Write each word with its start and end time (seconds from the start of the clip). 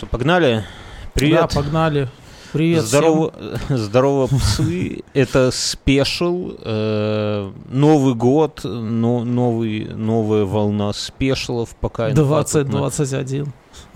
Что, 0.00 0.06
погнали? 0.06 0.64
Привет. 1.12 1.40
Да, 1.40 1.46
погнали. 1.48 2.08
Привет 2.54 2.84
Здорово, 2.84 3.34
здорово 3.68 4.28
псы. 4.28 5.02
Это 5.12 5.50
спешл. 5.52 6.52
Э, 6.58 7.52
Новый 7.68 8.14
год, 8.14 8.60
но, 8.64 9.22
новый, 9.24 9.84
новая 9.94 10.46
волна 10.46 10.94
спешлов. 10.94 11.76
Пока 11.78 12.10
инфа 12.12 12.44
тут 12.44 12.72
на- 12.72 12.88
2021. 12.88 13.52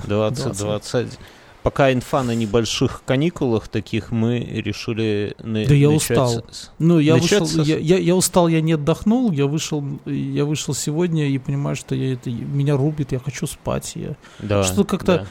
20, 0.06 0.58
20. 0.58 1.18
Пока 1.62 1.90
инфа 1.90 2.22
на 2.22 2.34
небольших 2.34 3.02
каникулах 3.06 3.68
таких 3.68 4.10
мы 4.10 4.40
решили 4.40 5.34
на- 5.42 5.64
Да 5.64 5.72
я 5.72 5.88
начать 5.88 6.10
устал. 6.10 6.44
с- 6.50 6.70
Ну, 6.78 6.98
я 6.98 7.16
вышел, 7.16 7.46
я, 7.62 7.78
я, 7.78 7.96
я 7.96 8.14
устал, 8.14 8.48
я 8.48 8.60
не 8.60 8.74
отдохнул, 8.74 9.32
я 9.32 9.46
вышел, 9.46 9.82
я 10.04 10.44
вышел 10.44 10.74
сегодня 10.74 11.30
и 11.30 11.38
понимаю, 11.38 11.76
что 11.76 11.94
я 11.94 12.12
это, 12.12 12.28
меня 12.28 12.76
рубит, 12.76 13.12
я 13.12 13.18
хочу 13.20 13.46
спать. 13.46 13.92
Я... 13.94 14.16
Да, 14.40 14.62
Что 14.64 14.84
как-то- 14.84 15.20
да. 15.20 15.26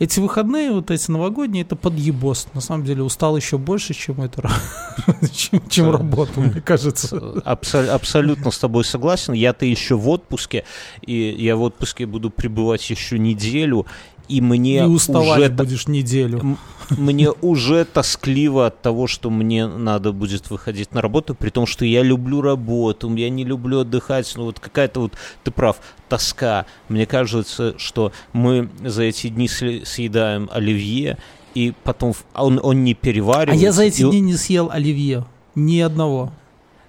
Эти 0.00 0.18
выходные, 0.18 0.72
вот 0.72 0.90
эти 0.90 1.10
новогодние, 1.10 1.62
это 1.62 1.76
подъебос. 1.76 2.48
На 2.54 2.62
самом 2.62 2.86
деле 2.86 3.02
устал 3.02 3.36
еще 3.36 3.58
больше, 3.58 3.92
чем 3.92 4.22
это, 4.22 4.50
чем, 5.32 5.60
чем 5.68 5.90
работа, 5.90 6.40
мне 6.40 6.62
кажется. 6.62 7.16
Абсо- 7.44 7.90
абсолютно 7.90 8.50
с 8.50 8.58
тобой 8.58 8.84
согласен. 8.84 9.34
Я-то 9.34 9.66
еще 9.66 9.96
в 9.96 10.08
отпуске, 10.08 10.64
и 11.02 11.36
я 11.38 11.54
в 11.54 11.60
отпуске 11.60 12.06
буду 12.06 12.30
пребывать 12.30 12.88
еще 12.88 13.18
неделю, 13.18 13.84
и 14.30 14.40
мне 14.40 14.78
И 14.78 14.82
уставать 14.82 15.38
уже 15.40 15.48
будешь 15.50 15.88
неделю. 15.88 16.56
Мне 16.90 17.30
уже 17.30 17.84
тоскливо 17.84 18.66
от 18.66 18.82
того, 18.82 19.06
что 19.06 19.30
мне 19.30 19.66
надо 19.66 20.12
будет 20.12 20.50
выходить 20.50 20.92
на 20.92 21.00
работу, 21.00 21.34
при 21.34 21.50
том, 21.50 21.66
что 21.66 21.84
я 21.84 22.02
люблю 22.02 22.40
работу, 22.40 23.14
я 23.14 23.30
не 23.30 23.44
люблю 23.44 23.80
отдыхать, 23.80 24.32
ну 24.36 24.44
вот 24.44 24.58
какая-то 24.60 25.00
вот, 25.00 25.12
ты 25.44 25.50
прав, 25.50 25.76
тоска. 26.08 26.66
Мне 26.88 27.06
кажется, 27.06 27.74
что 27.78 28.12
мы 28.32 28.68
за 28.84 29.04
эти 29.04 29.28
дни 29.28 29.48
съедаем 29.48 30.48
оливье, 30.52 31.18
и 31.54 31.72
потом 31.84 32.14
он, 32.34 32.60
он 32.62 32.84
не 32.84 32.92
А 32.92 32.94
переваривается. 32.94 33.64
я 33.64 33.72
за 33.72 33.84
эти 33.84 34.02
и- 34.02 34.10
дни 34.10 34.20
не 34.20 34.34
съел 34.36 34.68
оливье. 34.72 35.24
Ни 35.54 35.80
одного. 35.80 36.32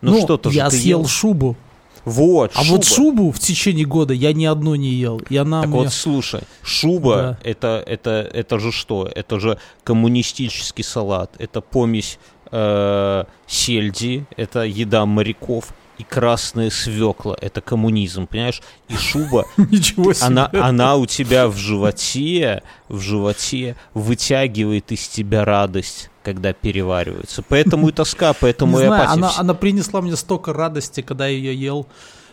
Ну, 0.01 0.19
что-то 0.21 0.49
же 0.49 0.57
я 0.57 0.69
ты 0.69 0.77
съел 0.77 0.99
ел. 1.01 1.07
шубу. 1.07 1.55
Вот, 2.05 2.51
А 2.55 2.63
вот 2.63 2.85
шубу 2.85 3.31
в 3.31 3.39
течение 3.39 3.85
года 3.85 4.13
я 4.13 4.33
ни 4.33 4.45
одну 4.45 4.75
не 4.75 4.89
ел. 4.89 5.21
И 5.29 5.37
она 5.37 5.61
Так 5.61 5.69
мне... 5.69 5.79
вот, 5.83 5.93
слушай, 5.93 6.41
шуба 6.63 7.15
Да. 7.15 7.49
это, 7.49 7.83
это, 7.85 8.09
это 8.33 8.59
же 8.59 8.71
что? 8.71 9.07
Это 9.13 9.39
же 9.39 9.57
коммунистический 9.83 10.83
салат, 10.83 11.31
это 11.37 11.61
помесь 11.61 12.17
э, 12.51 13.23
сельди, 13.47 14.25
это 14.35 14.61
еда 14.61 15.05
моряков, 15.05 15.73
и 15.97 16.03
красная 16.03 16.69
свекла, 16.69 17.35
это 17.39 17.61
коммунизм, 17.61 18.27
понимаешь? 18.27 18.61
И 18.87 18.95
шуба, 18.95 19.45
Ничего 19.57 20.13
себе. 20.13 20.25
она, 20.27 20.49
она 20.53 20.95
у 20.95 21.05
тебя 21.05 21.47
в 21.47 21.55
животе, 21.57 22.63
в 22.89 22.99
животе 22.99 23.75
вытягивает 23.93 24.91
из 24.91 25.07
тебя 25.07 25.45
радость, 25.45 26.09
когда 26.23 26.53
переваривается. 26.53 27.43
Поэтому 27.47 27.89
и 27.89 27.91
тоска, 27.91 28.33
поэтому 28.33 28.77
Не 28.77 28.83
и 28.83 28.87
знаю, 28.87 29.03
апатия 29.03 29.17
она, 29.19 29.31
она 29.37 29.53
принесла 29.53 30.01
мне 30.01 30.15
столько 30.15 30.53
радости, 30.53 31.01
когда 31.01 31.27
я 31.27 31.37
ее 31.37 31.55
ел. 31.55 31.87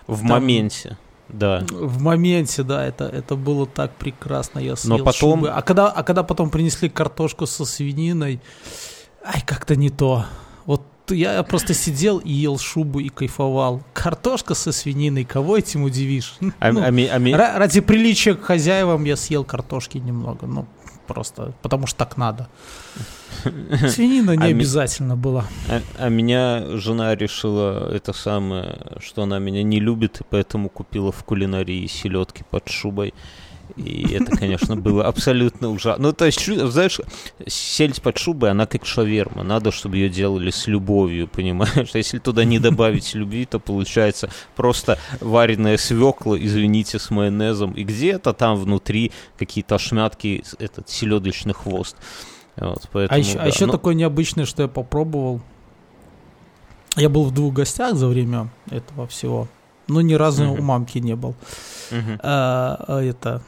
в 0.07 0.19
там- 0.21 0.29
моменте. 0.29 0.97
Да. 1.29 1.63
В 1.71 2.01
моменте, 2.01 2.63
да, 2.63 2.87
это, 2.87 3.05
это 3.05 3.37
было 3.37 3.67
так 3.67 3.95
прекрасно. 3.97 4.61
Я 4.61 4.77
съел 4.77 4.97
потом- 5.05 5.13
шубы. 5.41 5.51
А 5.51 5.61
когда, 5.61 5.89
а 5.89 6.03
когда 6.03 6.23
потом 6.23 6.49
принесли 6.49 6.89
картошку 6.89 7.47
со 7.47 7.67
свининой, 7.67 8.41
ай, 9.23 9.43
как-то 9.45 9.77
не 9.77 9.91
то. 9.91 10.25
Вот 10.65 10.87
я 11.15 11.43
просто 11.43 11.75
сидел 11.75 12.19
и 12.19 12.33
ел 12.33 12.59
шубу 12.59 13.01
и 13.01 13.09
кайфовал. 13.09 13.83
Картошка 13.93 14.55
со 14.55 14.73
свининой, 14.73 15.25
кого 15.25 15.57
этим 15.59 15.83
удивишь? 15.85 16.37
А- 16.61 16.73
Ну, 16.73 16.83
а 16.85 16.91
ми- 16.91 17.07
а 17.13 17.19
ми- 17.19 17.33
ра- 17.35 17.59
ради 17.59 17.81
приличия 17.81 18.35
к 18.35 18.43
хозяевам 18.43 19.05
я 19.05 19.17
съел 19.17 19.45
картошки 19.45 19.99
немного. 19.99 20.47
Ну, 20.47 20.67
просто 21.07 21.53
потому 21.63 21.87
что 21.87 21.99
так 21.99 22.17
надо. 22.17 22.49
Свинина 23.89 24.33
не 24.37 24.45
А 24.45 24.47
ми- 24.49 24.53
обязательно 24.53 25.17
была. 25.17 25.45
А, 25.69 25.81
а 25.99 26.09
меня 26.09 26.65
жена 26.79 27.15
решила 27.15 27.91
это 27.95 28.13
самое, 28.13 28.79
что 29.01 29.23
она 29.23 29.39
меня 29.39 29.63
не 29.63 29.81
любит, 29.81 30.21
и 30.21 30.25
поэтому 30.31 30.69
купила 30.69 31.13
в 31.13 31.23
кулинарии 31.25 31.87
селедки 31.87 32.45
под 32.51 32.69
шубой. 32.69 33.15
И 33.77 34.13
это, 34.15 34.37
конечно, 34.37 34.77
было 34.77 35.07
абсолютно 35.07 35.71
ужасно. 35.71 36.03
Ну, 36.09 36.13
то 36.13 36.25
есть, 36.27 36.45
знаешь, 36.45 37.01
сельдь 37.47 38.01
под 38.03 38.19
шубой, 38.19 38.51
она 38.51 38.67
как 38.67 38.85
шаверма. 38.87 39.43
Надо, 39.43 39.71
чтобы 39.71 39.97
ее 39.97 40.09
делали 40.09 40.51
с 40.51 40.67
любовью, 40.67 41.29
понимаешь? 41.33 41.91
Если 41.95 42.19
туда 42.19 42.45
не 42.45 42.59
добавить 42.69 43.15
любви, 43.15 43.45
то 43.47 43.59
получается 43.61 44.31
просто 44.57 44.99
вареная 45.21 45.77
свекла, 45.77 46.37
извините, 46.39 46.99
с 46.99 47.11
майонезом. 47.11 47.73
И 47.73 47.85
где-то 47.85 48.33
там 48.33 48.57
внутри 48.57 49.13
какие-то 49.39 49.77
ошметки, 49.77 50.43
с- 50.45 50.57
этот 50.59 50.89
селедочный 50.89 51.55
хвост. 51.55 51.97
Вот, 52.57 52.89
поэтому, 52.93 53.17
А 53.17 53.19
еще, 53.21 53.35
да. 53.39 53.47
еще 53.47 53.67
Ну, 53.67 53.73
такое 53.73 53.95
необычное, 53.95 54.45
что 54.45 54.63
я 54.63 54.69
попробовал. 54.69 55.41
Я 56.97 57.09
был 57.09 57.25
в 57.25 57.33
двух 57.33 57.55
гостях 57.55 57.95
за 57.95 58.09
время 58.09 58.49
этого 58.71 59.07
всего, 59.07 59.47
но 59.87 60.01
ни 60.01 60.15
разу 60.15 60.45
Мгм. 60.45 60.59
у 60.59 60.63
мамки 60.63 60.99
не 60.99 61.15
был. 61.15 61.37
А, 62.21 62.85
а 62.89 63.01
это 63.03 63.43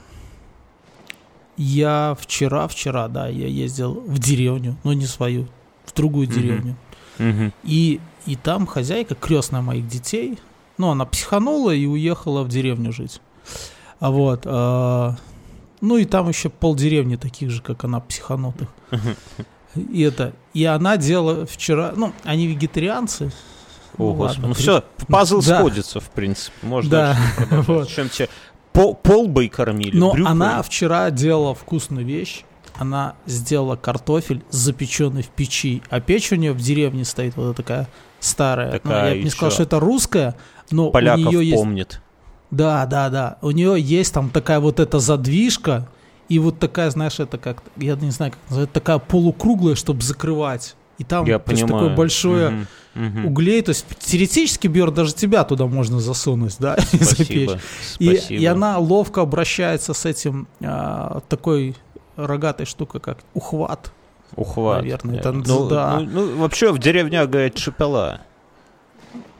я 1.62 2.16
вчера, 2.18 2.66
вчера, 2.68 3.08
да, 3.08 3.28
я 3.28 3.46
ездил 3.46 3.94
в 4.06 4.18
деревню, 4.18 4.76
но 4.84 4.92
не 4.94 5.06
свою, 5.06 5.46
в 5.84 5.94
другую 5.94 6.26
деревню. 6.26 6.76
Мгм. 7.18 7.52
И, 7.64 8.00
и 8.26 8.36
там 8.36 8.66
хозяйка, 8.66 9.14
крестная 9.14 9.60
моих 9.60 9.86
детей, 9.86 10.38
ну, 10.78 10.88
она 10.90 11.04
психанула 11.04 11.70
и 11.72 11.84
уехала 11.84 12.42
в 12.42 12.48
деревню 12.48 12.92
жить. 12.92 13.20
А 13.98 14.10
вот, 14.10 14.42
а, 14.46 15.16
ну 15.82 15.98
и 15.98 16.06
там 16.06 16.28
еще 16.28 16.48
полдеревни 16.48 17.16
таких 17.16 17.50
же, 17.50 17.60
как 17.60 17.84
она, 17.84 18.00
психанутых. 18.00 18.68
И 19.76 20.00
это, 20.00 20.32
и 20.54 20.64
она 20.64 20.96
делала 20.96 21.44
вчера, 21.46 21.92
ну, 21.94 22.12
они 22.24 22.46
вегетарианцы. 22.46 23.30
О, 23.98 24.02
Ну, 24.04 24.14
господи. 24.14 24.36
ладно, 24.40 24.48
Ну 24.48 24.54
при- 24.54 24.62
все, 24.62 24.84
пазл 25.08 25.42
Да. 25.46 25.58
сходится, 25.60 26.00
в 26.00 26.10
принципе. 26.10 26.54
Можно 26.62 26.90
Да, 26.90 27.18
вот. 27.66 27.88
Чем 27.88 28.08
тебе 28.08 28.28
по- 28.72 28.94
полбой 28.94 29.48
кормили? 29.48 29.96
Но 29.96 30.12
брюквой? 30.12 30.32
она 30.32 30.62
вчера 30.62 31.10
делала 31.10 31.54
вкусную 31.54 32.06
вещь. 32.06 32.44
Она 32.76 33.14
сделала 33.26 33.76
картофель, 33.76 34.42
запеченный 34.48 35.22
в 35.22 35.28
печи. 35.28 35.82
А 35.90 36.00
печь 36.00 36.32
у 36.32 36.36
нее 36.36 36.52
в 36.52 36.60
деревне 36.60 37.04
стоит 37.04 37.36
вот 37.36 37.56
такая 37.56 37.88
старая. 38.20 38.72
Ну, 38.72 38.78
Такая 38.78 39.10
я 39.10 39.16
бы 39.16 39.24
не 39.24 39.30
сказал, 39.30 39.50
что 39.50 39.64
это 39.64 39.80
русская, 39.80 40.36
но 40.70 40.90
Поляков 40.90 41.26
у 41.26 41.30
нее 41.30 41.44
есть... 41.44 41.56
помнит. 41.56 42.00
Да, 42.50 42.86
да, 42.86 43.10
да. 43.10 43.38
У 43.42 43.50
нее 43.50 43.80
есть 43.80 44.12
там 44.12 44.30
такая 44.30 44.60
вот 44.60 44.80
эта 44.80 44.98
задвижка, 44.98 45.88
и 46.28 46.38
вот 46.38 46.58
такая, 46.58 46.90
знаешь, 46.90 47.20
это 47.20 47.38
как, 47.38 47.62
я 47.76 47.96
не 47.96 48.10
знаю, 48.10 48.32
как 48.32 48.40
называется, 48.48 48.74
такая 48.74 48.98
полукруглая, 48.98 49.74
чтобы 49.74 50.02
закрывать. 50.02 50.76
И 51.00 51.04
там 51.04 51.24
Я 51.24 51.38
то 51.38 51.50
есть, 51.52 51.66
такое 51.66 51.96
большое 51.96 52.50
Мгм, 52.50 52.66
мгм. 53.06 53.26
углей. 53.28 53.62
То 53.62 53.70
есть 53.70 53.86
теоретически, 54.00 54.66
Бьер, 54.66 54.90
даже 54.90 55.14
тебя 55.14 55.44
туда 55.44 55.64
можно 55.66 55.98
засунуть, 55.98 56.56
да, 56.58 56.74
и 56.92 56.98
запечь. 56.98 57.48
Спасибо. 57.48 57.58
И, 57.98 58.36
и 58.36 58.44
она 58.44 58.76
ловко 58.76 59.22
обращается 59.22 59.94
с 59.94 60.04
этим 60.04 60.46
а, 60.62 61.22
такой 61.30 61.74
рогатой 62.16 62.66
штукой, 62.66 63.00
как 63.00 63.16
ухват. 63.32 63.90
Ухват. 64.36 64.82
наверное, 64.82 65.18
это 65.20 65.32
ну, 65.32 65.68
да. 65.68 66.00
ну, 66.00 66.06
ну, 66.26 66.36
вообще 66.36 66.70
в 66.70 66.78
деревнях 66.78 67.30
говорят 67.30 67.56
шипела. 67.56 68.20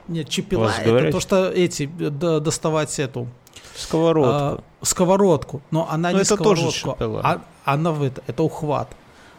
Нет, 0.08 0.30
чепела, 0.30 0.64
вас 0.64 0.78
это 0.78 0.88
говорят? 0.88 1.12
то, 1.12 1.20
что 1.20 1.50
эти, 1.50 1.84
да, 1.98 2.40
доставать 2.40 2.98
эту 2.98 3.28
Сковородка. 3.76 4.32
а, 4.32 4.60
сковородку. 4.80 5.60
Но 5.70 5.86
она 5.90 6.10
Ну, 6.10 6.16
не 6.16 6.22
это 6.22 6.38
тоже 6.38 6.70
сковородку, 6.70 6.96
шпила. 7.04 7.20
а, 7.22 7.40
она 7.64 7.92
в 7.92 8.02
это, 8.02 8.22
это 8.26 8.42
ухват. 8.42 8.88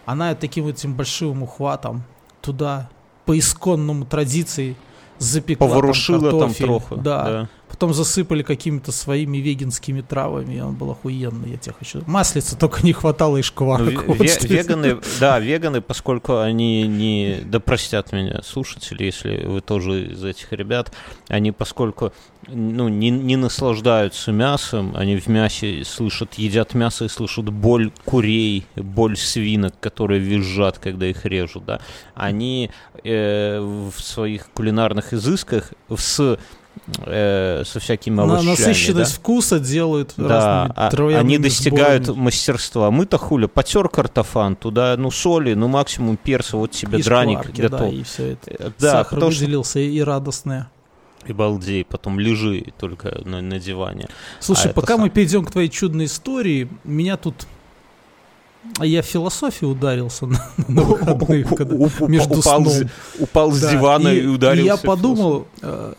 Она 0.05 0.35
таким 0.35 0.67
этим 0.67 0.93
большим 0.93 1.41
ухватом 1.43 2.03
туда 2.41 2.89
по 3.25 3.37
исконному 3.37 4.05
традиции 4.05 4.75
запекла 5.19 5.67
там 5.67 5.69
Поворушила 5.77 6.29
там 6.31 6.39
картофель. 6.39 6.65
троху. 6.65 6.95
Да. 6.97 7.49
Потом 7.69 7.93
засыпали 7.93 8.43
какими-то 8.43 8.91
своими 8.91 9.37
веганскими 9.37 10.01
травами, 10.01 10.55
и 10.55 10.59
он 10.59 10.75
был 10.75 10.91
охуенный, 10.91 11.51
я 11.51 11.57
тебе 11.57 11.73
хочу. 11.79 12.01
Маслица 12.05 12.57
только 12.57 12.83
не 12.85 12.91
хватало 12.91 13.37
и 13.37 13.39
Ну, 13.39 13.43
шкварок. 13.43 13.87
ве- 13.89 14.05
Вот 14.07 14.43
веганы, 14.43 14.97
да, 15.21 15.39
веганы, 15.39 15.79
поскольку 15.81 16.39
они 16.39 16.85
не, 16.87 17.39
да 17.45 17.59
простят 17.61 18.11
меня 18.11 18.41
слушатели, 18.43 19.05
если 19.05 19.45
вы 19.45 19.61
тоже 19.61 20.11
из 20.11 20.23
этих 20.23 20.51
ребят, 20.51 20.91
они 21.29 21.51
поскольку 21.53 22.11
ну, 22.47 22.89
не, 22.89 23.09
не 23.09 23.35
наслаждаются 23.35 24.31
мясом, 24.31 24.93
они 24.95 25.17
в 25.17 25.27
мясе 25.27 25.83
слышат, 25.85 26.35
едят 26.35 26.73
мясо 26.73 27.05
и 27.05 27.07
слышат 27.07 27.45
боль 27.49 27.91
курей, 28.05 28.65
боль 28.75 29.17
свинок, 29.17 29.73
которые 29.79 30.19
визжат, 30.19 30.79
когда 30.79 31.05
их 31.05 31.25
режут, 31.25 31.65
да, 31.65 31.81
они 32.15 32.71
э, 33.03 33.59
в 33.59 33.93
своих 34.01 34.49
кулинарных 34.51 35.13
изысках 35.13 35.71
с 35.95 36.37
э, 37.05 37.63
со 37.65 37.79
всякими 37.79 38.21
овощами, 38.21 38.49
насыщенность 38.49 39.13
да? 39.13 39.19
вкуса 39.19 39.59
делают 39.59 40.13
Да, 40.17 40.73
разными 40.73 41.15
а- 41.15 41.19
они 41.19 41.37
достигают 41.37 42.05
сборами. 42.05 42.23
мастерства. 42.23 42.91
Мы-то 42.91 43.17
хули, 43.17 43.45
потер 43.45 43.89
картофан, 43.89 44.55
туда, 44.55 44.95
ну, 44.97 45.11
соли, 45.11 45.53
ну, 45.53 45.67
максимум 45.67 46.17
перца, 46.17 46.57
вот 46.57 46.71
тебе 46.71 46.99
И 46.99 47.03
драник 47.03 47.39
шкварки, 47.39 47.61
готов. 47.61 47.79
Да, 47.81 47.87
и 47.89 48.03
все 48.03 48.25
это. 48.31 48.73
Да, 48.79 48.91
Сахар 48.91 49.15
потому 49.15 49.31
что... 49.31 49.41
выделился 49.41 49.79
и, 49.79 49.89
и 49.91 50.01
радостное. 50.01 50.69
И 51.27 51.33
балдей, 51.33 51.83
потом 51.85 52.19
лежи 52.19 52.65
только 52.79 53.21
на, 53.25 53.41
на 53.41 53.59
диване. 53.59 54.07
Слушай, 54.39 54.65
это 54.67 54.73
пока 54.75 54.93
сам- 54.93 55.01
мы 55.01 55.09
перейдем 55.09 55.45
к 55.45 55.51
твоей 55.51 55.69
чудной 55.69 56.05
истории, 56.05 56.67
меня 56.83 57.15
тут 57.17 57.45
А 58.79 58.85
я 58.85 59.01
в 59.01 59.05
философию 59.05 59.71
ударился 59.71 60.25
на, 60.25 60.39
на 60.67 60.81
выходных, 60.83 61.49
когда 61.55 61.75
У- 61.75 61.89
у- 61.99 62.07
между 62.07 62.39
упал, 62.39 62.61
сном. 62.61 62.67
с, 62.67 62.85
упал 63.19 63.51
с 63.51 63.61
Да, 63.61 63.71
дивана 63.71 64.07
и, 64.09 64.21
и, 64.21 64.25
ударился. 64.27 64.63
и 64.63 64.65
я 64.67 64.77
подумал, 64.77 65.47
э, 65.61 65.93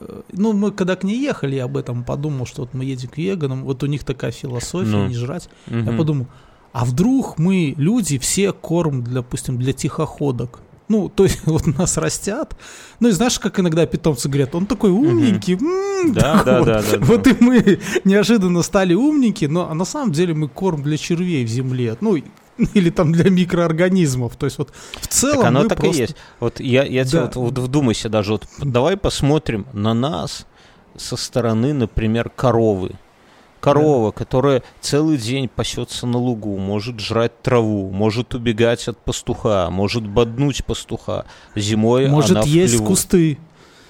э, 0.00 0.20
ну, 0.32 0.52
мы 0.52 0.70
когда 0.72 0.96
к 0.96 1.04
ней 1.04 1.20
ехали, 1.20 1.56
я 1.56 1.64
об 1.64 1.76
этом 1.76 2.04
подумал, 2.04 2.46
что 2.46 2.62
вот 2.62 2.74
мы 2.74 2.84
едем 2.84 3.08
к 3.08 3.16
веганам, 3.18 3.64
вот 3.64 3.82
у 3.82 3.86
них 3.86 4.04
такая 4.04 4.30
философия, 4.32 4.88
Ну. 4.90 5.06
не 5.08 5.14
жрать. 5.14 5.48
философию. 5.66 5.92
Я 5.92 5.98
подумал, 5.98 6.26
а 6.72 6.84
вдруг 6.84 7.38
мы, 7.38 7.74
люди, 7.76 8.18
все 8.18 8.52
корм, 8.52 9.02
для, 9.02 9.14
допустим, 9.14 9.56
для 9.58 9.72
тихоходок? 9.72 10.60
Ну, 10.88 11.08
то 11.08 11.24
есть 11.24 11.40
вот 11.46 11.66
нас 11.78 11.96
растят. 11.96 12.56
Ну, 13.00 13.08
и 13.08 13.12
знаешь, 13.12 13.38
как 13.38 13.60
иногда 13.60 13.86
питомцы 13.86 14.28
говорят, 14.28 14.54
он 14.54 14.66
такой 14.66 14.90
умненький. 14.90 15.54
м, 15.54 16.12
Да, 16.12 16.42
да, 16.44 16.58
вот. 16.58 16.66
да, 16.66 16.82
да, 16.82 16.96
да. 16.98 17.04
Вот 17.04 17.26
и 17.26 17.36
мы 17.40 17.78
неожиданно 18.04 18.62
стали 18.62 18.94
умненькие, 18.94 19.50
но 19.50 19.72
на 19.74 19.84
самом 19.84 20.12
деле 20.12 20.34
мы 20.34 20.48
корм 20.48 20.82
для 20.82 20.96
червей 20.96 21.44
в 21.44 21.48
земле. 21.48 21.96
Ну, 22.00 22.16
или 22.74 22.90
там 22.90 23.12
для 23.12 23.30
микроорганизмов. 23.30 24.36
То 24.36 24.46
есть 24.46 24.58
вот 24.58 24.72
в 25.00 25.06
целом 25.08 25.36
Так 25.38 25.46
оно 25.46 25.62
мы 25.62 25.68
так 25.68 25.78
просто... 25.78 25.96
и 25.96 26.00
есть. 26.02 26.16
Вот 26.40 26.60
я, 26.60 26.84
я 26.84 27.04
тебе 27.04 27.20
Да. 27.20 27.24
вот, 27.26 27.36
вот 27.36 27.58
вдумайся 27.58 28.08
даже. 28.08 28.32
Вот 28.32 28.46
давай 28.58 28.96
посмотрим 28.96 29.66
на 29.72 29.94
нас 29.94 30.46
со 30.96 31.16
стороны, 31.16 31.72
например, 31.74 32.30
коровы. 32.34 32.92
Корова, 33.60 34.10
которая 34.12 34.62
целый 34.80 35.16
день 35.18 35.48
пасется 35.48 36.06
на 36.06 36.18
лугу, 36.18 36.56
может 36.58 37.00
жрать 37.00 37.42
траву, 37.42 37.90
может 37.90 38.34
убегать 38.34 38.88
от 38.88 38.98
пастуха, 38.98 39.68
может 39.70 40.06
боднуть 40.06 40.64
пастуха. 40.64 41.26
Зимой 41.56 42.08
Может 42.08 42.32
она 42.32 42.42
в 42.42 42.46
есть 42.46 42.74
хлеву. 42.74 42.86
кусты. 42.86 43.38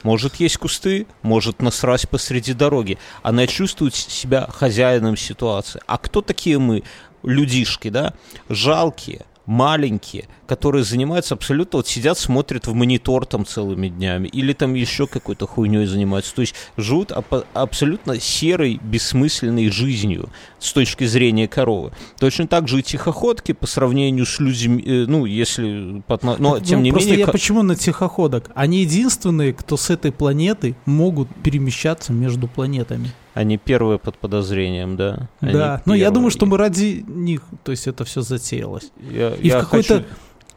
Может 0.05 0.37
есть 0.37 0.57
кусты, 0.59 1.07
может 1.23 1.61
насрать 1.61 2.09
посреди 2.09 2.53
дороги. 2.55 2.99
Она 3.23 3.47
чувствует 3.47 3.95
себя 3.95 4.47
хозяином 4.49 5.17
ситуации. 5.17 5.81
А 5.87 5.99
кто 5.99 6.23
такие 6.23 6.59
мы? 6.59 6.85
Людишки, 7.25 7.89
да? 7.89 8.15
Жалкие, 8.49 9.27
маленькие, 9.49 10.29
которые 10.47 10.85
занимаются 10.85 11.35
абсолютно, 11.35 11.79
вот 11.79 11.89
сидят, 11.89 12.19
смотрят 12.19 12.67
в 12.67 12.75
монитор 12.75 13.25
там 13.25 13.47
целыми 13.47 13.89
днями, 13.89 14.29
или 14.29 14.53
там 14.53 14.75
еще 14.75 15.07
какой-то 15.07 15.47
хуйней 15.47 15.87
занимаются. 15.87 16.35
То 16.35 16.43
есть 16.43 16.55
живут 16.77 17.11
апо- 17.13 17.47
абсолютно 17.55 18.21
серой, 18.21 18.79
бессмысленной 18.83 19.71
жизнью 19.71 20.29
с 20.59 20.73
точки 20.75 21.05
зрения 21.05 21.49
коровы. 21.49 21.93
Точно 22.21 22.47
так 22.47 22.69
же 22.69 22.81
и 22.81 22.83
тихоходки 22.83 23.53
по 23.53 23.67
сравнению 23.67 24.27
с 24.27 24.39
людьми, 24.39 24.83
э, 24.87 25.05
ну, 25.09 25.25
если... 25.25 26.03
по 26.07 26.15
отно- 26.15 26.37
Но, 26.39 26.61
тем 26.61 26.81
Ну, 26.81 26.85
не 26.85 26.91
просто 26.93 27.11
менее... 27.11 27.27
я 27.27 27.33
почему 27.33 27.63
на 27.63 27.75
тихоходок? 27.75 28.51
Они 28.55 28.83
единственные, 28.83 29.55
кто 29.55 29.79
с 29.79 29.89
этой 29.89 30.13
планеты 30.13 30.77
могут 30.85 31.35
перемещаться 31.43 32.13
между 32.13 32.49
планетами. 32.49 33.13
Они 33.39 33.57
первые 33.57 33.99
под 33.99 34.19
подозрением, 34.19 34.97
да? 34.97 35.29
Они 35.41 35.53
да, 35.53 35.83
но 35.87 35.95
я 35.95 36.07
первые. 36.07 36.15
думаю, 36.15 36.31
что 36.31 36.47
мы 36.47 36.57
ради 36.57 37.05
них, 37.07 37.43
то 37.63 37.71
есть 37.71 37.87
это 37.87 38.05
все 38.05 38.21
затеялось. 38.23 38.91
Я, 39.11 39.31
И 39.35 39.47
я 39.49 39.59
в 39.61 39.65
какой-то, 39.65 39.95
хочу, 39.99 40.07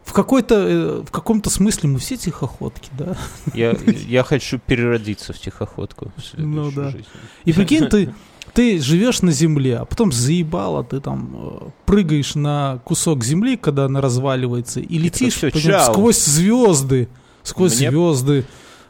в 0.03 0.13
какой-то, 0.13 0.55
э, 0.55 1.01
в 1.05 1.11
каком-то 1.11 1.49
смысле 1.51 1.89
мы 1.89 1.99
все 1.99 2.17
тихоходки, 2.17 2.89
да. 2.97 3.15
я, 3.53 3.75
я 4.07 4.23
хочу 4.23 4.57
переродиться 4.59 5.31
в 5.33 5.39
тихоходку 5.39 6.11
в 6.17 6.37
Ну 6.39 6.71
да. 6.71 6.85
жизни. 6.89 7.05
И 7.45 7.53
прикинь, 7.53 7.85
ты, 7.87 8.13
ты 8.53 8.79
живешь 8.81 9.21
на 9.21 9.31
земле, 9.31 9.77
а 9.77 9.85
потом 9.85 10.11
заебало, 10.11 10.83
ты 10.83 10.99
там 11.01 11.35
э, 11.35 11.69
прыгаешь 11.85 12.33
на 12.33 12.79
кусок 12.83 13.23
земли, 13.23 13.57
когда 13.57 13.85
она 13.85 14.01
разваливается, 14.01 14.79
и 14.79 14.97
летишь 14.97 15.35
всё, 15.35 15.51
по 15.51 15.57
нему 15.57 15.67
чао. 15.69 15.93
сквозь 15.93 16.25
звезды, 16.25 17.09
сквозь 17.43 17.77
Мне- 17.79 17.91
звезды. 17.91 18.45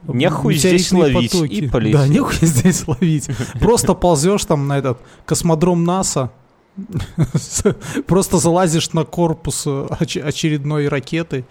Нехуй 0.07 0.55
здесь 0.55 0.91
ловить, 0.91 1.33
и 1.35 1.67
полетел. 1.67 1.99
Да, 1.99 2.07
нехуй 2.07 2.35
здесь 2.47 2.87
ловить. 2.87 3.29
Просто 3.59 3.93
ползешь 3.93 4.45
там 4.45 4.67
на 4.67 4.77
этот 4.77 4.99
космодром 5.25 5.83
НАСА, 5.83 6.31
просто 8.07 8.37
залазишь 8.37 8.93
на 8.93 9.03
корпус 9.03 9.63
э, 9.67 9.87
оч- 9.99 10.21
очередной 10.21 10.87
ракеты 10.87 11.45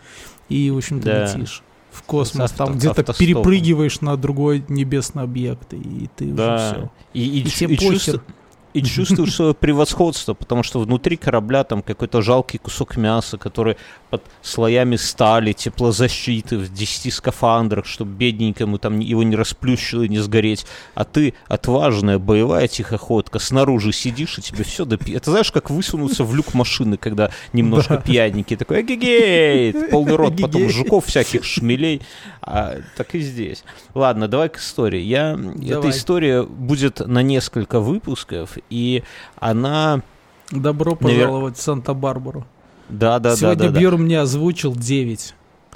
и, 0.49 0.71
в 0.71 0.77
общем-то, 0.79 1.07
Да. 1.07 1.25
летишь 1.27 1.63
в 1.93 2.03
космос, 2.03 2.53
там 2.53 2.75
где-то 2.75 3.13
перепрыгиваешь 3.15 4.01
на 4.01 4.17
другой 4.17 4.65
небесный 4.69 5.23
объект, 5.25 5.73
и 5.75 6.09
ты 6.17 6.33
уже 6.33 6.57
все. 6.59 6.91
И, 7.15 7.41
и, 7.41 7.43
И. 7.75 8.21
и 8.73 8.83
чувствуешь 8.83 9.35
свое 9.35 9.55
превосходство, 9.55 10.35
потому 10.35 10.63
что 10.63 10.81
внутри 10.81 11.17
корабля 11.17 11.65
там 11.65 11.83
какой-то 11.83 12.23
жалкий 12.23 12.59
кусок 12.59 12.97
мяса, 12.97 13.37
который 13.39 13.77
под 14.11 14.23
слоями 14.43 14.97
стали, 14.97 15.53
теплозащиты, 15.53 16.59
в 16.59 16.73
10 16.73 17.13
скафандрах, 17.13 17.87
чтобы 17.87 18.13
бедненькому 18.13 18.79
там 18.79 18.99
его 19.01 19.23
не 19.23 19.37
расплющило 19.37 20.03
и 20.03 20.09
не 20.09 20.19
сгореть. 20.19 20.67
А 20.95 21.05
ты 21.05 21.35
отважная 21.49 22.19
боевая 22.19 22.69
тихоходка, 22.69 23.39
снаружи 23.39 23.93
сидишь, 23.93 24.39
и 24.39 24.43
тебе 24.43 24.65
все 24.65 24.85
допи... 24.85 25.13
Это 25.13 25.31
знаешь, 25.31 25.51
как 25.51 25.71
высунуться 25.71 26.25
в 26.25 26.35
люк 26.35 26.55
машины, 26.55 26.97
когда 26.97 27.31
немножко 27.53 27.97
Да. 27.97 28.01
пьяненький, 28.03 28.57
такой 28.57 28.83
эгегей, 28.83 29.73
полный 29.91 30.17
рот, 30.17 30.41
потом 30.41 30.69
жуков 30.69 31.07
всяких, 31.07 31.45
шмелей. 31.45 32.03
А, 32.43 32.79
так 32.97 33.15
и 33.15 33.21
здесь. 33.21 33.65
Ладно, 33.95 34.29
давай 34.29 34.49
к 34.49 34.59
истории. 34.59 35.01
Я... 35.01 35.33
Эта 35.33 35.75
Давай. 35.75 35.91
история 35.91 36.43
будет 36.43 37.01
на 37.01 37.23
несколько 37.23 37.81
выпусков, 37.81 38.59
и 38.71 39.03
она... 39.37 40.03
Добро 40.51 40.93
Навер- 40.93 40.97
пожаловать 40.97 41.57
в 41.57 41.63
Санта-Барбару. 41.63 42.45
Да, 42.89 43.21
да, 43.21 43.37
Сегодня 43.37 43.57
да, 43.57 43.67
да, 43.69 43.73
да. 43.73 43.81
Бьер 43.81 43.97
мне 43.97 44.21
озвучил 44.21 44.75
9. 44.75 45.35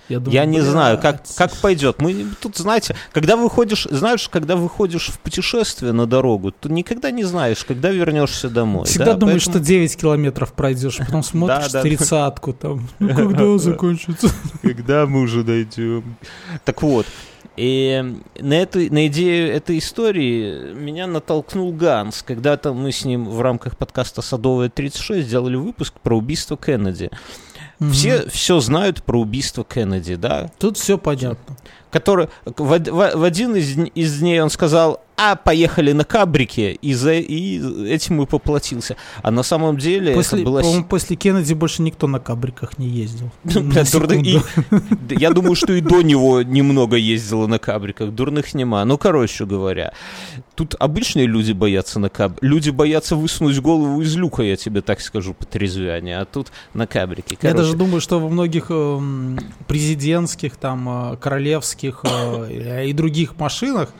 Я, 0.08 0.18
думаю, 0.18 0.34
Я 0.34 0.44
не 0.44 0.60
знаю, 0.60 0.98
как, 0.98 1.22
«Блядь». 1.22 1.34
как 1.36 1.52
пойдет. 1.56 2.00
Мы 2.00 2.26
тут, 2.40 2.56
знаете, 2.56 2.94
когда 3.12 3.36
выходишь, 3.36 3.86
знаешь, 3.90 4.28
когда 4.28 4.54
выходишь 4.54 5.08
в 5.08 5.18
путешествие 5.18 5.92
на 5.92 6.06
дорогу, 6.06 6.52
то 6.52 6.68
никогда 6.68 7.10
не 7.10 7.24
знаешь, 7.24 7.64
когда 7.64 7.90
вернешься 7.90 8.50
домой. 8.50 8.84
Всегда 8.84 9.12
да, 9.12 9.14
думаешь, 9.14 9.44
поэтому 9.46 9.62
что 9.62 9.66
9 9.66 9.96
километров 9.96 10.52
пройдешь, 10.52 10.98
потом 10.98 11.22
смотришь 11.22 11.72
да, 11.72 11.78
да. 11.78 11.82
тридцатку 11.82 12.52
там. 12.52 12.88
Ну, 12.98 13.14
когда 13.14 13.58
закончится? 13.58 14.28
когда 14.62 15.06
мы 15.06 15.20
уже 15.20 15.42
дойдем. 15.42 16.16
Так 16.64 16.82
вот, 16.82 17.06
и 17.56 18.16
на, 18.40 18.54
эту, 18.54 18.80
на 18.92 19.06
идею 19.06 19.52
этой 19.54 19.78
истории 19.78 20.72
меня 20.72 21.06
натолкнул 21.06 21.72
Ганс. 21.72 22.22
Когда-то 22.22 22.72
мы 22.72 22.90
с 22.90 23.04
ним 23.04 23.28
в 23.28 23.40
рамках 23.40 23.76
подкаста 23.76 24.22
«Садовая 24.22 24.68
36» 24.68 25.22
сделали 25.22 25.56
выпуск 25.56 25.94
про 26.02 26.16
убийство 26.16 26.56
Кеннеди. 26.56 27.10
Все 27.92 28.28
все 28.28 28.60
знают 28.60 29.02
про 29.02 29.20
убийство 29.20 29.64
Кеннеди, 29.64 30.14
да? 30.14 30.50
Тут 30.58 30.78
все 30.78 30.96
понятно. 30.98 31.56
Который 31.94 32.28
в, 32.44 32.78
в- 32.78 33.16
в 33.16 33.22
один 33.22 33.54
из, 33.54 33.78
из 33.94 34.18
дней 34.18 34.40
он 34.42 34.50
сказал, 34.50 35.00
а 35.16 35.36
поехали 35.36 35.92
на 35.92 36.04
кабрике, 36.04 36.72
и, 36.72 36.92
за, 36.92 37.12
и 37.14 37.60
этим 37.88 38.20
и 38.22 38.26
поплатился. 38.26 38.96
А 39.22 39.30
на 39.30 39.44
самом 39.44 39.78
деле 39.78 40.12
После, 40.12 40.40
это 40.40 40.50
было... 40.50 40.60
по-моему, 40.60 40.84
после 40.86 41.14
Кеннеди 41.14 41.54
больше 41.54 41.82
никто 41.82 42.08
на 42.08 42.18
кабриках 42.18 42.78
не 42.78 42.88
ездил. 42.88 43.30
Бля, 43.44 43.84
дурных- 43.84 44.26
и- 44.26 45.14
Я 45.20 45.30
думаю, 45.30 45.54
что 45.54 45.72
и 45.72 45.80
до 45.80 46.02
него 46.02 46.42
немного 46.42 46.96
ездило 46.96 47.46
на 47.46 47.60
кабриках, 47.60 48.10
дурных 48.10 48.54
нема. 48.54 48.84
Ну, 48.84 48.98
короче 48.98 49.46
говоря, 49.46 49.92
тут 50.56 50.74
обычные 50.80 51.26
люди 51.26 51.52
боятся 51.52 52.00
на 52.00 52.08
каб... 52.08 52.32
Люди 52.40 52.70
боятся 52.70 53.14
высунуть 53.14 53.60
голову 53.60 54.02
из 54.02 54.16
люка, 54.16 54.42
я 54.42 54.56
тебе 54.56 54.80
так 54.80 55.00
скажу, 55.00 55.32
по 55.34 55.44
трезвяне, 55.46 56.18
а 56.18 56.24
тут 56.24 56.50
на 56.74 56.88
кабрике. 56.88 57.38
Я 57.40 57.54
даже 57.54 57.76
думаю, 57.76 58.00
что 58.00 58.18
во 58.18 58.28
многих 58.28 58.66
эм, 58.70 59.38
президентских, 59.68 60.56
там, 60.56 61.12
э, 61.12 61.16
королевских 61.92 62.04
э, 62.50 62.86
и 62.86 62.92
других 62.92 63.38
машинах 63.38 63.90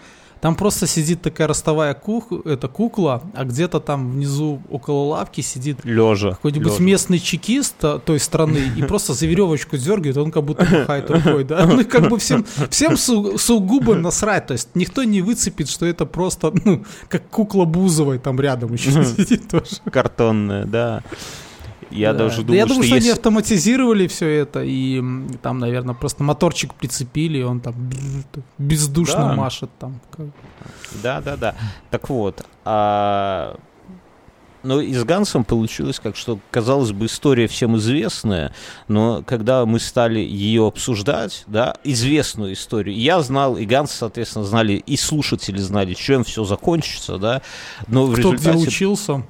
там 0.44 0.56
просто 0.56 0.86
сидит 0.86 1.22
такая 1.22 1.48
ростовая 1.48 1.94
кух, 1.94 2.30
это 2.44 2.68
кукла, 2.68 3.22
а 3.32 3.44
где-то 3.44 3.80
там 3.80 4.10
внизу 4.10 4.60
около 4.68 5.04
лавки 5.06 5.40
сидит 5.40 5.78
лежа. 5.84 6.32
какой-нибудь 6.32 6.80
местный 6.80 7.18
чекист 7.18 7.76
а, 7.82 7.98
той 7.98 8.20
страны 8.20 8.60
и 8.76 8.82
просто 8.86 9.14
за 9.14 9.24
веревочку 9.24 9.78
дергает, 9.78 10.18
он 10.18 10.30
как 10.30 10.44
будто 10.44 10.66
махает 10.70 11.10
рукой, 11.10 11.44
да? 11.44 11.64
Ну, 11.64 11.82
как 11.86 12.10
бы 12.10 12.18
всем, 12.18 12.44
всем 12.68 12.98
су- 12.98 13.38
сугубо 13.38 13.94
насрать, 13.94 14.48
то 14.48 14.52
есть 14.52 14.68
никто 14.74 15.02
не 15.02 15.22
выцепит, 15.22 15.70
что 15.70 15.86
это 15.86 16.04
просто, 16.04 16.52
ну, 16.62 16.84
как 17.08 17.26
кукла 17.30 17.64
Бузовой 17.64 18.18
там 18.18 18.38
рядом 18.38 18.74
еще 18.74 18.90
сидит 19.02 19.48
тоже. 19.48 19.76
Картонная, 19.90 20.66
да. 20.66 21.02
Я 21.90 22.12
Да. 22.12 22.18
даже 22.20 22.38
Да 22.38 22.42
думаю, 22.42 22.56
я 22.58 22.66
думаю, 22.66 22.82
что, 22.82 22.86
что, 22.88 22.96
они 22.96 23.06
если... 23.06 23.18
автоматизировали 23.18 24.06
все 24.06 24.28
это, 24.28 24.62
и 24.64 25.02
там, 25.42 25.58
наверное, 25.58 25.94
просто 25.94 26.22
моторчик 26.22 26.74
прицепили, 26.74 27.38
и 27.38 27.42
он 27.42 27.60
там 27.60 27.74
бездушно 28.58 29.28
Да. 29.28 29.34
машет 29.34 29.70
там. 29.78 30.00
Да, 31.02 31.20
да, 31.20 31.36
да. 31.36 31.54
Так 31.90 32.08
вот, 32.08 32.44
а... 32.64 33.56
Ну, 34.66 34.80
и 34.80 34.94
с 34.94 35.04
Гансом 35.04 35.44
получилось 35.44 36.00
как, 36.02 36.16
что, 36.16 36.38
казалось 36.50 36.92
бы, 36.92 37.04
история 37.04 37.46
всем 37.48 37.76
известная, 37.76 38.54
но 38.88 39.22
когда 39.26 39.66
мы 39.66 39.78
стали 39.78 40.20
ее 40.20 40.66
обсуждать, 40.66 41.44
да, 41.46 41.76
известную 41.84 42.54
историю, 42.54 42.96
я 42.96 43.20
знал, 43.20 43.58
и 43.58 43.66
Ганс, 43.66 43.92
соответственно, 43.92 44.46
знали, 44.46 44.72
и 44.86 44.96
слушатели 44.96 45.58
знали, 45.58 45.92
чем 45.92 46.24
все 46.24 46.44
закончится, 46.44 47.18
да, 47.18 47.42
но 47.88 48.06
в 48.06 48.14
Кто 48.14 48.30
где 48.32 48.38
результате... 48.38 48.68
учился. 48.68 49.22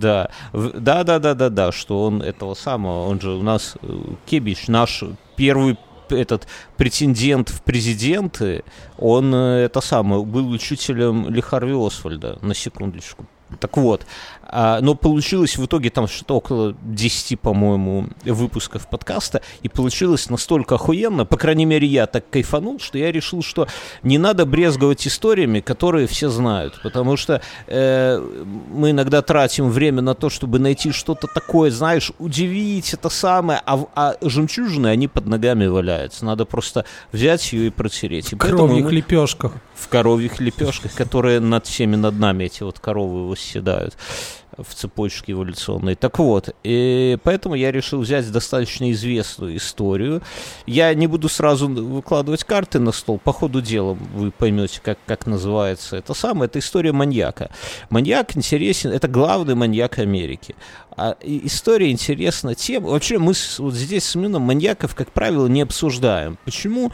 Да, 0.00 0.30
да, 0.52 1.04
да, 1.04 1.18
да, 1.18 1.34
да, 1.34 1.50
да, 1.50 1.72
что 1.72 2.04
он 2.04 2.22
этого 2.22 2.54
самого, 2.54 3.06
он 3.06 3.20
же 3.20 3.32
у 3.32 3.42
нас 3.42 3.76
э, 3.82 3.98
Кебич, 4.26 4.68
наш 4.68 5.04
первый 5.36 5.76
этот 6.08 6.46
претендент 6.76 7.50
в 7.50 7.62
президенты, 7.62 8.64
он 8.98 9.34
э, 9.34 9.64
это 9.64 9.80
самое 9.80 10.24
был 10.24 10.48
учителем 10.50 11.28
Ли 11.28 11.40
Харви 11.40 11.74
Освальда, 11.74 12.38
на 12.40 12.54
секундочку. 12.54 13.26
Так 13.58 13.76
вот, 13.76 14.06
но 14.52 14.94
получилось 14.94 15.56
в 15.56 15.64
итоге 15.64 15.90
там 15.90 16.08
что-то 16.08 16.36
около 16.36 16.76
10, 16.82 17.38
по-моему, 17.40 18.08
выпусков 18.24 18.88
подкаста, 18.88 19.42
и 19.62 19.68
получилось 19.68 20.28
настолько 20.30 20.76
охуенно, 20.76 21.24
по 21.24 21.36
крайней 21.36 21.64
мере, 21.64 21.86
я 21.86 22.06
так 22.06 22.28
кайфанул, 22.30 22.80
что 22.80 22.98
я 22.98 23.12
решил, 23.12 23.42
что 23.42 23.68
не 24.02 24.18
надо 24.18 24.46
брезговать 24.46 25.06
историями, 25.06 25.60
которые 25.60 26.06
все 26.06 26.28
знают, 26.28 26.80
потому 26.82 27.16
что 27.16 27.40
э, 27.66 28.18
мы 28.72 28.90
иногда 28.90 29.22
тратим 29.22 29.70
время 29.70 30.02
на 30.02 30.14
то, 30.14 30.30
чтобы 30.30 30.58
найти 30.58 30.92
что-то 30.92 31.26
такое, 31.26 31.70
знаешь, 31.70 32.12
удивить 32.18 32.92
это 32.94 33.08
самое, 33.08 33.62
а, 33.66 33.84
а 33.94 34.16
жемчужины, 34.20 34.88
они 34.88 35.08
под 35.08 35.26
ногами 35.26 35.66
валяются, 35.66 36.24
надо 36.24 36.44
просто 36.44 36.84
взять 37.12 37.52
ее 37.52 37.68
и 37.68 37.70
протереть. 37.70 38.32
И 38.32 38.34
в 38.34 38.38
коровьих 38.38 38.84
мы... 38.84 38.92
лепешках. 38.92 39.52
В 39.74 39.88
коровьих 39.88 40.40
лепешках, 40.40 40.92
которые 40.94 41.40
над 41.40 41.66
всеми 41.66 41.96
над 41.96 42.18
нами, 42.18 42.44
эти 42.44 42.62
вот 42.62 42.78
коровы 42.78 43.28
восседают 43.28 43.96
в 44.62 44.74
цепочке 44.74 45.32
эволюционной. 45.32 45.94
Так 45.94 46.18
вот, 46.18 46.54
и 46.62 47.18
поэтому 47.22 47.54
я 47.54 47.72
решил 47.72 48.00
взять 48.00 48.30
достаточно 48.30 48.90
известную 48.92 49.56
историю. 49.56 50.22
Я 50.66 50.92
не 50.94 51.06
буду 51.06 51.28
сразу 51.28 51.68
выкладывать 51.68 52.44
карты 52.44 52.78
на 52.78 52.92
стол. 52.92 53.18
По 53.18 53.32
ходу 53.32 53.60
дела 53.60 53.96
вы 54.14 54.30
поймете, 54.30 54.80
как, 54.82 54.98
как 55.06 55.26
называется 55.26 55.96
это 55.96 56.14
самое. 56.14 56.46
Это 56.46 56.58
история 56.58 56.92
маньяка. 56.92 57.50
Маньяк 57.90 58.36
интересен, 58.36 58.90
это 58.90 59.08
главный 59.08 59.54
маньяк 59.54 59.98
Америки. 59.98 60.54
А 60.96 61.16
история 61.22 61.90
интересна 61.90 62.54
тем... 62.54 62.84
Вообще 62.84 63.18
мы 63.18 63.32
вот 63.58 63.74
здесь 63.74 64.04
с 64.04 64.14
Мином 64.14 64.42
маньяков, 64.42 64.94
как 64.94 65.12
правило, 65.12 65.46
не 65.46 65.62
обсуждаем. 65.62 66.38
Почему? 66.44 66.92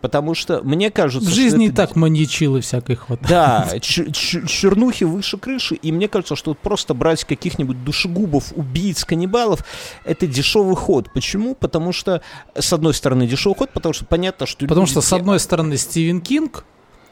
Потому 0.00 0.34
что 0.34 0.62
мне 0.62 0.90
кажется... 0.90 1.28
В 1.28 1.32
жизни 1.32 1.66
и 1.66 1.70
так 1.70 1.96
маньячилы 1.96 2.60
всякой 2.60 2.96
хватает. 2.96 3.28
Да, 3.28 3.80
чернухи 3.80 5.04
выше 5.04 5.38
крыши, 5.38 5.74
и 5.74 5.90
мне 5.90 6.06
кажется, 6.08 6.36
что 6.36 6.54
просто 6.54 6.94
брать 6.94 7.24
каких-нибудь 7.24 7.82
душегубов, 7.82 8.52
убийц, 8.54 9.04
каннибалов, 9.04 9.64
это 10.04 10.26
дешевый 10.26 10.76
ход. 10.76 11.12
Почему? 11.12 11.54
Потому 11.54 11.92
что, 11.92 12.22
с 12.54 12.72
одной 12.72 12.94
стороны, 12.94 13.26
дешевый 13.26 13.56
ход, 13.56 13.70
потому 13.72 13.92
что 13.92 14.04
понятно, 14.04 14.46
что... 14.46 14.66
Потому 14.66 14.86
что, 14.86 15.00
с 15.00 15.12
одной 15.12 15.40
стороны, 15.40 15.76
Стивен 15.76 16.20
Кинг, 16.20 16.64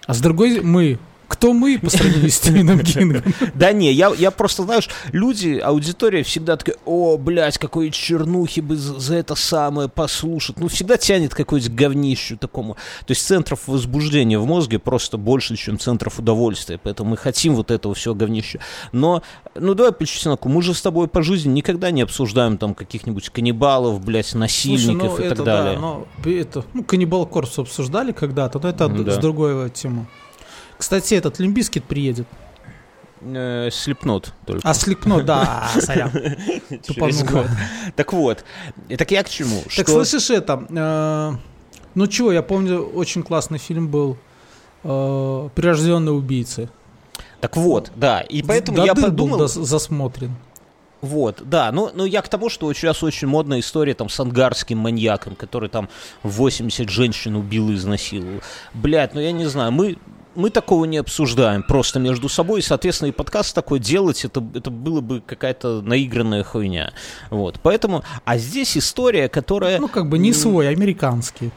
а 0.06 0.14
с 0.14 0.20
другой 0.20 0.60
мы, 0.60 0.98
кто 1.28 1.52
мы 1.52 1.78
по 1.78 1.90
сравнению 1.90 2.30
с 2.30 2.34
Стивеном 2.34 2.80
Кингом? 2.84 3.22
Да 3.54 3.72
не, 3.72 3.92
я, 3.92 4.12
я 4.16 4.30
просто, 4.30 4.62
знаешь, 4.64 4.88
люди, 5.12 5.58
аудитория 5.62 6.22
всегда 6.22 6.56
такая, 6.56 6.76
о, 6.84 7.16
блядь, 7.16 7.58
какой 7.58 7.90
чернухи 7.90 8.60
бы 8.60 8.76
за 8.76 9.16
это 9.16 9.34
самое 9.34 9.88
послушать. 9.88 10.58
Ну, 10.58 10.68
всегда 10.68 10.96
тянет 10.96 11.34
какой-то 11.34 11.70
говнищу 11.70 12.36
такому. 12.36 12.74
То 13.06 13.10
есть 13.12 13.26
центров 13.26 13.66
возбуждения 13.66 14.38
в 14.38 14.46
мозге 14.46 14.78
просто 14.78 15.16
больше, 15.16 15.56
чем 15.56 15.78
центров 15.78 16.18
удовольствия. 16.18 16.78
Поэтому 16.82 17.10
мы 17.10 17.16
хотим 17.16 17.54
вот 17.54 17.70
этого 17.70 17.94
всего 17.94 18.14
говнища. 18.14 18.60
Но, 18.92 19.22
ну, 19.54 19.74
давай 19.74 19.92
по 19.92 20.06
чесноку, 20.06 20.48
мы 20.48 20.62
же 20.62 20.74
с 20.74 20.82
тобой 20.82 21.08
по 21.08 21.22
жизни 21.22 21.52
никогда 21.52 21.90
не 21.90 22.02
обсуждаем 22.02 22.58
там 22.58 22.74
каких-нибудь 22.74 23.30
каннибалов, 23.30 24.04
блядь, 24.04 24.34
насильников 24.34 25.16
Слушай, 25.16 25.18
ну, 25.18 25.22
и 25.22 25.26
это, 25.26 25.36
так 25.36 25.44
далее. 25.44 25.74
Да, 25.74 25.80
но 25.80 26.06
это, 26.24 26.64
ну, 26.74 26.84
Cannibal 26.84 27.26
Corpse 27.26 27.58
обсуждали 27.58 28.12
когда-то, 28.12 28.58
но 28.62 28.68
это 28.68 28.88
да. 28.88 29.12
с 29.12 29.18
другой 29.18 29.70
темы. 29.70 30.06
Кстати, 30.78 31.14
этот 31.14 31.38
Limp 31.38 31.56
Bizkit 31.56 31.84
приедет. 31.84 32.26
Э, 33.24 33.70
Slipknot 33.72 34.32
только. 34.46 34.68
А, 34.68 34.74
Slipknot, 34.74 35.24
да, 35.24 35.70
сорян. 35.80 36.10
Так 37.96 38.12
вот, 38.12 38.44
так 38.96 39.10
я 39.10 39.22
к 39.22 39.30
чему? 39.30 39.62
Так 39.74 39.88
слышишь 39.88 40.30
это, 40.30 40.66
э, 40.68 41.32
ну 41.94 42.06
чего, 42.06 42.32
я 42.32 42.42
помню, 42.42 42.82
очень 42.82 43.22
классный 43.22 43.58
фильм 43.58 43.88
был 43.88 44.18
э, 44.82 45.48
«Прирожденные 45.54 46.12
убийцы». 46.12 46.68
Так 47.40 47.56
вот, 47.56 47.92
да, 47.96 48.20
и 48.20 48.42
поэтому 48.42 48.84
я 48.84 48.94
подумал... 48.94 49.46
засмотрен. 49.48 50.34
Вот, 51.00 51.42
да, 51.44 51.70
ну, 51.70 51.90
ну 51.92 52.06
я 52.06 52.22
к 52.22 52.28
тому, 52.28 52.48
что 52.48 52.72
сейчас 52.72 53.02
очень 53.02 53.28
модная 53.28 53.60
история 53.60 53.92
там 53.92 54.08
с 54.08 54.18
ангарским 54.18 54.78
маньяком, 54.78 55.34
который 55.36 55.68
там 55.68 55.90
80 56.22 56.88
женщин 56.88 57.36
убил 57.36 57.70
и 57.70 57.74
изнасиловал. 57.74 58.40
Блядь, 58.72 59.12
ну 59.12 59.20
я 59.20 59.32
не 59.32 59.44
знаю, 59.44 59.70
мы 59.70 59.98
мы 60.34 60.50
такого 60.50 60.84
не 60.84 60.98
обсуждаем 60.98 61.62
просто 61.62 61.98
между 61.98 62.28
собой, 62.28 62.60
и, 62.60 62.62
соответственно, 62.62 63.08
и 63.08 63.12
подкаст 63.12 63.54
такой 63.54 63.78
делать, 63.78 64.24
это, 64.24 64.44
это 64.54 64.70
было 64.70 65.00
бы 65.00 65.20
какая-то 65.20 65.80
наигранная 65.82 66.44
хуйня. 66.44 66.92
Вот, 67.30 67.60
поэтому, 67.62 68.04
а 68.24 68.38
здесь 68.38 68.76
история, 68.76 69.28
которая... 69.28 69.78
Ну, 69.78 69.88
как 69.88 70.08
бы 70.08 70.18
не 70.18 70.32
свой, 70.32 70.68
американский. 70.68 71.50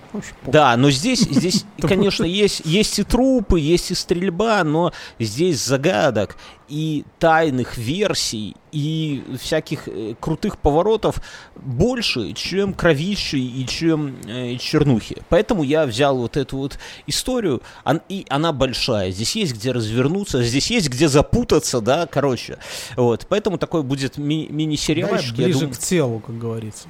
Да, 0.46 0.76
но 0.78 0.90
здесь, 0.92 1.22
здесь 1.22 1.66
конечно, 1.82 2.24
есть, 2.24 2.62
есть 2.66 3.00
и 3.00 3.04
трупы, 3.04 3.60
есть 3.60 3.92
и 3.92 3.96
стрельба, 3.96 4.64
но 4.64 4.94
здесь 5.20 5.64
загадок 5.64 6.38
и 6.68 7.06
тайных 7.20 7.78
версий, 7.78 8.56
и 8.72 9.24
всяких 9.40 9.88
э, 9.88 10.16
крутых 10.20 10.58
поворотов 10.58 11.22
больше, 11.56 12.34
чем 12.34 12.74
кровищи 12.74 13.38
и 13.38 13.66
чем 13.66 14.18
э, 14.26 14.58
чернухи. 14.58 15.24
Поэтому 15.30 15.64
я 15.64 15.86
взял 15.86 16.18
вот 16.18 16.38
эту 16.38 16.58
вот 16.58 16.78
историю, 17.08 17.62
он, 17.84 18.02
и 18.10 18.26
она 18.30 18.52
большая. 18.52 19.12
Здесь 19.12 19.36
есть 19.36 19.54
где 19.54 19.72
развернуться, 19.72 20.44
здесь 20.44 20.70
есть 20.70 20.90
где 20.90 21.08
запутаться, 21.08 21.82
да, 21.82 22.06
короче. 22.08 22.58
Вот, 22.96 23.26
поэтому 23.30 23.58
такой 23.58 23.84
будет 23.84 24.18
ми- 24.18 24.48
мини-сериальчик. 24.50 25.36
Ближе 25.36 25.60
думаю, 25.60 25.74
к 25.74 25.78
телу, 25.78 26.20
как 26.20 26.38
говорится. 26.38 26.88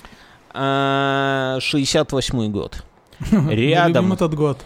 68 0.53 2.39
а, 2.39 2.47
год. 2.49 2.83
Рядом. 3.31 4.13
этот 4.17 4.35
год. 4.35 4.59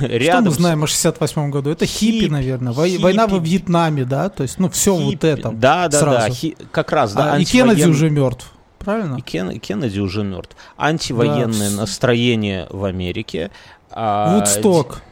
Рядом. 0.00 0.42
Что 0.44 0.50
мы 0.50 0.50
знаем 0.50 0.84
о 0.84 0.86
68 0.86 1.50
году? 1.50 1.70
Это 1.70 1.86
хиппи, 1.86 2.26
наверное. 2.26 2.72
Хиппи. 2.72 3.02
Война 3.02 3.26
во 3.26 3.38
Вьетнаме, 3.38 4.04
да? 4.04 4.28
То 4.28 4.42
есть, 4.42 4.58
ну, 4.58 4.70
все 4.70 4.94
вот 4.94 5.24
это. 5.24 5.50
Да, 5.50 5.88
да, 5.88 5.98
сразу. 5.98 6.28
да. 6.28 6.30
Хи... 6.30 6.56
Как 6.72 6.92
раз, 6.92 7.12
да. 7.12 7.34
А, 7.34 7.38
и 7.38 7.44
Кеннеди 7.44 7.84
уже 7.84 8.10
мертв. 8.10 8.52
Правильно? 8.78 9.16
И 9.16 9.20
Кен... 9.20 9.60
Кеннеди 9.60 10.00
уже 10.00 10.24
мертв. 10.24 10.56
Антивоенное 10.76 11.70
да. 11.70 11.76
настроение 11.76 12.66
в 12.70 12.84
Америке. 12.84 13.50
А... 13.90 14.36
Вудсток. 14.36 15.02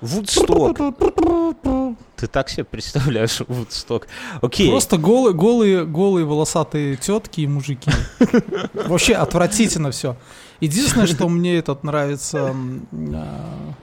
Вудсток. 0.00 0.78
Ты 2.16 2.26
так 2.28 2.48
себе 2.48 2.64
представляешь 2.64 3.40
Вудсток? 3.48 4.06
Окей. 4.40 4.70
Просто 4.70 4.98
голые, 4.98 5.34
голые, 5.34 5.84
голые 5.84 6.24
волосатые 6.24 6.96
тетки 6.96 7.40
и 7.40 7.46
мужики. 7.46 7.90
Вообще 8.74 9.14
отвратительно 9.14 9.90
все. 9.90 10.16
Единственное, 10.60 11.06
что 11.06 11.28
мне 11.28 11.56
этот 11.56 11.84
нравится, 11.84 12.54
а, 13.12 13.74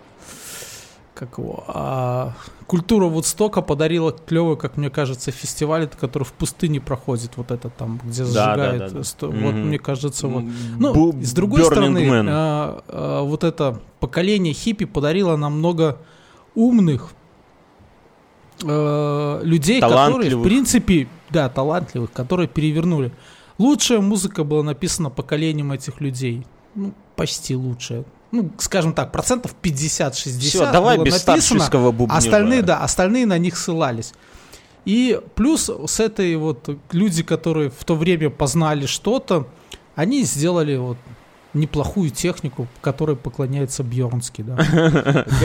как 1.14 1.38
его, 1.38 1.64
а, 1.68 2.34
культура 2.66 3.06
Вудстока 3.06 3.62
подарила 3.62 4.12
клевый, 4.12 4.58
как 4.58 4.78
мне 4.78 4.90
кажется, 4.90 5.32
фестиваль, 5.32 5.88
который 5.88 6.24
в 6.24 6.34
пустыне 6.34 6.82
проходит, 6.82 7.38
вот 7.38 7.52
это 7.52 7.70
там, 7.70 8.00
где 8.04 8.26
зажигает. 8.26 8.80
Да, 8.80 8.88
да, 8.88 8.94
да, 8.96 9.04
Сто, 9.04 9.28
mm-hmm. 9.28 9.44
Вот 9.44 9.54
мне 9.54 9.80
кажется, 9.80 10.28
вот. 10.28 10.44
Ну, 10.78 11.12
Б- 11.12 11.24
с 11.24 11.34
другой 11.34 11.64
стороны, 11.66 12.10
а, 12.30 12.84
а, 12.88 13.22
вот 13.22 13.44
это 13.44 13.80
поколение 14.00 14.54
хиппи 14.54 14.86
подарило 14.86 15.36
нам 15.36 15.60
много 15.60 16.00
умных 16.56 17.12
а, 18.64 19.42
людей, 19.44 19.80
которые, 19.80 20.36
в 20.36 20.44
принципе, 20.44 21.08
да, 21.30 21.50
талантливых, 21.50 22.12
которые 22.12 22.48
перевернули. 22.48 23.12
Лучшая 23.60 24.02
музыка 24.02 24.44
была 24.44 24.64
написана 24.64 25.12
поколением 25.12 25.72
этих 25.72 26.02
людей 26.02 26.46
ну, 26.76 26.94
почти 27.16 27.56
лучшая. 27.56 28.04
Ну, 28.32 28.52
скажем 28.58 28.94
так, 28.94 29.12
процентов 29.12 29.56
50-60 29.62 30.40
Все, 30.40 30.72
давай 30.72 30.98
было 30.98 31.06
без 31.06 31.26
написано, 31.26 31.70
бубнижа. 31.92 32.18
остальные, 32.18 32.62
да, 32.64 32.80
остальные 32.80 33.28
на 33.28 33.38
них 33.38 33.56
ссылались. 33.58 34.14
И 34.86 35.20
плюс 35.36 35.70
с 35.70 36.00
этой 36.00 36.36
вот 36.36 36.68
люди, 36.92 37.24
которые 37.24 37.70
в 37.70 37.84
то 37.86 37.96
время 37.96 38.30
познали 38.30 38.86
что-то, 38.86 39.48
они 39.96 40.24
сделали 40.24 40.76
вот 40.76 40.98
неплохую 41.54 42.10
технику, 42.10 42.68
которой 42.82 43.16
поклоняется 43.16 43.84
Бьернский, 43.84 44.44
да. 44.44 44.58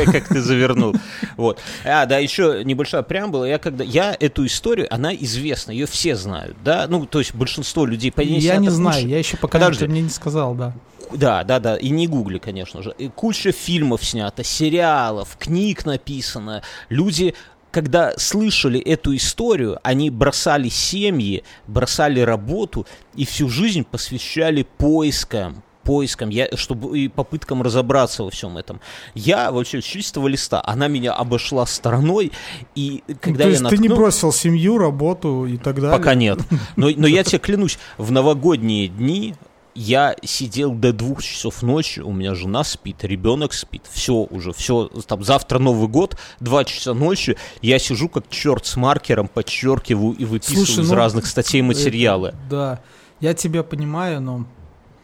Как 0.06 0.28
ты 0.28 0.40
завернул. 0.40 0.94
Вот. 1.36 1.60
А, 1.84 2.06
да, 2.06 2.18
еще 2.18 2.62
небольшая 2.64 3.02
преамбула. 3.02 3.44
Я 3.44 3.58
когда 3.58 3.84
я 3.84 4.16
эту 4.18 4.46
историю, 4.46 4.92
она 4.92 5.14
известна, 5.14 5.72
ее 5.72 5.86
все 5.86 6.16
знают, 6.16 6.56
да. 6.64 6.86
Ну, 6.88 7.06
то 7.06 7.18
есть 7.18 7.34
большинство 7.34 7.84
людей. 7.84 8.12
Я 8.16 8.56
не 8.56 8.70
знаю, 8.70 9.06
я 9.06 9.18
еще 9.18 9.36
пока 9.36 9.58
мне 9.68 10.02
не 10.02 10.10
сказал, 10.10 10.54
да. 10.54 10.74
Да, 11.12 11.44
да, 11.44 11.58
да, 11.58 11.76
и 11.76 11.90
не 11.90 12.06
гугли, 12.06 12.38
конечно 12.38 12.82
же. 12.82 12.94
И 12.98 13.08
куча 13.08 13.52
фильмов 13.52 14.04
снято, 14.04 14.44
сериалов, 14.44 15.36
книг 15.38 15.84
написано. 15.84 16.62
Люди 16.88 17.34
когда 17.70 18.14
слышали 18.16 18.80
эту 18.80 19.14
историю, 19.14 19.78
они 19.82 20.10
бросали 20.10 20.68
семьи, 20.68 21.44
бросали 21.66 22.20
работу 22.20 22.86
и 23.14 23.26
всю 23.26 23.48
жизнь 23.50 23.84
посвящали 23.84 24.66
поискам, 24.78 25.62
поискам, 25.88 26.28
я, 26.28 26.48
чтобы 26.54 26.98
и 26.98 27.08
попыткам 27.08 27.62
разобраться 27.62 28.22
во 28.22 28.30
всем 28.30 28.58
этом. 28.58 28.80
Я 29.14 29.50
вообще 29.50 29.80
с 29.80 29.84
чистого 29.84 30.28
листа, 30.28 30.62
она 30.66 30.86
меня 30.86 31.14
обошла 31.14 31.64
стороной, 31.64 32.32
и 32.74 33.02
когда 33.20 33.44
То 33.44 33.44
я 33.44 33.50
есть 33.50 33.62
наткнул... 33.62 33.82
ты 33.82 33.88
не 33.88 33.94
бросил 33.94 34.32
семью, 34.32 34.76
работу 34.76 35.46
и 35.46 35.56
так 35.56 35.76
далее? 35.76 35.96
Пока 35.96 36.14
нет. 36.14 36.40
Но, 36.76 36.90
но 36.94 37.06
я 37.06 37.24
тебе 37.24 37.38
клянусь, 37.38 37.78
в 37.96 38.10
новогодние 38.10 38.88
дни 38.88 39.34
Я 39.80 40.16
сидел 40.24 40.72
до 40.72 40.92
двух 40.92 41.22
часов 41.22 41.62
ночи, 41.62 42.00
у 42.00 42.12
меня 42.12 42.34
жена 42.34 42.64
спит, 42.64 43.04
ребенок 43.04 43.52
спит, 43.52 43.82
все 43.88 44.26
уже, 44.28 44.52
все, 44.52 44.88
там 45.06 45.22
завтра 45.22 45.60
Новый 45.60 45.86
год, 45.86 46.16
два 46.40 46.64
часа 46.64 46.94
ночи, 46.94 47.36
я 47.62 47.78
сижу 47.78 48.08
как 48.08 48.28
черт 48.28 48.66
с 48.66 48.74
маркером, 48.74 49.28
подчеркиваю 49.28 50.16
и 50.16 50.24
выписываю 50.24 50.66
Слушай, 50.66 50.82
из 50.82 50.90
ну, 50.90 50.96
разных 50.96 51.26
статей 51.26 51.62
материалы. 51.62 52.30
Это, 52.30 52.38
да, 52.50 52.80
я 53.20 53.34
тебя 53.34 53.62
понимаю, 53.62 54.20
но... 54.20 54.46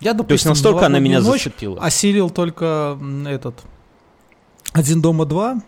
Я, 0.00 0.12
допустим, 0.12 0.26
То 0.26 0.32
есть 0.34 0.46
настолько 0.46 0.86
она 0.86 0.98
меня 0.98 1.20
ночь 1.20 1.44
зацепила. 1.44 1.80
осилил 1.80 2.30
только 2.30 2.98
этот 3.28 3.54
«Один 4.72 5.00
дома 5.00 5.24
два», 5.24 5.62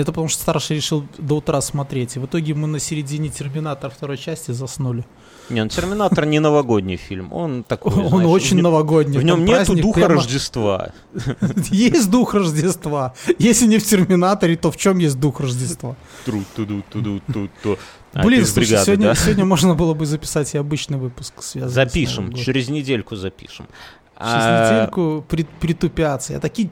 это 0.00 0.10
потому 0.12 0.28
что 0.28 0.42
старший 0.42 0.76
решил 0.76 1.04
до 1.18 1.36
утра 1.36 1.60
смотреть. 1.60 2.16
И 2.16 2.18
в 2.18 2.24
итоге 2.26 2.54
мы 2.54 2.66
на 2.68 2.78
середине 2.78 3.28
«Терминатор» 3.28 3.90
второй 3.90 4.16
части 4.16 4.50
заснули. 4.52 5.04
Не, 5.50 5.62
ну 5.64 5.68
Терминатор 5.68 6.24
не 6.24 6.38
новогодний 6.40 6.96
фильм, 6.96 7.32
он 7.32 7.62
такой, 7.64 7.92
Он 7.92 8.08
знаешь, 8.08 8.28
очень 8.28 8.58
в 8.60 8.62
новогодний. 8.62 9.18
В 9.18 9.24
нем 9.24 9.44
праздник 9.46 9.82
духа 9.82 10.00
прямо- 10.00 10.14
Рождества. 10.14 10.90
Есть 11.70 12.10
дух 12.10 12.32
Рождества. 12.34 13.12
Если 13.38 13.66
не 13.66 13.78
в 13.78 13.84
«Терминаторе», 13.84 14.56
то 14.56 14.70
в 14.70 14.76
чем 14.76 14.98
есть 14.98 15.18
дух 15.20 15.40
Рождества? 15.40 15.96
Тру-ту-ду-ту-ду-ту-ту. 16.24 17.78
А, 18.14 18.22
Блин, 18.24 18.40
ты 18.40 18.46
с 18.46 18.52
слушай, 18.52 18.66
бригады, 18.68 18.84
сегодня, 18.86 19.06
да? 19.08 19.14
сегодня 19.14 19.44
можно 19.44 19.74
было 19.74 19.94
бы 19.94 20.06
записать 20.06 20.54
и 20.54 20.58
обычный 20.58 20.98
выпуск. 20.98 21.34
связанный 21.42 21.72
Запишем, 21.72 22.32
через 22.34 22.68
недельку 22.68 23.16
запишем. 23.16 23.66
Через 24.18 24.32
А, 24.34 24.74
недельку 24.74 25.24
при- 25.28 25.46
притупятся. 25.60 26.34
Я 26.34 26.38
такие 26.40 26.70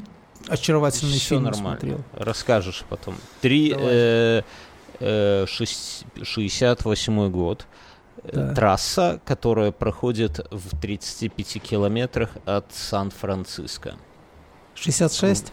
очаровательные 0.49 1.19
Все 1.19 1.29
фильмы 1.31 1.51
нормально. 1.51 1.79
смотрел. 1.81 2.01
Расскажешь 2.15 2.85
потом. 2.89 3.15
Три, 3.41 3.75
э, 3.77 4.43
э, 5.01 5.47
шесть- 5.47 6.05
68 6.23 7.31
год. 7.31 7.67
Э, 8.23 8.31
Да. 8.33 8.55
Трасса, 8.55 9.21
которая 9.25 9.73
проходит 9.73 10.41
в 10.51 10.79
35 10.81 11.59
километрах 11.59 12.31
от 12.45 12.67
Сан-Франциско. 12.73 13.95
66? 14.75 15.53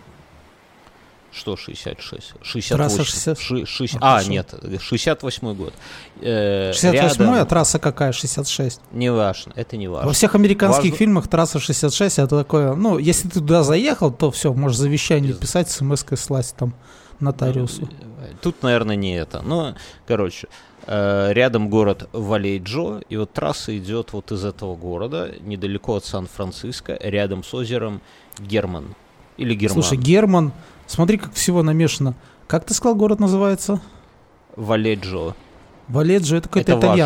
Что 1.38 1.56
66? 1.56 2.34
68. 2.42 2.76
Трасса 2.76 3.04
60. 3.04 3.40
Ши- 3.40 3.66
шесть- 3.66 3.98
А, 4.02 4.18
А, 4.18 4.24
нет, 4.24 4.54
68 4.82 5.54
год. 5.54 5.74
Э, 6.22 6.72
68 6.74 7.22
а 7.30 7.32
рядом- 7.34 7.48
трасса 7.48 7.80
какая? 7.80 8.12
66. 8.12 8.82
Не 8.92 9.12
важно, 9.12 9.54
это 9.56 9.78
не 9.78 9.88
важно. 9.88 10.08
Во 10.08 10.14
всех 10.14 10.34
американских 10.36 10.84
Важно- 10.92 10.98
фильмах 10.98 11.28
трасса 11.28 11.60
66 11.60 12.18
это 12.20 12.38
такое, 12.40 12.74
ну, 12.74 12.98
если 12.98 13.28
ты 13.28 13.36
туда 13.40 13.64
заехал, 13.64 14.12
то 14.12 14.32
все, 14.32 14.52
можешь 14.54 14.78
завещание 14.78 15.32
Без- 15.34 15.40
писать, 15.40 15.70
смс-кой 15.70 16.18
слать 16.18 16.54
там 16.58 16.74
нотариусу. 17.20 17.84
Э, 18.22 18.34
Тут, 18.42 18.64
наверное, 18.64 18.96
не 18.96 19.16
это. 19.16 19.42
Но, 19.42 19.76
короче, 20.08 20.48
э, 20.88 21.34
рядом 21.34 21.70
город 21.70 22.10
Валейджо, 22.14 23.02
и 23.10 23.18
вот 23.18 23.32
трасса 23.34 23.78
идет 23.78 24.14
вот 24.14 24.32
из 24.32 24.44
этого 24.44 24.76
города, 24.76 25.32
недалеко 25.42 25.96
от 25.96 26.06
Сан-Франциско, 26.06 26.98
рядом 27.02 27.44
с 27.44 27.54
озером 27.54 28.02
Герман. 28.40 28.96
Или 29.38 29.54
Герман. 29.54 29.84
Слушай, 29.84 29.98
Герман, 30.00 30.52
смотри, 30.88 31.18
как 31.18 31.34
всего 31.34 31.62
намешано. 31.64 32.16
Как 32.48 32.66
ты 32.66 32.74
сказал, 32.74 32.96
город 32.96 33.20
называется? 33.20 33.82
Валейджо. 34.56 35.36
Валеджо, 35.88 36.38
это 36.38 36.48
какое-то 36.50 36.72
Это 36.74 36.88
важно. 36.88 36.98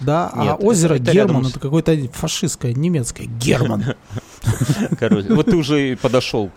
Да, 0.00 0.30
Нет, 0.36 0.46
а 0.52 0.54
озеро 0.64 0.94
это- 0.94 1.02
это 1.02 1.12
Герман, 1.12 1.44
с- 1.44 1.50
это 1.50 1.60
какое-то 1.60 1.96
фашистское, 2.12 2.72
немецкое. 2.72 3.26
Герман. 3.26 3.84
Короче, 4.98 5.34
вот 5.34 5.46
ты 5.46 5.56
уже 5.56 5.96
подошел 5.96 6.50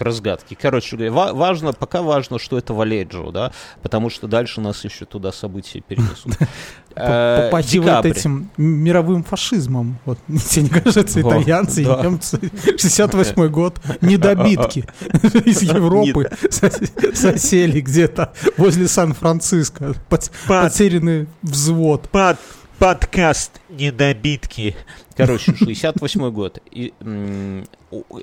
к 0.00 0.02
разгадке. 0.02 0.56
Короче 0.58 0.96
говоря, 0.96 1.12
ва- 1.12 1.32
важно, 1.34 1.74
пока 1.74 2.00
важно, 2.00 2.38
что 2.38 2.56
это 2.56 2.72
Валейджо, 2.72 3.30
да, 3.32 3.52
потому 3.82 4.08
что 4.08 4.26
дальше 4.26 4.62
нас 4.62 4.82
еще 4.82 5.04
туда 5.04 5.30
события 5.30 5.80
перенесут. 5.80 6.32
Э, 6.96 7.44
Попахивает 7.44 7.86
декабрь. 8.02 8.08
этим 8.10 8.50
мировым 8.56 9.22
фашизмом. 9.22 9.98
Вот, 10.04 10.18
тебе 10.48 10.62
не 10.64 10.68
кажется, 10.70 11.20
итальянцы 11.20 11.82
и 11.82 11.86
немцы. 11.86 12.40
68 12.64 13.46
год, 13.46 13.80
недобитки 14.00 14.84
из 15.44 15.62
Европы 15.62 16.28
сос- 16.50 17.14
сосели 17.14 17.80
где-то 17.80 18.32
возле 18.56 18.88
Сан-Франциско. 18.88 19.94
Пот- 20.08 20.32
Потерянный 20.48 21.28
взвод. 21.42 22.08
Под, 22.08 22.38
подкаст 22.80 23.60
«Недобитки». 23.68 24.74
Короче, 25.16 25.54
68 25.54 26.30
год. 26.32 26.58
И, 26.72 26.92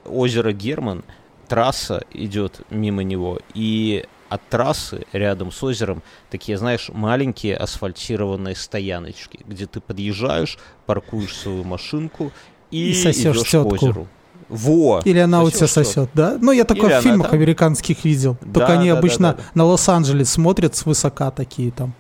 озеро 0.06 0.52
Герман, 0.52 1.06
трасса 1.48 2.04
идет 2.14 2.62
мимо 2.70 3.04
него. 3.04 3.40
И 3.54 4.06
от 4.30 4.42
трассы 4.50 5.06
рядом 5.14 5.52
с 5.52 5.64
озером 5.64 6.04
такие, 6.30 6.58
знаешь, 6.58 6.90
маленькие 6.94 7.56
асфальтированные 7.58 8.56
стояночки, 8.56 9.40
где 9.48 9.66
ты 9.66 9.80
подъезжаешь, 9.80 10.58
паркуешь 10.86 11.36
свою 11.36 11.64
машинку 11.64 12.32
и, 12.70 12.90
И 12.92 12.94
сосешь 12.94 13.38
идешь 13.38 13.50
тетку. 13.50 13.70
к 13.70 13.74
озеру. 13.82 14.08
Во! 14.50 15.02
Или 15.04 15.20
она 15.20 15.44
у 15.44 15.50
тебя 15.50 15.68
сосет, 15.68 16.10
да? 16.14 16.38
Ну, 16.40 16.52
я 16.54 16.64
такое 16.64 16.92
Или 16.92 17.00
в 17.00 17.04
фильмах 17.04 17.28
там. 17.32 17.38
американских 17.40 18.06
видел. 18.06 18.38
Да, 18.42 18.60
Только 18.62 18.74
они 18.74 18.88
да, 18.90 18.94
да, 18.94 19.00
обычно 19.00 19.28
да, 19.34 19.34
да. 19.34 19.44
на 19.56 19.64
Лос-Анджелес 19.66 20.30
смотрят 20.30 20.76
свысока 20.76 21.32
такие 21.32 21.72
там. 21.72 21.94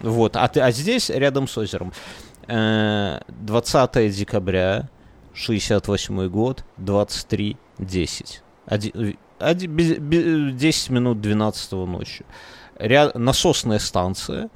Вот, 0.00 0.36
а, 0.36 0.48
ты- 0.48 0.60
а 0.60 0.70
здесь 0.72 1.10
рядом 1.10 1.46
с 1.48 1.58
озером. 1.58 1.92
Э, 2.46 3.20
20 3.28 4.08
декабря, 4.08 4.88
68 5.34 6.28
год, 6.28 6.64
23.10. 6.78 8.40
Оди- 8.66 9.16
оди- 9.38 9.66
без- 9.66 9.98
бе- 9.98 10.52
10 10.52 10.90
минут 10.90 11.20
12 11.20 11.86
ночи. 11.86 12.24
Ря- 12.78 13.16
насосная 13.16 13.78
станция, 13.78 14.48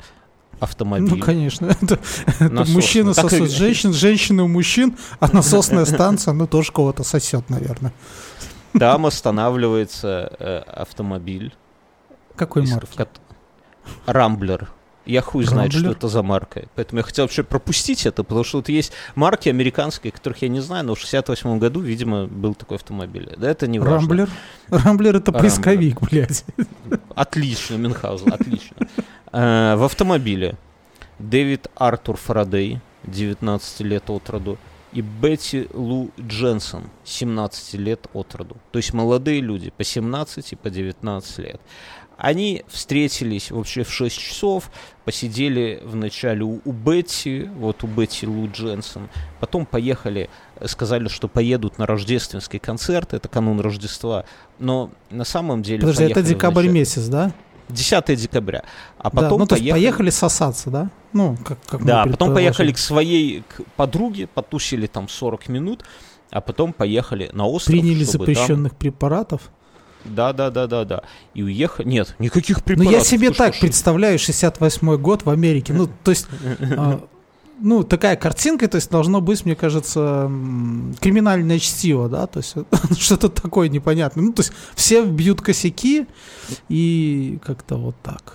автомобиль. 0.61 1.11
Ну, 1.19 1.21
конечно. 1.21 1.67
Это, 1.83 1.99
это 2.39 2.65
мужчина 2.71 3.13
Так 3.15 3.27
и- 3.27 3.29
сосет 3.29 3.51
женщин, 3.59 3.93
женщины 3.93 4.43
у 4.43 4.49
мужчин, 4.49 4.97
а 5.21 5.29
насосная 5.33 5.85
станция, 5.85 6.33
ну, 6.35 6.47
тоже 6.47 6.73
кого-то 6.73 7.03
сосет, 7.05 7.51
наверное. 7.51 7.93
Там 8.79 9.07
останавливается 9.07 10.35
э, 10.39 10.59
автомобиль. 10.67 11.55
Какой 12.35 12.63
марки? 12.67 13.07
Рамблер. 14.07 14.71
Я 15.07 15.21
хуй 15.21 15.45
знает, 15.45 15.71
что 15.73 15.81
Рамблер? 15.83 15.97
это 15.99 16.09
за 16.09 16.23
марка. 16.23 16.65
Поэтому 16.75 16.99
я 17.01 17.03
хотел 17.05 17.25
вообще 17.25 17.43
пропустить 17.43 18.07
это, 18.07 18.25
потому 18.25 18.43
что 18.45 18.59
вот 18.59 18.69
есть 18.71 18.93
марки 19.15 19.49
американские, 19.51 20.13
которых 20.13 20.41
я 20.43 20.49
не 20.49 20.61
знаю, 20.61 20.85
но 20.87 20.95
в 20.95 20.99
68 21.01 21.59
году, 21.59 21.81
видимо, 21.81 22.27
был 22.27 22.55
такой 22.55 22.79
автомобиль. 22.79 23.31
Да 23.37 23.51
это 23.51 23.67
не 23.67 23.79
важно. 23.79 23.97
Рамблер? 23.99 24.31
Рамблер 24.71 25.17
это 25.17 25.31
Рамблер. 25.33 25.43
поисковик, 25.51 26.01
блядь. 26.01 26.45
Отлично, 27.15 27.77
Мюнхгаузен, 27.77 28.33
отлично. 28.33 28.77
Э, 29.33 29.77
В 29.77 29.85
автомобиле 29.85 30.57
Дэвид 31.19 31.69
Артур 31.77 32.17
Фарадей, 32.17 32.81
19 33.05 33.81
лет 33.81 34.09
от 34.11 34.29
роду, 34.31 34.59
и 34.93 35.01
Бетти 35.03 35.67
Лу 35.75 36.11
Дженсон, 36.21 36.85
17 37.05 37.75
лет 37.75 38.07
от 38.15 38.35
роду. 38.37 38.57
То 38.71 38.79
есть 38.79 38.93
молодые 38.93 39.41
люди, 39.41 39.71
по 39.77 39.83
17 39.85 40.53
и 40.53 40.57
по 40.57 40.71
19 40.71 41.39
лет. 41.39 41.61
Они 42.17 42.65
встретились 42.69 43.51
вообще 43.51 43.83
в 43.83 43.91
6 43.93 44.17
часов, 44.17 44.71
посидели 45.05 45.81
вначале 45.85 46.43
у, 46.45 46.61
у 46.65 46.73
Бетти, 46.73 47.51
вот 47.57 47.83
у 47.83 47.87
Бетти 47.87 48.27
Лу 48.27 48.49
Дженсон, 48.53 49.09
потом 49.41 49.67
поехали, 49.67 50.31
э, 50.57 50.69
сказали, 50.69 51.09
что 51.09 51.27
поедут 51.29 51.79
на 51.79 51.87
рождественский 51.87 52.59
концерт, 52.61 53.15
это 53.15 53.29
канун 53.29 53.61
Рождества, 53.61 54.25
но 54.59 54.91
на 55.11 55.25
самом 55.25 55.63
деле... 55.63 55.81
Подожди, 55.81 56.05
это 56.05 56.23
декабрь 56.23 56.63
вначале- 56.63 56.73
месяц, 56.73 57.07
да? 57.07 57.33
10 57.69 58.15
декабря. 58.21 58.63
А 58.99 59.11
Да, 59.11 59.23
потом 59.23 59.41
ну, 59.41 59.47
то 59.47 59.55
поехали... 59.57 59.71
поехали 59.71 60.11
сосаться, 60.11 60.71
да? 60.71 60.91
Ну, 61.13 61.37
как, 61.45 61.59
как 61.67 61.85
Да, 61.85 62.05
потом 62.05 62.35
поехали 62.35 62.73
к 62.73 62.79
своей 62.79 63.43
к 63.43 63.63
подруге, 63.77 64.27
потусили 64.27 64.87
там 64.87 65.09
40 65.09 65.49
минут, 65.49 65.85
а 66.31 66.41
потом 66.41 66.73
поехали 66.73 67.31
на 67.33 67.47
остров. 67.47 67.73
Приняли 67.73 68.05
чтобы 68.05 68.27
там- 68.27 68.35
запрещенных 68.35 68.77
препаратов. 68.77 69.51
Да, 70.05 70.33
да, 70.33 70.51
да, 70.51 70.67
да, 70.67 70.85
да. 70.85 71.03
И 71.35 71.43
уехали. 71.43 71.89
Нет, 71.89 72.15
никаких 72.19 72.59
Ну, 72.59 72.63
препаратов. 72.63 72.93
я 72.93 73.01
себе 73.05 73.29
что, 73.29 73.39
так 73.39 73.59
представляю 73.59 74.19
68 74.19 74.97
год 74.97 75.25
в 75.25 75.31
Америке. 75.31 75.73
Ну, 75.73 75.89
то 76.03 76.11
есть, 76.11 76.27
а, 76.77 77.01
ну, 77.61 77.83
такая 77.85 78.17
картинка, 78.17 78.69
то 78.69 78.77
есть, 78.77 78.91
должно 78.91 79.21
быть, 79.21 79.45
мне 79.45 79.55
кажется, 79.55 80.31
криминальное 81.01 81.59
чтиво, 81.59 82.09
да, 82.09 82.27
то 82.27 82.41
есть, 82.41 82.55
что-то 83.01 83.29
такое 83.29 83.69
непонятное. 83.69 84.25
Ну, 84.25 84.33
то 84.33 84.41
есть, 84.41 84.53
все 84.75 85.05
бьют 85.05 85.41
косяки, 85.41 86.07
и 86.69 87.39
как-то 87.45 87.77
вот 87.77 87.97
так. 88.03 88.35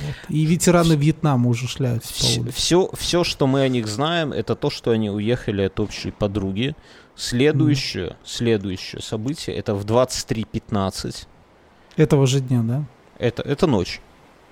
Вот. 0.00 0.14
И 0.30 0.46
ветераны 0.46 0.94
Вьетнама 0.94 1.48
уже 1.50 1.68
шляются 1.68 2.14
по 2.14 2.40
улице. 2.40 2.56
Все, 2.56 2.90
все, 2.96 3.24
что 3.24 3.46
мы 3.46 3.60
о 3.60 3.68
них 3.68 3.86
знаем, 3.86 4.32
это 4.32 4.54
то, 4.54 4.70
что 4.70 4.92
они 4.92 5.10
уехали 5.10 5.62
от 5.62 5.78
общей 5.78 6.10
подруги. 6.10 6.74
Следующее, 7.20 8.16
следующее 8.24 9.02
событие, 9.02 9.54
это 9.54 9.74
в 9.74 9.84
23.15. 9.84 11.26
Этого 11.96 12.26
же 12.26 12.40
дня, 12.40 12.62
да? 12.62 12.84
Это, 13.18 13.42
это 13.42 13.66
ночь. 13.66 14.00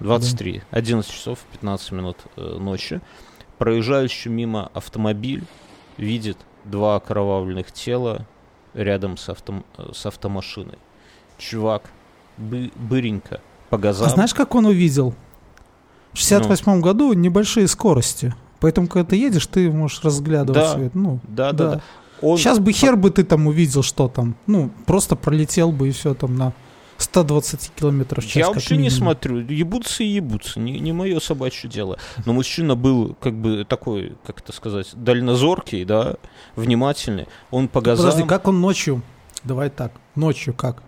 23. 0.00 0.62
11 0.70 1.10
часов 1.10 1.38
15 1.52 1.92
минут 1.92 2.18
э, 2.36 2.58
ночи. 2.58 3.00
Проезжающий 3.56 4.30
мимо 4.30 4.70
автомобиль 4.74 5.44
видит 5.96 6.36
два 6.64 6.96
окровавленных 6.96 7.72
тела 7.72 8.26
рядом 8.74 9.16
с, 9.16 9.30
автом, 9.30 9.64
э, 9.78 9.90
с 9.94 10.04
автомашиной. 10.04 10.76
Чувак 11.38 11.90
бы, 12.36 12.70
быренько 12.76 13.40
по 13.70 13.78
газам. 13.78 14.08
А 14.08 14.10
знаешь, 14.10 14.34
как 14.34 14.54
он 14.54 14.66
увидел? 14.66 15.14
В 16.12 16.18
68 16.18 16.82
году 16.82 17.14
небольшие 17.14 17.66
скорости. 17.66 18.34
Поэтому, 18.60 18.88
когда 18.88 19.08
ты 19.08 19.16
едешь, 19.16 19.46
ты 19.46 19.70
можешь 19.70 20.04
разглядывать 20.04 20.74
Да. 20.76 20.78
это. 20.78 20.98
Ну, 20.98 21.20
Да, 21.22 21.52
да, 21.52 21.52
да. 21.52 21.74
да. 21.76 21.82
Он 22.22 22.36
Сейчас 22.36 22.58
бы 22.58 22.72
хер 22.72 22.96
бы 22.96 23.10
ты 23.10 23.24
там 23.24 23.46
увидел, 23.46 23.82
что 23.82 24.08
там. 24.08 24.34
Ну, 24.46 24.70
просто 24.86 25.16
пролетел 25.16 25.72
бы 25.72 25.88
и 25.88 25.92
все 25.92 26.14
там 26.14 26.36
на 26.36 26.52
120 26.98 27.72
километров 27.76 28.24
в 28.24 28.26
час. 28.26 28.36
Я 28.36 28.48
вообще 28.48 28.74
не 28.76 28.82
минимум. 28.84 28.98
смотрю. 28.98 29.38
Ебутся 29.38 30.02
и 30.02 30.06
ебутся. 30.06 30.58
Не, 30.58 30.80
не 30.80 30.92
мое 30.92 31.20
собачье 31.20 31.70
дело. 31.70 31.98
Но 32.26 32.32
мужчина 32.32 32.74
был 32.74 33.16
как 33.20 33.34
бы 33.34 33.64
такой, 33.68 34.16
как 34.26 34.40
это 34.40 34.52
сказать, 34.52 34.88
дальнозоркий, 34.94 35.84
да, 35.84 36.16
внимательный. 36.56 37.28
Он 37.50 37.68
по 37.68 37.80
газам... 37.80 38.06
Подожди, 38.06 38.28
как 38.28 38.48
он 38.48 38.60
ночью? 38.60 39.02
Давай 39.44 39.70
так, 39.70 39.92
ночью 40.16 40.52
как? 40.54 40.82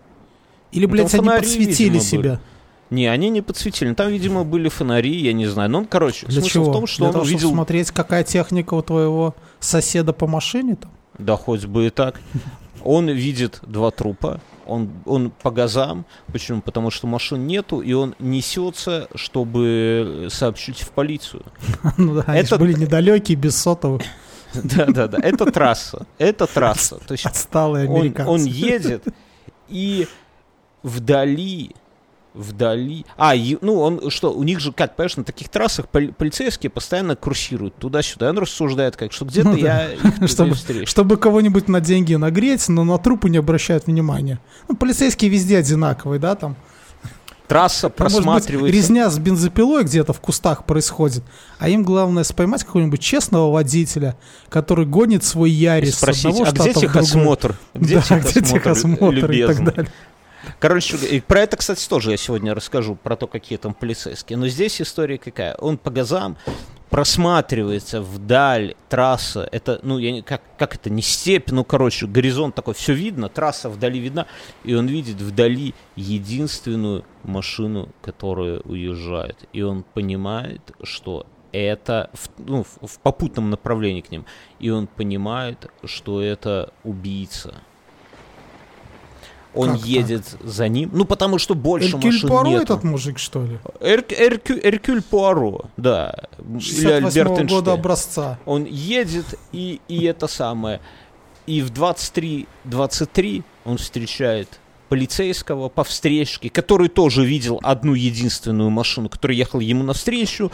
Или, 0.73 0.87
Ну, 0.87 0.93
блядь, 0.93 1.15
они 1.15 1.23
фонари, 1.23 1.41
подсветили 1.43 1.85
видимо, 1.85 2.01
себя? 2.01 2.41
Не, 2.91 3.07
они 3.07 3.31
не 3.31 3.41
подсветили. 3.41 3.95
Там, 3.95 4.09
видимо, 4.09 4.43
были 4.45 4.69
фонари, 4.69 5.17
я 5.17 5.33
не 5.33 5.47
знаю. 5.47 5.71
Но 5.71 5.79
он, 5.79 5.85
короче, 5.85 6.27
Для 6.27 6.41
смысл 6.41 6.53
чего? 6.53 6.71
в 6.71 6.73
том, 6.73 6.87
что 6.89 6.99
Для 6.99 7.07
он 7.07 7.13
того, 7.13 7.25
чтобы 7.25 7.37
увидел... 7.37 7.51
смотреть, 7.53 7.91
какая 7.93 8.25
техника 8.25 8.75
у 8.75 8.83
твоего 8.83 9.37
соседа 9.61 10.13
по 10.13 10.27
машине 10.27 10.75
там? 10.75 10.91
Да 11.25 11.37
хоть 11.37 11.65
бы 11.67 11.87
и 11.87 11.91
так. 11.91 12.21
Он 12.85 13.09
видит 13.11 13.61
два 13.67 13.91
трупа. 13.91 14.41
Он, 14.67 14.91
он 15.05 15.31
по 15.31 15.51
газам. 15.51 16.05
Почему? 16.33 16.61
Потому 16.63 16.91
что 16.91 17.07
машин 17.07 17.47
нету, 17.47 17.81
и 17.81 17.93
он 17.93 18.15
несется, 18.19 19.09
чтобы 19.15 20.29
сообщить 20.31 20.81
в 20.81 20.91
полицию. 20.91 21.43
Ну 21.97 22.23
да, 22.23 22.35
Это- 22.35 22.57
были 22.59 22.73
недалекие, 22.75 23.37
без 23.37 23.57
сотовых, 23.57 24.03
Да-да-да, 24.55 25.19
это 25.23 25.51
трасса. 25.51 26.07
Это 26.19 26.47
трасса. 26.47 26.99
То 27.07 27.13
есть 27.13 27.27
отсталые 27.27 27.89
он, 27.89 28.01
американцы. 28.01 28.31
он 28.31 28.45
едет, 28.45 29.05
и 29.69 30.07
вдали, 30.83 31.75
вдали... 32.35 33.05
А, 33.17 33.35
ну, 33.61 33.81
он 33.81 34.11
что, 34.11 34.33
у 34.33 34.43
них 34.43 34.61
же, 34.61 34.73
как, 34.73 34.97
понимаешь, 34.97 35.17
на 35.17 35.25
таких 35.25 35.49
трассах 35.49 35.89
поли- 35.89 36.13
полицейские 36.13 36.71
постоянно 36.71 37.17
курсируют 37.17 37.77
туда-сюда. 37.77 38.27
И 38.27 38.31
Он 38.31 38.39
рассуждает, 38.39 38.97
как, 38.97 39.13
что 39.13 39.25
где-то 39.25 39.49
Ну 39.49 39.55
да. 39.61 39.83
я 39.85 39.93
их 39.93 40.01
Чтобы- 40.31 40.55
встречу. 40.55 40.87
Чтобы 40.89 41.17
кого-нибудь 41.17 41.69
на 41.69 41.81
деньги 41.81 42.15
нагреть, 42.15 42.69
но 42.69 42.85
на 42.85 42.99
трупы 42.99 43.31
не 43.31 43.39
обращают 43.39 43.87
внимания. 43.87 44.39
Ну, 44.69 44.77
полицейские 44.77 45.31
везде 45.31 45.59
одинаковые, 45.59 46.21
да, 46.21 46.35
там. 46.35 46.57
Трасса 47.49 47.91
Там, 47.91 48.05
может 48.05 48.19
быть, 48.19 48.25
просматривается. 48.27 48.77
резня 48.77 49.11
с 49.11 49.19
бензопилой 49.19 49.83
где-то 49.83 50.13
в 50.13 50.21
кустах 50.21 50.65
происходит, 50.67 51.25
а 51.59 51.69
им 51.69 51.83
главное 51.83 52.23
споймать 52.23 52.63
какого-нибудь 52.63 53.01
честного 53.01 53.51
водителя, 53.51 54.17
который 54.49 54.87
гонит 54.87 55.25
свой 55.25 55.51
и 55.51 55.55
Ярис 55.55 55.95
с 55.95 55.99
спросить, 55.99 56.27
а 56.47 56.53
где 56.53 56.73
техосмотр? 56.73 57.57
Где 57.75 57.97
да, 57.97 58.03
техосмотр, 58.03 58.31
где 58.31 58.41
техосмотр 58.53 59.09
и 59.17 59.21
так 59.21 59.31
любезный? 59.31 59.65
далее. 59.73 59.93
Короче, 60.61 61.23
про 61.27 61.41
это, 61.41 61.57
кстати, 61.57 61.89
тоже 61.89 62.11
я 62.11 62.19
сегодня 62.19 62.55
расскажу, 62.55 62.95
про 62.95 63.17
то, 63.17 63.27
какие 63.27 63.57
там 63.57 63.73
полицейские. 63.73 64.37
Но 64.37 64.47
здесь 64.47 64.81
история 64.83 65.17
какая? 65.17 65.55
Он 65.55 65.79
по 65.79 65.91
газам 65.91 66.37
просматривается 66.91 68.03
вдаль 68.03 68.75
трасса. 68.91 69.49
Это, 69.53 69.81
ну, 69.83 69.97
я 69.97 70.13
не, 70.13 70.23
как, 70.23 70.43
как 70.59 70.75
это, 70.75 70.91
не 70.91 71.01
степь, 71.01 71.51
ну, 71.51 71.65
короче, 71.65 72.07
горизонт 72.07 72.55
такой, 72.55 72.75
все 72.75 72.93
видно, 72.93 73.31
трасса 73.31 73.71
вдали 73.71 73.99
видна, 73.99 74.27
и 74.63 74.75
он 74.75 74.87
видит 74.87 75.17
вдали 75.17 75.75
единственную 75.97 77.07
машину, 77.23 77.89
которая 78.03 78.61
уезжает. 78.61 79.39
И 79.55 79.63
он 79.63 79.83
понимает, 79.95 80.73
что 80.83 81.27
это 81.53 82.11
в, 82.13 82.29
ну, 82.39 82.65
в 82.65 82.99
попутном 83.01 83.49
направлении 83.49 84.03
к 84.03 84.11
ним. 84.11 84.27
И 84.59 84.69
он 84.69 84.89
понимает, 84.89 85.71
что 85.85 86.21
это 86.21 86.75
убийца. 86.85 87.55
Он 89.53 89.71
Как 89.71 89.79
так? 89.81 89.87
едет 89.89 90.25
за 90.45 90.69
ним. 90.69 90.91
Ну, 90.93 91.05
потому 91.05 91.39
что 91.39 91.55
больше 91.57 91.89
Эркюль 91.97 92.13
машин 92.13 92.29
Пуаро 92.29 92.49
нету. 92.51 92.63
этот 92.63 92.85
мужик, 92.85 93.19
что 93.19 93.43
ли? 93.45 93.59
Эрк- 93.81 94.13
Эркю- 94.17 94.61
Эркюль 94.63 95.03
Пуаро, 95.03 95.63
да. 95.77 96.15
Или 96.39 96.59
68 96.61 97.05
Альберт 97.07 97.51
года 97.51 97.73
образца. 97.73 98.39
Он 98.47 98.65
едет, 98.65 99.25
и, 99.51 99.81
и 99.89 100.05
это 100.05 100.29
самое. 100.29 100.81
И 101.47 101.63
в 101.63 101.73
23-23 102.65 103.43
он 103.65 103.77
встречает 103.79 104.61
полицейского 104.89 105.69
по 105.69 105.85
встречке, 105.85 106.51
который 106.51 106.89
тоже 106.89 107.25
видел 107.25 107.61
одну 107.63 107.95
единственную 107.95 108.71
машину, 108.71 109.09
которая 109.09 109.37
ехала 109.37 109.61
ему 109.61 109.85
навстречу. 109.85 110.51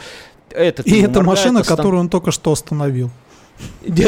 Этот 0.51 0.85
И 0.87 0.99
это 1.01 1.21
моргает, 1.21 1.25
машина, 1.27 1.59
остан- 1.61 1.75
которую 1.75 1.99
он 2.01 2.09
только 2.09 2.31
что 2.31 2.51
остановил. 2.51 3.09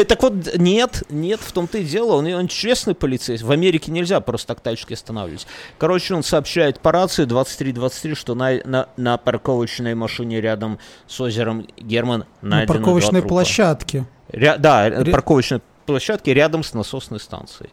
Так 0.08 0.22
вот, 0.22 0.56
нет, 0.56 1.02
нет, 1.08 1.40
в 1.40 1.52
том-то 1.52 1.78
и 1.78 1.84
дело, 1.84 2.16
он, 2.16 2.26
он 2.32 2.48
честный 2.48 2.94
полицейский. 2.94 3.46
В 3.46 3.50
Америке 3.50 3.90
нельзя 3.90 4.20
просто 4.20 4.48
так 4.48 4.60
тачки 4.60 4.92
останавливать. 4.92 5.46
Короче, 5.78 6.14
он 6.14 6.22
сообщает 6.22 6.80
по 6.80 6.92
рации 6.92 7.26
23-23, 7.26 8.14
что 8.14 8.34
на, 8.34 8.60
на, 8.64 8.88
на 8.96 9.16
парковочной 9.16 9.94
машине 9.94 10.40
рядом 10.40 10.78
с 11.06 11.20
озером 11.20 11.66
Герман 11.76 12.24
На 12.42 12.66
парковочной 12.66 13.22
площадке. 13.22 14.06
Ря- 14.30 14.58
да, 14.58 14.88
Ре- 14.88 15.10
парковочной 15.10 15.60
площадке 15.86 16.34
рядом 16.34 16.62
с 16.62 16.74
насосной 16.74 17.18
станцией. 17.20 17.70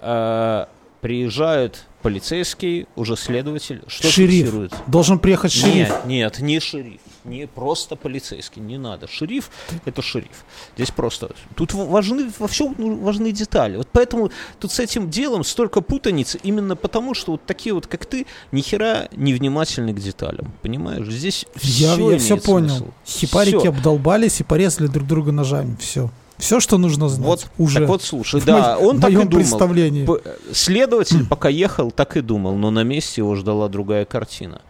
Э, 0.00 0.66
приезжают 1.00 1.86
полицейские, 2.02 2.86
уже 2.96 3.16
следователь. 3.16 3.82
Что 3.86 4.08
Шериф. 4.08 4.46
фиксирует? 4.46 4.74
Должен 4.86 5.18
приехать 5.18 5.52
шериф. 5.52 5.88
Нет, 5.88 6.06
нет, 6.06 6.38
не 6.40 6.60
шериф. 6.60 7.00
Не 7.24 7.46
просто 7.46 7.96
полицейский, 7.96 8.62
не 8.62 8.78
надо. 8.78 9.08
Шериф— 9.08 9.50
это 9.84 10.00
шериф. 10.00 10.44
Здесь 10.76 10.90
просто... 10.90 11.30
Тут 11.56 11.74
важны, 11.74 12.30
во 12.38 12.46
всем 12.48 12.74
ну, 12.78 12.96
важны 12.96 13.32
детали. 13.32 13.76
Вот 13.76 13.88
поэтому 13.92 14.30
тут 14.60 14.72
с 14.72 14.78
этим 14.78 15.10
делом 15.10 15.44
столько 15.44 15.80
путаницы, 15.80 16.38
именно 16.42 16.76
потому, 16.76 17.14
что 17.14 17.32
вот 17.32 17.44
такие 17.44 17.74
вот, 17.74 17.86
как 17.86 18.06
ты, 18.06 18.26
ни 18.52 18.60
хера 18.60 19.08
не 19.12 19.34
внимательны 19.34 19.92
к 19.92 19.98
деталям. 19.98 20.52
Понимаешь? 20.62 21.06
Здесь 21.08 21.46
Я, 21.62 21.94
все 21.94 22.12
я 22.12 22.18
все 22.18 22.36
понял. 22.38 22.92
Хипарики 23.06 23.58
Всё. 23.58 23.68
обдолбались 23.70 24.40
и 24.40 24.44
порезали 24.44 24.86
друг 24.86 25.06
друга 25.06 25.32
ножами. 25.32 25.76
Все. 25.80 26.10
Все, 26.38 26.60
что 26.60 26.78
нужно 26.78 27.08
знать. 27.08 27.26
Вот, 27.26 27.50
уже. 27.58 27.80
так 27.80 27.88
вот, 27.88 28.02
слушай, 28.02 28.40
да, 28.40 28.78
он 28.78 29.00
так 29.00 29.10
и 29.10 29.14
думал. 29.14 29.28
представлении. 29.28 30.08
Следователь, 30.52 31.26
пока 31.26 31.48
ехал, 31.48 31.90
так 31.90 32.16
и 32.16 32.20
думал, 32.20 32.56
но 32.56 32.70
на 32.70 32.84
месте 32.84 33.20
его 33.20 33.34
ждала 33.34 33.68
другая 33.68 34.04
картина. 34.04 34.62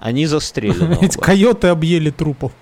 Они 0.00 0.26
застрелены. 0.26 0.94
Эти 1.00 1.16
оба. 1.16 1.26
койоты 1.26 1.68
объели 1.68 2.10
трупов. 2.10 2.52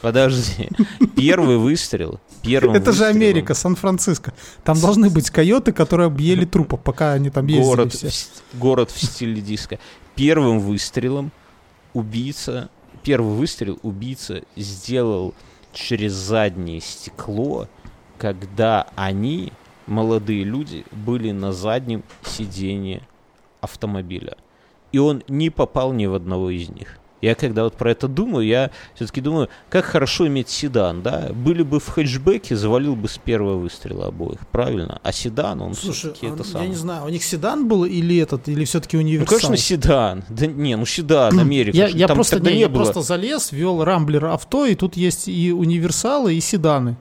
Подожди. 0.00 0.68
Первый 1.16 1.56
выстрел. 1.58 2.20
Первым 2.42 2.76
Это 2.76 2.92
же 2.92 3.04
выстрелом 3.04 3.16
Америка, 3.16 3.54
Сан-Франциско. 3.54 4.32
Там 4.62 4.80
должны 4.80 5.10
быть 5.10 5.30
койоты, 5.30 5.72
которые 5.72 6.06
объели 6.06 6.44
трупов, 6.44 6.80
пока 6.80 7.12
они 7.12 7.30
там 7.30 7.46
ездили 7.46 7.64
Город, 7.64 7.92
все. 7.92 8.08
в, 8.08 8.58
город 8.58 8.90
в 8.92 9.04
стиле 9.04 9.42
диска. 9.42 9.78
Первым 10.14 10.60
выстрелом 10.60 11.32
убийца, 11.92 12.70
первый 13.02 13.34
выстрел 13.34 13.78
убийца 13.82 14.42
сделал 14.54 15.34
через 15.76 16.12
заднее 16.12 16.80
стекло, 16.80 17.68
когда 18.18 18.88
они, 18.96 19.52
молодые 19.86 20.42
люди, 20.42 20.84
были 20.90 21.32
на 21.32 21.52
заднем 21.52 22.02
сиденье 22.24 23.02
автомобиля. 23.60 24.36
И 24.92 24.98
он 24.98 25.22
не 25.28 25.50
попал 25.50 25.92
ни 25.92 26.06
в 26.06 26.14
одного 26.14 26.48
из 26.50 26.70
них. 26.70 26.98
Я 27.22 27.34
когда 27.34 27.64
вот 27.64 27.74
про 27.74 27.90
это 27.92 28.08
думаю, 28.08 28.46
я 28.46 28.70
все-таки 28.94 29.22
думаю, 29.22 29.48
как 29.70 29.86
хорошо 29.86 30.26
иметь 30.26 30.50
седан, 30.50 31.02
да? 31.02 31.30
Были 31.32 31.62
бы 31.62 31.80
в 31.80 31.88
хэтчбеке, 31.88 32.56
завалил 32.56 32.94
бы 32.94 33.08
с 33.08 33.16
первого 33.16 33.56
выстрела 33.56 34.08
обоих, 34.08 34.46
правильно? 34.52 35.00
А 35.02 35.12
седан, 35.12 35.62
он 35.62 35.74
Слушай, 35.74 35.96
все-таки 36.12 36.26
а, 36.26 36.34
это 36.34 36.42
я 36.44 36.44
самое. 36.44 36.68
не 36.70 36.76
знаю, 36.76 37.04
у 37.06 37.08
них 37.08 37.24
седан 37.24 37.66
был 37.68 37.84
или 37.86 38.18
этот, 38.18 38.48
или 38.48 38.64
все-таки 38.66 38.98
Ну, 38.98 39.02
универсал? 39.02 39.38
конечно, 39.38 39.56
седан. 39.56 40.24
Да 40.28 40.46
не, 40.46 40.76
ну 40.76 40.84
седан, 40.84 41.38
Америка. 41.38 41.76
Я, 41.76 41.86
я 41.88 42.06
Там 42.06 42.16
просто, 42.16 42.38
не, 42.38 42.52
не 42.52 42.60
я 42.60 42.68
было. 42.68 42.82
просто 42.84 43.00
залез, 43.00 43.50
ввел 43.50 43.82
Рамблер 43.82 44.26
авто, 44.26 44.66
и 44.66 44.74
тут 44.74 44.96
есть 44.96 45.26
и 45.26 45.52
универсалы, 45.52 46.34
и 46.34 46.40
седаны. 46.40 46.96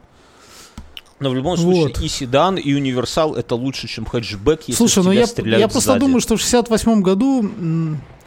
Но 1.19 1.29
в 1.29 1.35
любом 1.35 1.57
Вот. 1.57 1.75
случае 1.75 2.05
и 2.05 2.09
седан, 2.09 2.55
и 2.55 2.73
универсал 2.73 3.35
это 3.35 3.55
лучше, 3.55 3.87
чем 3.87 4.05
хэтчбэк, 4.05 4.61
если 4.67 4.77
Слушай, 4.77 5.03
в 5.03 5.05
ну 5.07 5.11
тебя 5.11 5.21
я, 5.21 5.27
стреляют 5.27 5.59
я 5.61 5.67
просто 5.67 5.91
сзади. 5.91 5.99
думаю, 5.99 6.21
что 6.21 6.35
в 6.37 6.39
68 6.39 7.01
году... 7.01 7.51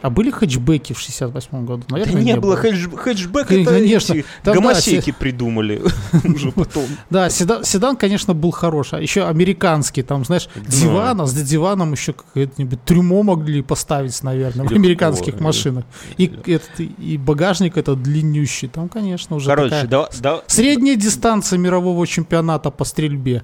А 0.01 0.09
были 0.09 0.31
хэтчбеки 0.31 0.93
в 0.93 0.99
68 0.99 1.65
году? 1.65 1.83
Да 1.89 1.97
Наверное, 1.97 2.21
не, 2.23 2.35
было 2.37 2.55
хэтч- 2.55 2.95
хэтчбэк, 2.95 3.47
Кон- 3.47 3.57
это 3.63 3.71
конечно. 3.71 4.13
эти 4.13 4.21
Там, 4.43 4.53
да, 4.55 4.61
гомосеки 4.61 5.11
придумали 5.11 5.81
уже 6.23 6.53
потом. 6.53 6.85
Да, 7.09 7.29
седан, 7.29 7.65
седан, 7.65 7.97
конечно, 7.97 8.33
был 8.33 8.51
хороший. 8.51 8.99
А 8.99 9.01
еще 9.01 9.25
американский, 9.27 10.01
там, 10.01 10.23
знаешь, 10.23 10.47
диван, 10.55 11.19
а 11.19 11.25
с 11.25 11.33
диваном 11.33 11.91
еще 11.91 12.13
какое-нибудь 12.13 12.81
трюмо 12.85 13.23
могли 13.23 13.61
поставить, 13.61 14.23
наверное, 14.23 14.65
в 14.65 14.71
американских 14.71 15.41
машинах. 15.41 15.83
И, 16.17 16.27
этот, 16.45 16.79
и 16.79 17.17
багажник 17.17 17.75
этот 17.75 18.01
длиннющий, 18.01 18.69
там, 18.69 18.87
конечно, 18.87 19.35
уже 19.35 19.47
Короче, 19.47 19.69
такая... 19.69 19.87
да, 19.87 20.09
да, 20.21 20.41
Средняя 20.47 20.95
дистанция 20.95 21.59
мирового 21.59 22.07
чемпионата 22.07 22.71
по 22.71 22.85
стрельбе. 22.85 23.43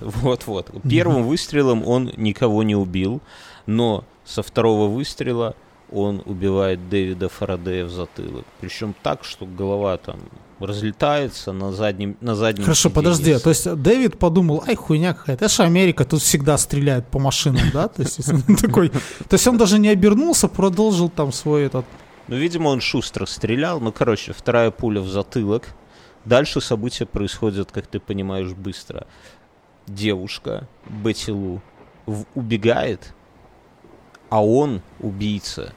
вот-вот. 0.00 0.70
Первым 0.88 1.24
выстрелом 1.24 1.86
он 1.86 2.12
никого 2.18 2.62
не 2.62 2.74
убил, 2.76 3.20
но 3.66 4.04
со 4.24 4.42
второго 4.42 4.88
выстрела 4.88 5.54
он 5.92 6.22
убивает 6.24 6.88
Дэвида 6.88 7.28
Фарадея 7.28 7.84
в 7.84 7.90
затылок. 7.90 8.44
Причем 8.60 8.94
так, 9.02 9.24
что 9.24 9.46
голова 9.46 9.96
там 9.96 10.20
разлетается 10.58 11.52
на 11.52 11.72
заднем, 11.72 12.16
на 12.20 12.34
заднем 12.34 12.64
Хорошо, 12.64 12.88
сиденье. 12.88 12.94
подожди, 12.94 13.38
то 13.38 13.48
есть 13.48 13.74
Дэвид 13.76 14.18
подумал, 14.18 14.62
ай, 14.66 14.74
хуйня 14.74 15.14
какая-то, 15.14 15.46
это 15.46 15.54
же 15.54 15.62
Америка, 15.62 16.04
тут 16.04 16.20
всегда 16.20 16.58
стреляют 16.58 17.06
по 17.06 17.18
машинам, 17.18 17.62
да? 17.72 17.88
То 17.88 18.02
есть, 18.02 18.28
он 18.28 18.56
такой, 18.56 18.90
то 18.90 19.32
есть 19.32 19.46
он 19.46 19.56
даже 19.56 19.78
не 19.78 19.88
обернулся, 19.88 20.48
продолжил 20.48 21.08
там 21.08 21.32
свой 21.32 21.64
этот... 21.64 21.86
Ну, 22.28 22.36
видимо, 22.36 22.68
он 22.68 22.80
шустро 22.80 23.26
стрелял. 23.26 23.80
Ну, 23.80 23.90
короче, 23.90 24.32
вторая 24.32 24.70
пуля 24.70 25.00
в 25.00 25.08
затылок. 25.08 25.64
Дальше 26.24 26.60
события 26.60 27.06
происходят, 27.06 27.72
как 27.72 27.86
ты 27.86 27.98
понимаешь, 27.98 28.52
быстро. 28.52 29.06
Девушка 29.86 30.68
Бетти 30.86 31.32
Лу 31.32 31.60
убегает, 32.34 33.14
а 34.28 34.44
он, 34.44 34.82
убийца, 35.00 35.72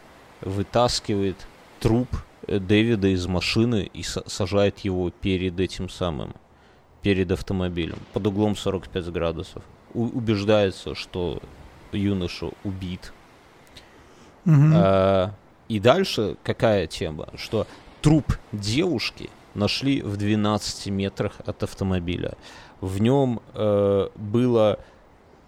вытаскивает 0.45 1.37
труп 1.79 2.07
э, 2.47 2.59
Дэвида 2.59 3.07
из 3.09 3.25
машины 3.27 3.89
и 3.93 4.01
са- 4.01 4.27
сажает 4.29 4.79
его 4.79 5.09
перед 5.09 5.59
этим 5.59 5.89
самым, 5.89 6.33
перед 7.01 7.31
автомобилем, 7.31 7.97
под 8.13 8.27
углом 8.27 8.55
45 8.55 9.11
градусов. 9.11 9.63
У- 9.93 10.05
убеждается, 10.17 10.95
что 10.95 11.41
юноша 11.91 12.49
убит. 12.63 13.13
Мгм. 14.45 14.73
А, 14.75 15.31
и 15.67 15.79
дальше 15.79 16.37
какая 16.43 16.87
тема? 16.87 17.27
Что 17.37 17.67
труп 18.01 18.37
девушки 18.51 19.29
нашли 19.53 20.01
в 20.01 20.17
12 20.17 20.87
метрах 20.89 21.33
от 21.45 21.63
автомобиля. 21.63 22.33
В 22.81 22.99
нем 22.99 23.39
э, 23.53 24.09
было 24.15 24.79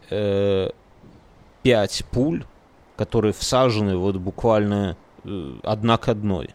э, 0.09 0.69
5 1.63 2.05
пуль, 2.11 2.45
которые 2.97 3.33
всажены 3.33 3.97
вот 3.97 4.17
буквально 4.17 4.97
э, 5.23 5.53
одна 5.63 5.97
к 5.97 6.07
одной. 6.09 6.49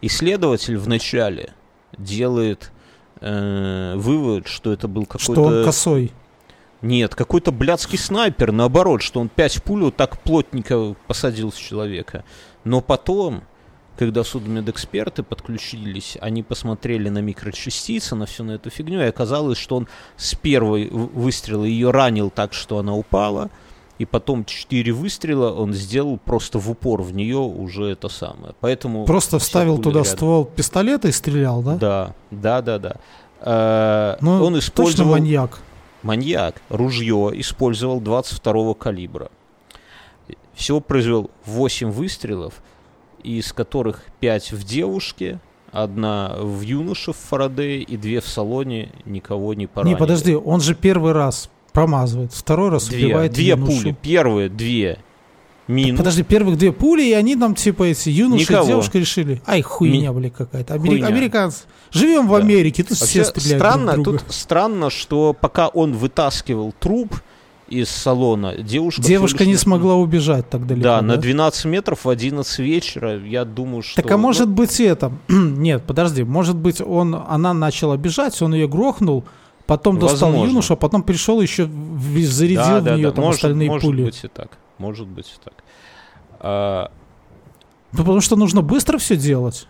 Исследователь 0.00 0.76
вначале 0.76 1.54
делает 1.96 2.72
э, 3.20 3.94
вывод, 3.96 4.46
что 4.46 4.72
это 4.72 4.88
был 4.88 5.06
какой-то... 5.06 5.32
Что 5.32 5.42
он 5.42 5.64
косой. 5.64 6.12
Нет, 6.80 7.14
какой-то 7.16 7.50
блядский 7.50 7.98
снайпер, 7.98 8.52
наоборот, 8.52 9.02
что 9.02 9.20
он 9.20 9.28
пять 9.28 9.62
пуль 9.62 9.82
вот 9.82 9.96
так 9.96 10.20
плотненько 10.20 10.94
посадил 11.08 11.50
с 11.50 11.56
человека. 11.56 12.24
Но 12.62 12.80
потом, 12.80 13.42
когда 13.98 14.22
судмедэксперты 14.22 15.24
подключились, 15.24 16.16
они 16.20 16.44
посмотрели 16.44 17.08
на 17.08 17.18
микрочастицы, 17.18 18.14
на 18.14 18.26
всю 18.26 18.44
на 18.44 18.52
эту 18.52 18.70
фигню, 18.70 19.00
и 19.00 19.06
оказалось, 19.06 19.58
что 19.58 19.76
он 19.76 19.88
с 20.16 20.36
первой 20.36 20.88
выстрела 20.88 21.64
ее 21.64 21.90
ранил 21.90 22.30
так, 22.30 22.52
что 22.52 22.78
она 22.78 22.94
упала, 22.94 23.50
и 23.98 24.04
потом 24.04 24.44
четыре 24.44 24.92
выстрела 24.92 25.52
он 25.52 25.72
сделал 25.72 26.18
просто 26.18 26.58
в 26.58 26.70
упор 26.70 27.02
в 27.02 27.12
нее 27.14 27.38
уже 27.38 27.84
это 27.86 28.08
самое. 28.08 28.54
Поэтому 28.60 29.04
Просто 29.04 29.38
вставил 29.38 29.78
туда 29.78 30.00
рядом. 30.00 30.16
ствол 30.16 30.44
пистолета 30.44 31.08
и 31.08 31.12
стрелял, 31.12 31.62
да? 31.62 31.74
Да, 31.76 32.14
да, 32.30 32.62
да, 32.62 32.78
да. 32.78 32.96
Э, 33.40 34.16
Ну, 34.20 34.32
он 34.44 34.54
точно 34.54 34.58
использовал 34.58 35.10
маньяк. 35.12 35.58
маньяк 36.02 36.62
ружье 36.68 37.32
использовал 37.34 38.00
22 38.00 38.74
калибра. 38.74 39.30
Всего 40.54 40.80
произвел 40.80 41.30
8 41.46 41.90
выстрелов, 41.90 42.54
из 43.22 43.52
которых 43.52 44.02
5 44.20 44.52
в 44.52 44.64
девушке, 44.64 45.40
одна 45.72 46.36
в 46.40 46.60
юноше 46.62 47.12
в 47.12 47.16
Фарадее 47.16 47.82
и 47.82 47.96
две 47.96 48.20
в 48.20 48.28
салоне, 48.28 48.90
никого 49.04 49.54
не 49.54 49.66
поранили. 49.66 49.94
Не, 49.94 49.98
подожди, 49.98 50.34
он 50.34 50.60
же 50.60 50.74
первый 50.74 51.12
раз 51.12 51.50
промазывает, 51.78 52.32
второй 52.32 52.70
раз 52.70 52.88
Две, 52.88 53.06
убивает 53.06 53.32
две 53.32 53.48
юношу. 53.48 53.72
пули. 53.72 53.96
Первые 54.02 54.48
две 54.48 54.98
минус. 55.66 55.98
Подожди, 55.98 56.22
первых 56.22 56.56
две 56.58 56.72
пули, 56.72 57.02
и 57.04 57.12
они 57.12 57.36
там, 57.36 57.54
типа, 57.54 57.84
эти 57.84 58.08
юноши 58.08 58.42
Никого. 58.42 58.64
и 58.64 58.68
девушка 58.68 58.98
решили. 58.98 59.42
Ай, 59.46 59.62
хуйня, 59.62 60.10
Ми- 60.10 60.18
бля, 60.20 60.30
какая-то. 60.30 60.74
Амери-. 60.74 61.02
Американцы. 61.02 61.64
Живем 61.90 62.26
в 62.26 62.30
Да. 62.30 62.36
Америке, 62.38 62.82
тут 62.82 62.96
все 62.96 63.20
Вообще 63.20 63.24
стреляют 63.40 63.62
странно, 63.62 63.92
друг 63.94 64.04
друга. 64.04 64.18
тут 64.20 64.34
странно, 64.34 64.90
что 64.90 65.36
пока 65.38 65.68
он 65.68 65.92
вытаскивал 65.94 66.72
труп 66.78 67.14
из 67.68 67.90
салона, 67.90 68.56
девушка... 68.56 69.02
Девушка 69.02 69.44
не 69.44 69.56
смогла 69.56 69.94
убежать 69.96 70.48
так 70.48 70.66
далеко. 70.66 70.84
Да, 70.84 71.02
на 71.02 71.18
12 71.18 71.66
метров 71.66 72.06
в 72.06 72.08
11 72.08 72.58
вечера, 72.60 73.18
я 73.22 73.44
думаю, 73.44 73.82
что... 73.82 74.00
Так 74.00 74.10
а 74.10 74.16
может 74.16 74.48
быть 74.48 74.80
это... 74.80 75.12
Нет, 75.28 75.82
подожди, 75.86 76.22
может 76.24 76.56
быть 76.56 76.80
он, 76.80 77.14
она 77.14 77.52
начала 77.52 77.98
бежать, 77.98 78.40
он 78.40 78.54
ее 78.54 78.68
грохнул, 78.68 79.24
потом 79.68 80.00
достал 80.00 80.30
Возможно. 80.30 80.50
юношу, 80.50 80.72
а 80.72 80.76
потом 80.76 81.02
пришел 81.04 81.40
еще 81.40 81.66
в- 81.66 82.24
зарядил 82.26 82.56
да, 82.64 82.80
в 82.80 82.84
да, 82.84 82.96
нее 82.96 83.06
да, 83.10 83.12
там 83.14 83.24
может, 83.24 83.38
остальные 83.44 83.68
может 83.68 83.82
пули. 83.82 84.02
быть 84.04 84.24
и 84.24 84.28
так, 84.28 84.58
может 84.78 85.06
быть 85.06 85.26
и 85.28 85.44
так. 85.44 85.54
А, 86.40 86.90
Ну, 87.92 87.98
потому 87.98 88.20
что 88.20 88.34
нужно 88.36 88.62
быстро 88.62 88.98
все 88.98 89.16
делать. 89.16 89.68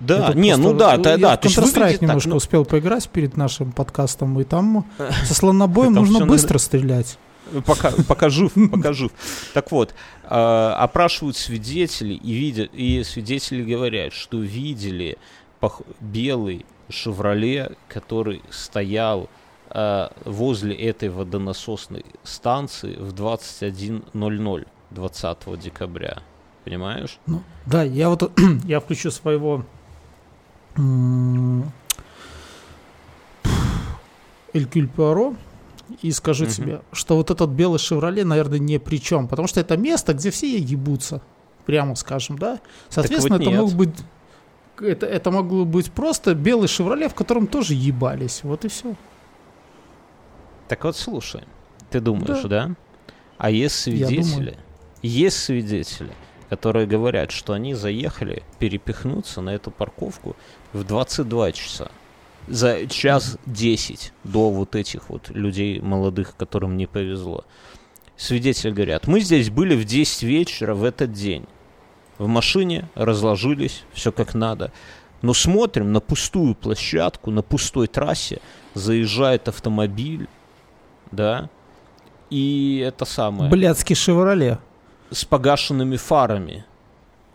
да, 0.00 0.16
Я 0.18 0.26
тут 0.26 0.34
не, 0.36 0.56
ну 0.56 0.70
просто- 0.74 0.78
да, 0.78 0.90
я 0.92 0.98
да, 0.98 1.16
да, 1.18 1.36
в 1.36 1.40
то 1.40 1.48
есть 1.48 1.58
Counter-Strike 1.58 1.62
выглядит 1.74 2.00
так, 2.00 2.02
немножко 2.08 2.28
ну, 2.30 2.36
успел 2.36 2.64
поиграть 2.64 3.08
перед 3.08 3.36
нашим 3.36 3.72
подкастом, 3.72 4.38
и 4.40 4.44
там 4.44 4.84
со 5.24 5.34
слонобоем 5.34 5.92
нужно 5.94 6.26
быстро 6.26 6.58
стрелять. 6.58 7.18
Пока, 7.64 7.92
пока 8.08 8.28
жив, 8.28 8.52
пока 8.72 8.92
жив. 8.92 9.12
Так 9.54 9.70
вот, 9.70 9.94
э, 10.24 10.28
опрашивают 10.28 11.36
свидетелей, 11.36 12.16
и, 12.16 12.32
видят, 12.34 12.70
и 12.74 13.04
свидетели 13.04 13.62
говорят, 13.62 14.12
что 14.12 14.38
видели 14.40 15.16
пох- 15.60 15.86
белый 16.00 16.66
«Шевроле», 16.88 17.72
который 17.88 18.42
стоял 18.50 19.28
э, 19.70 20.08
возле 20.24 20.74
этой 20.74 21.08
водонасосной 21.08 22.04
станции 22.22 22.94
в 22.96 23.12
21.00 23.14 24.66
20 24.90 25.60
декабря. 25.60 26.22
Понимаешь? 26.64 27.18
Ну, 27.26 27.42
да, 27.66 27.82
я 27.82 28.08
вот 28.08 28.32
я 28.64 28.80
включу 28.80 29.10
своего 29.10 29.64
Элькюль 34.52 34.88
Пуаро 34.88 35.34
и 36.02 36.10
скажу 36.10 36.44
Мгм. 36.44 36.52
тебе, 36.52 36.80
что 36.92 37.16
вот 37.16 37.30
этот 37.30 37.50
белый 37.50 37.78
Шевроле, 37.78 38.24
наверное, 38.24 38.58
ни 38.58 38.76
при 38.78 39.00
чем, 39.00 39.28
потому 39.28 39.46
что 39.46 39.60
это 39.60 39.76
место, 39.76 40.14
где 40.14 40.30
все 40.30 40.58
ебутся, 40.58 41.22
прямо 41.64 41.94
скажем, 41.94 42.38
да. 42.38 42.58
Соответственно, 42.88 43.38
вот 43.38 43.42
это 43.42 43.50
нет. 43.50 43.60
мог 43.60 43.72
быть 43.72 43.94
это, 44.82 45.06
это 45.06 45.30
могло 45.30 45.64
быть 45.64 45.90
просто 45.90 46.34
белый 46.34 46.68
Шевроле, 46.68 47.08
в 47.08 47.14
котором 47.14 47.46
тоже 47.46 47.74
ебались. 47.74 48.42
Вот 48.42 48.64
и 48.64 48.68
все. 48.68 48.94
Так 50.68 50.84
вот, 50.84 50.96
слушай, 50.96 51.42
ты 51.90 52.00
думаешь, 52.00 52.42
Да. 52.42 52.48
да? 52.68 52.74
А 53.38 53.50
есть 53.50 53.76
свидетели, 53.78 54.56
есть 55.02 55.38
свидетели, 55.38 56.10
которые 56.48 56.86
говорят, 56.86 57.30
что 57.30 57.52
они 57.52 57.74
заехали 57.74 58.42
перепихнуться 58.58 59.40
на 59.42 59.50
эту 59.50 59.70
парковку 59.70 60.36
в 60.72 60.84
22 60.84 61.52
часа. 61.52 61.90
За 62.48 62.86
час 62.86 63.38
10 63.46 64.12
до 64.24 64.50
вот 64.50 64.74
этих 64.76 65.10
вот 65.10 65.30
людей 65.30 65.80
молодых, 65.80 66.36
которым 66.36 66.76
не 66.76 66.86
повезло. 66.86 67.44
Свидетели 68.16 68.70
говорят, 68.70 69.06
мы 69.06 69.20
здесь 69.20 69.50
были 69.50 69.76
в 69.76 69.84
10 69.84 70.22
вечера 70.22 70.74
в 70.74 70.84
этот 70.84 71.12
день. 71.12 71.44
В 72.18 72.26
машине 72.26 72.88
разложились, 72.94 73.84
все 73.92 74.12
как 74.12 74.34
надо. 74.34 74.72
Но 75.22 75.34
смотрим 75.34 75.92
на 75.92 76.00
пустую 76.00 76.54
площадку, 76.54 77.30
на 77.30 77.42
пустой 77.42 77.86
трассе, 77.86 78.40
заезжает 78.74 79.48
автомобиль, 79.48 80.28
да, 81.10 81.48
и 82.30 82.82
это 82.86 83.04
самое, 83.04 83.50
Блядский 83.50 83.94
Шевроле. 83.94 84.58
с 85.10 85.24
погашенными 85.24 85.96
фарами. 85.96 86.64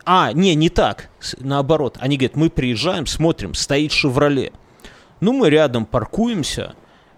А, 0.04 0.32
не, 0.32 0.54
не 0.54 0.68
так, 0.68 1.10
наоборот. 1.38 1.96
Они 2.00 2.16
говорят, 2.16 2.36
мы 2.36 2.50
приезжаем, 2.50 3.06
смотрим, 3.06 3.54
стоит 3.54 3.92
«Шевроле». 3.92 4.52
Ну, 5.20 5.32
мы 5.32 5.48
рядом 5.48 5.86
паркуемся, 5.86 6.74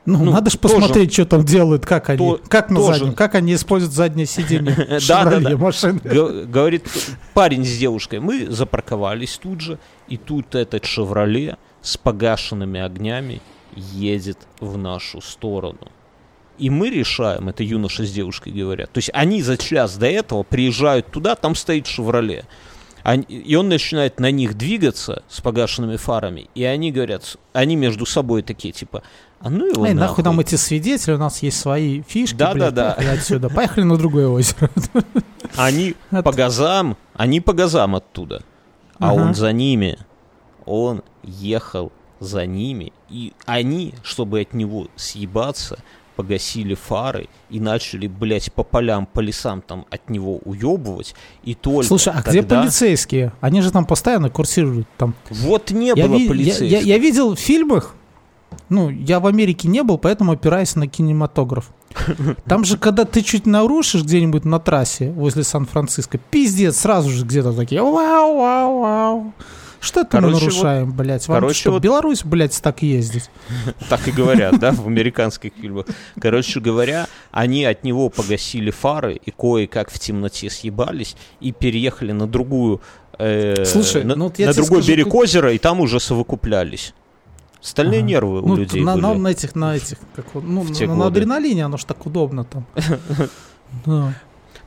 Ну, 0.06 0.18
Ну, 0.22 0.32
надо 0.32 0.50
же 0.50 0.58
посмотреть, 0.58 1.12
что 1.14 1.24
там 1.24 1.44
делают, 1.44 1.86
как 1.86 2.10
они, 2.10 2.18
То- 2.18 2.40
как 2.48 2.68
на 2.70 2.76
тоже. 2.76 2.98
заднем, 2.98 3.14
как 3.14 3.34
они 3.34 3.54
используют 3.54 3.94
заднее 3.94 4.26
сиденье 4.26 4.74
Шевроле 5.00 5.56
машины. 5.56 6.00
Говорит 6.46 6.84
парень 7.32 7.64
с 7.64 7.76
девушкой, 7.78 8.20
мы 8.20 8.46
запарковались 8.50 9.38
тут 9.38 9.60
же, 9.62 9.78
и 10.08 10.16
тут 10.18 10.54
этот 10.54 10.84
«Шевроле» 10.84 11.56
с 11.80 11.96
погашенными 11.96 12.80
огнями 12.80 13.40
едет 13.76 14.38
в 14.60 14.76
нашу 14.76 15.20
сторону. 15.22 15.88
И 16.58 16.70
мы 16.70 16.90
решаем, 16.90 17.48
это 17.48 17.62
юноша 17.64 18.04
с 18.04 18.12
девушкой 18.12 18.52
говорят, 18.52 18.92
то 18.92 18.98
есть 18.98 19.10
они 19.14 19.42
за 19.42 19.56
час 19.56 19.96
до 19.96 20.06
этого 20.06 20.42
приезжают 20.44 21.10
туда, 21.10 21.34
там 21.34 21.54
стоит 21.54 21.86
«Шевроле». 21.86 22.44
Они- 23.02 23.24
и 23.24 23.54
он 23.54 23.68
начинает 23.68 24.18
на 24.18 24.30
них 24.30 24.54
двигаться 24.56 25.24
с 25.28 25.40
погашенными 25.42 25.96
фарами, 25.96 26.48
и 26.54 26.64
они 26.64 26.90
говорят, 26.90 27.36
они 27.52 27.76
между 27.76 28.06
собой 28.06 28.42
такие, 28.42 28.72
типа, 28.72 29.02
а 29.40 29.50
ну 29.50 29.66
его 29.66 29.84
Эй, 29.86 29.92
нахуй 29.94 30.08
нахуй. 30.08 30.24
нам 30.24 30.40
эти 30.40 30.54
свидетели, 30.54 31.14
у 31.14 31.18
нас 31.18 31.42
есть 31.42 31.58
свои 31.60 32.02
фишки, 32.02 32.36
Да, 32.36 32.52
блядь, 32.54 32.72
да, 32.74 32.88
да. 32.90 32.94
поехали 32.94 33.18
отсюда. 33.18 33.48
Поехали 33.50 33.84
на 33.84 33.96
другое 33.98 34.28
озеро. 34.28 34.70
Они 35.56 35.94
От- 36.10 36.24
по 36.24 36.32
газам, 36.32 36.96
они 37.14 37.40
по 37.40 37.52
газам 37.52 37.94
оттуда. 37.94 38.42
А 38.98 39.10
Ага. 39.12 39.22
он 39.22 39.34
за 39.34 39.52
ними. 39.52 39.98
Он 40.64 41.02
ехал 41.22 41.92
за 42.20 42.46
ними. 42.46 42.92
И 43.10 43.32
они, 43.44 43.94
чтобы 44.02 44.40
от 44.40 44.54
него 44.54 44.88
съебаться, 44.96 45.78
погасили 46.16 46.74
фары 46.74 47.28
и 47.50 47.58
начали, 47.60 48.06
блядь, 48.06 48.52
по 48.52 48.62
полям, 48.62 49.04
по 49.04 49.20
лесам 49.20 49.60
там 49.62 49.84
от 49.90 50.08
него 50.08 50.38
уебывать. 50.44 51.14
И 51.42 51.54
только 51.54 51.86
Слушай, 51.88 52.12
а 52.16 52.22
где 52.22 52.40
тогда- 52.40 52.62
полицейские? 52.62 53.32
Они 53.40 53.60
же 53.60 53.70
там 53.72 53.84
постоянно 53.84 54.30
курсируют. 54.30 54.86
Там. 54.96 55.14
Вот 55.28 55.70
не 55.72 55.88
Я, 55.88 55.94
было 56.06 56.16
ви- 56.16 56.22
я- 56.22 56.28
полицейских. 56.28 56.70
я- 56.70 56.80
я 56.80 56.98
видел 56.98 57.34
в 57.34 57.38
фильмах, 57.38 57.94
ну, 58.68 58.90
я 58.90 59.20
в 59.20 59.26
Америке 59.26 59.68
не 59.68 59.82
был, 59.82 59.98
поэтому 59.98 60.32
опираюсь 60.32 60.76
на 60.76 60.86
кинематограф. 60.86 61.70
Там 62.46 62.64
же, 62.64 62.76
когда 62.76 63.04
ты 63.04 63.22
чуть 63.22 63.46
нарушишь 63.46 64.02
где-нибудь 64.02 64.44
на 64.44 64.58
трассе 64.58 65.10
возле 65.10 65.44
Сан-Франциско, 65.44 66.18
пиздец, 66.18 66.78
сразу 66.78 67.10
же 67.10 67.24
где-то 67.24 67.52
такие 67.52 67.82
вау, 67.82 68.38
вау, 68.38 68.80
вау. 68.80 69.34
Что 69.84 70.00
это 70.00 70.16
мы 70.16 70.28
Короче, 70.28 70.46
нарушаем, 70.46 70.92
блядь? 70.92 71.28
Вам 71.28 71.40
короче, 71.40 71.60
что, 71.60 71.72
вот- 71.72 71.82
Беларусь, 71.82 72.24
блядь, 72.24 72.58
так 72.62 72.82
ездить? 72.82 73.30
Так 73.90 74.08
и 74.08 74.12
говорят, 74.12 74.58
да, 74.58 74.72
в 74.72 74.86
американских 74.86 75.52
фильмах. 75.60 75.86
Короче 76.18 76.58
говоря, 76.58 77.06
они 77.30 77.66
от 77.66 77.84
него 77.84 78.08
погасили 78.08 78.70
фары 78.70 79.20
и 79.22 79.30
кое-как 79.30 79.90
в 79.90 79.98
темноте 79.98 80.48
съебались 80.48 81.16
и 81.40 81.52
переехали 81.52 82.12
на 82.12 82.26
другую 82.26 82.80
э, 83.18 83.64
Слушай, 83.66 84.04
на, 84.04 84.16
ну 84.16 84.24
вот 84.24 84.38
я 84.38 84.46
на 84.46 84.52
тебе 84.54 84.62
другой 84.62 84.82
скажу, 84.82 84.96
берег 84.96 85.14
озера, 85.14 85.52
и 85.52 85.58
там 85.58 85.80
уже 85.80 86.00
совокуплялись. 86.00 86.94
Стальные 87.64 88.00
Ага. 88.00 88.08
нервы 88.08 88.42
у 88.42 88.46
Ну, 88.48 88.56
людей 88.56 88.82
на, 88.82 88.92
были. 88.92 89.02
на- 89.02 89.14
на 89.14 89.28
этих, 89.28 89.54
на 89.54 89.74
этих, 89.76 89.96
как 90.14 90.26
ну, 90.34 90.60
В 90.60 90.80
на, 90.86 90.94
на 90.94 91.06
адреналине 91.06 91.64
оно 91.64 91.78
ж 91.78 91.84
так 91.84 92.04
удобно 92.06 92.44
там. 92.44 92.66
Да. 93.86 94.14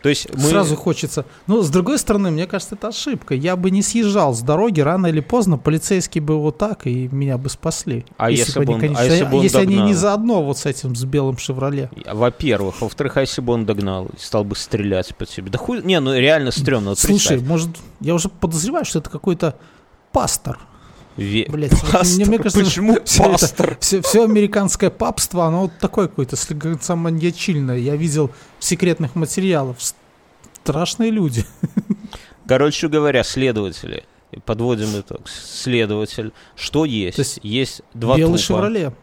То 0.01 0.09
есть 0.09 0.27
мы... 0.33 0.41
Сразу 0.43 0.75
хочется. 0.75 1.25
Ну, 1.47 1.61
с 1.63 1.69
другой 1.69 1.97
стороны, 1.97 2.29
мне 2.31 2.45
кажется, 2.45 2.75
это 2.75 2.87
ошибка. 2.89 3.33
Я 3.35 3.55
бы 3.55 3.71
не 3.71 3.81
съезжал 3.81 4.33
с 4.33 4.41
дороги, 4.41 4.79
рано 4.81 5.07
или 5.07 5.21
поздно 5.21 5.57
полицейские 5.57 6.21
бы 6.23 6.39
вот 6.39 6.57
так, 6.57 6.85
и 6.87 7.07
меня 7.11 7.37
бы 7.37 7.49
спасли. 7.49 8.05
А 8.17 8.29
если 8.31 8.59
бы 8.59 8.73
они, 8.73 8.73
он- 8.73 8.79
а 8.79 8.81
конечно, 8.81 9.03
если 9.03 9.23
бы 9.25 9.37
он 9.37 9.43
если 9.43 9.57
они 9.57 9.67
догнал? 9.75 9.87
не 9.87 9.93
заодно 9.93 10.43
вот 10.43 10.57
с 10.57 10.65
этим, 10.65 10.95
с 10.95 11.03
белым 11.03 11.37
«Шевроле». 11.37 11.89
Во-первых. 12.11 12.81
Во-вторых, 12.81 13.17
а 13.17 13.21
если 13.21 13.41
бы 13.41 13.53
он 13.53 13.65
догнал 13.65 14.05
и 14.07 14.19
стал 14.19 14.43
бы 14.43 14.55
стрелять 14.55 15.15
по 15.15 15.25
тебе? 15.25 15.49
Да 15.51 15.57
хуй... 15.57 15.81
Не, 15.83 15.99
ну 15.99 16.13
реально 16.15 16.51
стрёмно. 16.51 16.89
Вот 16.91 16.99
Слушай, 16.99 17.37
представь. 17.37 17.41
может, 17.47 17.69
я 17.99 18.13
уже 18.13 18.29
подозреваю, 18.29 18.85
что 18.85 18.99
это 18.99 19.09
какой-то 19.09 19.55
пастор. 20.11 20.59
Ве- 21.17 21.49
Блять, 21.49 21.71
вот 21.73 21.91
Пастор? 21.91 22.15
мне, 22.15 22.25
мне 22.25 22.37
кажется, 22.37 22.63
Почему 22.63 22.93
это- 22.95 23.23
пастор? 23.23 23.77
Все, 23.79 24.01
все 24.01 24.23
американское 24.23 24.89
папство, 24.91 25.45
оно 25.45 25.63
вот 25.63 25.71
такое 25.79 26.07
какое-то, 26.07 26.35
маньячильное. 26.95 27.77
Я 27.77 27.95
видел 27.95 28.29
в 28.59 28.63
секретных 28.63 29.15
материалах. 29.15 29.77
Страшные 30.63 31.11
люди. 31.11 31.43
Короче 32.47 32.87
говоря, 32.87 33.23
следователи, 33.23 34.03
подводим 34.45 34.87
итог, 34.99 35.21
следователь, 35.27 36.31
что 36.55 36.85
есть? 36.85 37.15
То 37.15 37.21
есть 37.21 37.39
есть 37.43 37.81
два 37.93 38.15
Белый 38.17 38.37
трупа. 38.37 38.43
«Шевроле». 38.61 38.93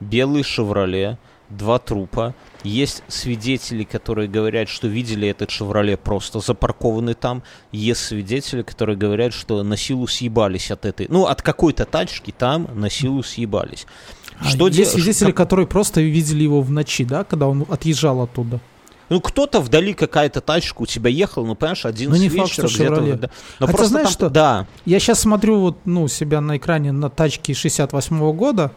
белый 0.00 0.42
«Шевроле», 0.42 1.18
два 1.50 1.78
трупа. 1.78 2.34
Есть 2.62 3.02
свидетели, 3.08 3.84
которые 3.84 4.28
говорят, 4.28 4.68
что 4.68 4.86
видели 4.88 5.28
этот 5.28 5.50
«Шевроле» 5.50 5.96
просто 5.96 6.40
запаркованный 6.40 7.14
там. 7.14 7.42
Есть 7.72 8.04
свидетели, 8.04 8.62
которые 8.62 8.96
говорят, 8.96 9.32
что 9.32 9.62
на 9.62 9.76
силу 9.76 10.06
съебались 10.06 10.70
от 10.70 10.84
этой... 10.84 11.06
Ну, 11.08 11.26
от 11.26 11.42
какой-то 11.42 11.84
тачки 11.84 12.32
там 12.36 12.68
на 12.74 12.90
силу 12.90 13.22
съебались. 13.22 13.86
А 14.38 14.44
Что 14.48 14.66
есть 14.68 14.78
де- 14.78 14.86
свидетели, 14.86 15.28
как- 15.32 15.36
которые 15.36 15.66
просто 15.66 16.00
видели 16.00 16.42
его 16.44 16.60
в 16.62 16.70
ночи, 16.70 17.04
да, 17.04 17.24
когда 17.24 17.46
он 17.48 17.66
отъезжал 17.68 18.22
оттуда. 18.22 18.60
Ну, 19.08 19.20
кто-то 19.20 19.60
вдали 19.60 19.92
какая-то 19.92 20.40
тачка 20.40 20.82
у 20.82 20.86
тебя 20.86 21.10
ехала, 21.10 21.44
ну, 21.44 21.56
понимаешь, 21.56 21.84
один 21.84 22.10
Ну, 22.10 22.16
не 22.16 22.28
факт, 22.28 22.52
что 22.52 22.66
где-то... 22.68 23.30
Но 23.58 23.66
Хотя 23.66 23.76
просто 23.76 23.86
знаешь 23.86 24.06
там- 24.08 24.12
что? 24.12 24.30
Да, 24.30 24.66
Я 24.86 25.00
сейчас 25.00 25.18
смотрю 25.20 25.58
вот, 25.60 25.78
ну, 25.84 26.06
себя 26.08 26.40
на 26.40 26.56
экране 26.58 26.92
на 26.92 27.10
тачке 27.10 27.52
68 27.52 28.32
года. 28.32 28.70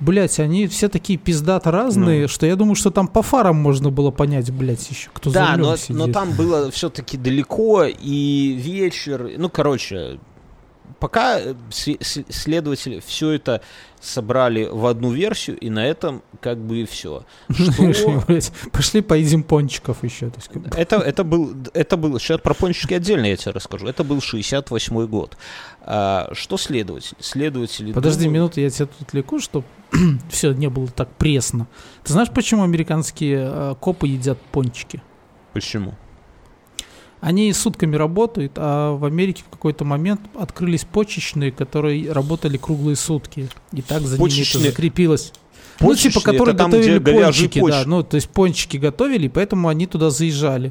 Блять, 0.00 0.38
они 0.38 0.66
все 0.68 0.88
такие 0.88 1.18
пиздато 1.18 1.70
разные, 1.72 2.22
Ну. 2.22 2.28
что 2.28 2.46
я 2.46 2.54
думаю, 2.54 2.76
что 2.76 2.90
там 2.90 3.08
по 3.08 3.22
фарам 3.22 3.56
можно 3.56 3.90
было 3.90 4.10
понять, 4.12 4.50
блять, 4.52 4.88
еще 4.90 5.10
кто 5.12 5.30
за 5.30 5.34
Да, 5.40 5.52
рулем 5.54 5.62
но, 5.70 5.76
сидит. 5.76 5.96
но 5.96 6.06
там 6.12 6.32
было 6.32 6.70
все-таки 6.70 7.16
далеко 7.16 7.84
и 7.84 8.52
вечер. 8.52 9.30
Ну, 9.36 9.48
короче, 9.48 10.20
пока 10.98 11.40
э, 11.40 11.54
следователи 11.70 13.00
все 13.04 13.30
это 13.30 13.62
собрали 14.00 14.68
в 14.70 14.86
одну 14.86 15.10
версию, 15.10 15.58
и 15.58 15.70
на 15.70 15.84
этом 15.84 16.22
как 16.40 16.58
бы 16.58 16.78
и 16.78 16.86
все. 16.86 17.24
Что... 17.50 18.22
Пошли 18.70 19.00
поедим 19.00 19.42
пончиков 19.42 20.04
еще. 20.04 20.30
Это, 20.76 20.96
это 20.96 21.24
был, 21.24 21.56
это 21.74 21.96
был, 21.96 22.18
сейчас 22.18 22.40
про 22.40 22.54
пончики 22.54 22.94
отдельно 22.94 23.26
я 23.26 23.36
тебе 23.36 23.52
расскажу. 23.52 23.86
Это 23.86 24.04
был 24.04 24.20
68 24.20 25.06
год. 25.06 25.36
А, 25.82 26.30
что 26.32 26.56
следователь? 26.56 27.16
Следователи... 27.20 27.92
Подожди 27.92 28.24
думают- 28.24 28.34
минуту, 28.34 28.60
я 28.60 28.70
тебя 28.70 28.86
тут 28.86 29.12
леку, 29.14 29.40
что 29.40 29.64
все 30.30 30.52
не 30.52 30.68
было 30.68 30.88
так 30.88 31.10
пресно. 31.16 31.66
Ты 32.04 32.12
знаешь, 32.12 32.30
почему 32.30 32.62
американские 32.62 33.50
э, 33.50 33.74
копы 33.80 34.08
едят 34.08 34.38
пончики? 34.52 35.02
Почему? 35.52 35.94
Они 37.20 37.52
сутками 37.52 37.96
работают, 37.96 38.52
а 38.56 38.92
в 38.96 39.04
Америке 39.04 39.42
в 39.46 39.50
какой-то 39.50 39.84
момент 39.84 40.20
открылись 40.38 40.84
почечные, 40.84 41.50
которые 41.50 42.12
работали 42.12 42.56
круглые 42.56 42.96
сутки. 42.96 43.48
И 43.72 43.82
так 43.82 44.02
за 44.02 44.16
ними 44.16 44.24
Почечные- 44.28 44.60
это 44.60 44.70
закрепилось. 44.70 45.32
ну, 45.80 45.94
типа, 45.94 46.14
Почечные, 46.14 46.22
которые 46.22 46.54
это 46.54 46.58
там, 46.64 46.70
готовили 46.70 46.98
пончики, 46.98 47.60
да. 47.68 47.82
Ну, 47.86 48.02
то 48.02 48.14
есть 48.14 48.28
пончики 48.28 48.76
готовили, 48.76 49.26
и 49.26 49.28
поэтому 49.28 49.68
они 49.68 49.86
туда 49.86 50.10
заезжали. 50.10 50.68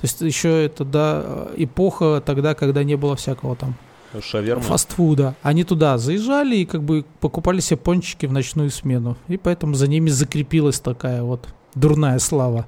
То 0.00 0.04
есть 0.06 0.20
еще 0.20 0.64
это, 0.64 0.84
да, 0.84 1.48
эпоха 1.56 2.22
тогда, 2.24 2.54
когда 2.54 2.82
не 2.84 2.96
было 2.96 3.16
всякого 3.16 3.54
там 3.56 3.74
Шаверма. 4.22 4.62
фастфуда. 4.62 5.34
Они 5.42 5.62
туда 5.64 5.98
заезжали 5.98 6.56
и 6.56 6.64
как 6.64 6.82
бы 6.82 7.04
покупали 7.20 7.60
себе 7.60 7.76
пончики 7.76 8.26
в 8.26 8.32
ночную 8.32 8.70
смену. 8.70 9.16
И 9.28 9.36
поэтому 9.36 9.74
за 9.74 9.88
ними 9.88 10.08
закрепилась 10.08 10.80
такая 10.80 11.22
вот 11.22 11.46
дурная 11.74 12.18
слава. 12.18 12.66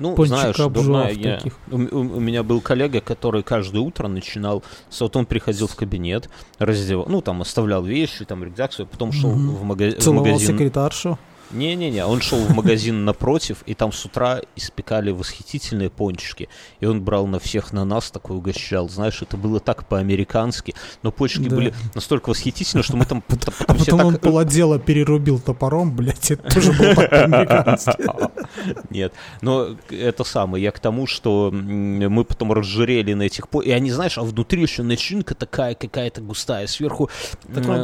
Ну, 0.00 0.24
знаешь, 0.24 0.56
дурная 0.56 1.12
я- 1.12 1.36
таких. 1.36 1.58
У, 1.70 1.76
у- 1.76 2.20
меня 2.20 2.42
был 2.42 2.60
коллега, 2.60 3.00
который 3.00 3.42
каждое 3.42 3.80
утро 3.80 4.08
начинал, 4.08 4.62
вот 4.98 5.16
он 5.16 5.26
приходил 5.26 5.66
в 5.66 5.76
кабинет, 5.76 6.28
раздевал, 6.58 7.06
ну, 7.08 7.20
там, 7.20 7.42
оставлял 7.42 7.84
вещи, 7.84 8.24
там, 8.24 8.42
рюкзак 8.42 8.72
свой, 8.72 8.86
потом 8.88 9.12
шел 9.12 9.30
Мгм. 9.30 9.50
в, 9.56 9.62
мага- 9.64 9.90
в 9.96 10.02
Целовал 10.02 10.24
магазин. 10.24 10.56
секретаршу. 10.56 11.18
Не-не-не, 11.52 12.04
он 12.06 12.20
шел 12.20 12.38
в 12.38 12.54
магазин 12.54 13.04
напротив, 13.04 13.62
и 13.66 13.74
там 13.74 13.92
с 13.92 14.04
утра 14.04 14.40
испекали 14.56 15.10
восхитительные 15.10 15.90
пончики. 15.90 16.48
И 16.80 16.86
он 16.86 17.02
брал 17.02 17.26
на 17.26 17.38
всех 17.38 17.72
на 17.72 17.84
нас 17.84 18.10
такой 18.10 18.36
угощал. 18.36 18.88
Знаешь, 18.88 19.20
это 19.22 19.36
было 19.36 19.58
так 19.60 19.86
по-американски. 19.88 20.74
Но 21.02 21.10
пончики 21.10 21.48
Да. 21.48 21.56
были 21.56 21.74
настолько 21.94 22.30
восхитительны, 22.30 22.82
что 22.82 22.96
мы 22.96 23.04
там 23.04 23.24
А 23.28 23.36
потом 23.66 23.76
все 23.78 23.90
потом 23.92 24.06
он 24.06 24.12
так... 24.14 24.22
полотело 24.22 24.78
перерубил 24.78 25.40
топором, 25.40 25.94
блядь, 25.94 26.30
это 26.30 26.42
тоже 26.54 26.72
было 26.72 26.94
так 26.94 27.10
по-американски. 27.10 27.96
Нет, 28.90 29.12
но 29.42 29.76
это 29.90 30.24
самое, 30.24 30.62
я 30.64 30.70
к 30.70 30.78
тому, 30.78 31.06
что 31.06 31.50
мы 31.52 32.24
потом 32.24 32.52
разжирели 32.52 33.12
на 33.14 33.22
этих... 33.22 33.46
И 33.64 33.70
они, 33.70 33.90
знаешь, 33.90 34.18
а 34.18 34.22
внутри 34.22 34.62
еще 34.62 34.82
начинка 34.82 35.34
такая 35.34 35.74
какая-то 35.74 36.20
густая, 36.20 36.66
сверху 36.66 37.10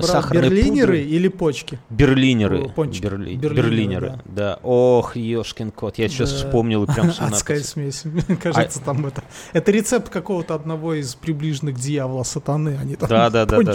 сахарной 0.03 0.49
берлинеры 0.49 1.01
или 1.01 1.29
почки? 1.29 1.79
Берлинеры. 1.91 2.69
Пончики. 2.69 3.05
Берли- 3.05 3.37
Берлинеры, 3.37 3.56
Берлинеры, 3.57 4.21
да. 4.25 4.59
Ох, 4.63 5.17
ешкин 5.17 5.71
кот, 5.71 5.99
я 5.99 6.09
сейчас 6.09 6.31
Да. 6.33 6.37
вспомнил 6.47 6.85
и 6.85 6.87
прям 6.87 7.13
Адская 7.19 7.61
смесь. 7.61 8.05
Мне 8.05 8.37
кажется, 8.37 8.81
там 8.81 9.07
это... 9.07 9.23
Это 9.53 9.71
рецепт 9.73 10.09
какого-то 10.09 10.55
одного 10.55 10.95
из 10.95 11.15
приближенных 11.15 11.77
дьявола 11.79 12.23
сатаны. 12.23 12.79
Они 12.81 12.97
там 12.97 13.09
Да, 13.09 13.31
да, 13.31 13.45
да, 13.47 13.59
да. 13.63 13.75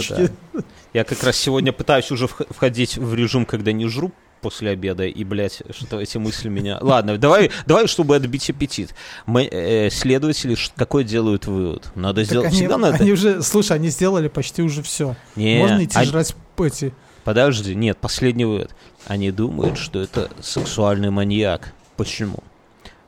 Я 0.94 1.04
как 1.04 1.22
раз 1.22 1.36
сегодня 1.36 1.72
пытаюсь 1.72 2.10
уже 2.10 2.26
вх- 2.26 2.46
входить 2.50 2.96
в 2.96 3.14
режим, 3.14 3.44
когда 3.46 3.72
не 3.72 3.86
жру 3.88 4.12
после 4.40 4.70
обеда, 4.70 5.04
и, 5.06 5.22
блядь, 5.24 5.62
что 5.70 6.00
эти 6.00 6.18
мысли 6.18 6.48
меня... 6.48 6.78
Ладно, 6.80 7.16
давай, 7.16 7.52
давай, 7.64 7.86
чтобы 7.86 8.16
отбить 8.16 8.50
аппетит. 8.50 8.92
Мы, 9.24 9.44
э, 9.44 9.88
следователи, 9.90 10.56
ш- 10.56 10.72
какой 10.74 11.04
делают 11.04 11.46
вывод? 11.46 11.92
Надо 11.94 12.24
сделать... 12.24 12.48
они, 12.48 12.56
Всегда 12.56 12.76
надо... 12.76 12.96
они 12.96 13.12
уже, 13.12 13.40
слушай, 13.42 13.76
они 13.76 13.88
сделали 13.88 14.26
почти 14.26 14.60
уже 14.62 14.82
все. 14.82 15.14
Не, 15.36 15.58
Можно 15.60 15.84
идти 15.84 15.96
они- 15.96 16.08
жрать 16.08 16.34
эти. 16.56 16.92
Подожди, 17.22 17.76
нет, 17.76 17.98
последний 17.98 18.44
вывод. 18.44 18.74
Они 19.06 19.30
думают, 19.30 19.78
что 19.78 20.00
это 20.00 20.30
сексуальный 20.40 21.10
маньяк. 21.10 21.72
Почему? 21.96 22.38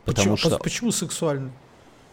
Потому 0.03 0.35
почему, 0.35 0.37
что... 0.37 0.57
почему 0.59 0.91
сексуальный? 0.91 1.51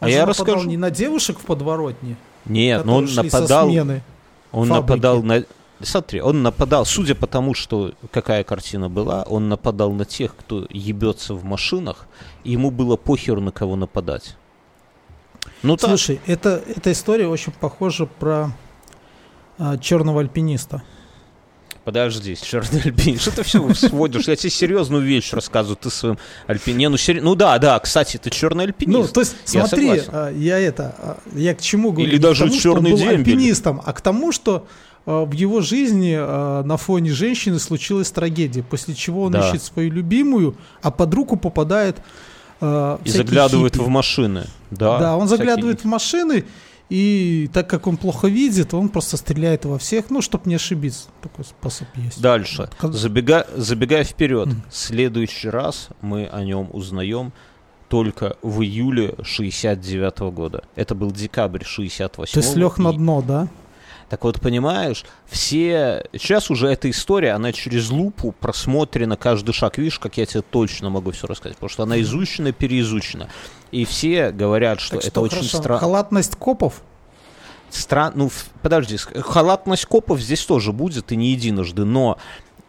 А 0.01 0.07
Он 0.07 0.11
же 0.11 0.17
я 0.17 0.27
нападал 0.27 0.47
расскажу. 0.47 0.69
не 0.69 0.77
на 0.77 0.91
девушек 0.91 1.39
в 1.39 1.45
подворотне, 1.45 2.17
Нет, 2.45 2.85
но 2.85 2.97
он 2.97 3.07
шли 3.07 3.31
со 3.31 3.41
нападал... 3.41 3.69
Он 4.53 4.69
фабрики. 4.69 4.91
нападал 4.91 5.23
на... 5.23 5.45
Смотри, 5.81 6.21
он 6.21 6.43
нападал, 6.43 6.85
судя 6.85 7.15
по 7.15 7.27
тому, 7.27 7.55
что 7.55 7.93
какая 8.11 8.45
картина 8.45 8.89
была, 8.89 9.25
он 9.25 9.49
нападал 9.49 9.93
на 9.93 10.05
тех, 10.05 10.37
кто 10.37 10.67
ебется 10.71 11.35
в 11.35 11.45
машинах, 11.45 12.07
и 12.45 12.53
ему 12.53 12.71
было 12.71 12.97
похер 12.97 13.41
на 13.41 13.51
кого 13.51 13.75
нападать. 13.77 14.37
Ну 15.63 15.77
так, 15.77 15.91
Слушай, 15.91 16.21
это, 16.27 16.63
эта 16.67 16.93
история 16.93 17.27
очень 17.27 17.53
похожа 17.53 18.07
про 18.07 18.53
а, 19.59 19.77
черного 19.79 20.21
альпиниста. 20.21 20.83
Подожди, 21.85 22.37
черный 22.41 22.81
альпин, 22.85 23.19
что 23.19 23.31
ты 23.35 23.43
все 23.43 23.73
сводишь? 23.75 24.29
Я 24.29 24.37
тебе 24.37 24.51
серьезную 24.51 25.03
вещь 25.03 25.33
рассказываю, 25.33 25.77
ты 25.77 25.91
своим 25.91 26.19
альпин... 26.47 26.77
Не, 26.77 26.89
ну, 26.89 26.97
сери- 26.97 27.21
ну 27.21 27.35
да, 27.35 27.59
да, 27.59 27.79
кстати, 27.81 28.17
ты 28.19 28.31
черный 28.31 28.65
Ну, 28.65 28.69
альпинист. 28.69 29.13
то 29.13 29.21
есть, 29.21 29.37
Я 29.53 29.67
смотри, 29.67 29.89
согласен. 29.89 30.11
а, 30.13 30.31
я 30.31 30.59
это, 30.59 30.95
а, 30.99 31.19
я 31.35 31.55
к 31.55 31.61
чему 31.61 31.93
говорю? 31.93 32.09
Или 32.11 32.19
даже 32.19 32.47
тому, 32.47 32.59
черный 32.61 32.91
был 32.93 32.99
дембель. 32.99 33.19
альпинистом, 33.19 33.83
а 33.85 33.93
к 33.93 34.01
тому, 34.01 34.33
что 34.33 34.67
а, 35.07 35.25
в 35.25 35.33
его 35.33 35.61
жизни 35.61 36.15
на 36.17 36.77
фоне 36.77 37.11
женщины 37.11 37.59
случилась 37.59 38.11
трагедия, 38.11 38.63
после 38.63 38.95
чего 38.95 39.23
он 39.25 39.33
Да. 39.33 39.49
ищет 39.49 39.63
свою 39.63 39.91
любимую, 39.91 40.57
а 40.83 40.91
под 40.91 41.13
руку 41.15 41.37
попадает 41.37 41.97
и 42.61 43.11
заглядывает 43.11 43.73
хиппи. 43.75 43.85
в 43.85 43.89
машины. 43.89 44.47
Да, 44.71 44.99
Да, 44.99 45.17
он 45.17 45.27
заглядывает 45.27 45.81
в 45.83 45.85
машины, 45.85 46.45
и 46.93 47.49
так 47.55 47.71
как 47.71 47.87
он 47.87 47.97
плохо 47.97 48.29
видит, 48.29 48.75
он 48.75 48.91
просто 48.91 49.17
стреляет 49.17 49.65
во 49.65 49.79
всех, 49.79 50.11
ну, 50.11 50.21
чтобы 50.21 50.47
не 50.47 50.57
ошибиться. 50.57 51.09
Такой 51.23 51.47
способ 51.47 51.89
есть. 51.97 52.21
Дальше. 52.21 52.69
Как- 52.79 52.93
Забега... 52.93 53.47
Забегая 53.57 54.05
вперед, 54.05 54.51
в 54.69 54.77
следующий 54.77 55.49
раз 55.49 55.89
мы 56.03 56.27
о 56.27 56.45
нем 56.45 56.69
узнаем 56.71 57.33
только 57.89 58.37
в 58.43 58.61
июле 58.61 59.15
69 59.23 60.35
года. 60.35 60.65
Это 60.75 60.95
был 60.95 61.11
декабрь 61.13 61.65
68 61.65 62.35
То 62.35 62.41
есть 62.41 62.57
лег 62.57 62.77
на 62.77 62.93
дно, 62.93 63.23
да? 63.23 63.49
Так 64.11 64.25
вот, 64.25 64.43
понимаешь, 64.43 65.07
все... 65.25 66.05
Сейчас 66.13 66.51
уже 66.51 66.69
эта 66.69 66.91
история, 66.91 67.33
она 67.33 67.53
через 67.53 67.89
лупу 67.89 68.33
просмотрена 68.33 69.17
каждый 69.17 69.55
шаг. 69.55 69.79
Видишь, 69.79 69.99
как 69.99 70.19
я 70.19 70.27
тебе 70.27 70.43
точно 70.43 70.91
могу 70.91 71.13
все 71.13 71.27
рассказать, 71.27 71.57
потому 71.57 71.71
что 71.71 71.85
она 71.85 71.99
изучена, 72.03 72.53
переизучена. 72.53 73.31
И 73.73 73.85
все 73.85 74.31
говорят, 74.31 74.81
что 74.81 74.97
Так 74.99 75.07
это 75.07 75.21
очень 75.21 75.37
хорошо. 75.39 75.57
странно. 75.59 75.81
Халатность 75.81 76.37
копов? 76.37 76.83
Стран... 77.71 78.13
Ну, 78.15 78.31
подожди, 78.61 78.99
халатность 78.99 79.87
копов 79.87 80.21
здесь 80.21 80.45
тоже 80.45 80.73
будет, 80.73 81.11
и 81.11 81.17
не 81.17 81.31
единожды, 81.31 81.85
но 81.87 82.19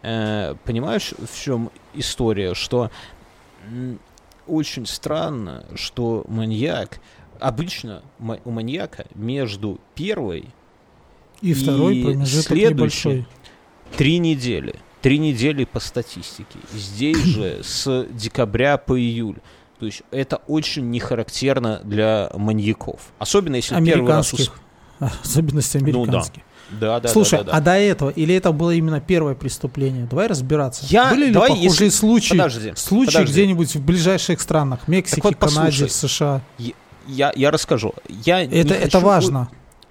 э, 0.02 0.54
понимаешь, 0.64 1.12
в 1.18 1.38
чем 1.38 1.70
история, 1.92 2.54
что 2.54 2.90
очень 4.46 4.86
странно, 4.86 5.64
что 5.74 6.24
маньяк, 6.28 7.00
обычно 7.38 8.02
у 8.44 8.50
маньяка 8.50 9.06
между 9.14 9.78
первой 9.94 10.46
И, 11.42 11.52
второй 11.52 11.96
И 11.96 12.04
промежуток 12.04 12.46
следующий. 12.46 13.08
небольшой. 13.08 13.26
три 13.96 14.18
недели, 14.18 14.76
три 15.02 15.18
недели 15.18 15.64
по 15.64 15.80
статистике, 15.80 16.58
здесь 16.72 17.18
же 17.18 17.60
с 17.62 18.06
декабря 18.10 18.78
по 18.78 18.98
июль. 18.98 19.36
То 19.84 19.88
есть 19.88 20.02
это 20.10 20.36
очень 20.46 20.88
не 20.90 20.98
характерно 20.98 21.82
для 21.84 22.30
маньяков. 22.34 23.00
Особенно 23.18 23.56
если 23.56 23.74
первый 23.84 24.08
раз... 24.08 24.32
ус- 24.32 24.40
Американских. 24.40 25.20
Особенности 25.24 25.76
Ну 25.76 26.06
да. 26.06 26.22
Да, 26.70 27.00
да, 27.00 27.08
Слушай, 27.10 27.40
да, 27.40 27.44
да, 27.44 27.52
да. 27.52 27.58
а 27.58 27.60
до 27.60 27.72
этого, 27.72 28.08
или 28.08 28.34
это 28.34 28.50
было 28.50 28.70
именно 28.70 28.98
первое 28.98 29.34
преступление? 29.34 30.06
Давай 30.06 30.26
разбираться. 30.26 30.86
Я- 30.88 31.10
Были 31.10 31.26
ли 31.26 31.32
давай, 31.32 31.50
похожие 31.50 31.68
если- 31.70 31.88
случаи, 31.90 32.30
Подожди, 32.30 32.72
случаи 32.76 33.12
подожди. 33.12 33.32
где-нибудь 33.32 33.74
в 33.74 33.84
ближайших 33.84 34.40
странах? 34.40 34.88
Мексике, 34.88 35.20
вот 35.22 35.36
Канаде, 35.36 35.82
послушай. 35.84 35.90
США. 35.90 36.40
Я, 37.06 37.30
я 37.36 37.50
расскажу. 37.50 37.92
Я 38.08 38.42
Это, 38.42 38.72
это 38.72 38.92
хочу 38.92 39.00
важно. 39.00 39.50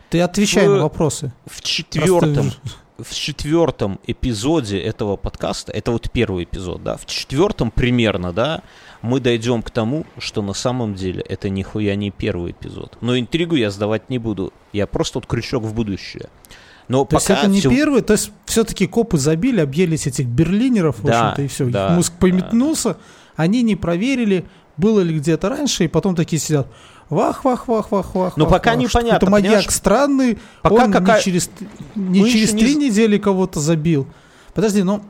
Ты 0.09 0.21
отвечай 0.21 0.67
в- 0.67 0.71
на 0.71 0.81
вопросы. 0.81 1.31
В 1.45 1.61
четвертом, 1.61 2.33
Просто- 2.51 2.59
в 2.97 3.13
четвертом 3.13 3.99
эпизоде 4.07 4.79
этого 4.79 5.15
подкаста, 5.15 5.71
это 5.71 5.91
вот 5.91 6.09
первый 6.11 6.45
эпизод, 6.45 6.83
да, 6.83 6.97
в 6.97 7.05
четвертом 7.05 7.69
примерно, 7.69 8.33
да, 8.33 8.61
мы 9.03 9.19
дойдем 9.19 9.61
к 9.61 9.69
тому, 9.69 10.05
что 10.17 10.41
на 10.41 10.53
самом 10.53 10.95
деле 10.95 11.21
это 11.29 11.49
нихуя 11.49 11.95
не 11.95 12.09
первый 12.09 12.53
эпизод. 12.53 12.97
Но 13.01 13.15
интригу 13.19 13.55
я 13.55 13.69
сдавать 13.69 14.09
не 14.09 14.17
буду. 14.17 14.51
Я 14.71 14.87
просто 14.87 15.19
вот 15.19 15.27
крючок 15.27 15.63
в 15.63 15.73
будущее. 15.75 16.29
Но 16.87 17.05
То 17.05 17.17
есть 17.17 17.27
пока 17.27 17.39
это 17.41 17.49
не 17.49 17.59
всё- 17.59 17.69
первый, 17.69 18.01
то 18.01 18.13
есть 18.13 18.31
все-таки 18.45 18.87
копы 18.87 19.17
забили, 19.17 19.59
объелись 19.61 20.07
этих 20.07 20.25
берлинеров, 20.25 20.99
в 20.99 21.05
Да, 21.05 21.31
общем-то, 21.31 21.41
и 21.43 21.47
все. 21.47 21.65
да, 21.69 21.89
Их 21.89 21.95
мозг 21.97 22.13
пометнулся, 22.19 22.97
они 23.35 23.61
не 23.61 23.75
проверили, 23.75 24.45
было 24.77 25.01
ли 25.01 25.17
где-то 25.17 25.49
раньше, 25.49 25.85
и 25.85 25.87
потом 25.87 26.15
такие 26.15 26.39
сидят. 26.41 26.67
Вах, 27.09 27.45
вах, 27.45 27.67
вах, 27.67 27.91
вах, 27.91 28.15
вах. 28.15 28.37
Но 28.37 28.45
вах, 28.45 28.53
пока 28.53 28.71
вах, 28.71 28.79
непонятно, 28.79 29.17
что-то 29.17 29.31
маньяк 29.31 29.51
понимаешь? 29.51 29.69
странный, 29.75 30.37
Пока 30.61 30.85
он 30.85 30.91
какая- 30.91 31.17
не 31.19 31.23
через, 31.23 31.49
не 31.95 32.21
Мы 32.21 32.29
через 32.29 32.53
не 32.53 32.59
три 32.59 32.73
з- 32.73 32.77
недели 32.77 33.17
кого-то 33.17 33.59
забил. 33.59 34.07
Подожди, 34.53 34.81
ну 34.83 35.01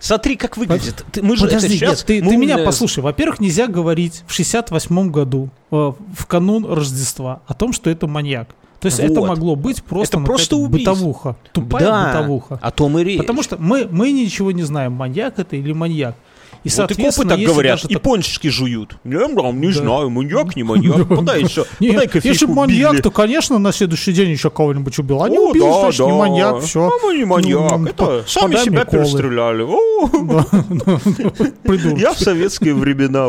Смотри, 0.00 0.36
как 0.36 0.56
выглядит. 0.56 1.04
Ты- 1.12 1.22
мы 1.22 1.36
же 1.36 1.46
это 1.46 1.54
Подожди, 1.56 1.76
сейчас... 1.76 1.90
нет, 1.98 2.04
ты, 2.06 2.22
мы 2.22 2.30
ты 2.32 2.36
меня 2.36 2.58
послушай. 2.58 3.00
Во-первых, 3.00 3.40
нельзя 3.40 3.66
говорить 3.66 4.22
в 4.26 4.32
68 4.32 5.10
году, 5.10 5.48
э, 5.70 5.74
в 6.16 6.26
канун 6.26 6.66
Рождества, 6.66 7.40
о 7.46 7.54
том, 7.54 7.72
что 7.72 7.90
это 7.90 8.06
маньяк. 8.06 8.54
То 8.80 8.86
есть 8.86 8.98
это 9.00 9.20
Вот. 9.20 9.28
могло 9.28 9.56
быть 9.56 9.82
просто, 9.82 10.16
Это 10.16 10.20
ну, 10.20 10.26
просто 10.26 10.56
какая-то 10.56 10.66
убийство. 10.66 10.92
бытовуха. 10.92 11.36
Тупая 11.52 11.84
Да, 11.84 12.06
бытовуха. 12.12 12.58
О 12.60 12.70
том 12.70 12.98
и 12.98 13.04
речь. 13.04 13.18
Потому 13.18 13.42
что 13.42 13.56
мы, 13.56 13.88
мы 13.90 14.12
ничего 14.12 14.52
не 14.52 14.62
знаем, 14.62 14.92
маньяк 14.92 15.38
это 15.38 15.56
или 15.56 15.72
маньяк. 15.72 16.16
И, 16.64 16.70
Вот 16.76 16.90
и 16.90 16.94
копы 16.94 17.28
так 17.28 17.38
говорят, 17.40 17.84
и 17.84 17.94
так- 17.94 18.02
пончики 18.02 18.48
жуют. 18.48 18.96
Я 19.04 19.28
прям 19.28 19.60
не 19.60 19.68
Да. 19.68 19.74
знаю, 19.74 20.10
маньяк, 20.10 20.56
не 20.56 20.62
маньяк. 20.62 21.06
Подай 21.08 21.42
еще, 21.42 21.64
подай 21.78 22.08
если 22.24 22.46
бы 22.46 22.54
маньяк, 22.54 23.02
то, 23.02 23.10
конечно, 23.10 23.58
на 23.58 23.70
следующий 23.70 24.12
день 24.12 24.30
еще 24.30 24.48
кого-нибудь 24.50 24.98
убил. 24.98 25.22
А 25.22 25.28
не 25.28 25.36
О, 25.38 25.50
убил, 25.50 25.66
да, 25.66 25.80
значит, 25.80 26.06
не 26.06 26.12
маньяк, 26.12 26.60
все. 26.62 26.86
А 26.86 26.90
мы 27.06 27.18
не 27.18 27.24
маньяк. 27.26 27.78
Ну, 27.78 27.86
это 27.86 28.04
по- 28.06 28.22
сами 28.26 28.56
себя 28.56 28.84
перестреляли. 28.86 29.64
Я 32.00 32.12
в 32.14 32.18
советские 32.18 32.74
времена. 32.74 33.28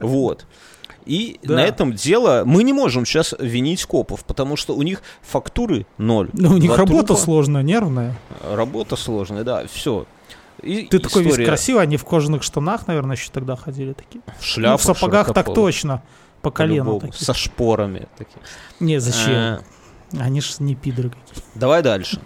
Вот. 0.00 0.46
И 1.06 1.38
Да. 1.42 1.56
на 1.56 1.64
этом 1.64 1.92
дело 1.92 2.44
мы 2.46 2.62
не 2.62 2.72
можем 2.72 3.04
сейчас 3.04 3.34
винить 3.38 3.84
копов, 3.84 4.24
потому 4.24 4.56
что 4.56 4.74
у 4.74 4.82
них 4.82 5.02
фактуры 5.22 5.86
ноль. 5.98 6.30
Ну, 6.32 6.50
у 6.50 6.56
них 6.56 6.68
Два 6.70 6.78
работа 6.78 7.08
трупа, 7.08 7.20
сложная, 7.20 7.62
нервная. 7.62 8.14
Работа 8.50 8.96
сложная, 8.96 9.44
да, 9.44 9.64
все. 9.70 10.06
И 10.64 10.86
Ты 10.86 10.98
такой 10.98 11.22
весь 11.22 11.32
история 11.32 11.46
красивый, 11.46 11.82
они 11.82 11.96
в 11.96 12.04
кожаных 12.04 12.42
штанах, 12.42 12.86
наверное, 12.86 13.16
еще 13.16 13.30
тогда 13.30 13.56
ходили 13.56 13.92
такие. 13.92 14.22
В 14.22 14.28
Ну, 14.28 14.42
шляпах, 14.42 14.80
в 14.80 14.84
сапогах 14.84 15.32
так 15.34 15.52
точно. 15.54 16.02
По 16.42 16.50
колено 16.50 16.98
такие. 17.00 17.24
Со 17.24 17.32
шпорами. 17.34 18.08
такие. 18.18 18.38
Не, 18.80 18.98
зачем? 19.00 19.34
А, 19.34 19.60
Они 20.20 20.40
ж 20.40 20.56
не 20.60 20.74
пидоры 20.74 21.10
какие. 21.10 21.42
Давай 21.54 21.82
дальше. 21.82 22.20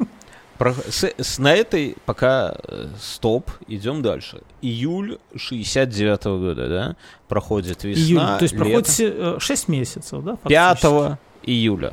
Про- 0.58 0.74
с- 0.74 1.14
с- 1.16 1.38
на 1.38 1.54
этой 1.54 1.96
пока 2.04 2.56
э, 2.66 2.88
стоп, 3.00 3.50
идем 3.68 4.02
дальше. 4.02 4.40
Июль 4.60 5.18
69 5.36 6.24
года, 6.40 6.68
да? 6.68 6.96
Проходит 7.28 7.84
весна, 7.84 8.02
Июль. 8.02 8.20
То 8.38 8.42
есть 8.42 8.54
лето. 8.54 8.64
проходит 8.64 9.42
6 9.42 9.68
месяцев, 9.68 10.24
да? 10.24 10.36
5 10.48 10.80
фактически? 10.80 11.18
июля. 11.44 11.92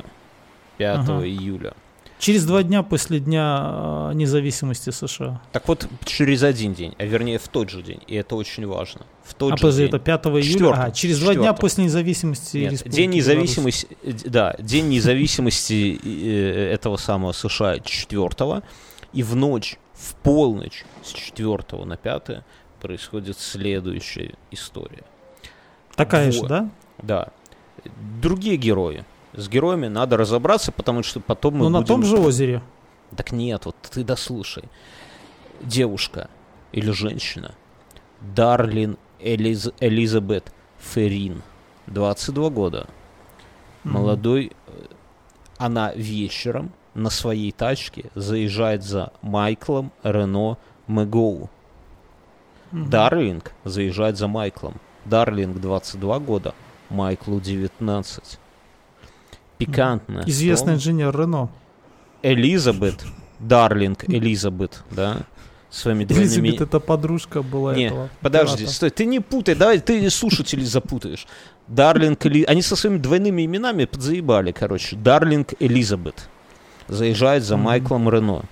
5 0.78 0.98
Ага. 0.98 1.24
июля. 1.24 1.74
Через 2.18 2.46
два 2.46 2.62
дня 2.62 2.82
после 2.82 3.20
дня 3.20 4.10
э, 4.10 4.14
независимости 4.14 4.90
США. 4.90 5.40
Так 5.52 5.68
вот, 5.68 5.86
через 6.04 6.42
один 6.42 6.72
день, 6.72 6.94
а 6.98 7.04
вернее 7.04 7.38
в 7.38 7.46
тот 7.48 7.68
же 7.68 7.82
день, 7.82 8.00
и 8.06 8.14
это 8.14 8.36
очень 8.36 8.66
важно. 8.66 9.02
В 9.22 9.34
тот 9.34 9.52
а 9.52 9.56
же 9.56 9.60
подожди, 9.62 9.82
день. 9.82 9.88
это 9.88 9.98
5 9.98 10.26
июля? 10.26 10.42
Четвёртом, 10.42 10.84
А, 10.84 10.90
через 10.92 11.20
два 11.20 11.34
дня 11.34 11.52
после 11.52 11.84
независимости 11.84 12.56
Нет, 12.56 12.72
Республики 12.72 12.96
день 12.96 13.10
Беларусь. 13.10 13.26
независимости, 13.26 13.88
э, 14.02 14.12
д- 14.12 14.30
да, 14.30 14.56
день 14.58 14.88
независимости 14.88 16.00
э, 16.02 16.72
этого 16.72 16.96
самого 16.96 17.32
США 17.32 17.80
4 17.80 18.62
и 19.12 19.22
в 19.22 19.36
ночь, 19.36 19.78
в 19.94 20.14
полночь 20.14 20.84
с 21.02 21.12
4 21.12 21.84
на 21.84 21.96
5 21.96 22.44
происходит 22.80 23.38
следующая 23.38 24.34
история. 24.50 25.04
Такая 25.96 26.32
же, 26.32 26.46
да? 26.46 26.70
Да. 27.02 27.28
Другие 28.22 28.56
герои. 28.56 29.04
С 29.36 29.48
героями 29.48 29.88
надо 29.88 30.16
разобраться, 30.16 30.72
потому 30.72 31.02
что 31.02 31.20
потом 31.20 31.54
мы 31.54 31.64
Ну, 31.64 31.68
на 31.68 31.78
будем... 31.80 31.86
том 31.88 32.02
же 32.04 32.16
озере. 32.18 32.62
Так 33.14 33.32
нет, 33.32 33.66
вот 33.66 33.76
ты 33.90 34.02
дослушай. 34.02 34.64
Девушка 35.60 36.28
или 36.72 36.90
женщина 36.90 37.54
Дарлин 38.20 38.96
Элиз- 39.20 39.72
Элизабет 39.80 40.52
Ферин, 40.78 41.42
22 41.86 42.50
года. 42.50 42.86
Мгм. 43.84 43.94
Молодой, 43.94 44.52
э, 44.66 44.70
она 45.58 45.92
вечером 45.94 46.72
на 46.94 47.10
своей 47.10 47.52
тачке 47.52 48.10
заезжает 48.14 48.82
за 48.82 49.12
Майклом 49.22 49.92
Рено 50.02 50.58
Мэгоу. 50.86 51.50
Мгм. 52.72 52.90
Дарлинг 52.90 53.52
заезжает 53.64 54.16
за 54.16 54.28
Майклом. 54.28 54.74
Дарлинг 55.04 55.58
22 55.60 56.18
года, 56.18 56.54
Майклу 56.90 57.40
19. 57.40 58.38
Пикантно. 59.58 60.22
Известный 60.26 60.72
том, 60.72 60.74
инженер 60.76 61.18
Рено. 61.18 61.50
Элизабет, 62.22 63.04
Дарлинг 63.38 64.04
Элизабет, 64.08 64.82
да, 64.90 65.18
своими 65.70 66.04
двойными... 66.04 66.48
Элизабет 66.48 66.60
это 66.60 66.80
подружка 66.80 67.42
была 67.42 67.74
Не, 67.74 67.86
этого. 67.86 68.08
Подожди, 68.20 68.58
пирата. 68.58 68.74
стой, 68.74 68.90
ты 68.90 69.04
не 69.06 69.20
путай, 69.20 69.54
давай 69.54 69.78
ты 69.80 70.08
слушателей 70.10 70.64
запутаешь. 70.64 71.26
Дарлинг 71.68 72.24
Эли... 72.26 72.44
Они 72.44 72.62
со 72.62 72.76
своими 72.76 72.98
двойными 72.98 73.44
именами 73.44 73.84
подзаебали, 73.84 74.52
короче. 74.52 74.96
Дарлинг 74.96 75.54
Элизабет 75.60 76.28
заезжает 76.88 77.44
за. 77.44 77.56
Майклом 77.56 78.08
Рено. 78.08 78.44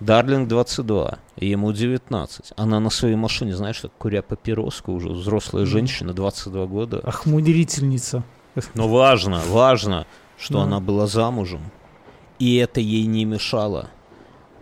Дарлинг 0.00 0.48
22, 0.48 1.18
ему 1.36 1.72
19. 1.72 2.52
Она 2.56 2.78
на 2.78 2.88
своей 2.88 3.16
машине, 3.16 3.56
знаешь, 3.56 3.80
так 3.80 3.90
куря 3.98 4.22
папироску, 4.22 4.92
уже 4.92 5.08
взрослая 5.08 5.66
женщина, 5.66 6.12
22 6.12 6.66
года. 6.66 6.98
Охмурительница. 7.00 8.22
Но 8.74 8.88
важно, 8.88 9.42
важно, 9.48 10.06
что 10.38 10.54
Да. 10.54 10.62
она 10.62 10.80
была 10.80 11.06
замужем. 11.06 11.60
И 12.38 12.56
это 12.56 12.80
ей 12.80 13.06
не 13.06 13.24
мешало. 13.24 13.88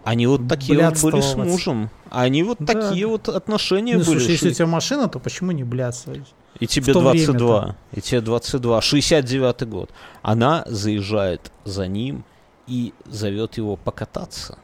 Они 0.05 0.27
вот 0.27 0.49
такие 0.49 0.79
вот 0.89 1.03
были 1.03 1.21
с 1.21 1.35
мужем. 1.35 1.91
Они 2.11 2.43
вот 2.43 2.59
Да. 2.61 2.73
такие 2.73 3.07
вот 3.07 3.29
отношения 3.29 3.95
Ну, 3.99 4.05
были. 4.05 4.19
слушай, 4.19 4.31
если 4.33 4.51
у 4.51 4.53
тебя 4.53 4.67
машина, 4.67 5.09
то 5.09 5.19
почему 5.19 5.51
не 5.53 5.65
блядствовать? 5.65 6.33
И 6.61 6.67
тебе 6.67 6.93
то 6.93 7.01
22. 7.01 7.61
время-то. 7.61 7.77
И 7.93 8.01
тебе 8.01 8.21
22. 8.21 8.81
69 8.81 9.63
год. 9.69 9.91
Она 10.23 10.65
заезжает 10.67 11.53
за 11.65 11.87
ним 11.89 12.25
и 12.67 12.95
зовет 13.05 13.59
его 13.59 13.77
покататься. 13.77 14.59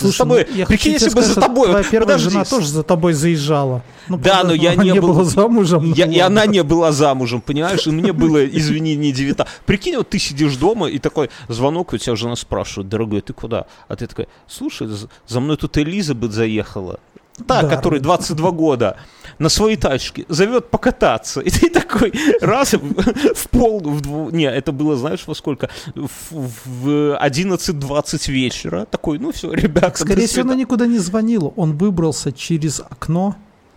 Слушай, 0.00 0.18
тобой- 0.18 0.46
ну, 0.50 0.56
я 0.56 0.66
прикинь, 0.66 0.92
если 0.92 1.10
бы 1.14 1.22
за 1.22 1.32
сказать, 1.32 1.44
тобой- 1.48 1.68
Твоя 1.68 1.84
первая 1.84 2.06
подожди, 2.16 2.30
жена 2.30 2.44
с- 2.44 2.48
тоже 2.48 2.66
за 2.68 2.82
тобой 2.82 3.12
заезжала. 3.12 3.82
Ну, 4.08 4.16
Да, 4.18 4.30
правда, 4.30 4.48
но 4.48 4.54
я 4.54 4.72
она 4.72 4.84
не 4.84 5.00
был- 5.00 5.12
была 5.14 5.24
замужем. 5.24 5.88
ну 5.90 5.94
Я- 5.94 6.06
и 6.06 6.18
она 6.18 6.46
не 6.46 6.62
была 6.62 6.92
замужем, 6.92 7.40
понимаешь? 7.40 7.86
И 7.86 7.90
мне 7.90 8.12
было, 8.12 8.44
извини, 8.44 8.96
не 8.96 9.12
9. 9.12 9.46
Прикинь, 9.66 9.96
вот 9.96 10.08
ты 10.10 10.18
сидишь 10.18 10.56
дома, 10.56 10.88
и 10.88 10.98
такой 10.98 11.30
звонок, 11.48 11.92
у 11.92 11.98
тебя 11.98 12.16
жена 12.16 12.36
спрашивает, 12.36 12.88
дорогой, 12.88 13.20
ты 13.20 13.32
куда? 13.32 13.66
А 13.88 13.96
ты 13.96 14.06
такой, 14.06 14.26
слушай, 14.48 14.88
за 15.26 15.40
мной 15.40 15.56
тут 15.56 15.78
Элизабет 15.78 16.32
заехала. 16.32 16.98
Та, 17.46 17.62
Да, 17.62 17.68
которой 17.68 17.98
да. 18.00 18.04
22 18.04 18.50
года. 18.52 18.96
на 19.38 19.48
своей 19.48 19.76
тачке 19.76 20.24
зовет 20.28 20.70
покататься. 20.70 21.40
И 21.40 21.50
ты 21.50 21.68
такой 21.68 22.12
раз 22.40 22.74
в 22.74 23.48
пол, 23.50 23.80
в 23.80 24.00
дву... 24.00 24.30
не, 24.30 24.44
это 24.44 24.70
было, 24.70 24.96
знаешь, 24.96 25.24
во 25.26 25.34
сколько? 25.34 25.68
В, 25.96 26.50
в 26.64 27.18
11.20 27.20 28.30
вечера. 28.30 28.86
Такой, 28.90 29.18
ну 29.18 29.32
все, 29.32 29.52
ребят. 29.52 29.98
Скорее 29.98 30.26
всего, 30.26 30.42
она 30.44 30.54
никуда 30.54 30.86
не 30.86 30.98
звонила. 30.98 31.52
Он 31.56 31.76
выбрался 31.76 32.32
через 32.32 32.80
окно 32.80 33.34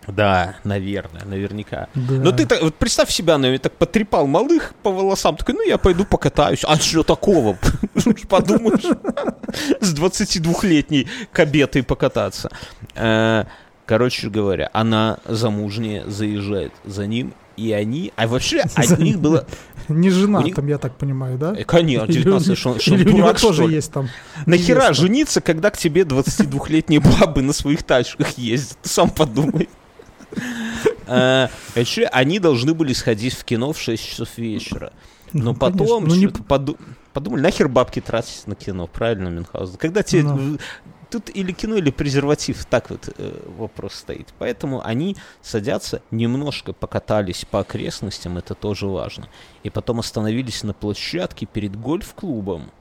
да, 0.08 0.56
наверное, 0.64 1.26
наверняка. 1.26 1.88
Да. 1.94 2.14
Но 2.14 2.32
ты 2.32 2.46
так, 2.46 2.62
вот 2.62 2.76
представь 2.76 3.12
себя, 3.12 3.38
наверное, 3.38 3.60
так 3.60 3.74
потрепал 3.74 4.26
малых 4.28 4.74
по 4.82 4.92
волосам, 4.92 5.36
такой, 5.36 5.56
ну 5.56 5.68
я 5.68 5.78
пойду 5.78 6.06
покатаюсь. 6.06 6.64
А 6.64 6.78
что 6.78 7.04
такого? 7.04 7.58
Подумаешь, 8.30 8.86
с 9.82 9.94
22-летней 9.94 11.08
кабетой 11.32 11.84
покататься. 11.84 12.50
Э, 12.96 13.44
короче 13.86 14.30
говоря, 14.30 14.70
она 14.74 15.20
замужняя 15.26 16.06
заезжает 16.06 16.74
за 16.86 17.06
ним, 17.06 17.34
и 17.58 17.72
они, 17.74 18.14
а 18.16 18.28
вообще 18.28 18.62
от 18.76 19.00
них 19.00 19.20
было... 19.20 19.46
Не 19.90 20.10
жена 20.10 20.44
них... 20.44 20.56
там, 20.56 20.68
я 20.68 20.78
так 20.78 20.96
понимаю, 20.96 21.38
да? 21.38 21.54
Э, 21.58 21.64
конечно, 21.64 22.08
19 22.08 22.58
что, 22.58 22.80
что 22.80 22.96
Или 22.96 23.04
дурак, 23.04 23.40
тоже 23.40 23.64
что 23.64 23.72
есть 23.72 23.92
там. 23.92 24.10
Нахера 24.46 24.94
жениться, 24.94 25.42
когда 25.42 25.70
к 25.70 25.78
тебе 25.78 26.04
22-летние 26.04 27.02
бабы 27.02 27.42
на 27.42 27.52
своих 27.52 27.84
тачках 27.84 28.38
ездят? 28.38 28.78
Ты 28.82 28.90
сам 28.90 29.10
подумай. 29.10 29.68
Э, 31.10 31.48
они 32.12 32.40
должны 32.40 32.74
были 32.74 32.92
сходить 32.94 33.34
в 33.34 33.46
кино 33.46 33.72
в 33.72 33.80
6 33.80 34.04
часов 34.04 34.38
вечера. 34.38 34.92
Но 35.34 35.54
ну, 35.54 35.56
потом 35.56 36.06
ну, 36.06 36.16
не... 36.16 36.28
подумали, 36.28 37.42
нахер 37.42 37.68
бабки 37.68 38.02
тратить 38.02 38.48
на 38.48 38.56
кино, 38.56 38.88
правильно, 38.88 39.30
Мюнхгаузен? 39.30 39.78
Когда 39.78 40.04
тебе... 40.04 40.24
Ну. 40.24 40.58
Тут 41.10 41.30
или 41.34 41.54
кино, 41.54 41.78
или 41.78 41.90
презерватив, 41.90 42.66
так 42.66 42.90
вот 42.90 43.10
э, 43.18 43.52
вопрос 43.58 43.94
стоит. 43.94 44.34
Поэтому 44.40 44.86
они 44.86 45.16
садятся, 45.42 46.02
немножко 46.12 46.74
покатались 46.74 47.46
по 47.50 47.62
окрестностям, 47.62 48.38
это 48.38 48.56
тоже 48.56 48.88
важно. 48.88 49.30
И 49.64 49.70
потом 49.70 50.00
остановились 50.00 50.64
на 50.64 50.74
площадке 50.74 51.46
перед 51.46 51.78
гольф-клубом, 51.78 52.72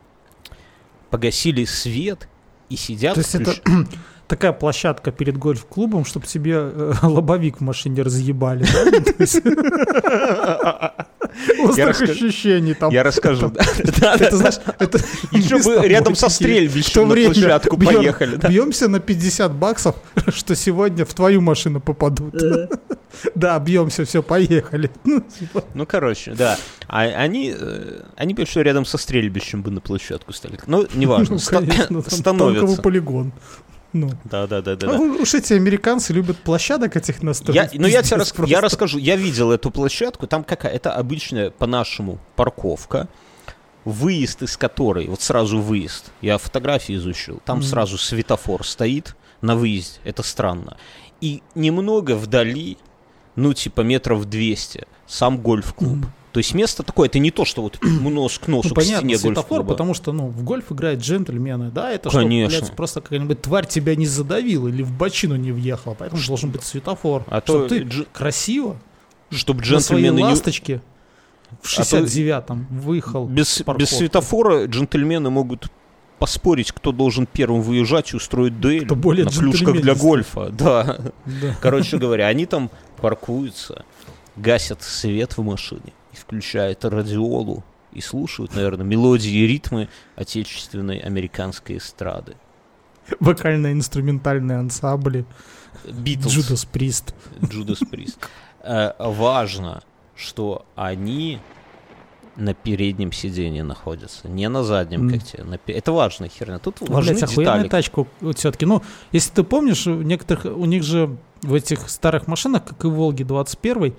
погасили 1.10 1.64
свет 1.64 2.28
и 2.68 2.74
сидят... 2.74 3.14
То 3.14 3.20
есть 3.20 3.34
это 3.36 3.54
такая 4.26 4.52
площадка 4.52 5.12
перед 5.12 5.36
гольф-клубом, 5.36 6.04
чтобы 6.04 6.26
тебе 6.26 6.54
э, 6.56 6.92
лобовик 7.02 7.58
в 7.58 7.60
машине 7.60 8.02
разъебали, 8.02 8.66
Острых 11.58 12.00
ощущений 12.02 12.74
там. 12.74 12.90
Я 12.90 13.02
расскажу. 13.02 13.52
Это, 13.78 14.36
знаешь, 14.36 14.58
это... 14.78 14.98
Еще 15.32 15.58
бы 15.58 15.86
рядом 15.86 16.14
со 16.14 16.28
стрельбищем 16.28 17.08
на 17.08 17.14
площадку 17.14 17.76
поехали. 17.76 18.36
Бьемся 18.48 18.88
на 18.88 19.00
50 19.00 19.52
баксов, 19.52 19.96
что 20.28 20.54
сегодня 20.54 21.04
в 21.04 21.14
твою 21.14 21.40
машину 21.40 21.80
попадут. 21.80 22.34
Да, 23.34 23.58
бьемся, 23.58 24.04
все, 24.04 24.22
поехали. 24.22 24.90
Ну, 25.04 25.20
типа. 25.20 25.64
ну, 25.74 25.86
короче, 25.86 26.34
да. 26.34 26.58
А 26.86 27.00
они, 27.00 27.54
э, 27.58 28.02
они 28.16 28.34
больше 28.34 28.62
рядом 28.62 28.84
со 28.84 28.98
стрельбищем 28.98 29.62
бы 29.62 29.70
на 29.70 29.80
площадку 29.80 30.34
стали. 30.34 30.58
Ну, 30.66 30.86
неважно, 30.94 31.38
ну, 31.88 32.02
становятся. 32.02 32.82
полигон. 32.82 33.32
Ну. 33.92 34.10
Да, 34.24 34.46
да, 34.46 34.60
да, 34.60 34.76
да. 34.76 34.96
А 34.96 34.98
уж 34.98 35.34
эти 35.34 35.54
американцы 35.54 36.12
любят 36.12 36.36
площадок 36.38 36.96
этих 36.96 37.22
настроить. 37.22 37.72
Я, 37.72 37.80
ну, 37.80 37.86
я 37.86 38.02
тебе 38.02 38.18
рас, 38.18 38.34
я 38.46 38.60
расскажу. 38.60 38.98
Я 38.98 39.16
видел 39.16 39.52
эту 39.52 39.70
площадку. 39.70 40.26
Там 40.26 40.44
какая? 40.44 40.72
Это 40.72 40.92
обычная, 40.94 41.50
по-нашему, 41.50 42.18
парковка 42.34 43.08
выезд 43.86 44.42
из 44.42 44.56
которой, 44.56 45.06
вот 45.06 45.22
сразу 45.22 45.60
выезд, 45.60 46.10
я 46.20 46.38
фотографии 46.38 46.96
изучил, 46.96 47.40
там 47.44 47.60
mm-hmm. 47.60 47.62
сразу 47.62 47.96
светофор 47.96 48.66
стоит 48.66 49.16
на 49.40 49.54
выезде, 49.54 50.00
это 50.04 50.24
странно. 50.24 50.76
И 51.20 51.42
немного 51.54 52.16
вдали, 52.16 52.78
ну, 53.36 53.54
типа 53.54 53.82
метров 53.82 54.24
200, 54.24 54.86
сам 55.06 55.38
гольф-клуб. 55.38 55.98
Mm-hmm. 55.98 56.15
То 56.36 56.40
есть 56.40 56.52
место 56.52 56.82
такое, 56.82 57.08
это 57.08 57.18
не 57.18 57.30
то, 57.30 57.46
что 57.46 57.62
вот 57.62 57.78
нос 57.82 58.38
к 58.38 58.46
носу 58.46 58.68
ну, 58.68 58.74
к 58.74 58.76
понятно, 58.76 58.98
стене 58.98 59.16
светофор, 59.16 59.64
потому 59.64 59.94
что, 59.94 60.12
ну, 60.12 60.26
в 60.26 60.42
гольф 60.42 60.70
играют 60.70 61.00
джентльмены, 61.00 61.70
да, 61.70 61.90
это 61.90 62.10
Конечно. 62.10 62.50
что, 62.50 62.60
блядь, 62.60 62.76
просто 62.76 63.00
какая-нибудь 63.00 63.40
тварь 63.40 63.66
тебя 63.66 63.96
не 63.96 64.06
задавила 64.06 64.68
или 64.68 64.82
в 64.82 64.92
бочину 64.92 65.36
не 65.36 65.50
въехала, 65.50 65.94
поэтому 65.94 66.20
что? 66.20 66.32
должен 66.32 66.50
быть 66.50 66.62
светофор. 66.62 67.24
А 67.28 67.40
чтобы 67.40 67.68
то 67.68 67.68
ты 67.68 67.84
дж... 67.84 68.04
красиво, 68.12 68.76
чтобы 69.30 69.62
джентльмены 69.62 70.20
на 70.20 70.26
ласточки 70.26 70.82
в 71.62 71.66
69-м 71.66 72.66
а 72.70 72.74
выехал 72.82 73.26
без, 73.26 73.62
без 73.78 73.88
светофора 73.88 74.66
джентльмены 74.66 75.30
могут 75.30 75.70
поспорить, 76.18 76.70
кто 76.70 76.92
должен 76.92 77.24
первым 77.24 77.62
выезжать 77.62 78.12
и 78.12 78.16
устроить 78.16 78.60
дуэль 78.60 78.84
кто 78.84 78.94
более 78.94 79.24
на 79.24 79.30
клюшках 79.30 79.80
для 79.80 79.94
гольфа. 79.94 80.50
Да. 80.58 80.98
да. 81.24 81.56
Короче 81.62 81.96
говоря, 81.96 82.26
они 82.26 82.44
там 82.44 82.70
паркуются, 82.98 83.86
гасят 84.36 84.82
свет 84.82 85.38
в 85.38 85.42
машине 85.42 85.94
включают 86.18 86.84
радиолу 86.84 87.64
и 87.92 88.00
слушают, 88.00 88.54
наверное, 88.54 88.84
мелодии 88.84 89.30
и 89.30 89.46
ритмы 89.46 89.88
отечественной 90.16 90.98
американской 90.98 91.78
эстрады. 91.78 92.36
Вокально-инструментальные 93.20 94.58
ансамбли. 94.58 95.24
Битлз. 95.84 96.32
Джудас 96.32 96.64
Прист. 96.64 97.14
Джудас 97.44 97.78
Прист. 97.78 98.18
Важно, 98.98 99.82
что 100.14 100.66
они 100.74 101.40
на 102.36 102.54
переднем 102.54 103.12
сиденье 103.12 103.64
находятся, 103.64 104.28
не 104.28 104.48
на 104.48 104.62
заднем, 104.62 105.10
как 105.10 105.24
тебе. 105.24 105.44
На, 105.44 105.58
это 105.66 105.92
важная 105.92 106.28
херня. 106.28 106.58
Тут 106.58 106.80
ну, 106.80 106.92
важны 106.92 107.14
Блядь, 107.14 107.34
детали. 107.34 107.68
тачку 107.68 108.08
вот 108.20 108.38
все-таки. 108.38 108.66
Ну, 108.66 108.82
если 109.12 109.32
ты 109.32 109.42
помнишь, 109.42 109.86
у 109.86 110.02
некоторых, 110.02 110.44
у 110.44 110.64
них 110.66 110.82
же 110.82 111.16
в 111.42 111.54
этих 111.54 111.88
старых 111.88 112.26
машинах, 112.26 112.64
как 112.64 112.84
и 112.84 112.88
в 112.88 112.92
Волге 112.92 113.24
21 113.24 113.94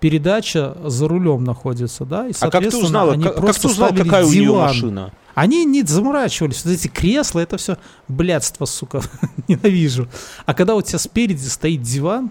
передача 0.00 0.76
за 0.84 1.06
рулем 1.06 1.44
находится, 1.44 2.04
да, 2.04 2.26
и, 2.26 2.32
а 2.40 2.50
как 2.50 2.68
ты 2.68 2.76
узнала, 2.76 3.12
они 3.12 3.24
как, 3.24 3.36
просто 3.36 3.52
как 3.52 3.62
ты 3.62 3.68
узнал, 3.68 3.90
какая 3.90 4.24
диван. 4.24 4.28
у 4.28 4.32
нее 4.32 4.52
машина? 4.52 5.12
Они 5.34 5.64
не 5.64 5.82
заморачивались, 5.82 6.64
вот 6.64 6.72
эти 6.74 6.88
кресла, 6.88 7.40
это 7.40 7.56
все 7.56 7.76
блядство, 8.08 8.64
сука, 8.64 9.00
ненавижу. 9.48 10.08
А 10.46 10.54
когда 10.54 10.74
у 10.74 10.82
тебя 10.82 10.98
спереди 10.98 11.46
стоит 11.46 11.82
диван, 11.82 12.30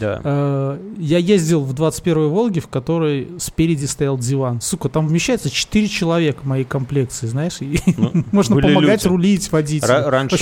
да. 0.00 0.20
Э, 0.24 0.78
я 0.98 1.18
ездил 1.18 1.62
в 1.62 1.74
21-й 1.74 2.28
Волге, 2.28 2.60
в 2.60 2.68
которой 2.68 3.28
спереди 3.38 3.84
стоял 3.84 4.16
диван. 4.16 4.60
Сука, 4.62 4.88
там 4.88 5.06
вмещается 5.06 5.50
4 5.50 5.88
человека 5.88 6.40
моей 6.44 6.64
комплекции, 6.64 7.26
знаешь, 7.26 7.58
и 7.60 7.78
ну, 7.98 8.24
можно 8.32 8.56
помогать 8.56 9.04
люди. 9.04 9.12
рулить, 9.12 9.52
водить. 9.52 9.82
раньше 9.84 10.36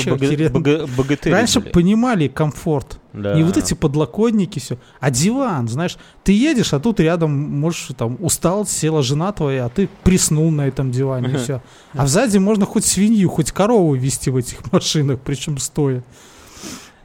бога- 0.50 0.86
Раньше 1.24 1.60
понимали 1.60 2.28
комфорт. 2.28 3.00
Да. 3.12 3.34
Не 3.34 3.42
вот 3.42 3.56
эти 3.56 3.74
подлокотники, 3.74 4.58
все. 4.58 4.78
А 5.00 5.10
диван, 5.10 5.68
знаешь, 5.68 5.96
ты 6.24 6.32
едешь, 6.32 6.72
а 6.72 6.80
тут 6.80 6.98
рядом, 7.00 7.32
можешь, 7.32 7.90
там, 7.96 8.16
устал, 8.20 8.64
села 8.66 9.02
жена 9.02 9.32
твоя, 9.32 9.66
а 9.66 9.68
ты 9.68 9.88
приснул 10.02 10.50
на 10.50 10.66
этом 10.66 10.90
диване, 10.90 11.34
и 11.34 11.36
все. 11.36 11.62
А 11.92 12.06
сзади 12.06 12.38
можно 12.38 12.64
хоть 12.64 12.84
свинью, 12.84 13.28
хоть 13.28 13.52
корову 13.52 13.94
вести 13.94 14.30
в 14.30 14.36
этих 14.36 14.72
машинах, 14.72 15.20
причем 15.22 15.58
стоя. 15.58 16.02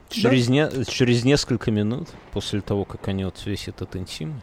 Через, 0.08 0.46
да? 0.46 0.52
не, 0.52 0.84
через 0.86 1.24
несколько 1.24 1.70
минут 1.70 2.08
после 2.32 2.62
того, 2.62 2.86
как 2.86 3.08
они 3.08 3.24
вот 3.24 3.42
весь 3.44 3.68
этот 3.68 3.94
интим 3.94 4.40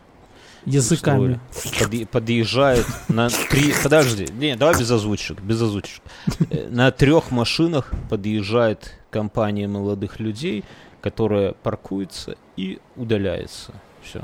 языками 0.65 1.39
под, 1.79 2.09
подъезжает 2.09 2.85
на 3.07 3.29
три... 3.29 3.73
Подожди, 3.83 4.27
не, 4.33 4.55
давай 4.55 4.77
без 4.77 4.91
озвучек, 4.91 5.41
без 5.41 5.61
озвучек. 5.61 6.01
Э, 6.49 6.67
на 6.69 6.91
трех 6.91 7.31
машинах 7.31 7.91
подъезжает 8.09 8.93
компания 9.09 9.67
молодых 9.67 10.19
людей, 10.19 10.63
которая 11.05 11.53
паркуется 11.53 12.35
и 12.57 12.79
удаляется. 12.95 13.73
Все. 14.01 14.23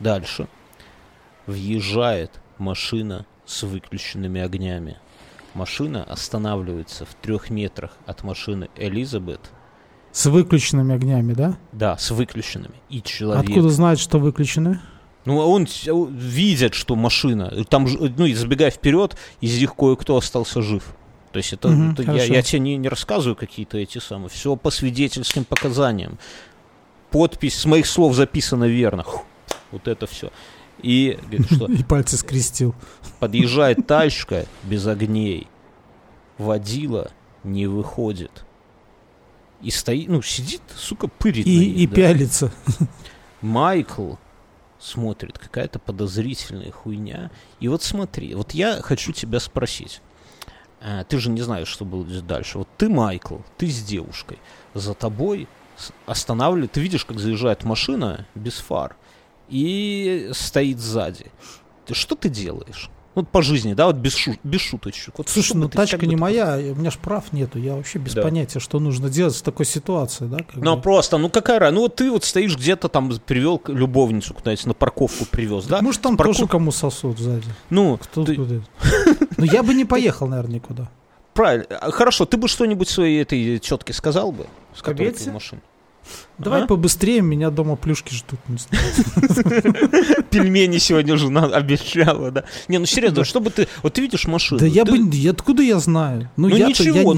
Дальше. 0.00 0.48
Въезжает 1.46 2.30
машина 2.58 3.24
с 3.46 3.62
выключенными 3.62 4.38
огнями. 4.38 4.98
Машина 5.54 6.04
останавливается 6.04 7.06
в 7.06 7.14
трех 7.14 7.48
метрах 7.48 7.96
от 8.04 8.22
машины 8.22 8.68
Элизабет– 8.76 9.40
с 10.12 10.26
выключенными 10.26 10.94
огнями, 10.94 11.34
да? 11.34 11.56
Да, 11.70 11.96
с 11.96 12.10
выключенными. 12.10 12.74
И 12.88 13.00
человек... 13.00 13.48
Откуда 13.48 13.70
знает, 13.70 14.00
что 14.00 14.18
выключены? 14.18 14.80
Ну, 15.24 15.38
он 15.38 15.68
видит, 16.10 16.74
что 16.74 16.96
машина. 16.96 17.64
Там, 17.68 17.86
ну, 17.86 18.26
и 18.26 18.34
забегая 18.34 18.72
вперед, 18.72 19.16
из 19.40 19.56
них 19.58 19.76
кое-кто 19.76 20.16
остался 20.16 20.62
жив. 20.62 20.96
То 21.32 21.36
есть 21.36 21.52
это, 21.52 21.68
угу, 21.68 21.92
это 21.92 22.02
я, 22.02 22.24
я 22.24 22.42
тебе 22.42 22.60
не, 22.60 22.76
не 22.76 22.88
рассказываю 22.88 23.36
какие-то 23.36 23.78
эти 23.78 23.98
самые. 23.98 24.28
Все 24.28 24.56
по 24.56 24.70
свидетельским 24.70 25.44
показаниям. 25.44 26.18
Подпись 27.10 27.58
с 27.58 27.64
моих 27.64 27.86
слов 27.86 28.14
записана 28.14 28.64
верно. 28.64 29.04
Вот 29.70 29.88
это 29.88 30.06
все. 30.06 30.30
И, 30.82 31.18
говорит, 31.22 31.52
что 31.52 31.66
и 31.72 31.82
пальцы 31.84 32.16
скрестил. 32.16 32.74
Подъезжает 33.20 33.86
тачка 33.86 34.46
без 34.64 34.86
огней. 34.86 35.46
Водила 36.38 37.10
не 37.44 37.66
выходит 37.66 38.44
и 39.62 39.70
стоит, 39.70 40.08
ну, 40.08 40.22
сидит, 40.22 40.62
сука, 40.76 41.06
пырит. 41.08 41.46
И, 41.46 41.58
ней, 41.58 41.72
и 41.72 41.86
да. 41.86 41.94
пялится. 41.94 42.52
Майкл 43.40 44.14
смотрит, 44.78 45.38
какая-то 45.38 45.78
подозрительная 45.78 46.70
хуйня. 46.70 47.30
И 47.60 47.68
вот 47.68 47.82
смотри, 47.82 48.34
вот 48.34 48.52
я 48.52 48.80
хочу 48.80 49.12
тебя 49.12 49.40
спросить. 49.40 50.00
А, 50.80 51.04
ты 51.04 51.18
же 51.18 51.30
не 51.30 51.42
знаешь, 51.42 51.68
что 51.68 51.84
будет 51.84 52.26
дальше. 52.26 52.58
Вот 52.58 52.68
ты, 52.76 52.88
Майкл, 52.88 53.38
ты 53.58 53.68
с 53.68 53.82
девушкой. 53.82 54.38
За 54.74 54.94
тобой 54.94 55.48
останавливает, 56.06 56.72
ты 56.72 56.80
видишь, 56.80 57.04
как 57.04 57.18
заезжает 57.18 57.64
машина 57.64 58.26
без 58.34 58.58
фар 58.58 58.96
и 59.48 60.30
стоит 60.32 60.78
сзади. 60.78 61.26
Ты, 61.86 61.94
что 61.94 62.14
ты 62.14 62.28
делаешь? 62.28 62.90
Вот 63.16 63.28
по 63.28 63.42
жизни, 63.42 63.74
да, 63.74 63.86
вот 63.86 63.96
без, 63.96 64.14
шу- 64.14 64.36
без 64.44 64.60
шуточек. 64.60 65.14
Вот 65.18 65.28
Слушай, 65.28 65.56
ну 65.56 65.68
тачка 65.68 66.06
не 66.06 66.14
моя, 66.14 66.56
у 66.56 66.76
меня 66.76 66.92
ж 66.92 66.98
прав 66.98 67.32
нету, 67.32 67.58
я 67.58 67.74
вообще 67.74 67.98
без 67.98 68.14
Да. 68.14 68.22
понятия, 68.22 68.60
что 68.60 68.78
нужно 68.78 69.10
делать 69.10 69.34
в 69.34 69.42
такой 69.42 69.66
ситуации, 69.66 70.26
да? 70.26 70.38
Ну, 70.54 70.76
бы. 70.76 70.82
просто, 70.82 71.18
ну 71.18 71.28
какая 71.28 71.58
разница? 71.58 71.74
Ну, 71.74 71.80
вот 71.82 71.96
ты 71.96 72.08
вот 72.10 72.24
стоишь 72.24 72.56
где-то 72.56 72.88
там, 72.88 73.10
привел 73.26 73.60
любовницу 73.66 74.32
куда-нибудь 74.32 74.66
на 74.66 74.74
парковку 74.74 75.24
привез, 75.24 75.64
да? 75.64 75.82
Может, 75.82 76.02
там 76.02 76.16
Парков- 76.16 76.36
тоже 76.36 76.46
кому 76.46 76.70
сосут 76.70 77.18
сзади. 77.18 77.46
Ну, 77.68 77.98
Кто 78.00 78.24
ты-? 78.24 78.38
Ну, 79.36 79.44
я 79.44 79.62
бы 79.64 79.74
не 79.74 79.84
поехал, 79.84 80.28
наверное, 80.28 80.54
никуда. 80.56 80.88
правильно. 81.34 81.66
А, 81.68 81.90
Хорошо, 81.90 82.26
ты 82.26 82.36
бы 82.36 82.46
что-нибудь 82.46 82.88
своей 82.88 83.20
этой 83.22 83.58
тетке 83.58 83.92
сказал 83.92 84.30
бы? 84.30 84.46
С 84.76 84.82
которой 84.82 85.10
ты 85.10 85.30
в 85.30 85.34
машине? 85.34 85.62
Давай 86.38 86.62
А? 86.62 86.66
побыстрее, 86.66 87.20
меня 87.20 87.50
дома 87.50 87.76
плюшки 87.76 88.14
ждут. 88.14 88.40
Пельмени 90.30 90.78
сегодня 90.78 91.16
жена 91.16 91.44
обещала, 91.46 92.30
да? 92.30 92.44
Не, 92.68 92.78
ну 92.78 92.86
серьезно, 92.86 93.24
что 93.24 93.40
бы 93.40 93.50
ты... 93.50 93.68
Вот 93.82 93.94
ты 93.94 94.00
видишь 94.00 94.26
машину. 94.26 94.60
Да 94.60 94.66
я 94.66 94.84
бы... 94.84 94.98
Откуда 95.28 95.62
я 95.62 95.78
знаю? 95.78 96.30
Ну, 96.36 96.48
я 96.48 96.68
ничего, 96.68 97.14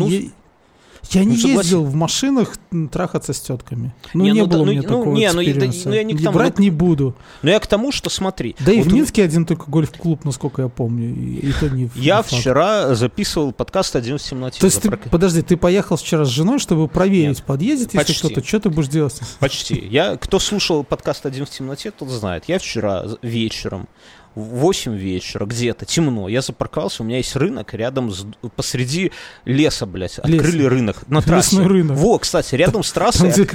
я, 1.11 1.23
ну, 1.23 1.31
не- 1.31 1.33
ну, 1.33 1.37
согласен. 1.37 1.59
ездил 1.61 1.85
в 1.85 1.95
машинах 1.95 2.55
трахаться 2.91 3.33
с 3.33 3.41
тетками. 3.41 3.93
Ну, 4.15 4.25
Не, 4.25 4.31
не, 4.33 4.41
ну, 4.41 4.47
да, 4.47 4.53
было 4.57 4.63
у 4.63 4.67
ну, 4.67 4.71
меня 4.73 4.83
ну, 4.83 4.89
такого 4.89 5.15
не, 5.15 5.33
ну, 5.33 5.41
и- 5.41 5.53
да, 5.53 5.67
ну, 5.85 5.93
я 5.93 6.03
не 6.05 6.15
к 6.15 6.21
И 6.21 6.25
тому, 6.25 6.39
Брать 6.39 6.59
ну, 6.59 6.65
не 6.65 6.71
буду. 6.71 7.15
Но 7.43 7.51
я 7.51 7.59
к 7.61 7.67
тому, 7.67 7.93
что 7.93 8.09
смотри. 8.11 8.55
Да 8.61 8.73
и 8.73 8.79
вот 8.79 8.87
в 8.87 8.93
у- 8.93 8.97
Минске 8.97 9.25
один 9.25 9.45
только 9.45 9.71
гольф-клуб, 9.71 10.25
насколько 10.25 10.63
я 10.63 10.69
помню. 10.69 11.15
И, 11.15 11.49
и 11.49 11.53
то 11.53 11.69
не 11.69 11.87
в- 11.87 11.97
Я 11.97 12.19
не 12.19 12.23
вчера 12.23 12.95
записывал 12.95 13.53
подкаст 13.53 13.97
«Один 13.97 14.19
в 14.19 14.23
темноте». 14.23 14.61
То 14.61 14.67
есть 14.67 14.81
ты, 14.81 14.91
подожди, 14.91 15.43
ты 15.43 15.57
поехал 15.57 15.97
вчера 15.97 16.25
с 16.25 16.29
женой, 16.29 16.59
чтобы 16.59 16.89
проверить, 16.89 17.39
Нет, 17.39 17.45
подъедет, 17.45 17.95
если 17.95 18.13
что-то, 18.13 18.45
что 18.45 18.61
ты 18.61 18.71
будешь 18.71 18.89
делать? 18.89 19.21
Почти. 19.41 19.75
Я, 19.91 20.17
кто 20.17 20.39
слушал 20.39 20.85
подкаст 20.85 21.27
«Один 21.27 21.47
в 21.47 21.51
темноте», 21.51 21.91
тот 21.91 22.09
знает. 22.11 22.45
Я 22.47 22.59
вчера 22.59 23.05
вечером, 23.23 23.89
в 24.22 24.22
8 24.35 24.97
вечера, 24.97 25.45
где-то, 25.47 25.85
темно, 25.85 26.29
я 26.29 26.41
запарковался, 26.41 27.03
у 27.03 27.07
меня 27.07 27.19
есть 27.19 27.37
рынок 27.37 27.75
рядом, 27.75 28.11
с, 28.11 28.25
посреди 28.57 29.13
леса, 29.45 29.85
блядь, 29.87 30.19
открыли 30.19 30.65
рынок 30.65 31.07
на 31.09 31.21
трассе. 31.21 31.57
Лесной 31.57 31.67
рынок. 31.69 31.97
Во, 31.99 32.19
кстати, 32.19 32.55
рядом 32.55 32.83
с 32.83 32.93
Там, 32.93 33.11
трассой, 33.13 33.31
где 33.31 33.49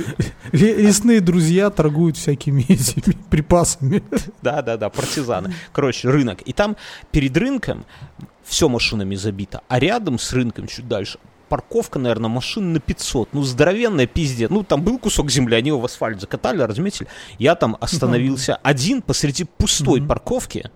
ле- 0.52 0.76
лесные 0.76 1.22
друзья 1.22 1.70
торгуют 1.70 2.18
всякими 2.18 2.62
этими 2.70 3.16
припасами. 3.30 4.04
да-да-да, 4.42 4.90
партизаны. 4.90 5.54
Короче, 5.72 6.10
рынок. 6.10 6.42
И 6.42 6.54
там 6.54 6.78
перед 7.12 7.36
рынком 7.36 7.86
все 8.44 8.70
машинами 8.70 9.16
забито, 9.16 9.62
а 9.68 9.80
рядом 9.80 10.20
с 10.20 10.32
рынком 10.34 10.68
чуть 10.68 10.88
дальше 10.88 11.20
парковка, 11.48 12.00
наверное, 12.00 12.30
машин 12.30 12.74
на 12.74 12.80
500. 12.80 13.30
Ну, 13.34 13.44
здоровенная 13.44 14.08
пиздец. 14.08 14.50
Ну, 14.50 14.64
там 14.64 14.82
был 14.84 15.00
кусок 15.00 15.32
земли, 15.32 15.56
они 15.56 15.70
его 15.70 15.80
в 15.80 15.86
асфальт 15.86 16.20
закатали, 16.22 16.62
разметили. 16.62 17.08
Я 17.40 17.56
там 17.56 17.78
остановился 17.80 18.56
один 18.58 19.02
посреди 19.02 19.44
пустой 19.46 20.00
Мгм. 20.00 20.10
парковки 20.10 20.70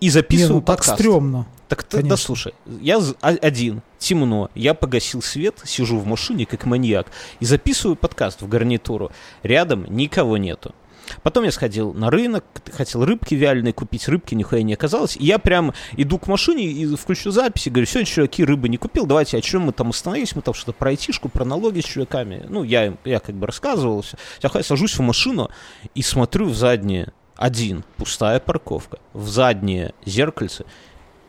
и 0.00 0.06
Не, 0.06 0.10
записываю 0.10 0.54
ну 0.54 0.60
так 0.62 0.78
подкаст. 0.78 0.98
стрёмно. 0.98 1.46
Так 1.68 1.84
ты, 1.84 2.02
да 2.02 2.16
слушай, 2.16 2.52
я 2.80 2.98
а- 3.20 3.28
один, 3.28 3.82
темно, 3.98 4.50
я 4.56 4.74
погасил 4.74 5.22
свет, 5.22 5.60
сижу 5.64 5.98
в 5.98 6.06
машине 6.06 6.44
как 6.46 6.64
маньяк 6.66 7.06
и 7.38 7.44
записываю 7.44 7.94
подкаст 7.96 8.42
в 8.42 8.48
гарнитуру. 8.48 9.12
Рядом 9.44 9.84
никого 9.88 10.36
нету. 10.36 10.74
Потом 11.22 11.44
я 11.44 11.52
сходил 11.52 11.92
на 11.92 12.10
рынок, 12.10 12.44
хотел 12.72 13.04
рыбки 13.04 13.34
вяленой 13.34 13.72
купить, 13.72 14.08
рыбки 14.08 14.34
нихуя 14.34 14.62
не 14.62 14.74
оказалось. 14.74 15.16
И 15.16 15.24
я 15.24 15.38
прям 15.38 15.72
иду 15.96 16.18
к 16.18 16.26
машине 16.26 16.64
и 16.64 16.86
включу 16.96 17.30
и 17.30 17.70
говорю, 17.70 17.86
сегодня 17.86 18.06
чуваки 18.06 18.44
рыбы 18.44 18.68
не 18.68 18.76
купил, 18.76 19.06
давайте, 19.06 19.36
о 19.36 19.40
чем 19.40 19.62
мы 19.62 19.72
там 19.72 19.90
остановились, 19.90 20.34
мы 20.34 20.42
там 20.42 20.54
что-то 20.54 20.72
про 20.72 20.90
айтишку, 20.90 21.28
про 21.28 21.44
налоги 21.44 21.80
с 21.80 21.84
чуваками. 21.84 22.44
Ну, 22.48 22.62
я, 22.62 22.94
я 23.04 23.20
как 23.20 23.34
бы 23.34 23.46
рассказывал 23.46 24.02
все. 24.02 24.16
Я 24.42 24.62
сажусь 24.62 24.98
в 24.98 25.02
машину 25.02 25.50
и 25.94 26.02
смотрю 26.02 26.46
в 26.46 26.54
заднее, 26.54 27.12
один, 27.36 27.84
пустая 27.96 28.38
парковка, 28.38 28.98
в 29.14 29.28
заднее 29.28 29.94
зеркальце 30.04 30.66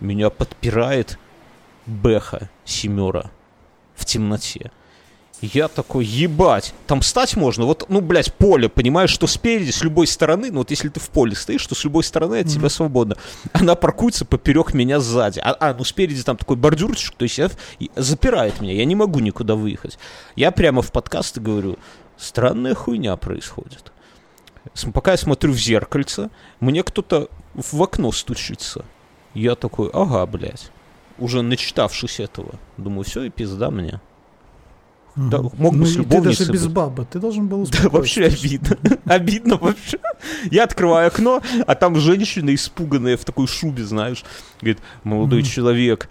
меня 0.01 0.29
подпирает 0.29 1.17
Бэха 1.86 2.49
семера 2.65 3.32
в 3.95 4.05
темноте. 4.05 4.71
Я 5.42 5.70
такой, 5.70 6.06
ебать, 6.06 6.74
там 6.86 7.02
стать 7.02 7.36
можно, 7.36 7.66
вот, 7.66 7.86
ну, 7.89 8.00
блядь, 8.00 8.32
поле, 8.36 8.70
понимаешь, 8.70 9.10
что 9.10 9.26
спереди, 9.26 9.72
с 9.72 9.82
любой 9.82 10.06
стороны, 10.06 10.52
ну, 10.52 10.60
вот 10.60 10.70
если 10.70 10.88
ты 10.89 11.00
в 11.00 11.10
поле 11.10 11.36
стоишь, 11.36 11.66
то 11.66 11.74
с 11.74 11.84
любой 11.84 12.04
стороны 12.04 12.42
от 12.42 12.48
тебя 12.48 12.62
Мгм. 12.62 12.70
свободно. 12.70 13.18
Она 13.54 13.74
паркуется 13.74 14.24
поперек 14.24 14.76
меня 14.76 15.00
сзади. 15.00 15.39
А, 15.39 15.58
а, 15.60 15.74
ну, 15.74 15.84
спереди 15.84 16.22
там 16.22 16.38
такой 16.38 16.58
бордюрчик, 16.58 17.16
то 17.16 17.24
есть 17.24 17.39
я, 17.39 17.50
запирает 17.96 18.62
меня, 18.62 18.74
я 18.74 18.86
не 18.86 18.96
могу 18.96 19.20
никуда 19.20 19.56
выехать. 19.56 19.98
Я 20.36 20.52
прямо 20.52 20.84
в 20.84 20.92
подкасты 20.92 21.42
говорю, 21.42 21.80
странная 22.18 22.76
хуйня 22.76 23.16
происходит. 23.16 23.92
Пока 24.94 25.12
я 25.12 25.18
смотрю 25.18 25.54
в 25.54 25.58
зеркальце, 25.58 26.30
мне 26.60 26.84
кто-то 26.84 27.30
в 27.56 27.82
окно 27.82 28.12
стучится. 28.12 28.86
Я 29.34 29.56
такой, 29.56 29.89
ага, 29.92 30.24
блядь. 30.28 30.70
Уже 31.18 31.42
начитавшись 31.42 32.20
этого. 32.20 32.52
Думаю, 32.78 33.04
все, 33.06 33.24
и 33.24 33.30
пизда 33.32 33.72
мне. 33.72 34.00
Да, 35.16 35.41
мог 35.41 35.74
бы 35.74 35.80
ну, 35.80 35.86
с 35.86 35.97
и 35.97 36.03
ты 36.03 36.22
даже 36.22 36.51
без 36.51 36.64
быть. 36.66 36.74
бабы, 36.74 37.05
ты 37.05 37.20
должен 37.20 37.47
был 37.47 37.66
Да, 37.68 37.89
вообще 37.89 38.26
обидно. 38.26 38.78
Обидно 39.05 39.57
вообще. 39.57 39.99
Я 40.49 40.64
открываю 40.64 41.07
окно, 41.07 41.41
а 41.68 41.76
там 41.76 41.97
женщина 41.97 42.53
испуганная 42.55 43.18
в 43.18 43.26
такой 43.26 43.47
шубе, 43.47 43.84
знаешь. 43.84 44.24
Говорит, 44.62 44.80
молодой 45.03 45.43
человек. 45.43 46.09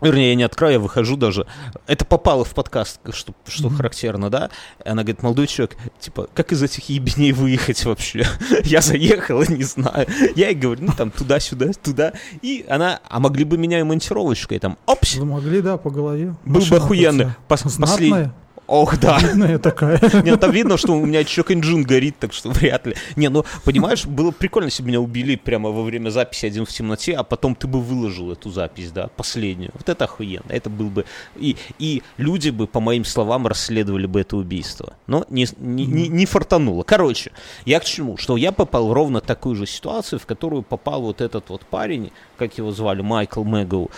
Вернее, 0.00 0.30
я 0.30 0.34
не 0.34 0.42
открою, 0.42 0.74
я 0.74 0.78
выхожу 0.78 1.16
даже. 1.16 1.46
Это 1.86 2.04
попало 2.04 2.44
в 2.44 2.54
подкаст, 2.54 3.00
что, 3.12 3.34
что 3.46 3.68
Мгм. 3.68 3.76
характерно, 3.76 4.30
да? 4.30 4.50
И 4.84 4.88
она 4.88 5.02
говорит, 5.02 5.22
молодой 5.22 5.46
человек, 5.46 5.76
типа, 5.98 6.28
как 6.34 6.52
из 6.52 6.62
этих 6.62 6.88
ебеней 6.88 7.32
выехать 7.32 7.84
вообще? 7.84 8.26
я 8.64 8.80
заехала, 8.80 9.44
не 9.48 9.64
знаю. 9.64 10.06
Я 10.36 10.48
ей 10.48 10.54
говорю, 10.54 10.84
ну 10.84 10.92
там 10.96 11.10
туда-сюда, 11.10 11.66
туда. 11.82 12.12
И 12.42 12.64
она, 12.68 13.00
а 13.08 13.20
могли 13.20 13.44
бы 13.44 13.58
меня 13.58 13.80
и 13.80 13.82
монтировочкой 13.82 14.58
там, 14.58 14.78
опс, 14.86 15.16
Вы 15.16 15.24
могли, 15.26 15.60
да, 15.60 15.76
по 15.76 15.90
голове. 15.90 16.34
был 16.44 16.60
бы 16.64 16.76
охуенный. 16.76 17.26
Пос- 17.48 17.64
послед- 17.78 18.30
Ох, 18.70 19.00
да. 19.00 19.18
видная 19.18 19.58
такая. 19.58 20.00
Нет, 20.22 20.38
там 20.38 20.52
видно, 20.52 20.76
что 20.76 20.92
у 20.92 21.04
меня 21.04 21.24
чок 21.24 21.50
инжин 21.50 21.82
горит, 21.82 22.16
так 22.20 22.32
что 22.32 22.50
вряд 22.50 22.86
ли. 22.86 22.94
Не, 23.16 23.28
ну, 23.28 23.44
понимаешь, 23.64 24.06
было 24.06 24.30
прикольно, 24.30 24.66
если 24.66 24.84
бы 24.84 24.90
меня 24.90 25.00
убили 25.00 25.34
прямо 25.34 25.70
во 25.70 25.82
время 25.82 26.10
записи 26.10 26.46
«Один 26.46 26.64
в 26.64 26.68
темноте», 26.68 27.14
а 27.14 27.24
потом 27.24 27.56
ты 27.56 27.66
бы 27.66 27.80
выложил 27.80 28.30
эту 28.30 28.48
запись, 28.48 28.92
да, 28.92 29.08
последнюю. 29.08 29.72
Вот 29.74 29.88
это 29.88 30.04
охуенно. 30.04 30.50
Это 30.50 30.70
был 30.70 30.88
бы... 30.88 31.04
И, 31.34 31.56
и 31.80 32.04
люди 32.16 32.50
бы, 32.50 32.68
по 32.68 32.78
моим 32.78 33.04
словам, 33.04 33.48
расследовали 33.48 34.06
бы 34.06 34.20
это 34.20 34.36
убийство. 34.36 34.94
Но 35.08 35.26
не, 35.30 35.48
не, 35.58 35.84
не, 35.86 36.06
не 36.06 36.24
фартануло. 36.24 36.84
Короче, 36.84 37.32
я 37.64 37.80
к 37.80 37.84
чему? 37.84 38.18
Что 38.18 38.36
я 38.36 38.52
попал 38.52 38.86
в 38.86 38.92
ровно 38.92 39.20
такую 39.20 39.56
же 39.56 39.66
ситуацию, 39.66 40.20
в 40.20 40.26
которую 40.26 40.62
попал 40.62 41.02
вот 41.02 41.20
этот 41.20 41.48
вот 41.48 41.62
парень, 41.62 42.12
как 42.38 42.56
его 42.56 42.70
звали, 42.70 43.02
Майкл 43.02 43.42
Мэгоу, 43.42 43.90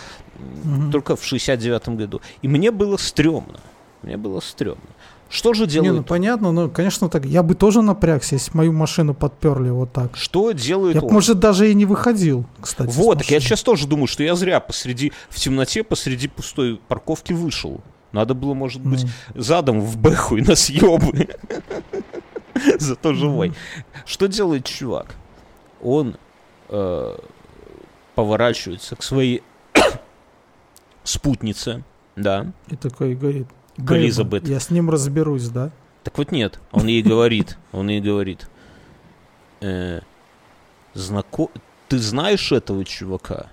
Мгм. 0.63 0.91
только 0.91 1.15
в 1.15 1.21
69-м 1.21 1.95
году. 1.95 2.21
И 2.41 2.47
мне 2.47 2.71
было 2.71 2.97
стрёмно. 2.97 3.59
Мне 4.03 4.17
было 4.17 4.39
стрёмно. 4.41 4.81
Что 5.29 5.53
же 5.53 5.63
Не, 5.63 5.69
делают 5.69 5.97
ну 5.97 6.03
понятно, 6.03 6.51
но, 6.51 6.69
конечно, 6.69 7.09
так. 7.09 7.25
Я 7.25 7.41
бы 7.41 7.55
тоже 7.55 7.81
напрягся, 7.81 8.35
если 8.35 8.55
мою 8.55 8.71
машину 8.71 9.15
подперли 9.15 9.69
вот 9.71 9.91
так. 9.91 10.15
Что 10.15 10.51
делает 10.51 10.95
Я, 10.95 11.01
он? 11.01 11.11
может, 11.11 11.39
даже 11.39 11.71
и 11.71 11.73
не 11.73 11.85
выходил, 11.85 12.45
кстати. 12.61 12.91
вот, 12.91 13.23
я 13.23 13.39
сейчас 13.39 13.63
тоже 13.63 13.87
думаю, 13.87 14.05
что 14.05 14.21
я 14.21 14.35
зря 14.35 14.59
посреди, 14.59 15.11
в 15.29 15.39
темноте 15.39 15.83
посреди 15.83 16.27
пустой 16.27 16.79
парковки 16.87 17.33
вышел. 17.33 17.81
Надо 18.11 18.35
было, 18.35 18.53
может 18.53 18.83
быть, 18.83 19.05
Ну, 19.33 19.41
задом 19.41 19.81
в 19.81 19.97
бэху 19.97 20.37
и 20.37 20.41
на 20.43 20.53
съебы. 20.55 21.29
Зато 22.77 23.13
живой. 23.15 23.53
Что 24.05 24.27
делает 24.27 24.65
чувак? 24.65 25.15
Он 25.81 26.17
э, 26.69 27.17
поворачивается 28.13 28.95
к 28.95 29.01
своей 29.01 29.41
спутнице, 31.03 31.83
да, 32.15 32.51
И 32.69 32.75
такой 32.75 33.15
говорит. 33.15 33.47
К 33.77 33.81
«Бэйба, 33.81 34.03
Элизабет. 34.03 34.47
Я 34.47 34.59
с 34.59 34.69
ним 34.69 34.89
разберусь, 34.89 35.49
да? 35.49 35.71
Так 36.03 36.17
вот 36.17 36.31
нет, 36.31 36.59
он 36.71 36.87
ей 36.87 37.01
говорит, 37.01 37.57
он 37.71 37.89
ей 37.89 38.01
говорит, 38.01 38.49
э, 39.61 40.01
знако... 40.93 41.47
ты 41.87 41.97
знаешь 41.97 42.51
этого 42.51 42.83
чувака? 42.83 43.49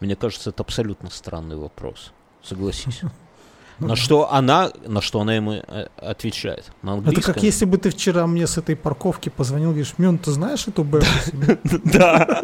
Мне 0.00 0.16
кажется, 0.16 0.50
это 0.50 0.62
абсолютно 0.62 1.10
странный 1.10 1.56
вопрос. 1.56 2.12
Согласись. 2.42 3.02
Ну 3.82 3.88
На 3.88 3.96
что 3.96 4.32
она, 4.32 4.70
на 4.86 5.00
что 5.00 5.20
она 5.20 5.34
ему 5.34 5.52
э, 5.54 5.86
отвечает? 5.96 6.70
На 6.82 6.98
Это 7.00 7.20
как 7.20 7.42
если 7.42 7.64
бы 7.64 7.78
ты 7.78 7.90
вчера 7.90 8.26
мне 8.26 8.46
с 8.46 8.56
этой 8.58 8.76
парковки 8.76 9.28
позвонил, 9.28 9.70
говоришь, 9.70 9.94
Мюн, 9.98 10.18
ты 10.18 10.30
знаешь 10.30 10.68
эту 10.68 10.84
себе?» 10.84 11.58
Да. 11.84 12.40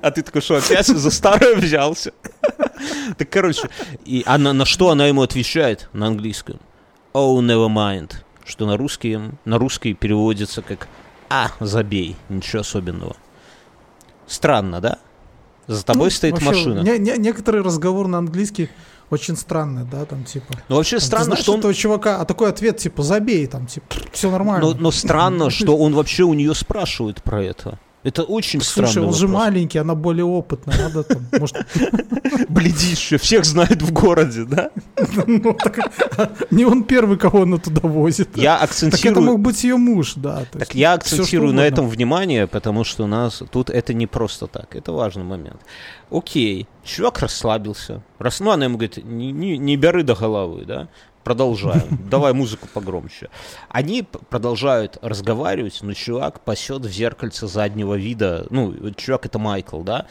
А 0.00 0.10
ты 0.12 0.22
такой, 0.22 0.42
что 0.42 0.56
опять 0.56 0.86
за 0.86 1.10
старое 1.10 1.56
взялся? 1.56 2.12
Так, 3.18 3.28
короче, 3.28 3.68
и 4.06 4.22
она, 4.26 4.52
на 4.54 4.64
что 4.64 4.88
она 4.90 5.06
ему 5.06 5.22
отвечает 5.22 5.90
на 5.92 6.06
английском? 6.06 6.58
Oh, 7.12 7.38
never 7.40 7.68
mind. 7.68 8.12
Что 8.46 8.66
на 8.66 8.76
русский, 8.76 9.18
на 9.44 9.58
русский 9.58 9.92
переводится 9.94 10.62
как 10.62 10.88
«А, 11.28 11.50
забей, 11.60 12.16
ничего 12.28 12.60
особенного». 12.60 13.16
Странно, 14.26 14.80
да? 14.80 14.98
За 15.66 15.84
тобой 15.84 16.04
Ну, 16.06 16.10
стоит 16.10 16.32
вообще, 16.34 16.48
машина. 16.48 16.80
не- 16.80 16.98
не- 16.98 17.18
некоторый 17.18 17.62
разговор 17.62 18.06
на 18.08 18.18
английский 18.18 18.70
очень 19.10 19.36
странный, 19.36 19.84
да, 19.84 20.04
там 20.04 20.24
типа. 20.24 20.54
Ну, 20.68 20.76
вообще 20.76 20.96
там, 20.96 21.06
странно, 21.06 21.24
знаешь 21.24 21.42
что 21.42 21.52
он... 21.52 21.58
этого 21.58 21.74
чувака, 21.74 22.20
а 22.20 22.24
такой 22.24 22.48
ответ 22.48 22.78
типа 22.78 23.02
забей, 23.02 23.46
там 23.46 23.66
типа 23.66 23.86
все 24.12 24.30
нормально. 24.30 24.68
Но, 24.68 24.74
но 24.74 24.90
странно, 24.90 25.50
что 25.50 25.76
он 25.76 25.94
вообще 25.94 26.22
у 26.22 26.34
нее 26.34 26.54
спрашивает 26.54 27.22
про 27.22 27.42
это. 27.42 27.78
Это 28.02 28.22
очень 28.22 28.62
Слушай, 28.62 28.88
странный 28.90 29.08
он 29.08 29.14
же 29.14 29.26
вопрос. 29.26 29.44
маленький, 29.44 29.78
она 29.78 29.94
более 29.94 30.24
опытная, 30.24 30.78
надо 30.78 31.02
там, 31.02 31.26
может, 31.38 31.56
Бледище, 32.48 33.18
всех 33.18 33.44
знает 33.44 33.82
в 33.82 33.92
городе, 33.92 34.44
да? 34.44 34.70
ну, 35.26 35.52
так, 35.52 35.78
а, 36.16 36.30
не 36.50 36.64
он 36.64 36.84
первый, 36.84 37.18
кого 37.18 37.42
она 37.42 37.58
туда 37.58 37.86
возит. 37.86 38.36
Я 38.36 38.54
Так 38.58 38.62
это 38.62 38.64
акцентирую... 38.64 39.22
мог 39.26 39.40
быть 39.40 39.62
ее 39.64 39.76
муж, 39.76 40.14
да. 40.16 40.44
Так 40.50 40.60
есть 40.62 40.74
я 40.74 40.94
акцентирую 40.94 41.52
на 41.52 41.62
угодно. 41.62 41.74
этом 41.74 41.88
внимание, 41.88 42.46
потому 42.46 42.84
что 42.84 43.04
у 43.04 43.06
нас 43.06 43.42
тут 43.50 43.68
это 43.68 43.92
не 43.92 44.06
просто 44.06 44.46
так. 44.46 44.74
Это 44.74 44.92
важный 44.92 45.24
момент. 45.24 45.60
Окей, 46.10 46.66
чувак 46.84 47.18
расслабился. 47.18 48.02
Рас... 48.18 48.40
Ну, 48.40 48.50
она 48.50 48.64
ему 48.64 48.78
говорит, 48.78 49.04
не, 49.04 49.30
не, 49.30 49.58
не 49.58 49.76
бери 49.76 50.02
до 50.02 50.14
головы, 50.14 50.64
да? 50.64 50.88
Продолжаем. 51.24 51.98
Давай 52.10 52.32
музыку 52.32 52.66
погромче. 52.72 53.28
Они 53.68 54.02
продолжают 54.30 54.98
разговаривать, 55.02 55.78
но 55.82 55.92
чувак 55.92 56.40
пасет 56.40 56.84
в 56.86 56.90
зеркальце 56.90 57.46
заднего 57.46 57.94
вида. 57.94 58.46
Ну, 58.50 58.74
чувак 58.96 59.26
это 59.26 59.38
Майкл, 59.38 59.82
да? 59.82 60.06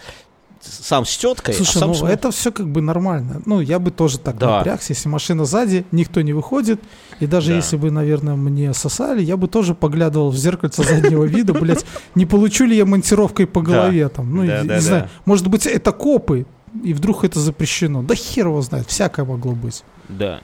Сам 0.61 1.05
с 1.05 1.17
теткой, 1.17 1.53
Слушай, 1.53 1.77
а 1.77 1.79
сам 1.79 1.87
ну 1.89 1.95
с- 1.95 2.03
это 2.03 2.31
все 2.31 2.51
как 2.51 2.67
бы 2.69 2.81
нормально. 2.81 3.41
Ну, 3.45 3.61
я 3.61 3.79
бы 3.79 3.91
тоже 3.91 4.19
так 4.19 4.37
Да. 4.37 4.57
напрягся, 4.57 4.91
если 4.91 5.07
машина 5.07 5.45
сзади, 5.45 5.85
никто 5.91 6.21
не 6.21 6.33
выходит. 6.33 6.81
И 7.21 7.27
даже 7.27 7.51
Да. 7.51 7.55
если 7.55 7.77
бы, 7.77 7.91
наверное, 7.91 8.35
мне 8.35 8.73
сосали, 8.73 9.21
я 9.23 9.37
бы 9.37 9.47
тоже 9.47 9.73
поглядывал 9.73 10.31
в 10.31 10.37
зеркальце 10.37 10.83
заднего 10.83 11.23
вида, 11.23 11.53
блядь, 11.53 11.85
не 12.13 12.25
получу 12.25 12.65
ли 12.65 12.75
я 12.75 12.85
монтировкой 12.85 13.47
по 13.47 13.61
голове 13.61 14.09
там. 14.09 14.35
Ну, 14.35 14.43
не 14.43 14.79
знаю, 14.81 15.09
может 15.25 15.47
быть, 15.47 15.65
это 15.65 15.93
копы, 15.93 16.45
и 16.83 16.93
вдруг 16.93 17.23
это 17.23 17.39
запрещено. 17.39 18.03
Да 18.03 18.13
хер 18.13 18.47
его 18.47 18.61
знает, 18.61 18.87
всякое 18.87 19.25
могло 19.25 19.53
быть. 19.53 19.83
Да. 20.09 20.41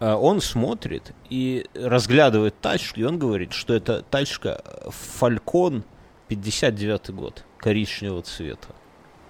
А 0.00 0.16
Он 0.16 0.40
смотрит 0.40 1.12
и 1.28 1.66
разглядывает 1.74 2.60
тачку, 2.60 3.00
и 3.00 3.04
он 3.04 3.18
говорит, 3.18 3.52
что 3.52 3.74
это 3.74 4.02
тачка 4.02 4.62
Falcon 5.20 5.82
59 6.28 7.10
год, 7.10 7.44
коричневого 7.58 8.22
цвета. 8.22 8.68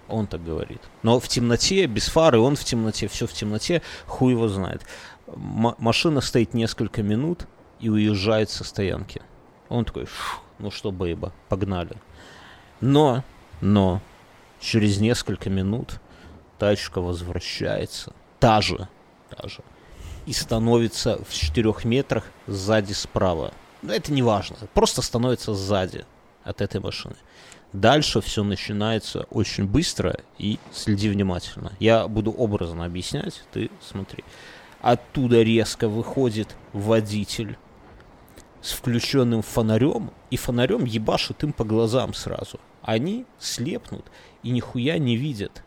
Он 0.09 0.27
так 0.27 0.43
говорит. 0.45 0.81
Но 1.03 1.21
в 1.21 1.29
темноте, 1.29 1.87
без 1.87 2.09
фары, 2.09 2.39
он 2.39 2.57
в 2.57 2.65
темноте, 2.65 3.09
все 3.09 3.27
в 3.27 3.33
темноте, 3.33 3.83
хуй 4.07 4.33
его 4.33 4.49
знает. 4.49 4.83
М- 5.27 5.75
машина 5.79 6.21
стоит 6.21 6.55
несколько 6.55 7.03
минут 7.03 7.47
и 7.81 7.89
уезжает 7.89 8.51
со 8.51 8.65
стоянки. 8.65 9.23
Он 9.69 9.85
такой, 9.85 10.07
«Фу, 10.07 10.41
ну 10.59 10.71
что, 10.71 10.91
бейба, 10.91 11.33
погнали. 11.49 11.97
Но, 12.81 13.23
но, 13.61 14.01
через 14.61 14.99
несколько 14.99 15.51
минут 15.51 16.01
тачка 16.59 17.01
возвращается, 17.01 18.13
та 18.41 18.61
же, 18.61 18.89
та 19.29 19.47
же, 19.49 19.63
и 20.29 20.33
становится 20.35 21.19
в 21.29 21.33
четырех 21.33 21.85
метрах 21.85 22.25
сзади 22.47 22.93
справа. 22.93 23.53
Но 23.83 23.93
это 23.95 24.13
не 24.13 24.23
важно, 24.23 24.57
просто 24.75 25.01
становится 25.03 25.55
сзади 25.55 26.05
от 26.45 26.61
этой 26.61 26.81
машины. 26.81 27.15
Дальше 27.73 28.21
все 28.21 28.45
начинается 28.45 29.27
очень 29.31 29.65
быстро 29.67 30.19
и 30.39 30.59
следи 30.73 31.09
внимательно. 31.09 31.73
Я 31.81 32.09
буду 32.09 32.31
образно 32.31 32.85
объяснять, 32.85 33.43
ты 33.53 33.71
смотри. 33.81 34.25
Оттуда 34.81 35.43
резко 35.43 35.89
выходит 35.89 36.55
водитель 36.73 37.57
с 38.61 38.73
включенным 38.73 39.43
фонарем, 39.43 40.11
и 40.31 40.37
фонарем 40.37 40.85
ебашит 40.85 41.43
им 41.43 41.53
по 41.53 41.65
глазам 41.65 42.13
сразу. 42.15 42.59
Они 42.83 43.25
слепнут 43.39 44.05
и 44.43 44.51
нихуя 44.51 44.99
не 44.99 45.17
видят. 45.17 45.63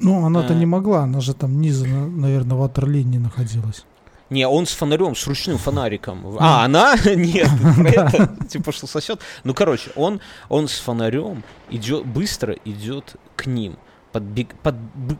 Ну, 0.00 0.24
она-то 0.24 0.54
А. 0.54 0.56
не 0.56 0.66
могла, 0.66 1.02
она 1.04 1.20
же 1.20 1.34
там 1.34 1.60
низа, 1.60 1.86
на- 1.86 2.06
наверное, 2.08 2.56
ватерлинии 2.56 3.18
находилась. 3.18 3.84
Не, 4.30 4.46
он 4.46 4.66
с 4.66 4.72
фонарем, 4.72 5.14
с 5.14 5.26
ручным 5.26 5.56
фонариком. 5.58 6.36
А, 6.38 6.64
она? 6.64 6.96
Нет, 7.04 7.48
это, 7.86 8.36
типа 8.48 8.72
что 8.72 8.86
сосет. 8.86 9.20
Ну, 9.44 9.54
короче, 9.54 9.90
он, 9.96 10.20
он 10.48 10.68
с 10.68 10.78
фонарем 10.78 11.42
идет, 11.70 12.04
быстро 12.04 12.54
идет 12.64 13.16
к 13.36 13.46
ним. 13.46 13.76
Подбег, 14.12 14.54
под, 14.62 14.74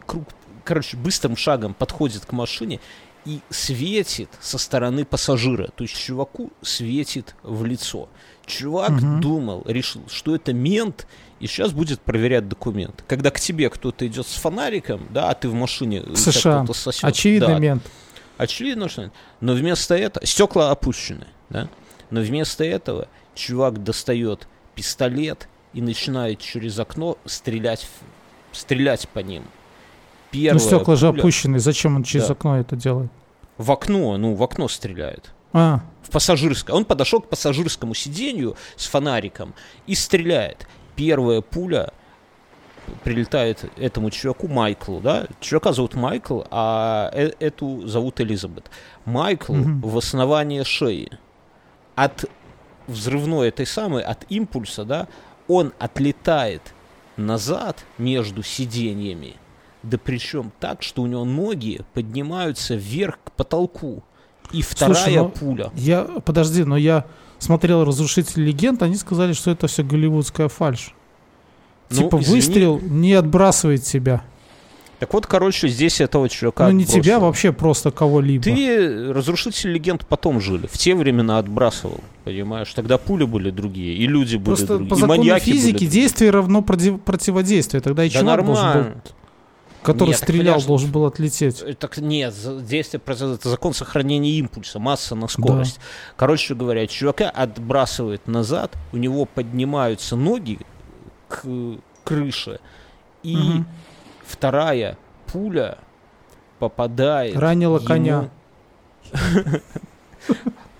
круг, 0.05 0.25
короче, 0.63 0.95
быстрым 0.97 1.35
шагом 1.35 1.73
подходит 1.73 2.25
к 2.25 2.31
машине 2.33 2.79
и 3.25 3.41
светит 3.49 4.29
со 4.39 4.57
стороны 4.57 5.05
пассажира. 5.05 5.69
То 5.75 5.83
есть 5.83 5.97
чуваку 5.97 6.51
светит 6.61 7.35
в 7.43 7.65
лицо. 7.65 8.09
Чувак 8.45 8.91
Мгм. 8.91 9.21
думал, 9.21 9.63
решил, 9.67 10.01
что 10.09 10.35
это 10.35 10.53
мент, 10.53 11.05
и 11.39 11.47
сейчас 11.47 11.71
будет 11.71 12.01
проверять 12.01 12.47
документы. 12.47 13.03
Когда 13.07 13.29
к 13.31 13.39
тебе 13.39 13.69
кто-то 13.69 14.05
идет 14.07 14.27
с 14.27 14.35
фонариком, 14.35 15.07
да, 15.11 15.29
а 15.29 15.35
ты 15.35 15.49
в 15.49 15.53
машине 15.53 16.01
В 16.01 16.15
США. 16.15 16.65
сосет. 16.73 17.03
Очевидный 17.03 17.47
да, 17.47 17.59
мент. 17.59 17.83
Очевидно, 18.39 18.87
что... 18.87 19.11
Но 19.41 19.51
вместо 19.51 19.95
этого... 19.95 20.25
Стекла 20.25 20.71
опущены, 20.71 21.27
да? 21.49 21.67
Но 22.09 22.21
вместо 22.21 22.63
этого 22.63 23.09
чувак 23.35 23.83
достает 23.83 24.47
пистолет 24.75 25.49
и 25.73 25.81
начинает 25.81 26.39
через 26.39 26.79
окно 26.79 27.17
стрелять, 27.25 27.85
стрелять 28.53 29.09
по 29.09 29.19
ним. 29.19 29.43
Первая 30.31 30.53
Ну, 30.53 30.59
стекла 30.59 30.95
же 30.95 31.09
пуля 31.09 31.19
опущены, 31.19 31.59
зачем 31.59 31.97
он 31.97 32.03
через 32.03 32.27
Да. 32.27 32.33
окно 32.33 32.57
это 32.57 32.77
делает? 32.77 33.11
В 33.57 33.73
окно, 33.73 34.15
ну, 34.15 34.33
в 34.33 34.41
окно 34.41 34.69
стреляет. 34.69 35.33
А, 35.51 35.81
В 36.03 36.09
пассажирское. 36.09 36.73
Он 36.73 36.85
подошел 36.85 37.19
к 37.19 37.27
пассажирскому 37.27 37.93
сиденью 37.93 38.55
с 38.77 38.85
фонариком 38.87 39.53
и 39.85 39.95
стреляет. 39.95 40.65
Первая 40.95 41.41
пуля 41.41 41.91
прилетает 43.03 43.65
этому 43.77 44.09
чуваку 44.09 44.47
Майклу, 44.47 44.99
да? 44.99 45.27
Чувака 45.39 45.73
зовут 45.73 45.95
Майкл, 45.95 46.41
а 46.51 47.09
э- 47.13 47.31
эту 47.39 47.87
зовут 47.87 48.19
Элизабет. 48.21 48.69
Майкл 49.05 49.53
Мгм. 49.53 49.81
в 49.81 49.97
основание 49.97 50.63
шеи. 50.63 51.09
От 51.95 52.25
взрывной 52.87 53.49
этой 53.49 53.65
самой, 53.65 54.03
от 54.03 54.25
импульса, 54.29 54.83
да, 54.85 55.07
он 55.47 55.73
отлетает 55.79 56.61
назад 57.17 57.85
между 57.97 58.43
сиденьями. 58.43 59.35
Да 59.83 59.97
причем 59.97 60.51
так, 60.59 60.83
что 60.83 61.01
у 61.03 61.07
него 61.07 61.25
ноги 61.25 61.81
поднимаются 61.93 62.75
вверх 62.75 63.19
к 63.23 63.31
потолку. 63.31 64.03
И 64.51 64.61
вторая 64.61 64.95
Слушай, 64.95 65.15
ну, 65.17 65.29
пуля. 65.29 65.71
я, 65.75 66.03
подожди, 66.25 66.63
но 66.63 66.75
я 66.75 67.05
смотрел 67.37 67.85
«Разрушитель 67.85 68.43
легенд», 68.43 68.81
они 68.81 68.95
сказали, 68.95 69.33
что 69.33 69.51
это 69.51 69.67
все 69.67 69.83
голливудская 69.83 70.47
фальшь. 70.47 70.93
Ну, 71.89 71.97
типа 72.03 72.19
извини. 72.21 72.35
выстрел 72.35 72.79
не 72.81 73.13
отбрасывает 73.13 73.83
тебя. 73.83 74.23
Так 74.99 75.13
вот, 75.13 75.27
короче, 75.27 75.69
здесь 75.69 76.01
этого 76.01 76.27
чувака 76.27 76.65
ну 76.65 76.71
не 76.71 76.83
отбросило. 76.83 77.03
тебя, 77.03 77.19
вообще 77.19 77.53
просто 77.53 77.89
кого-либо. 77.89 78.43
Ты 78.43 79.13
разрушитель 79.13 79.71
легенд 79.71 80.05
потом 80.05 80.41
жили. 80.41 80.67
В 80.67 80.77
те 80.77 80.93
времена 80.93 81.37
отбрасывал. 81.39 82.01
Понимаешь? 82.25 82.73
Тогда 82.73 82.97
пули 82.97 83.23
были 83.23 83.49
другие, 83.49 83.95
и 83.95 84.05
люди 84.07 84.35
были 84.35 84.45
Просто 84.47 84.67
другие, 84.67 84.89
по 84.89 84.95
и 84.95 84.97
закону 84.97 85.17
маньяки 85.19 85.45
физики 85.51 85.77
были. 85.77 85.85
действие 85.87 86.31
равно 86.31 86.61
против- 86.61 86.99
противодействию. 87.01 87.81
Тогда 87.81 88.03
и 88.03 88.09
Да 88.09 88.19
чувак 88.19 88.45
должен 88.45 88.73
был, 88.73 88.85
который 89.83 90.09
Нет, 90.09 90.17
так 90.19 90.27
стрелял, 90.27 90.43
понимаешь, 90.43 90.65
должен 90.65 90.91
был 90.91 91.05
отлететь. 91.05 91.63
Э, 91.65 91.73
Так 91.75 91.97
нет, 91.99 92.35
действие 92.67 92.99
произойдет. 92.99 93.39
Это 93.39 93.49
закон 93.49 93.73
сохранения 93.73 94.31
импульса, 94.31 94.79
масса 94.79 95.15
на 95.15 95.29
скорость. 95.29 95.79
Короче 96.17 96.55
говоря, 96.55 96.85
чувака 96.87 97.29
отбрасывает 97.29 98.27
назад, 98.27 98.73
у 98.91 98.97
него 98.97 99.23
поднимаются 99.23 100.17
ноги 100.17 100.59
к 101.29 101.45
крыше, 102.03 102.59
и 103.23 103.37
Мгм. 103.37 103.65
вторая 104.25 104.97
пуля 105.27 105.77
попадает 106.59 107.37
Ранила 107.37 107.77
ему 107.77 107.87
коня. 107.87 108.29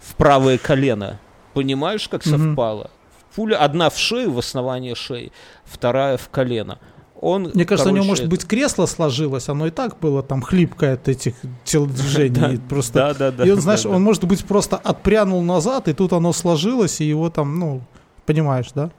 в 0.02 0.16
правое 0.16 0.58
колено. 0.58 1.20
Понимаешь, 1.54 2.08
как 2.10 2.24
совпало? 2.24 2.92
Пуля 3.36 3.58
одна 3.58 3.90
в 3.90 3.98
шею, 3.98 4.32
в 4.32 4.40
основание 4.40 4.96
шеи, 4.96 5.32
вторая 5.64 6.18
в 6.18 6.30
колено. 6.30 6.80
Он, 7.22 7.52
Мне 7.54 7.66
кажется, 7.66 7.90
у 7.90 7.92
него, 7.92 8.04
короче, 8.04 8.24
может 8.24 8.30
быть, 8.30 8.48
кресло 8.48 8.86
сложилось, 8.86 9.50
оно 9.50 9.68
и 9.68 9.72
так 9.72 10.00
было 10.00 10.24
там 10.24 10.42
хлипкое 10.42 10.94
от 10.94 11.10
этих 11.10 11.36
телодвижений. 11.66 12.54
и 12.56 12.58
просто... 12.58 12.94
Да, 12.94 13.14
да, 13.14 13.32
да. 13.32 13.46
и 13.46 13.52
он, 13.52 13.60
знаешь, 13.60 13.84
да, 13.84 13.90
он, 13.90 14.02
может 14.02 14.24
быть, 14.24 14.46
просто 14.46 14.78
отпрянул 14.78 15.42
назад, 15.42 15.90
и 15.90 15.94
тут 15.94 16.14
оно 16.14 16.32
сложилось, 16.32 17.02
и 17.02 17.06
его 17.06 17.30
там, 17.30 17.60
ну, 17.60 17.82
понимаешь, 18.26 18.68
да? 18.74 18.92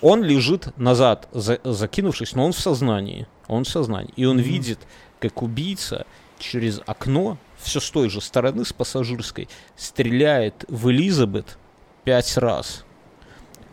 Он 0.00 0.22
лежит 0.22 0.76
назад, 0.78 1.28
за- 1.32 1.60
закинувшись, 1.64 2.34
но 2.34 2.44
он 2.44 2.52
в 2.52 2.58
сознании. 2.58 3.26
Он 3.48 3.64
в 3.64 3.68
сознании. 3.68 4.12
И 4.16 4.24
он 4.24 4.36
Мгм. 4.36 4.44
видит, 4.44 4.78
как 5.20 5.42
убийца 5.42 6.06
через 6.38 6.80
окно, 6.86 7.36
все 7.58 7.80
с 7.80 7.90
той 7.90 8.08
же 8.08 8.20
стороны, 8.20 8.64
с 8.64 8.72
пассажирской, 8.72 9.48
стреляет 9.76 10.64
в 10.68 10.90
Элизабет 10.90 11.58
пять 12.04 12.36
раз. 12.36 12.84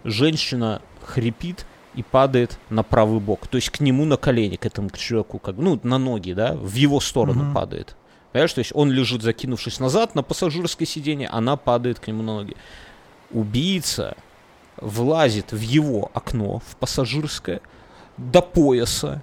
Женщина 0.04 0.82
хрипит 1.04 1.66
и 1.94 2.02
падает 2.04 2.58
на 2.70 2.82
правый 2.84 3.20
бок. 3.20 3.48
То 3.48 3.58
есть 3.58 3.70
к 3.70 3.80
нему 3.80 4.06
на 4.06 4.18
колени, 4.18 4.56
к 4.56 4.66
этому 4.66 4.90
к 4.90 4.98
чуваку, 4.98 5.38
как, 5.40 5.56
ну, 5.58 5.80
на 5.84 5.98
ноги, 5.98 6.34
да, 6.34 6.54
в 6.56 6.74
его 6.74 7.00
сторону 7.00 7.44
Мгм. 7.44 7.54
падает. 7.54 7.96
Понимаешь, 8.32 8.54
то 8.54 8.60
есть 8.60 8.72
он 8.74 8.92
лежит, 8.92 9.22
закинувшись 9.22 9.80
назад 9.80 10.16
на 10.16 10.24
пассажирское 10.24 10.88
сиденье, 10.88 11.28
она 11.30 11.56
падает 11.56 12.00
к 12.00 12.08
нему 12.08 12.24
на 12.24 12.36
ноги. 12.36 12.56
Убийца 13.32 14.16
влазит 14.78 15.52
в 15.52 15.60
его 15.62 16.12
окно, 16.14 16.60
в 16.60 16.76
пассажирское, 16.78 17.62
до 18.18 18.42
пояса 18.42 19.22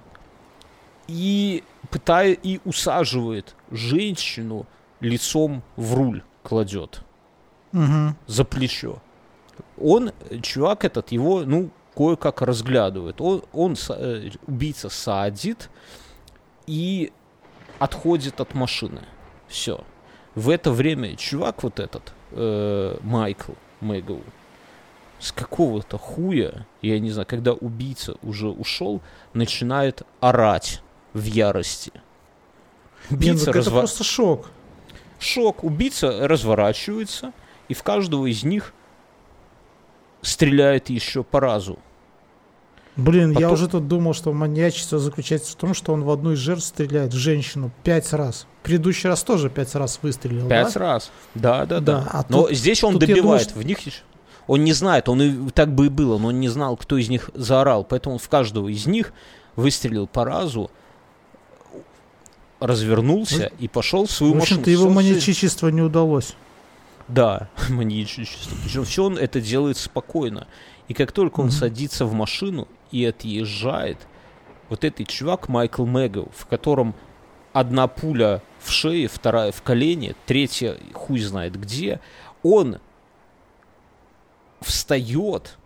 и 1.07 1.63
пытает 1.89 2.39
и 2.43 2.59
усаживает 2.65 3.55
женщину 3.71 4.65
лицом 4.99 5.63
в 5.75 5.93
руль 5.95 6.23
кладет 6.43 7.01
Мгм. 7.71 8.15
за 8.27 8.45
плечо. 8.45 9.01
Он, 9.77 10.11
чувак 10.41 10.85
этот, 10.85 11.11
его, 11.11 11.43
ну, 11.43 11.69
кое-как 11.95 12.41
разглядывает. 12.41 13.19
Он, 13.21 13.43
он 13.51 13.75
э, 13.89 14.29
убийца 14.47 14.89
садит 14.89 15.69
и 16.67 17.11
отходит 17.79 18.39
от 18.41 18.53
машины. 18.55 19.01
Все. 19.47 19.83
В 20.35 20.49
это 20.49 20.71
время 20.71 21.15
чувак 21.15 21.63
вот 21.63 21.79
этот, 21.79 22.13
э, 22.31 22.97
Майкл 23.01 23.53
Мэгоу, 23.81 24.21
с 25.23 25.31
какого-то 25.31 25.97
хуя, 25.97 26.65
я 26.81 26.99
не 26.99 27.09
знаю, 27.09 27.25
когда 27.25 27.53
убийца 27.53 28.15
уже 28.23 28.49
ушел, 28.49 29.01
начинает 29.33 30.01
орать 30.19 30.81
в 31.13 31.23
ярости. 31.23 31.93
Ну 33.09 33.15
Убийца 33.17 33.45
так 33.45 33.55
это 33.55 33.69
разва- 33.69 33.79
просто 33.79 34.03
шок. 34.03 34.49
Шок. 35.19 35.63
Убийца 35.63 36.27
разворачивается, 36.27 37.31
и 37.69 37.73
в 37.73 37.83
каждого 37.83 38.25
из 38.25 38.43
них 38.43 38.73
стреляет 40.21 40.89
еще 40.89 41.23
по 41.23 41.39
разу. 41.39 41.79
Блин, 42.97 43.29
я 43.31 43.35
Потом- 43.35 43.53
уже 43.53 43.67
тут 43.69 43.87
думал, 43.87 44.13
что 44.13 44.33
маньячество 44.33 44.99
заключается 44.99 45.53
в 45.53 45.55
том, 45.55 45.73
что 45.73 45.93
он 45.93 46.03
в 46.03 46.09
одну 46.11 46.33
из 46.33 46.37
жертв 46.39 46.65
стреляет 46.65 47.13
в 47.13 47.17
женщину 47.17 47.71
пять 47.83 48.11
раз. 48.13 48.45
В 48.61 48.65
предыдущий 48.65 49.07
раз 49.09 49.23
тоже 49.23 49.49
пять 49.49 49.73
раз 49.75 49.99
выстрелил, 50.01 50.47
Пять 50.49 50.73
да? 50.73 50.79
раз. 50.79 51.11
Да, 51.33 51.65
да, 51.65 51.79
да. 51.79 52.01
Да, 52.01 52.09
а 52.11 52.25
но 52.29 52.43
тут- 52.43 52.51
здесь 52.57 52.83
он 52.83 52.93
тут 52.93 53.03
я 53.03 53.15
добивает. 53.15 53.47
думал, 53.49 53.61
В 53.61 53.65
них 53.65 53.79
ещё- 53.79 54.03
он 54.47 54.63
не 54.63 54.73
знает, 54.73 55.09
он 55.09 55.21
и 55.21 55.49
так 55.51 55.73
бы 55.73 55.87
и 55.87 55.89
было, 55.89 56.17
но 56.17 56.27
он 56.27 56.39
не 56.39 56.49
знал, 56.49 56.77
кто 56.77 56.97
из 56.97 57.09
них 57.09 57.29
заорал. 57.33 57.83
Поэтому 57.83 58.15
он 58.15 58.19
в 58.19 58.29
каждого 58.29 58.67
из 58.67 58.85
них 58.85 59.13
выстрелил 59.55 60.07
по 60.07 60.25
разу, 60.25 60.69
развернулся 62.59 63.51
и 63.59 63.67
пошел 63.67 64.05
в 64.05 64.11
свою 64.11 64.33
В 64.33 64.37
машину. 64.37 64.61
общем-то, 64.61 64.71
его 64.71 64.89
маньячичество 64.89 65.67
не 65.69 65.81
удалось. 65.81 66.35
Да, 67.07 67.49
маньячничество. 67.69 68.55
Причем 68.63 68.85
все 68.85 69.05
он 69.05 69.17
это 69.17 69.41
делает 69.41 69.77
спокойно. 69.77 70.47
И 70.87 70.93
как 70.93 71.11
только 71.11 71.41
он 71.41 71.51
садится 71.51 72.05
в 72.05 72.13
машину 72.13 72.67
и 72.91 73.05
отъезжает, 73.05 73.97
вот 74.69 74.83
этот 74.83 75.07
чувак 75.07 75.49
Майкл 75.49 75.85
Мэгоу, 75.85 76.31
в 76.35 76.45
котором 76.45 76.95
одна 77.51 77.87
пуля 77.87 78.41
в 78.59 78.71
шее, 78.71 79.07
вторая 79.07 79.51
в 79.51 79.61
колене, 79.61 80.15
третья 80.25 80.77
хуй 80.93 81.19
знает 81.19 81.59
где, 81.59 81.99
он 82.41 82.79
встает. 84.63 85.57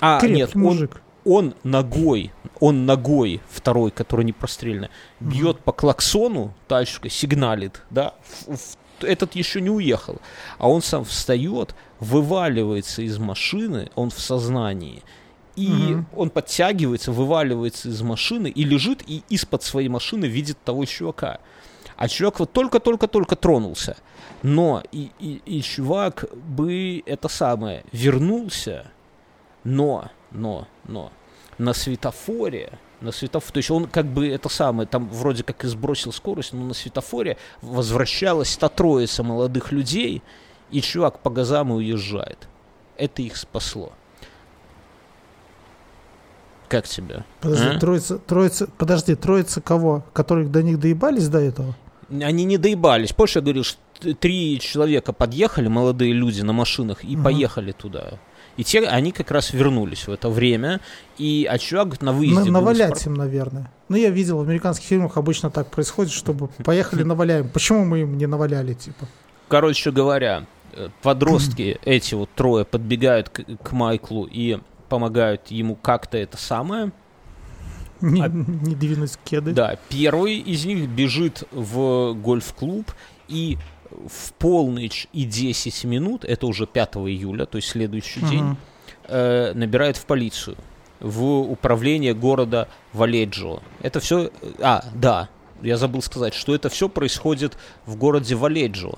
А, 0.00 0.20
Крепкий 0.20 0.36
нет, 0.36 0.50
он, 0.54 0.62
мужик. 0.62 1.02
он 1.24 1.54
ногой, 1.64 2.32
он 2.60 2.86
ногой, 2.86 3.40
второй, 3.50 3.90
который 3.90 4.24
не 4.24 4.32
прострельный, 4.32 4.90
бьет 5.20 5.60
по 5.60 5.72
клаксону, 5.72 6.54
тачка 6.68 7.08
сигналит, 7.08 7.82
да, 7.90 8.14
в- 8.46 8.56
в- 8.56 8.76
этот 9.04 9.34
еще 9.34 9.60
не 9.60 9.70
уехал, 9.70 10.20
а 10.58 10.68
он 10.68 10.82
сам 10.82 11.04
встает, 11.04 11.74
вываливается 12.00 13.02
из 13.02 13.18
машины, 13.18 13.90
он 13.94 14.10
в 14.10 14.20
сознании, 14.20 15.02
и 15.54 15.68
Мгм. 15.68 16.06
он 16.14 16.28
подтягивается, 16.30 17.12
вываливается 17.12 17.88
из 17.88 18.02
машины 18.02 18.48
и 18.48 18.64
лежит, 18.64 19.02
и 19.06 19.22
из-под 19.30 19.62
своей 19.62 19.88
машины 19.88 20.26
видит 20.26 20.58
того 20.64 20.84
чувака. 20.84 21.38
А 21.96 22.08
чувак 22.08 22.40
вот 22.40 22.52
только-только-только 22.52 23.36
тронулся. 23.36 23.96
Но 24.42 24.82
и, 24.92 25.10
и, 25.18 25.40
и 25.46 25.62
чувак 25.62 26.26
бы 26.34 27.02
это 27.06 27.28
самое 27.28 27.84
вернулся, 27.92 28.90
но, 29.64 30.10
но, 30.30 30.68
но 30.86 31.10
на 31.58 31.72
светофоре, 31.72 32.78
на 33.00 33.12
светофоре, 33.12 33.52
то 33.52 33.58
есть 33.58 33.70
он 33.70 33.86
как 33.86 34.06
бы 34.06 34.28
это 34.28 34.48
самое, 34.48 34.86
там 34.86 35.08
вроде 35.08 35.42
как 35.42 35.64
и 35.64 35.68
сбросил 35.68 36.12
скорость, 36.12 36.52
но 36.52 36.64
на 36.64 36.74
светофоре 36.74 37.38
возвращалась 37.62 38.56
та 38.56 38.68
троица 38.68 39.22
молодых 39.22 39.72
людей, 39.72 40.22
и 40.70 40.80
чувак 40.80 41.20
по 41.20 41.30
газам 41.30 41.72
и 41.72 41.76
уезжает. 41.76 42.48
Это 42.96 43.22
их 43.22 43.36
спасло. 43.36 43.92
Как 46.68 46.88
тебе? 46.88 47.24
Подожди, 47.40 47.68
А? 47.68 47.78
троица, 47.78 48.18
троица, 48.18 48.68
подожди, 48.76 49.14
троица 49.14 49.60
кого? 49.60 50.02
Которых 50.12 50.50
до 50.50 50.62
них 50.62 50.80
доебались 50.80 51.28
до 51.28 51.38
этого? 51.38 51.76
Они 52.10 52.44
не 52.44 52.58
доебались. 52.58 53.14
Я 53.34 53.40
говорил, 53.40 53.64
что 53.64 53.78
три 54.14 54.58
человека 54.60 55.12
подъехали, 55.12 55.68
молодые 55.68 56.12
люди 56.12 56.42
на 56.42 56.52
машинах, 56.52 57.04
и 57.04 57.16
Мгм. 57.16 57.24
поехали 57.24 57.72
туда. 57.72 58.14
И 58.56 58.64
те, 58.64 58.80
они 58.86 59.12
как 59.12 59.30
раз 59.30 59.52
вернулись 59.52 60.06
в 60.06 60.10
это 60.12 60.28
время, 60.30 60.80
и 61.18 61.46
а 61.50 61.58
чувак 61.58 62.00
на 62.00 62.12
выезде... 62.12 62.50
На- 62.50 62.60
навалять 62.60 62.92
испор- 63.06 63.12
им, 63.12 63.14
наверное. 63.14 63.70
Ну, 63.88 63.96
я 63.96 64.08
видел, 64.10 64.38
в 64.38 64.40
американских 64.40 64.86
фильмах 64.86 65.16
обычно 65.16 65.50
так 65.50 65.70
происходит, 65.70 66.12
чтобы 66.12 66.48
поехали 66.64 67.02
наваляем. 67.02 67.48
Почему 67.48 67.84
мы 67.84 68.00
им 68.00 68.16
не 68.16 68.26
наваляли, 68.26 68.74
типа? 68.74 69.06
Короче 69.48 69.90
говоря, 69.90 70.46
э, 70.72 70.88
подростки, 71.02 71.78
эти 71.84 72.14
вот 72.14 72.30
трое, 72.34 72.64
подбегают 72.64 73.28
к, 73.28 73.44
к 73.62 73.72
Майклу 73.72 74.24
и 74.24 74.58
помогают 74.88 75.48
ему 75.48 75.74
как-то 75.74 76.16
это 76.16 76.36
самое. 76.38 76.92
Не, 78.00 78.22
А- 78.22 78.28
не 78.28 78.74
двинуть 78.74 79.16
кеды. 79.24 79.52
Да, 79.52 79.76
первый 79.88 80.38
из 80.38 80.64
них 80.64 80.88
бежит 80.88 81.44
в 81.52 82.12
гольф-клуб 82.14 82.90
и 83.28 83.58
в 83.90 84.32
полночь 84.34 85.06
и 85.12 85.24
10 85.24 85.84
минут, 85.84 86.24
это 86.24 86.46
уже 86.46 86.66
5 86.66 86.96
июля, 87.08 87.46
то 87.46 87.56
есть 87.56 87.68
следующий 87.68 88.20
Мгм. 88.20 88.30
день, 88.30 88.56
э, 89.08 89.52
набирает 89.54 89.96
в 89.96 90.04
полицию, 90.06 90.56
в 91.00 91.22
управление 91.40 92.12
города 92.14 92.68
Валеджио. 92.92 93.60
Это 93.82 94.00
все... 94.00 94.30
А, 94.60 94.84
да, 94.94 95.28
я 95.62 95.76
забыл 95.76 96.02
сказать, 96.02 96.34
что 96.34 96.54
это 96.54 96.68
все 96.68 96.88
происходит 96.88 97.56
в 97.86 97.96
городе 97.96 98.34
Валеджио. 98.34 98.94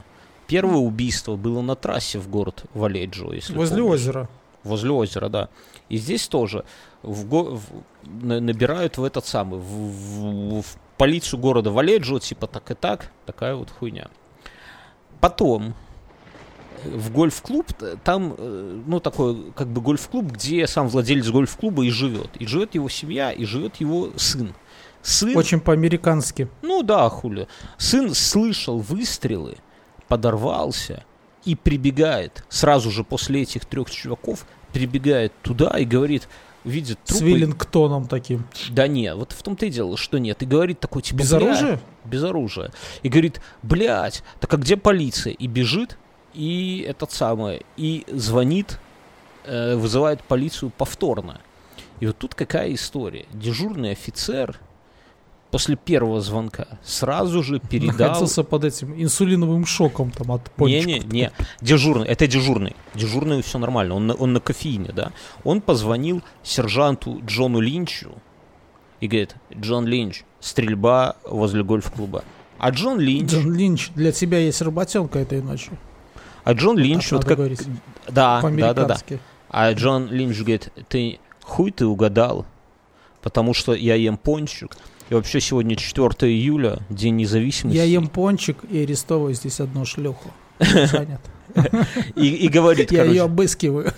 Первое 0.47 0.79
убийство 0.79 1.37
было 1.37 1.61
на 1.61 1.75
трассе 1.77 2.19
в 2.19 2.29
город 2.29 2.65
Валеджио, 2.75 3.33
если 3.35 3.55
Возле 3.55 3.83
помнишь. 3.83 4.01
озера. 4.01 4.29
Возле 4.65 4.91
озера, 4.91 5.29
да. 5.29 5.49
И 5.89 5.97
здесь 5.99 6.27
тоже 6.29 6.65
в 7.03 7.25
в- 7.25 7.61
на- 8.05 8.41
набирают 8.41 8.99
в 8.99 9.05
этот 9.05 9.27
самый, 9.27 9.59
в, 9.61 9.65
в- 9.65 10.63
в 10.63 10.77
полицию 10.97 11.39
города 11.41 11.71
Валеджио, 11.71 12.19
типа 12.19 12.47
так 12.47 12.71
и 12.71 12.75
так, 12.75 13.11
такая 13.27 13.55
вот 13.55 13.71
хуйня. 13.71 14.09
Потом 15.21 15.75
э, 16.85 16.89
в 16.97 17.11
гольф-клуб, 17.13 17.73
т- 17.73 17.97
там, 18.05 18.35
э, 18.37 18.81
ну, 18.87 19.01
такой, 19.01 19.53
как 19.55 19.69
бы 19.69 19.81
гольф-клуб, 19.81 20.27
где 20.27 20.67
сам 20.67 20.89
владелец 20.89 21.29
гольф-клуба 21.31 21.85
и 21.85 21.91
живет. 21.91 22.31
И 22.39 22.47
живет 22.47 22.75
его 22.75 22.89
семья, 22.89 23.33
и 23.33 23.45
живет 23.45 23.77
его 23.77 24.11
сын. 24.17 24.55
Сын, 25.03 25.37
Очень 25.37 25.61
по-американски. 25.61 26.49
ну 26.63 26.83
да, 26.83 27.09
хули. 27.09 27.47
Сын 27.79 28.15
слышал 28.15 28.79
выстрелы, 28.81 29.57
подорвался 30.09 31.05
и 31.45 31.55
прибегает, 31.55 32.45
сразу 32.49 32.91
же 32.91 33.05
после 33.05 33.43
этих 33.43 33.65
трех 33.65 33.91
чуваков, 33.91 34.45
прибегает 34.73 35.33
туда 35.43 35.79
и 35.79 35.85
говорит, 35.85 36.29
видит 36.65 36.99
С 37.05 37.09
трупы. 37.09 37.27
Виллингтоном 37.27 38.07
таким. 38.07 38.45
Да 38.71 38.87
нет, 38.87 39.17
вот 39.17 39.33
в 39.33 39.43
том-то 39.43 39.67
и 39.67 39.71
дело, 39.71 39.97
что 39.97 40.19
нет. 40.19 40.43
И 40.43 40.47
говорит 40.47 40.81
такой, 40.81 41.03
типа, 41.03 41.19
Без 41.19 41.33
оружия? 41.33 41.81
Без 42.05 42.25
оружия. 42.25 42.71
И 43.03 43.09
говорит, 43.09 43.41
блядь, 43.63 44.23
так 44.41 44.53
а 44.55 44.57
где 44.57 44.77
полиция? 44.77 45.33
И 45.33 45.47
бежит, 45.47 45.99
и 46.35 46.85
этот 46.89 47.13
самый, 47.13 47.63
и 47.77 48.05
звонит, 48.09 48.79
э, 49.45 49.77
вызывает 49.77 50.23
полицию 50.23 50.71
повторно. 50.77 51.41
И 52.01 52.07
вот 52.07 52.17
тут 52.19 52.35
какая 52.35 52.75
история. 52.75 53.27
Дежурный 53.33 53.93
офицер 53.93 54.59
после 55.51 55.77
первого 55.77 56.21
звонка 56.21 56.67
сразу 56.83 57.43
же 57.43 57.59
передал... 57.59 58.09
Находился 58.09 58.45
под 58.45 58.65
этим 58.65 58.95
инсулиновым 59.01 59.67
шоком 59.67 60.11
там 60.11 60.33
от 60.33 60.51
пончиков. 60.51 60.87
Не-не-не, 60.87 61.33
дежурный, 61.61 62.07
это 62.07 62.27
дежурный. 62.27 62.77
Дежурный 62.95 63.43
все 63.43 63.59
нормально, 63.59 63.95
он 63.95 64.07
на, 64.07 64.15
он 64.15 64.33
на 64.33 64.41
кофеине, 64.41 64.93
да. 64.93 65.13
Он 65.45 65.61
позвонил 65.61 66.23
сержанту 66.43 67.21
Джону 67.25 67.61
Линчу 67.61 68.13
и 69.01 69.09
говорит, 69.09 69.37
Джон 69.55 69.87
Линч, 69.87 70.25
стрельба 70.41 71.17
возле 71.25 71.63
гольф-клуба. 71.63 72.25
А 72.59 72.71
Джон 72.71 72.99
Линч, 72.99 73.31
Джон 73.31 73.55
Линч, 73.55 73.91
для 73.95 74.13
тебя 74.13 74.39
есть 74.39 74.61
работенка 74.61 75.21
этой 75.21 75.41
ночью. 75.41 75.79
а 76.45 76.53
Джон 76.53 76.77
Линч, 76.77 77.05
Так 77.05 77.13
вот 77.13 77.25
как... 77.25 77.37
говорить. 77.39 77.63
Да, 78.09 78.43
да, 78.43 78.75
да, 78.75 78.85
да. 78.85 78.97
А 79.49 79.73
Джон 79.73 80.09
Линч 80.11 80.39
говорит, 80.39 80.71
ты 80.89 81.21
хуй 81.43 81.71
ты 81.71 81.87
угадал, 81.87 82.45
потому 83.23 83.55
что 83.55 83.75
я 83.75 83.95
ем 83.95 84.17
пончик. 84.17 84.77
И 85.11 85.15
вообще 85.15 85.41
сегодня 85.41 85.75
4 85.77 86.07
июля, 86.33 86.81
День 86.91 87.17
независимости. 87.17 87.77
Я 87.77 87.85
ем 87.85 88.09
пончик 88.09 88.59
и 88.71 88.83
арестовываю 88.83 89.35
здесь 89.35 89.61
одну 89.61 89.85
шлюху. 89.85 90.31
Занят. 90.61 91.21
И, 92.15 92.29
и 92.29 92.49
говорит, 92.49 92.93
Я 92.93 92.99
короче, 92.99 93.17
ее 93.17 93.23
обыскиваю. 93.25 93.93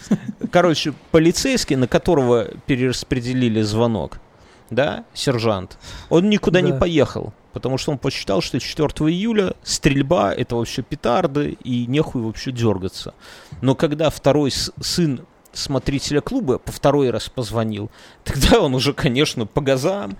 Короче, 0.52 0.94
полицейский, 1.10 1.74
на 1.76 1.88
которого 1.88 2.46
перераспределили 2.66 3.60
звонок, 3.62 4.20
да, 4.70 5.04
сержант, 5.14 5.78
он 6.10 6.30
никуда 6.30 6.60
не 6.60 6.70
Да. 6.70 6.78
поехал, 6.78 7.32
потому 7.52 7.76
что 7.76 7.90
он 7.90 7.98
посчитал, 7.98 8.40
что 8.40 8.60
4 8.60 8.88
июля 9.10 9.54
стрельба 9.64 10.32
это 10.32 10.54
вообще 10.54 10.82
петарды 10.82 11.58
и 11.64 11.86
нехуй 11.86 12.22
вообще 12.22 12.52
дергаться. 12.52 13.14
Но 13.62 13.74
когда 13.74 14.10
второй 14.10 14.52
сын 14.52 15.22
смотрителя 15.52 16.20
клуба 16.20 16.58
по 16.58 16.70
второй 16.70 17.10
раз 17.10 17.28
позвонил, 17.28 17.90
тогда 18.24 18.60
он 18.60 18.74
уже, 18.76 18.92
конечно, 18.92 19.44
по 19.46 19.60
газам 19.60 20.16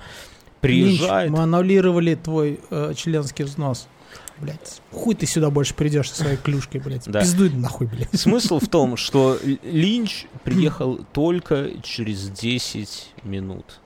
приезжает. 0.61 1.29
Линч, 1.29 1.37
мы 1.37 1.43
аннулировали 1.43 2.15
твой 2.15 2.61
э, 2.71 2.93
членский 2.97 3.45
взнос. 3.45 3.89
Блять, 4.39 4.81
хуй 4.91 5.15
ты 5.15 5.27
сюда 5.27 5.51
больше 5.51 5.75
придешь 5.75 6.11
со 6.11 6.23
своей 6.23 6.39
клюшкой, 6.39 6.81
блядь. 6.81 7.05
Да. 7.07 7.21
Пиздуй 7.21 7.51
нахуй, 7.51 7.87
блядь. 7.87 8.19
Смысл 8.19 8.59
в 8.59 8.69
том, 8.69 8.97
что 8.97 9.39
Линч 9.63 10.27
приехал 10.45 11.01
только 11.13 11.71
через 11.83 12.31
10 12.31 13.13
минут. 13.25 13.81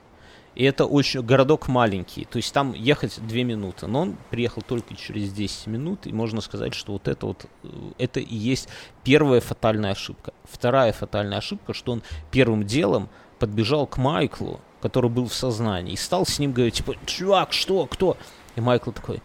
И 0.55 0.63
это 0.63 0.87
очень 0.87 1.23
городок 1.23 1.67
маленький, 1.67 2.27
то 2.27 2.37
есть 2.37 2.53
там 2.53 2.75
ехать 2.75 3.19
2 3.27 3.39
минуты, 3.39 3.89
но 3.89 4.03
он 4.03 4.17
приехал 4.31 4.63
только 4.63 4.95
через 4.95 5.33
10 5.33 5.67
минут, 5.67 6.07
и 6.07 6.13
можно 6.13 6.41
сказать, 6.41 6.75
что 6.75 6.93
вот 6.93 7.09
это 7.09 7.27
вот, 7.27 7.47
э, 7.65 7.69
это 7.99 8.21
и 8.21 8.37
есть 8.37 8.69
первая 9.03 9.41
фатальная 9.41 9.91
ошибка. 9.91 10.33
Вторая 10.45 10.93
фатальная 10.93 11.39
ошибка, 11.39 11.75
что 11.75 11.91
он 11.91 12.03
первым 12.31 12.65
делом 12.65 13.09
подбежал 13.41 13.89
к 13.89 13.97
Майклу, 13.97 14.61
который 14.85 15.09
был 15.09 15.29
в 15.29 15.33
сознании, 15.35 15.95
и 15.95 15.97
стал 15.97 16.27
с 16.27 16.39
ним 16.39 16.53
говорить, 16.53 16.75
типа, 16.75 16.95
чувак, 17.07 17.55
что, 17.55 17.87
кто? 17.87 18.19
И 18.55 18.61
Майкл 18.61 18.91
такой, 18.91 19.23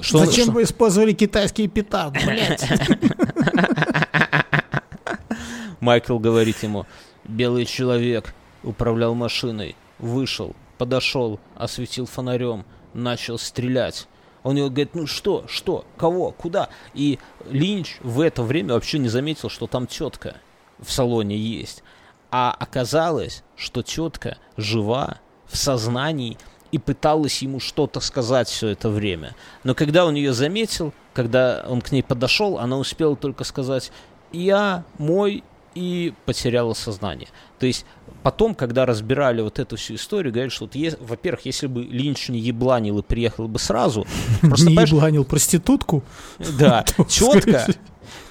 что 0.00 0.18
он- 0.18 0.26
Зачем 0.26 0.44
что- 0.44 0.52
вы 0.52 0.62
использовали 0.62 1.12
китайский 1.12 1.66
питан, 1.66 2.12
блядь? 2.12 2.64
Майкл 5.80 6.18
говорит 6.20 6.62
ему, 6.62 6.86
белый 7.24 7.64
человек 7.66 8.34
управлял 8.62 9.16
машиной, 9.16 9.74
вышел, 9.98 10.54
подошел, 10.78 11.40
осветил 11.56 12.06
фонарем, 12.06 12.64
начал 12.94 13.36
стрелять. 13.36 14.06
Он 14.44 14.56
ему 14.56 14.68
говорит, 14.68 14.94
ну 14.94 15.08
что, 15.08 15.44
что, 15.48 15.84
кого, 15.96 16.30
куда? 16.30 16.68
И 16.94 17.18
Линч 17.50 17.96
в 18.00 18.20
это 18.20 18.44
время 18.44 18.74
вообще 18.74 18.98
не 19.00 19.08
заметил, 19.08 19.48
что 19.48 19.66
там 19.66 19.88
тетка 19.88 20.36
в 20.78 20.92
салоне 20.92 21.36
есть. 21.36 21.82
А 22.36 22.50
оказалось, 22.50 23.44
что 23.54 23.82
тетка 23.82 24.38
жива, 24.56 25.18
в 25.46 25.56
сознании, 25.56 26.36
и 26.72 26.78
пыталась 26.78 27.40
ему 27.42 27.60
что-то 27.60 28.00
сказать 28.00 28.48
все 28.48 28.70
это 28.70 28.88
время. 28.88 29.36
Но 29.62 29.76
когда 29.76 30.04
он 30.04 30.16
ее 30.16 30.32
заметил, 30.32 30.92
когда 31.12 31.64
он 31.68 31.80
к 31.80 31.92
ней 31.92 32.02
подошел, 32.02 32.58
она 32.58 32.76
успела 32.76 33.14
только 33.14 33.44
сказать 33.44 33.92
«я, 34.32 34.82
мой» 34.98 35.44
и 35.76 36.12
потеряла 36.26 36.74
сознание. 36.74 37.28
То 37.60 37.66
есть 37.66 37.86
потом, 38.24 38.56
когда 38.56 38.84
разбирали 38.84 39.40
вот 39.40 39.60
эту 39.60 39.76
всю 39.76 39.94
историю, 39.94 40.32
говорят, 40.32 40.50
что, 40.50 40.64
вот 40.64 40.74
е- 40.74 40.98
во-первых, 40.98 41.46
если 41.46 41.68
бы 41.68 41.84
Линч 41.84 42.30
не 42.30 42.40
ебланил 42.40 42.98
и 42.98 43.02
приехал 43.02 43.46
бы 43.46 43.60
сразу, 43.60 44.08
просто, 44.40 44.66
Не 44.66 44.74
ебланил 44.74 45.24
проститутку. 45.24 46.02
да, 46.58 46.84
четко, 47.08 47.64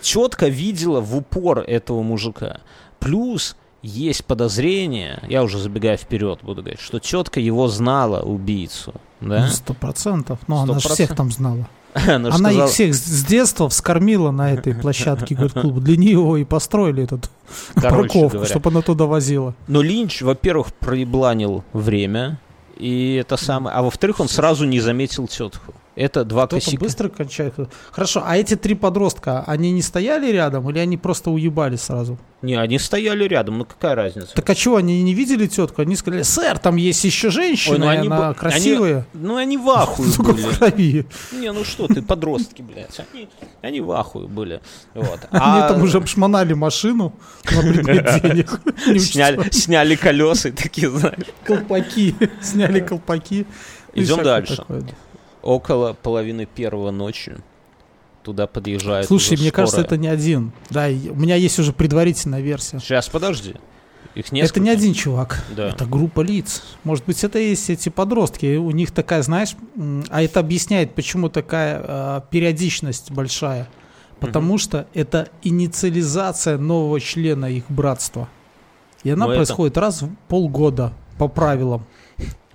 четко 0.02 0.50
видела 0.50 1.00
в 1.00 1.16
упор 1.16 1.60
этого 1.60 2.02
мужика. 2.02 2.60
Плюс 3.00 3.56
есть 3.84 4.26
подозрение, 4.26 5.22
я 5.30 5.44
уже 5.44 5.60
забегая 5.60 5.98
вперед 5.98 6.40
буду 6.42 6.62
говорить, 6.62 6.80
что 6.82 7.00
четко 7.00 7.40
его 7.40 7.68
знала 7.68 8.22
убийцу. 8.22 8.94
Да? 9.22 9.42
Ну, 9.46 9.48
Сто 9.48 9.74
процентов. 9.74 10.40
Но 10.48 10.62
она 10.62 10.80
же 10.80 10.88
100%. 10.90 10.94
всех 10.94 11.16
там 11.16 11.32
знала. 11.32 11.68
Она 11.94 12.16
Она 12.16 12.32
сказала- 12.32 12.66
их 12.66 12.72
всех 12.72 12.96
с 12.96 13.24
детства 13.26 13.70
вскормила 13.70 14.32
на 14.32 14.52
этой 14.54 14.74
площадке 14.74 15.36
говорит, 15.36 15.54
клуба. 15.54 15.80
Для 15.80 15.96
нее 15.96 16.42
и 16.42 16.44
построили 16.44 17.04
этот 17.04 17.30
Короче 17.76 17.90
парковку, 18.10 18.30
говоря. 18.38 18.50
чтобы 18.50 18.70
она 18.72 18.82
туда 18.82 19.06
возила. 19.06 19.54
Но 19.68 19.82
Линч, 19.84 20.22
во-первых, 20.24 20.74
проебланил 20.74 21.64
время, 21.72 22.40
и 22.78 23.14
это 23.22 23.38
самое. 23.38 23.76
А 23.76 23.84
во-вторых, 23.84 24.20
он 24.20 24.28
сразу 24.28 24.66
не 24.66 24.80
заметил 24.80 25.28
тетку. 25.28 25.74
Это 25.96 26.26
два 26.26 26.48
Кто-то 26.48 26.66
косяка. 26.66 26.84
быстро 26.84 27.10
кончает. 27.10 27.54
Хорошо, 27.92 28.24
а 28.26 28.36
эти 28.36 28.56
три 28.56 28.74
подростка, 28.74 29.44
они 29.46 29.72
не 29.72 29.84
стояли 29.84 30.32
рядом 30.32 30.68
или 30.70 30.80
они 30.80 30.98
просто 30.98 31.30
уебали 31.30 31.76
сразу? 31.76 32.18
Не, 32.42 32.56
они 32.56 32.80
стояли 32.80 33.26
рядом, 33.26 33.60
ну 33.60 33.66
какая 33.66 33.94
разница? 33.96 34.34
Так 34.34 34.50
а 34.50 34.56
чего, 34.56 34.78
они 34.78 35.02
не 35.04 35.14
видели 35.14 35.46
тетку? 35.48 35.82
Они 35.84 35.96
сказали, 35.96 36.24
сэр, 36.24 36.58
там 36.58 36.78
есть 36.78 37.04
еще 37.04 37.30
женщина, 37.30 37.76
Ой, 37.76 37.80
ну 37.80 37.88
они 37.88 38.08
она 38.08 38.30
бы- 38.30 38.34
красивая. 38.36 39.06
Ну 39.14 39.36
они 39.38 39.56
в 39.58 39.70
ахуе 39.70 40.10
Сука, 40.10 40.34
были. 40.34 40.42
в 40.42 40.58
крови. 40.58 41.06
Не, 41.32 41.52
ну 41.54 41.64
что 41.64 41.88
ты, 41.88 42.02
подростки, 42.02 42.62
блядь. 42.64 43.00
Они, 43.14 43.30
они 43.62 43.80
в 43.82 43.92
ахуе 43.92 44.28
были. 44.28 44.62
Вот. 44.96 45.20
Они 45.30 45.42
А 45.60 45.70
там 45.70 45.84
уже 45.84 46.00
обшмонали 46.00 46.54
машину 46.54 47.14
на 47.52 47.62
предмет 47.62 48.22
денег. 48.24 48.60
Не 48.88 49.00
сняли, 49.00 49.50
сняли 49.52 49.96
колеса 49.96 50.50
и 50.50 50.52
такие, 50.52 50.90
знаешь. 50.90 51.18
колпаки. 51.46 52.16
Сняли 52.42 52.80
колпаки. 52.80 53.46
Идем 53.94 54.24
дальше. 54.24 54.58
такое. 54.58 54.84
Около 55.44 55.94
половины 55.94 56.46
первого 56.46 56.92
ночи 56.92 57.36
туда 58.24 58.48
подъезжает 58.48 59.08
Слушай, 59.08 59.38
мне 59.38 59.52
кажется, 59.52 59.82
скорая. 59.82 59.86
это 59.88 59.98
не 59.98 60.08
один. 60.08 60.54
Да, 60.70 60.88
у 60.88 61.16
меня 61.16 61.36
есть 61.36 61.60
уже 61.60 61.74
предварительная 61.74 62.40
версия. 62.40 62.80
Сейчас, 62.80 63.10
подожди. 63.10 63.56
Их 64.16 64.32
несколько. 64.32 64.60
Это 64.60 64.64
не 64.66 64.70
один 64.70 64.94
чувак. 64.94 65.44
Да. 65.56 65.70
Это 65.70 65.86
группа 65.86 66.22
лиц. 66.22 66.62
Может 66.86 67.04
быть, 67.06 67.22
это 67.24 67.40
есть 67.40 67.70
эти 67.70 67.90
подростки. 67.90 68.56
У 68.56 68.72
них 68.72 68.92
такая, 68.92 69.22
знаешь, 69.24 69.56
а 70.10 70.22
это 70.22 70.40
объясняет, 70.40 70.96
почему 70.96 71.28
такая 71.30 71.84
э, 71.86 72.22
периодичность 72.30 73.12
большая. 73.12 73.68
Потому 74.22 74.58
что 74.58 74.88
это 74.94 75.28
инициализация 75.42 76.58
нового 76.58 77.00
члена 77.02 77.48
их 77.48 77.66
братства. 77.70 78.30
И 79.04 79.10
она 79.10 79.26
Но 79.26 79.34
это- 79.34 79.40
происходит 79.40 79.78
раз 79.78 80.02
в 80.04 80.10
полгода 80.30 80.94
по 81.18 81.28
правилам. 81.28 81.86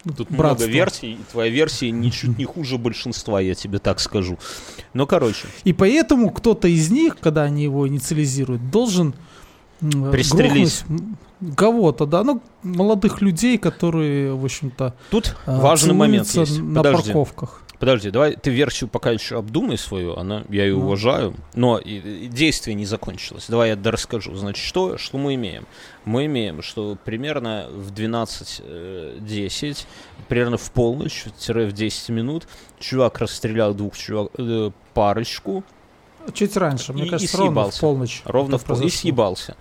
Тут 0.04 0.28
Братство. 0.30 0.64
много 0.66 0.66
версий, 0.66 1.12
и 1.12 1.18
твоя 1.30 1.50
версия 1.50 1.90
ничуть 1.90 2.38
не 2.38 2.44
хуже 2.44 2.78
большинства, 2.78 3.40
я 3.40 3.54
тебе 3.54 3.78
так 3.78 4.00
скажу. 4.00 4.38
Ну, 4.94 5.06
короче, 5.06 5.46
И 5.64 5.72
поэтому 5.72 6.30
кто-то 6.30 6.68
из 6.68 6.90
них, 6.90 7.18
когда 7.20 7.42
они 7.42 7.64
его 7.64 7.86
инициализируют, 7.88 8.70
должен 8.70 9.14
м, 9.80 10.10
Пристрелить. 10.10 10.84
кого-то, 11.56 12.06
да, 12.06 12.24
ну, 12.24 12.42
молодых 12.62 13.20
людей, 13.20 13.58
которые, 13.58 14.34
в 14.34 14.44
общем-то, 14.44 14.94
тут 15.10 15.36
а, 15.46 15.60
важный 15.60 15.94
момент 15.94 16.26
есть. 16.28 16.58
на 16.58 16.76
Подожди, 16.82 17.12
парковках. 17.12 17.62
Подожди, 17.78 18.10
давай 18.10 18.36
ты 18.36 18.50
версию 18.50 18.88
пока 18.88 19.10
еще 19.10 19.38
обдумай 19.38 19.78
свою, 19.78 20.16
она, 20.16 20.44
я 20.48 20.64
ее 20.64 20.76
Ну. 20.76 20.84
уважаю, 20.84 21.34
но 21.54 21.78
и- 21.78 22.24
и 22.24 22.28
действие 22.28 22.74
не 22.74 22.86
закончилось. 22.86 23.46
Давай 23.48 23.70
я 23.70 23.78
расскажу. 23.90 24.34
Значит, 24.34 24.64
что, 24.64 24.98
что 24.98 25.18
мы 25.18 25.34
имеем? 25.34 25.66
Мы 26.04 26.26
имеем, 26.26 26.62
что 26.62 26.96
примерно 27.04 27.68
в 27.70 27.90
12.10, 27.92 29.86
примерно 30.28 30.56
в 30.56 30.70
полночь, 30.72 31.24
тире 31.38 31.66
в 31.66 31.72
10 31.72 32.08
минут, 32.10 32.48
чувак 32.78 33.18
расстрелял 33.18 33.74
двух 33.74 33.96
чувак, 33.96 34.30
э, 34.38 34.70
парочку, 34.94 35.64
Чуть 36.34 36.58
раньше, 36.58 36.92
мне 36.92 37.04
И- 37.04 37.06
и 37.06 37.10
кажется, 37.10 37.38
ровно 37.38 37.50
в 37.50 37.54
съебался. 37.54 37.80
полночь. 37.80 38.22
Ровно 38.26 38.58
в 38.58 38.64
пол... 38.64 38.80
и 38.82 38.90
съебался. 38.90 39.56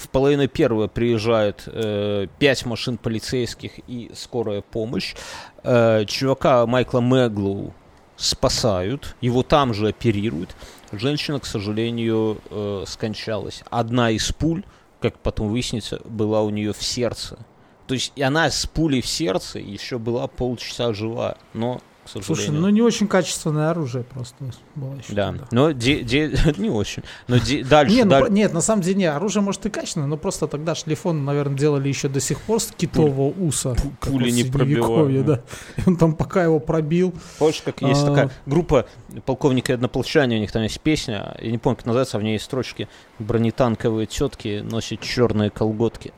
В 0.00 0.08
половину 0.08 0.48
первого 0.48 0.88
приезжает 0.88 1.64
э, 1.66 2.26
пять 2.38 2.64
машин 2.64 2.96
полицейских 2.96 3.72
и 3.86 4.10
скорая 4.14 4.62
помощь. 4.62 5.14
Э, 5.62 6.06
чувака 6.06 6.64
Майкла 6.64 7.00
Мэглоу 7.00 7.74
спасают, 8.16 9.14
его 9.20 9.42
там 9.42 9.74
же 9.74 9.88
оперируют. 9.88 10.56
Женщина, 10.90 11.38
к 11.38 11.44
сожалению, 11.44 12.38
э, 12.48 12.84
скончалась. 12.86 13.62
Одна 13.68 14.10
из 14.10 14.32
пуль, 14.32 14.64
как 15.02 15.18
потом 15.18 15.48
выяснится, 15.48 16.00
была 16.06 16.40
у 16.40 16.48
нее 16.48 16.72
в 16.72 16.82
сердце. 16.82 17.38
То 17.86 17.92
есть 17.92 18.12
и 18.16 18.22
она 18.22 18.50
с 18.50 18.64
пулей 18.64 19.02
в 19.02 19.06
сердце 19.06 19.58
еще 19.58 19.98
была 19.98 20.28
полчаса 20.28 20.94
жива, 20.94 21.36
но, 21.52 21.82
сожалению... 22.10 22.36
Слушай, 22.36 22.50
ну 22.60 22.68
не 22.68 22.82
очень 22.82 23.06
качественное 23.08 23.70
оружие 23.70 24.04
просто 24.04 24.36
было 24.74 24.94
еще. 24.96 25.12
да, 25.14 25.28
тогда. 25.28 25.46
но 25.52 25.70
де- 25.72 26.02
де- 26.02 26.32
не 26.58 26.68
очень. 26.70 27.02
Но 27.28 27.38
де- 27.38 27.62
дальше, 27.64 27.94
Не, 27.94 28.04
ну, 28.04 28.10
даль- 28.10 28.30
нет, 28.30 28.52
на 28.52 28.60
самом 28.60 28.82
деле 28.82 28.96
не, 28.96 29.04
оружие 29.06 29.42
может 29.42 29.64
и 29.66 29.70
качественное, 29.70 30.06
но 30.08 30.16
просто 30.16 30.46
тогда 30.46 30.74
шлифон, 30.74 31.24
наверное, 31.24 31.56
делали 31.56 31.88
еще 31.88 32.08
до 32.08 32.20
сих 32.20 32.40
пор 32.40 32.60
с 32.60 32.66
китового 32.76 33.28
уса. 33.40 33.74
пули 34.00 34.24
вот 34.30 34.32
не 34.32 34.44
пробивают. 34.44 35.26
Да. 35.26 35.40
И 35.76 35.82
он 35.86 35.96
там 35.96 36.14
пока 36.14 36.42
его 36.44 36.58
пробил. 36.60 37.14
Помнишь, 37.38 37.62
как 37.64 37.80
есть 37.82 38.02
А. 38.02 38.06
такая 38.06 38.30
группа 38.46 38.86
полковника 39.26 39.72
и 39.72 39.74
однополчане, 39.74 40.36
у 40.36 40.40
них 40.40 40.52
там 40.52 40.62
есть 40.62 40.80
песня, 40.80 41.36
я 41.40 41.50
не 41.50 41.58
помню, 41.58 41.76
как 41.76 41.86
называется, 41.86 42.16
а 42.16 42.20
в 42.20 42.22
ней 42.22 42.32
есть 42.34 42.44
строчки 42.44 42.88
«Бронетанковые 43.18 44.06
тетки 44.06 44.60
носят 44.64 45.00
черные 45.00 45.50
колготки». 45.50 46.12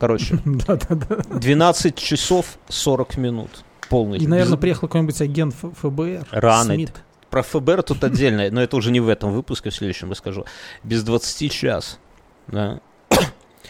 Короче, 0.00 0.38
Да-да-да. 0.44 1.16
12 1.38 1.96
часов 1.96 2.58
40 2.68 3.16
минут. 3.16 3.50
Полный. 3.88 4.18
И, 4.18 4.26
наверное, 4.26 4.58
приехал 4.58 4.88
какой-нибудь 4.88 5.20
агент 5.20 5.54
ФБР. 5.54 6.26
Рано. 6.30 6.74
Смит. 6.74 6.92
Про 7.30 7.42
ФБР 7.42 7.82
тут 7.82 8.04
отдельно, 8.04 8.48
но 8.50 8.62
это 8.62 8.76
уже 8.76 8.90
не 8.90 9.00
в 9.00 9.08
этом 9.08 9.32
выпуске, 9.32 9.70
в 9.70 9.74
следующем 9.74 10.10
расскажу. 10.10 10.44
Без 10.82 11.02
20 11.04 11.52
час. 11.52 11.98
Да. 12.46 12.80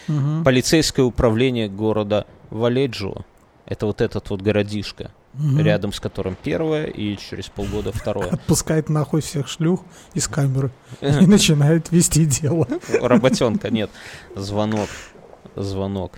Мгм. 0.07 0.43
Полицейское 0.43 1.05
управление 1.05 1.67
города 1.67 2.25
Валеджио. 2.49 3.25
Это 3.65 3.85
вот 3.85 4.01
этот 4.01 4.29
вот 4.31 4.41
городишко, 4.41 5.11
Мгм. 5.33 5.59
рядом 5.59 5.93
с 5.93 5.99
которым 5.99 6.35
первое 6.41 6.85
и 6.85 7.15
через 7.17 7.49
полгода 7.49 7.91
второе. 7.91 8.29
Отпускает 8.29 8.89
нахуй 8.89 9.21
всех 9.21 9.47
шлюх 9.47 9.83
из 10.15 10.27
камеры 10.27 10.71
и 11.01 11.25
начинает 11.27 11.91
вести 11.91 12.25
дело. 12.25 12.67
Работенка, 13.01 13.69
нет. 13.69 13.91
Звонок. 14.35 14.89
Звонок. 15.55 16.13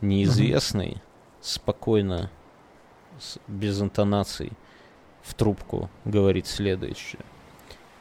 Неизвестный, 0.00 1.00
спокойно, 1.40 2.30
без 3.48 3.80
интонаций, 3.80 4.52
в 5.22 5.34
трубку 5.34 5.90
говорит 6.04 6.46
следующее. 6.46 7.22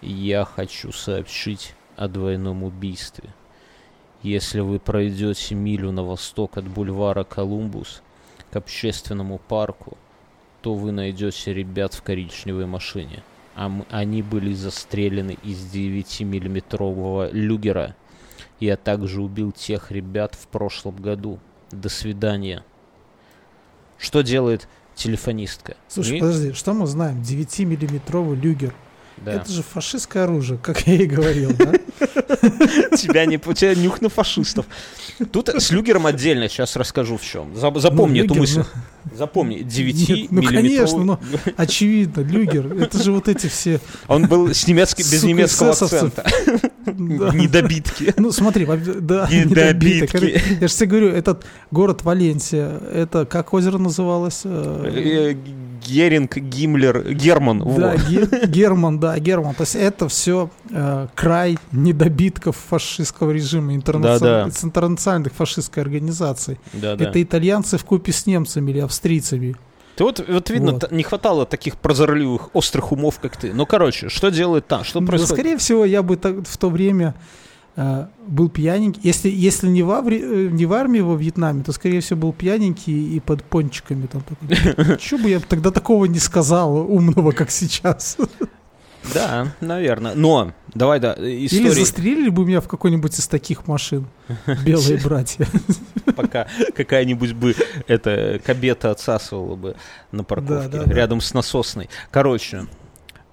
Я 0.01 0.43
хочу 0.43 0.91
сообщить 0.91 1.75
о 1.95 2.07
двойном 2.07 2.63
убийстве. 2.63 3.29
Если 4.21 4.59
вы 4.59 4.79
пройдете 4.79 5.55
милю 5.55 5.91
на 5.91 6.03
восток 6.03 6.57
от 6.57 6.67
бульвара 6.67 7.23
Колумбус 7.23 8.01
к 8.51 8.55
общественному 8.55 9.37
парку, 9.37 9.97
то 10.61 10.73
вы 10.73 10.91
найдете 10.91 11.53
ребят 11.53 11.93
в 11.93 12.03
коричневой 12.03 12.65
машине. 12.65 13.23
А 13.55 13.65
м- 13.65 13.85
они 13.89 14.21
были 14.21 14.53
застрелены 14.53 15.37
из 15.43 15.73
9-миллиметрового 15.73 17.31
люгера. 17.31 17.95
Я 18.59 18.77
также 18.77 19.21
убил 19.21 19.51
тех 19.51 19.91
ребят 19.91 20.35
в 20.35 20.47
прошлом 20.47 20.95
году. 20.95 21.39
До 21.71 21.89
свидания. 21.89 22.63
Что 23.97 24.21
делает 24.21 24.67
телефонистка? 24.95 25.75
Слушай, 25.87 26.17
И- 26.17 26.19
подожди, 26.19 26.53
что 26.53 26.73
мы 26.73 26.85
знаем? 26.87 27.21
9-миллиметровый 27.21 28.35
люгер. 28.35 28.73
да. 29.17 29.33
Это 29.33 29.51
же 29.51 29.63
фашистское 29.63 30.23
оружие, 30.23 30.57
как 30.57 30.85
я 30.87 30.95
и 30.95 31.05
говорил, 31.05 31.53
да? 31.57 31.73
тебя 32.97 33.25
не 33.25 33.37
тебя 33.37 33.75
нюх 33.75 34.01
на 34.01 34.09
фашистов. 34.09 34.65
Тут 35.31 35.49
с 35.49 35.71
люгером 35.71 36.05
отдельно, 36.05 36.47
сейчас 36.49 36.75
расскажу 36.75 37.17
в 37.17 37.23
чем. 37.23 37.55
Запомни 37.55 38.19
Ну, 38.21 38.25
эту 38.25 38.35
мысль. 38.35 38.63
Запомни, 39.15 39.59
9 39.59 40.09
Нет, 40.09 40.31
ну, 40.31 40.43
конечно, 40.43 41.03
ну, 41.03 41.19
Очевидно, 41.57 42.21
люгер. 42.21 42.73
Это 42.81 43.01
же 43.01 43.11
вот 43.11 43.27
эти 43.27 43.47
все... 43.47 43.79
Он 44.07 44.27
был 44.27 44.53
с 44.53 44.67
немецкой, 44.67 45.01
без 45.01 45.23
немецкого 45.23 45.71
акцента. 45.71 46.25
Недобитки. 46.85 48.13
Ну, 48.17 48.31
смотри, 48.31 48.65
да, 48.65 49.27
Недобитки. 49.31 50.41
Я 50.61 50.67
же 50.67 50.73
тебе 50.73 50.87
говорю, 50.87 51.09
этот 51.09 51.45
город 51.71 52.03
Валенсия, 52.03 52.79
это 52.93 53.25
как 53.25 53.53
озеро 53.53 53.77
называлось? 53.77 54.41
Э, 54.45 54.83
Э, 54.83 55.35
Геринг, 55.85 56.37
Гиммлер, 56.37 57.13
Герман. 57.13 57.59
Да, 57.75 57.95
Герман, 58.45 58.99
да, 58.99 59.19
Герман. 59.19 59.53
То 59.53 59.63
есть 59.63 59.75
это 59.75 60.07
все 60.07 60.49
край 61.13 61.57
недобитков 61.73 62.55
фашистского 62.55 63.31
режима, 63.31 63.75
интернациональных 63.75 65.33
фашистской 65.33 65.83
организаций. 65.83 66.57
Да, 66.71 66.95
да. 66.95 67.03
Это 67.03 67.21
итальянцы 67.21 67.77
в 67.77 67.83
купе 67.83 68.13
с 68.13 68.25
немцами 68.25 68.71
или 68.71 68.79
австрийцами. 68.93 69.55
Ты 69.95 70.03
вот, 70.03 70.23
вот 70.27 70.49
видно, 70.49 70.71
Вот. 70.73 70.91
не 70.91 71.03
хватало 71.03 71.45
таких 71.45 71.75
прозорливых, 71.77 72.49
острых 72.55 72.91
умов, 72.91 73.19
как 73.21 73.37
ты. 73.37 73.53
Ну, 73.53 73.65
короче, 73.65 74.09
что 74.09 74.29
делает 74.31 74.67
там? 74.67 74.83
Что 74.83 74.99
Да, 74.99 75.05
происходит? 75.07 75.33
скорее 75.35 75.57
всего, 75.57 75.85
я 75.85 76.01
бы 76.01 76.15
так- 76.15 76.47
в 76.47 76.57
то 76.57 76.69
время 76.69 77.13
э, 77.75 78.05
был 78.27 78.49
пьяненький. 78.49 79.01
Если, 79.03 79.29
если 79.29 79.67
не, 79.67 79.81
в 79.83 79.89
аври- 79.89 80.21
э, 80.21 80.49
не 80.51 80.67
в 80.67 80.73
армии 80.73 80.99
во 81.01 81.15
Вьетнаме, 81.15 81.63
то, 81.63 81.71
скорее 81.71 82.01
всего, 82.01 82.19
был 82.19 82.31
пьяненький 82.33 83.15
и 83.15 83.19
под 83.19 83.43
пончиками. 83.43 84.05
Там, 84.05 84.21
Чего 84.99 85.23
бы 85.23 85.29
я 85.29 85.39
тогда 85.39 85.71
такого 85.71 86.05
не 86.05 86.19
сказал, 86.19 86.75
умного, 86.77 87.31
как 87.31 87.49
сейчас? 87.51 88.17
Да, 89.13 89.53
наверное. 89.61 90.13
Но, 90.15 90.53
давай, 90.73 90.99
да, 90.99 91.15
э, 91.17 91.29
Или 91.29 91.69
застрелили 91.69 92.29
бы 92.29 92.45
меня 92.45 92.61
в 92.61 92.67
какой-нибудь 92.67 93.17
из 93.17 93.27
таких 93.27 93.67
машин. 93.67 94.07
Белые 94.65 94.97
братья. 95.03 95.47
пока 96.15 96.47
какая-нибудь 96.75 97.33
бы 97.33 97.55
это 97.87 98.39
кабета 98.45 98.91
отсасывала 98.91 99.55
бы 99.55 99.75
на 100.11 100.23
парковке 100.23 100.83
рядом 100.85 101.21
с 101.21 101.33
насосной. 101.33 101.89
Короче, 102.11 102.67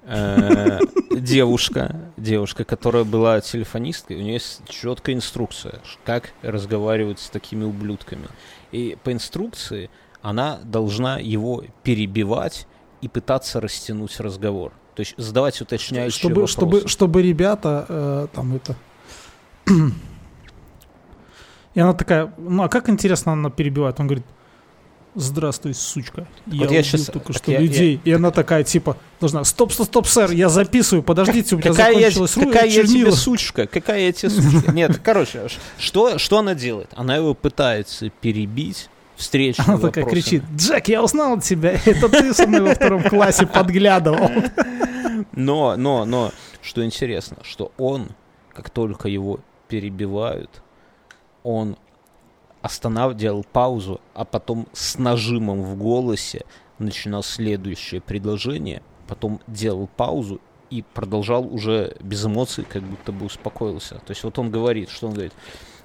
э, 0.03 0.79
девушка, 1.11 2.01
девушка, 2.17 2.63
которая 2.63 3.03
была 3.03 3.41
телефонисткой, 3.41 4.17
у 4.17 4.21
нее 4.21 4.33
есть 4.33 4.61
четкая 4.67 5.15
инструкция, 5.15 5.81
как 6.05 6.33
разговаривать 6.41 7.19
с 7.19 7.29
такими 7.29 7.63
ублюдками. 7.63 8.27
И 8.71 8.97
по 9.03 9.11
инструкции 9.11 9.89
она 10.21 10.59
должна 10.63 11.17
его 11.17 11.63
перебивать 11.83 12.67
и 13.01 13.07
пытаться 13.07 13.59
растянуть 13.59 14.19
разговор. 14.19 14.73
То 14.95 15.01
есть 15.01 15.13
задавать 15.17 15.59
уточняющие 15.61 16.17
Чтобы, 16.19 16.41
вопросы. 16.41 16.53
чтобы, 16.53 16.87
чтобы 16.87 17.21
ребята 17.21 17.85
э, 17.87 18.27
там 18.33 18.55
это... 18.55 18.75
И 21.73 21.79
она 21.79 21.93
такая, 21.93 22.33
ну 22.37 22.63
а 22.63 22.69
как 22.69 22.89
интересно 22.89 23.31
она 23.31 23.49
перебивает? 23.49 23.97
Он 24.01 24.07
говорит, 24.07 24.25
здравствуй, 25.15 25.73
сучка. 25.73 26.27
Я 26.45 26.63
я 26.63 26.67
убил 26.67 26.83
щас- 26.83 27.05
только 27.05 27.27
так 27.33 27.37
что 27.37 27.51
я- 27.51 27.59
я- 27.59 27.63
людей. 27.63 28.01
И 28.03 28.11
она 28.11 28.31
такая, 28.31 28.65
типа, 28.65 28.97
должна, 29.21 29.43
стоп, 29.45 29.71
стоп, 29.71 29.87
стоп, 29.87 30.07
сэр, 30.07 30.31
я 30.31 30.49
записываю, 30.49 31.01
подождите, 31.03 31.55
у 31.55 31.59
меня 31.59 31.69
Какая, 31.71 31.93
я, 31.93 31.99
закончилась 32.11 32.35
ру- 32.37 32.45
какая 32.47 32.65
я 32.65 32.71
тебе 32.83 32.87
чернила». 32.87 33.11
сучка? 33.11 33.67
Какая 33.67 34.01
я 34.07 34.11
тебе 34.11 34.29
сучка? 34.29 34.71
Нет, 34.73 34.99
короче, 35.01 35.47
что, 35.77 36.17
что 36.17 36.39
она 36.39 36.55
делает? 36.55 36.89
Она 36.95 37.15
его 37.15 37.33
пытается 37.33 38.09
перебить 38.09 38.89
встречными 39.21 39.69
Она 39.69 39.79
такая 39.79 40.05
кричит, 40.05 40.43
Джек, 40.55 40.87
я 40.87 41.03
узнал 41.03 41.39
тебя, 41.39 41.79
это 41.85 42.09
ты 42.09 42.33
со 42.33 42.47
мной 42.47 42.61
во 42.61 42.75
втором 42.75 43.03
классе 43.03 43.45
подглядывал. 43.45 44.29
Но, 45.33 45.75
но, 45.77 46.05
но, 46.05 46.31
что 46.61 46.83
интересно, 46.83 47.37
что 47.43 47.71
он, 47.77 48.09
как 48.53 48.69
только 48.69 49.07
его 49.07 49.39
перебивают, 49.67 50.61
он 51.43 51.77
останавливал, 52.61 53.17
делал 53.17 53.45
паузу, 53.51 54.01
а 54.13 54.25
потом 54.25 54.67
с 54.73 54.97
нажимом 54.97 55.63
в 55.63 55.77
голосе 55.77 56.45
начинал 56.77 57.23
следующее 57.23 58.01
предложение, 58.01 58.81
потом 59.07 59.39
делал 59.47 59.87
паузу 59.87 60.41
и 60.69 60.83
продолжал 60.93 61.53
уже 61.53 61.97
без 61.99 62.25
эмоций, 62.25 62.65
как 62.67 62.83
будто 62.83 63.11
бы 63.11 63.25
успокоился. 63.25 63.95
То 63.95 64.11
есть 64.11 64.23
вот 64.23 64.39
он 64.39 64.51
говорит, 64.51 64.89
что 64.89 65.07
он 65.07 65.13
говорит, 65.13 65.33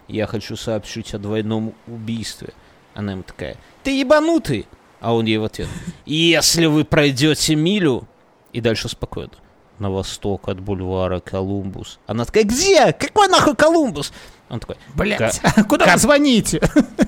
я 0.09 0.27
хочу 0.27 0.57
сообщить 0.57 1.15
о 1.15 1.19
двойном 1.19 1.75
убийстве. 1.87 2.55
Она 2.97 3.13
ему 3.13 3.23
такая, 3.23 3.57
ты 3.83 3.91
ебанутый! 4.01 4.67
А 5.01 5.15
он 5.15 5.27
ей 5.27 5.37
в 5.37 5.45
ответ, 5.45 5.69
если 6.07 6.65
вы 6.65 6.85
пройдете 6.85 7.55
милю, 7.55 8.09
и 8.55 8.63
дальше 8.63 8.89
спокойно. 8.89 9.33
На 9.79 9.91
восток 9.91 10.49
от 10.49 10.59
бульвара 10.61 11.21
Колумбус. 11.21 11.99
Она 12.07 12.25
такая, 12.25 12.45
где? 12.45 12.95
Какой 12.95 13.29
нахуй 13.29 13.55
Колумбус? 13.55 14.13
Он 14.49 14.59
такой, 14.59 14.77
Блять, 14.95 15.43
куда 15.69 15.93
вы 15.93 15.99
звоните? 15.99 16.63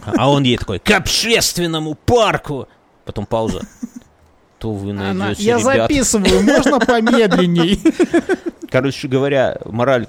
а 0.05 0.31
он 0.31 0.43
ей 0.43 0.59
такой, 0.59 0.79
к 0.79 0.91
общественному 0.91 1.95
парку. 1.95 2.69
Потом 3.07 3.25
пауза. 3.25 3.63
То 4.59 4.73
вы 4.73 4.91
Она, 4.91 5.15
найдете 5.15 5.45
я 5.45 5.59
ребят. 5.59 5.77
записываю, 5.89 6.43
можно 6.43 6.79
помедленней? 6.81 7.81
Короче 8.71 9.09
говоря, 9.09 9.59
мораль, 9.65 10.07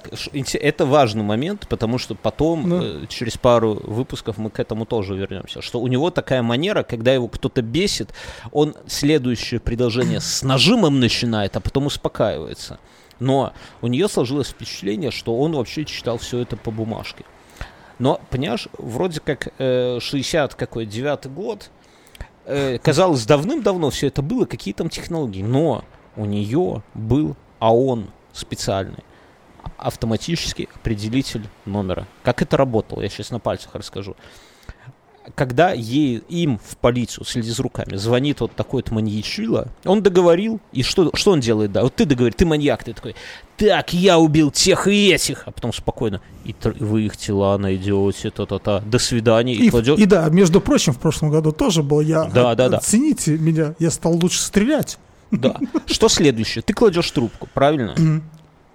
это 0.54 0.84
важный 0.84 1.22
момент, 1.22 1.66
потому 1.68 1.96
что 1.98 2.14
потом, 2.14 2.68
Ну. 2.68 2.82
э, 2.82 3.06
через 3.08 3.38
пару 3.38 3.74
выпусков 3.74 4.36
мы 4.36 4.50
к 4.50 4.60
этому 4.60 4.84
тоже 4.84 5.16
вернемся, 5.16 5.62
что 5.62 5.80
у 5.80 5.86
него 5.86 6.10
такая 6.10 6.42
манера, 6.42 6.82
когда 6.82 7.12
его 7.12 7.28
кто-то 7.28 7.62
бесит, 7.62 8.12
он 8.52 8.74
следующее 8.86 9.60
предложение 9.60 10.20
с 10.20 10.42
нажимом 10.42 11.00
начинает, 11.00 11.56
а 11.56 11.60
потом 11.60 11.86
успокаивается. 11.86 12.78
Но 13.18 13.52
у 13.80 13.86
нее 13.86 14.08
сложилось 14.08 14.48
впечатление, 14.48 15.10
что 15.10 15.36
он 15.38 15.52
вообще 15.52 15.84
читал 15.84 16.18
все 16.18 16.38
это 16.40 16.56
по 16.56 16.70
бумажке. 16.70 17.24
Но, 17.98 18.20
понимаешь, 18.30 18.68
вроде 18.78 19.20
как 19.20 19.48
э, 19.58 19.98
60 20.00 20.54
какой, 20.54 20.86
9 20.86 21.26
год, 21.26 21.70
э, 22.46 22.78
казалось, 22.78 23.24
давным-давно 23.26 23.90
все 23.90 24.06
это 24.08 24.22
было, 24.22 24.44
какие 24.44 24.72
там 24.74 24.88
технологии, 24.88 25.42
но 25.42 25.84
у 26.16 26.24
нее 26.24 26.82
был 26.94 27.36
АОН 27.58 28.10
специальный, 28.32 29.04
автоматический 29.76 30.68
определитель 30.74 31.46
номера. 31.66 32.06
Как 32.22 32.42
это 32.42 32.56
работало, 32.56 33.02
я 33.02 33.08
сейчас 33.08 33.30
на 33.30 33.38
пальцах 33.38 33.74
расскажу. 33.74 34.16
Когда 35.34 35.72
ей, 35.72 36.22
им 36.30 36.58
в 36.58 36.76
полицию, 36.78 37.24
следи 37.26 37.50
за 37.50 37.62
руками, 37.62 37.96
звонит 37.96 38.40
вот 38.40 38.52
такой-то 38.56 38.94
маньячила, 38.94 39.68
он 39.84 40.02
договорил, 40.02 40.60
и 40.72 40.82
что, 40.82 41.10
что 41.14 41.32
он 41.32 41.40
делает, 41.40 41.70
да, 41.72 41.82
вот 41.82 41.94
ты 41.94 42.06
договорил, 42.06 42.34
ты 42.34 42.46
маньяк, 42.46 42.82
ты 42.84 42.94
такой, 42.94 43.14
так, 43.58 43.92
я 43.92 44.18
убил 44.18 44.50
тех 44.50 44.88
и 44.88 45.12
этих, 45.12 45.42
а 45.46 45.50
потом 45.50 45.74
спокойно, 45.74 46.22
и 46.44 46.52
тр- 46.52 46.82
вы 46.82 47.02
их 47.02 47.18
тела 47.18 47.58
найдете, 47.58 48.30
та-та-та, 48.30 48.80
до 48.80 48.98
свидания, 48.98 49.54
и, 49.54 49.66
И, 49.66 49.70
кладет, 49.70 49.98
и 49.98 50.06
да, 50.06 50.26
между 50.30 50.60
прочим, 50.60 50.94
в 50.94 50.98
прошлом 50.98 51.30
году 51.30 51.52
тоже 51.52 51.82
был 51.82 52.00
я. 52.00 52.24
Да, 52.24 52.54
да, 52.54 52.70
да. 52.70 52.78
Оцените 52.78 53.36
меня, 53.36 53.74
я 53.78 53.90
стал 53.90 54.14
лучше 54.14 54.40
стрелять. 54.40 54.98
Да. 55.30 55.56
Что 55.86 56.08
следующее? 56.08 56.62
Ты 56.62 56.72
кладешь 56.74 57.10
трубку, 57.10 57.48
правильно? 57.52 57.94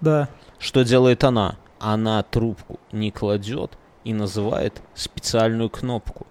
Да. 0.00 0.28
Что 0.58 0.82
делает 0.84 1.24
она? 1.24 1.56
Она 1.78 2.22
трубку 2.22 2.78
не 2.92 3.10
кладет 3.10 3.78
и 4.04 4.12
называет 4.12 4.82
специальную 4.94 5.70
кнопку. 5.70 6.26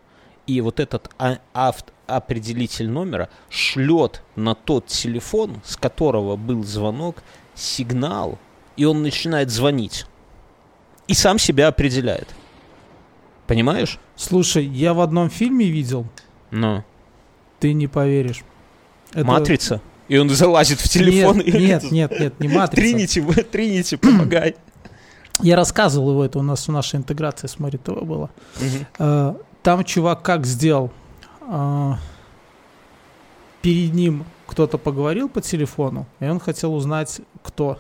И 0.46 0.62
вот 0.62 0.80
этот 0.80 1.10
а- 1.18 1.40
авт- 1.54 1.92
определитель 2.06 2.88
номера 2.90 3.30
шлет 3.50 4.22
на 4.36 4.54
тот 4.54 4.86
телефон, 4.86 5.62
с 5.66 5.78
которого 5.78 6.36
был 6.36 6.64
звонок, 6.64 7.24
сигнал, 7.56 8.38
и 8.78 8.86
он 8.86 9.02
начинает 9.02 9.50
звонить. 9.50 10.06
И 11.08 11.16
сам 11.16 11.40
себя 11.40 11.68
определяет. 11.68 12.30
Понимаешь? 13.48 14.00
Слушай, 14.16 14.66
я 14.66 14.94
в 14.94 15.02
одном 15.02 15.30
фильме 15.32 15.66
видел, 15.70 16.06
Ну. 16.52 16.84
ты 17.60 17.74
не 17.74 17.88
поверишь. 17.88 18.44
Это- 19.12 19.26
Матрица. 19.26 19.82
И 20.08 20.18
он 20.18 20.30
залазит 20.30 20.80
в 20.80 20.88
телефон. 20.90 21.38
Нет, 21.38 21.48
и 21.48 21.52
нет, 21.52 21.92
нет, 21.92 22.20
нет, 22.20 22.40
не 22.40 22.48
матрица. 22.48 22.82
Тринити, 22.82 23.22
Тринити, 23.44 23.96
помогай. 23.96 24.56
Я 25.42 25.56
рассказывал 25.56 26.12
его, 26.12 26.24
это 26.24 26.40
у 26.40 26.44
нас 26.44 26.68
в 26.68 26.72
нашей 26.72 26.98
интеграции 26.98 27.48
с 27.48 27.60
Мари 27.60 27.78
ТВ 27.78 28.02
было. 28.04 28.30
Э, 29.00 29.34
Там 29.64 29.84
чувак 29.84 30.22
как 30.22 30.46
сделал? 30.46 30.92
Э, 31.42 31.94
Перед 33.62 33.94
ним 33.94 34.26
кто-то 34.48 34.78
поговорил 34.78 35.28
по 35.28 35.42
телефону, 35.42 36.06
и 36.20 36.26
он 36.26 36.40
хотел 36.40 36.74
узнать, 36.76 37.20
кто. 37.42 37.80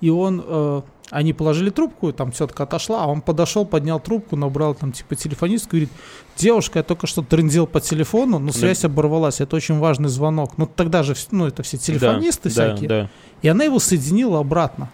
И 0.00 0.10
он 0.10 0.42
э, 0.44 0.82
Они 1.12 1.34
положили 1.34 1.68
трубку, 1.68 2.10
там 2.12 2.32
тетка 2.32 2.62
отошла, 2.62 3.04
а 3.04 3.06
он 3.06 3.20
подошел, 3.20 3.66
поднял 3.66 4.00
трубку, 4.00 4.34
набрал 4.34 4.74
там 4.74 4.92
типа 4.92 5.14
телефонистку, 5.14 5.72
говорит, 5.72 5.90
девушка, 6.38 6.78
я 6.78 6.82
только 6.82 7.06
что 7.06 7.22
трындел 7.22 7.66
по 7.66 7.82
телефону, 7.82 8.38
но 8.38 8.50
связь 8.50 8.82
оборвалась, 8.86 9.42
это 9.42 9.54
очень 9.54 9.78
важный 9.78 10.08
звонок. 10.08 10.56
Ну 10.56 10.66
тогда 10.66 11.02
же, 11.02 11.14
ну 11.30 11.46
это 11.46 11.62
все 11.62 11.76
телефонисты 11.76 12.48
да, 12.48 12.50
всякие. 12.50 12.88
Да, 12.88 13.02
да. 13.02 13.10
И 13.42 13.48
она 13.48 13.64
его 13.64 13.78
соединила 13.78 14.40
обратно. 14.40 14.90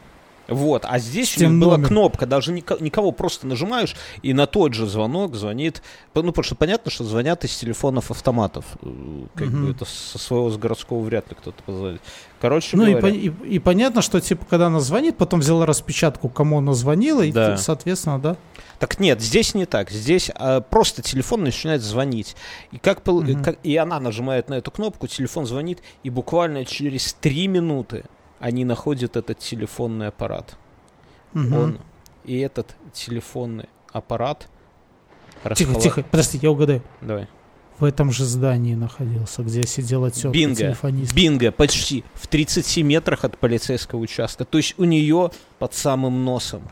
Вот, 0.48 0.84
а 0.88 0.98
здесь 0.98 1.36
у 1.36 1.40
них 1.44 1.60
была 1.60 1.72
номером. 1.76 1.88
кнопка, 1.88 2.24
даже 2.26 2.52
никого 2.52 3.12
просто 3.12 3.46
нажимаешь, 3.46 3.94
и 4.22 4.32
на 4.32 4.46
тот 4.46 4.72
же 4.72 4.86
звонок 4.86 5.34
звонит, 5.34 5.82
ну, 6.14 6.22
потому 6.24 6.42
что 6.42 6.54
понятно, 6.54 6.90
что 6.90 7.04
звонят 7.04 7.44
из 7.44 7.54
телефонов 7.56 8.10
автоматов, 8.10 8.64
э, 8.82 8.88
как 9.34 9.48
Мгм. 9.48 9.66
бы 9.66 9.70
это 9.72 9.84
со 9.84 10.18
своего 10.18 10.48
с 10.50 10.56
городского 10.56 11.00
вряд 11.00 11.28
ли 11.28 11.36
кто-то 11.38 11.62
позвонит. 11.62 12.00
Короче 12.40 12.76
Ну 12.78 12.84
и, 12.86 12.92
говоря, 12.94 13.08
пон- 13.14 13.18
и- 13.44 13.48
и 13.56 13.58
понятно, 13.58 14.00
что 14.00 14.20
типа, 14.20 14.46
когда 14.48 14.68
она 14.68 14.80
звонит, 14.80 15.16
потом 15.18 15.40
взяла 15.40 15.66
распечатку, 15.66 16.28
кому 16.30 16.58
она 16.58 16.72
звонила, 16.72 17.22
и, 17.22 17.30
Да. 17.32 17.56
соответственно, 17.58 18.18
да. 18.18 18.36
так 18.78 19.00
нет, 19.00 19.20
здесь 19.20 19.54
не 19.54 19.66
так, 19.66 19.90
здесь 19.90 20.30
а, 20.34 20.60
просто 20.60 21.02
телефон 21.02 21.42
начинает 21.42 21.82
звонить, 21.82 22.36
и 22.70 22.78
как, 22.78 23.04
Мгм. 23.06 23.42
как- 23.42 23.58
и 23.64 23.76
она 23.76 23.98
нажимает 24.00 24.48
на 24.48 24.54
эту 24.54 24.70
кнопку, 24.70 25.08
телефон 25.08 25.46
звонит, 25.46 25.80
и 26.04 26.10
буквально 26.10 26.64
через 26.64 27.12
три 27.14 27.48
минуты 27.48 28.04
они 28.40 28.65
находят 28.65 29.16
этот 29.16 29.39
телефонный 29.39 30.09
аппарат. 30.09 30.56
Мгм. 31.32 31.52
Он 31.56 31.78
и 32.24 32.39
этот 32.39 32.74
телефонный 32.93 33.69
аппарат. 33.93 34.48
Тихо, 35.55 35.73
распола- 35.73 35.82
тихо, 35.82 36.02
подожди, 36.02 36.39
я 36.43 36.51
угадаю. 36.51 36.82
Давай. 37.01 37.28
В 37.78 37.85
этом 37.85 38.10
же 38.10 38.24
здании 38.24 38.74
находился, 38.74 39.43
где 39.44 39.62
сидела 39.65 40.10
тетка 40.10 40.31
Бинго. 40.31 40.56
телефонист. 40.56 41.15
Бинго, 41.15 41.52
почти 41.52 42.02
в 42.15 42.27
30 42.27 42.82
метрах 42.82 43.24
от 43.24 43.39
полицейского 43.39 44.01
участка. 44.01 44.44
То 44.44 44.59
есть 44.59 44.74
у 44.78 44.85
нее 44.85 45.31
под 45.60 45.74
самым 45.74 46.24
носом. 46.24 46.62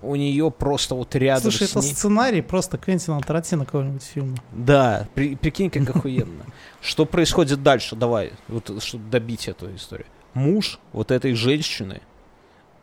У 0.00 0.16
нее 0.16 0.50
просто 0.50 0.94
вот 0.94 1.14
рядом 1.16 1.50
Слушай, 1.50 1.64
это 1.68 1.80
ней. 1.80 1.92
сценарий 1.92 2.40
просто 2.42 2.76
Квентина 2.78 3.20
Тарантино 3.20 3.64
какого-нибудь 3.66 4.02
фильма. 4.02 4.36
Да, 4.52 5.06
при- 5.14 5.34
прикинь, 5.34 5.70
как 5.70 5.96
охуенно. 5.96 6.44
Что 6.80 7.04
происходит 7.06 7.62
дальше? 7.62 7.94
Давай, 7.96 8.32
вот, 8.48 8.82
чтобы 8.82 9.08
добить 9.10 9.48
эту 9.48 9.74
историю. 9.74 10.06
Муж 10.34 10.78
вот 10.92 11.10
этой 11.10 11.34
женщины, 11.34 12.00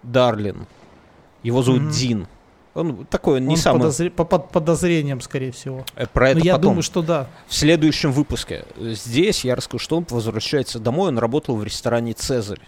Дарлин, 0.03 0.65
его 1.43 1.61
зовут 1.63 1.81
Мгм. 1.81 1.91
Дин. 1.91 2.27
Он 2.73 3.05
такой, 3.05 3.37
он 3.39 3.47
не 3.47 3.55
Он 3.55 3.57
самый... 3.57 3.81
подозре- 3.89 4.09
по- 4.09 4.23
под 4.23 4.49
подозрением, 4.49 5.19
скорее 5.19 5.51
всего. 5.51 5.83
э, 5.95 6.07
Про 6.07 6.27
Но 6.27 6.31
это 6.31 6.39
я 6.39 6.53
потом. 6.53 6.69
думаю, 6.71 6.83
что 6.83 7.01
да. 7.01 7.27
В 7.47 7.53
следующем 7.53 8.13
выпуске. 8.13 8.63
Здесь 8.79 9.43
я 9.43 9.55
расскажу, 9.55 9.79
что 9.83 9.97
он 9.97 10.05
возвращается 10.09 10.79
домой. 10.79 11.09
Он 11.09 11.17
работал 11.19 11.57
в 11.57 11.63
ресторане 11.65 12.13
«Цезарь». 12.13 12.61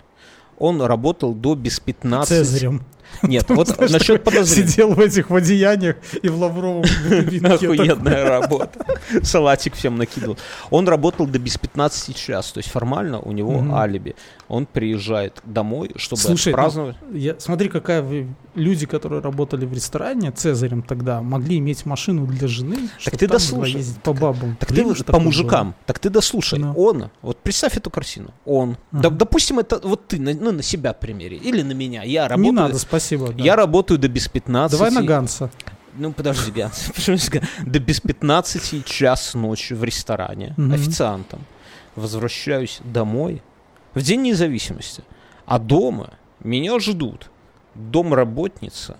Он 0.59 0.81
работал 0.81 1.33
до 1.33 1.55
без 1.55 1.79
15... 1.79 2.27
Цезарем. 2.27 2.83
Нет, 3.21 3.45
вот 3.49 3.67
Знаешь, 3.67 3.91
насчет 3.91 4.23
подозрений. 4.23 4.67
Сидел 4.69 4.93
в 4.93 4.99
этих 4.99 5.29
в 5.29 5.35
одеяниях 5.35 5.97
и 6.21 6.29
в 6.29 6.37
лавровом. 6.39 6.83
Охуенная 7.43 8.25
работа. 8.27 8.85
Салатик 9.21 9.75
всем 9.75 9.95
накидывал. 9.97 10.37
Он 10.69 10.87
работал 10.87 11.27
до 11.27 11.37
без 11.39 11.57
15 11.57 12.15
час. 12.15 12.51
То 12.51 12.59
есть 12.59 12.69
формально 12.69 13.19
у 13.19 13.31
него 13.31 13.75
алиби. 13.75 14.15
Он 14.53 14.67
приезжает 14.67 15.41
домой, 15.45 15.89
чтобы 15.95 16.21
Слушай, 16.21 16.49
ну, 16.49 16.57
праздновать. 16.57 16.95
Я, 17.11 17.39
смотри, 17.39 17.69
какая 17.69 18.03
вы... 18.03 18.27
Люди, 18.53 18.85
которые 18.85 19.19
работали 19.19 19.65
в 19.65 19.73
ресторане 19.73 20.29
Цезарем 20.29 20.83
тогда, 20.83 21.23
могли 21.23 21.57
иметь 21.57 21.87
машину 21.87 22.27
для 22.27 22.47
жены, 22.47 22.87
чтобы 22.99 23.17
ты 23.17 23.27
дослушай. 23.27 23.77
ездить 23.79 23.99
по 24.03 24.13
бабам. 24.13 24.55
Так 24.59 24.71
ты 24.71 24.85
по 25.05 25.19
мужикам, 25.19 25.73
так 25.87 25.97
ты 25.97 26.11
дослушай. 26.11 26.59
Ну. 26.59 26.71
Он, 26.73 27.09
вот 27.23 27.39
представь 27.39 27.77
эту 27.77 27.89
картину. 27.89 28.29
Он, 28.45 28.77
да, 28.91 29.07
Ага. 29.07 29.17
допустим, 29.17 29.57
это 29.57 29.79
вот 29.83 30.07
ты, 30.07 30.21
на, 30.21 30.35
ну, 30.35 30.51
на 30.51 30.61
себя 30.61 30.93
примери, 30.93 31.37
или 31.37 31.63
на 31.63 31.71
меня. 31.71 32.03
Я 32.03 32.21
было. 32.21 32.29
работаю, 32.29 32.45
Не 32.45 32.51
надо, 32.51 32.77
спасибо. 32.77 33.29
да. 33.33 33.43
я 33.43 33.55
работаю 33.55 33.97
до 33.97 34.07
без 34.07 34.27
15. 34.27 34.77
Давай 34.77 34.91
на 34.91 35.01
Ганса. 35.01 35.49
Ну, 35.97 36.11
подожди, 36.13 36.51
Ганс. 36.51 36.91
До 37.65 37.79
без 37.79 37.99
15 38.01 38.85
час 38.85 39.33
ночи 39.33 39.73
в 39.73 39.83
ресторане 39.83 40.53
официантом. 40.71 41.39
Возвращаюсь 41.95 42.81
домой 42.83 43.41
в 43.93 44.01
День 44.01 44.21
независимости. 44.21 45.03
А 45.45 45.59
дома 45.59 46.13
меня 46.39 46.79
ждут 46.79 47.29
домработница 47.75 48.97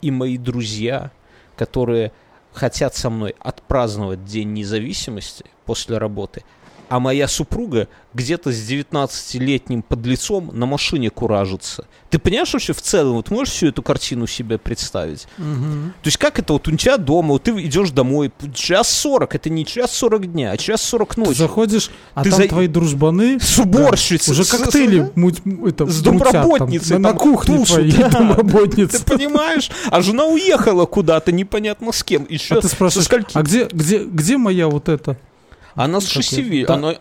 и 0.00 0.10
мои 0.10 0.38
друзья, 0.38 1.10
которые 1.56 2.12
хотят 2.52 2.94
со 2.94 3.10
мной 3.10 3.34
отпраздновать 3.38 4.24
День 4.24 4.52
независимости 4.52 5.44
после 5.64 5.98
работы, 5.98 6.44
а 6.88 7.00
моя 7.00 7.26
супруга 7.28 7.88
где-то 8.14 8.52
с 8.52 8.56
19-летним 8.70 9.82
подлецом 9.82 10.50
на 10.52 10.66
машине 10.66 11.08
куражится. 11.10 11.86
Ты 12.10 12.18
понимаешь 12.18 12.52
вообще 12.52 12.74
в 12.74 12.82
целом, 12.82 13.14
вот 13.14 13.30
можешь 13.30 13.54
всю 13.54 13.68
эту 13.68 13.82
картину 13.82 14.26
себе 14.26 14.58
представить? 14.58 15.26
Мгм. 15.38 15.94
То 16.02 16.08
есть 16.08 16.18
как 16.18 16.38
это 16.38 16.52
вот 16.52 16.68
у 16.68 16.76
тебя 16.76 16.98
дома, 16.98 17.30
вот 17.30 17.44
ты 17.44 17.52
идешь 17.64 17.90
домой, 17.90 18.30
час 18.54 18.90
40, 18.90 19.34
это 19.34 19.48
не 19.48 19.64
час 19.64 19.92
40 19.92 20.30
дня, 20.30 20.50
а 20.52 20.56
час 20.58 20.82
40 20.82 21.14
Ты 21.14 21.20
ночи. 21.22 21.38
заходишь, 21.38 21.90
а 22.14 22.22
Ты 22.22 22.30
там 22.30 22.42
за- 22.42 22.48
твои 22.48 22.66
дружбаны 22.68 23.38
С 23.40 23.58
уборщицей. 23.58 24.32
уже 24.32 24.44
с- 24.44 24.50
коктейли 24.50 25.06
с- 25.06 25.16
муть- 25.16 25.40
это, 25.66 25.86
с 25.86 26.04
мутят 26.04 26.04
там, 26.04 26.18
домработницей 26.18 26.98
на, 26.98 27.08
там 27.10 27.18
кухне 27.18 27.56
тусут, 27.56 27.76
твоей 27.76 27.92
да. 27.96 28.08
домработницы. 28.10 28.98
Ты 29.02 29.16
понимаешь? 29.16 29.70
А 29.90 30.02
жена 30.02 30.26
уехала 30.26 30.84
куда-то, 30.84 31.32
непонятно 31.32 31.92
с 31.92 32.04
кем. 32.04 32.26
Еще 32.28 32.56
А 32.56 32.60
ты 32.60 32.68
спрашиваешь, 32.68 33.06
скольки? 33.06 33.30
а 33.32 33.42
где, 33.42 33.64
где, 33.72 34.04
где 34.04 34.36
моя 34.36 34.68
вот 34.68 34.90
эта? 34.90 35.16
Она 35.74 36.00
с 36.00 36.04
как 36.04 36.12
шести 36.12 36.40
это? 36.40 36.50
ви- 36.50 36.64
Да. 36.66 36.74
она- 36.74 36.94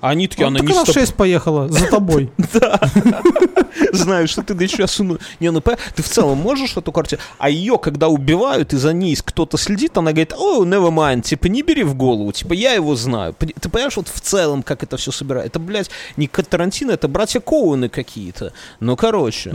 Они 0.00 0.28
такие, 0.28 0.44
А, 0.44 0.48
она 0.48 0.58
так 0.60 0.68
не 0.68 0.72
она 0.74 0.82
с 0.84 0.86
тобой. 0.86 1.00
6 1.02 1.14
поехала 1.14 1.68
за 1.68 1.86
тобой. 1.86 2.30
Знаю, 3.92 4.28
что 4.28 4.42
ты 4.42 4.54
да 4.54 4.66
сейчас 4.68 4.98
ну, 5.00 5.18
не, 5.40 5.50
ну, 5.50 5.60
ты 5.60 6.02
в 6.02 6.08
целом 6.08 6.38
можешь 6.38 6.76
эту 6.76 6.92
картину, 6.92 7.20
а 7.38 7.50
ее, 7.50 7.78
когда 7.78 8.08
убивают, 8.08 8.72
и 8.72 8.76
за 8.76 8.92
ней 8.92 9.16
кто-то 9.16 9.56
следит, 9.56 9.96
она 9.98 10.12
говорит, 10.12 10.32
о, 10.36 10.64
never 10.64 10.90
mind, 10.90 11.22
типа, 11.22 11.46
не 11.46 11.62
бери 11.62 11.82
в 11.82 11.94
голову, 11.94 12.32
типа, 12.32 12.52
я 12.52 12.72
его 12.74 12.94
знаю. 12.96 13.34
Ты 13.34 13.68
понимаешь, 13.68 13.96
вот 13.96 14.08
в 14.08 14.20
целом, 14.20 14.62
как 14.62 14.82
это 14.82 14.96
все 14.96 15.10
собирает? 15.10 15.48
Это, 15.48 15.58
блядь, 15.58 15.90
не 16.16 16.28
Тарантино, 16.28 16.92
это 16.92 17.08
братья 17.08 17.40
Коуны 17.40 17.88
какие-то. 17.88 18.52
Ну, 18.80 18.96
короче, 18.96 19.52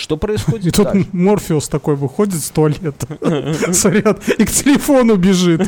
Что 0.00 0.16
И 0.16 0.18
происходит 0.18 0.74
тут 0.74 0.86
дальше? 0.86 1.08
Морфеус 1.12 1.68
такой 1.68 1.94
выходит 1.94 2.42
с 2.42 2.48
туалета, 2.48 3.06
сорян, 3.74 4.18
и 4.38 4.44
к 4.46 4.50
телефону 4.50 5.16
бежит. 5.16 5.60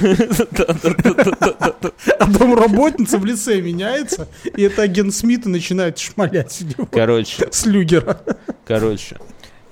А 2.19 2.27
домработница 2.27 3.19
в 3.19 3.27
лице 3.27 3.61
меняется, 3.61 4.29
и 4.57 4.63
это 4.63 4.83
агент 4.83 5.15
Смит 5.15 5.45
и 5.45 5.51
начинает 5.51 5.99
шмалять 5.99 6.63
Короче, 6.91 7.47
с 7.53 7.67
люгера. 7.67 8.23
короче, 8.65 9.19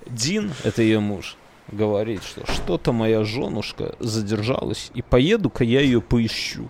Дин, 0.07 0.53
это 0.63 0.83
ее 0.83 1.01
муж, 1.01 1.37
говорит, 1.73 2.23
что 2.23 2.45
что-то 2.53 2.93
моя 2.93 3.25
женушка 3.25 3.95
задержалась, 3.99 4.91
и 4.93 5.01
поеду-ка 5.01 5.65
я 5.65 5.81
ее 5.81 6.03
поищу. 6.03 6.69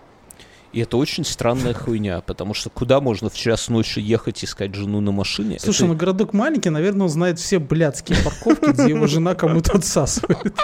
И 0.73 0.79
это 0.79 0.95
очень 0.97 1.25
странная 1.25 1.73
хуйня, 1.73 2.21
потому 2.21 2.53
что 2.53 2.69
куда 2.69 3.01
можно 3.01 3.29
в 3.29 3.35
час 3.35 3.67
ночи 3.67 3.99
ехать 3.99 4.43
искать 4.43 4.73
жену 4.73 5.01
на 5.01 5.11
машине? 5.11 5.57
Слушай, 5.59 5.87
ну 5.87 5.93
Это- 5.93 5.99
городок 5.99 6.33
маленький, 6.33 6.69
наверное, 6.69 7.03
он 7.03 7.09
знает 7.09 7.39
все 7.39 7.59
блядские 7.59 8.17
парковки, 8.23 8.71
где 8.71 8.89
его 8.93 9.07
жена 9.07 9.35
кому-то 9.35 9.73
отсасывает. 9.73 10.55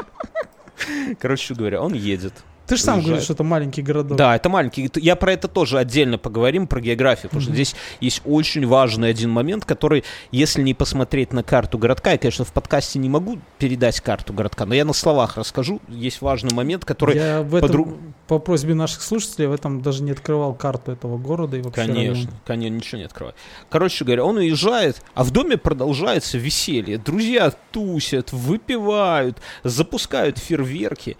короче 1.19 1.53
говоря, 1.55 1.81
он 1.81 1.93
едет. 1.93 2.33
Ты 2.67 2.75
же 2.75 2.83
сам 2.83 3.01
говоришь, 3.01 3.23
что 3.23 3.33
это 3.33 3.43
маленький 3.43 3.81
городок. 3.81 4.17
Да, 4.17 4.35
это 4.35 4.49
маленький. 4.49 4.89
Я 4.95 5.15
про 5.15 5.31
это 5.33 5.47
тоже 5.47 5.79
отдельно 5.79 6.17
поговорим, 6.17 6.67
про 6.67 6.81
географию, 6.81 7.29
потому 7.29 7.41
что 7.41 7.53
здесь 7.53 7.75
есть 8.01 8.21
очень 8.25 8.65
важный 8.67 9.09
один 9.09 9.29
момент, 9.29 9.63
который, 9.65 10.03
если 10.31 10.61
не 10.61 10.73
посмотреть 10.73 11.31
на 11.31 11.43
карту 11.43 11.77
городка, 11.77 12.11
я, 12.11 12.17
конечно, 12.17 12.43
в 12.43 12.51
подкасте 12.51 12.99
не 12.99 13.09
могу 13.09 13.39
передать 13.57 14.01
карту 14.01 14.33
городка, 14.33 14.65
но 14.65 14.75
я 14.75 14.83
на 14.83 14.93
словах 14.93 15.37
расскажу. 15.37 15.79
Есть 15.87 16.21
важный 16.21 16.53
момент, 16.53 16.83
который... 16.83 17.15
Я 17.15 17.41
в 17.41 17.55
этом, 17.55 17.69
подру- 17.69 17.97
по 18.27 18.39
просьбе 18.39 18.73
наших 18.73 19.01
слушателей, 19.01 19.47
в 19.47 19.53
этом 19.53 19.81
даже 19.81 20.03
не 20.03 20.11
открывал 20.11 20.53
карту 20.53 20.91
этого 20.91 21.17
города 21.17 21.55
и 21.55 21.61
вообще 21.61 21.85
Конечно, 21.85 22.13
района. 22.13 22.31
конечно, 22.45 22.75
ничего 22.75 22.97
не 22.99 23.05
открывай. 23.05 23.33
Короче 23.69 24.03
говоря, 24.03 24.25
он 24.25 24.37
уезжает, 24.37 25.01
а 25.13 25.23
в 25.23 25.31
доме 25.31 25.57
продолжается 25.57 26.37
веселье. 26.37 26.97
Друзья 26.97 27.53
тусят, 27.71 28.33
выпивают, 28.33 29.37
запускают 29.63 30.37
фейерверки. 30.37 31.15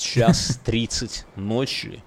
В 0.00 0.02
час 0.02 0.58
30 0.64 1.26
ночи 1.36 2.02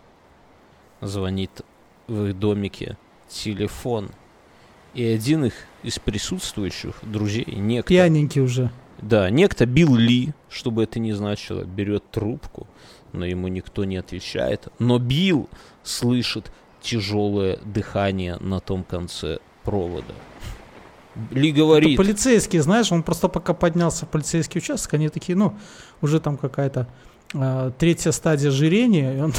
звонит 0.99 1.61
в 2.07 2.25
их 2.25 2.39
домике 2.39 2.97
телефон. 3.29 4.09
И 4.95 5.05
один 5.05 5.45
их 5.45 5.53
из 5.83 5.99
присутствующих 5.99 6.95
друзей, 7.03 7.45
некто, 7.45 7.89
Пьяненький 7.89 8.41
уже. 8.41 8.71
да, 8.99 9.29
некто 9.29 9.67
Билл 9.67 9.95
Ли, 9.95 10.33
чтобы 10.49 10.85
это 10.85 10.97
не 10.97 11.13
значило, 11.13 11.65
берет 11.65 12.09
трубку, 12.09 12.65
но 13.11 13.27
ему 13.27 13.47
никто 13.47 13.83
не 13.83 13.97
отвечает. 13.97 14.69
Но 14.79 14.97
Билл 14.97 15.47
слышит 15.83 16.51
тяжелое 16.81 17.59
дыхание 17.63 18.37
на 18.37 18.59
том 18.59 18.83
конце 18.83 19.37
провода. 19.63 20.15
Ли 21.29 21.51
Это 21.51 21.59
говорит, 21.59 21.95
полицейские, 21.95 22.63
знаешь, 22.63 22.91
он 22.91 23.03
просто 23.03 23.27
пока 23.27 23.53
поднялся 23.53 24.07
в 24.07 24.09
полицейский 24.09 24.57
участок, 24.57 24.95
они 24.95 25.09
такие, 25.09 25.37
ну, 25.37 25.55
уже 26.01 26.19
там 26.19 26.37
какая-то 26.37 26.87
третья 27.77 28.11
стадия 28.11 28.49
ожирения, 28.49 29.17
и 29.17 29.21
он 29.21 29.33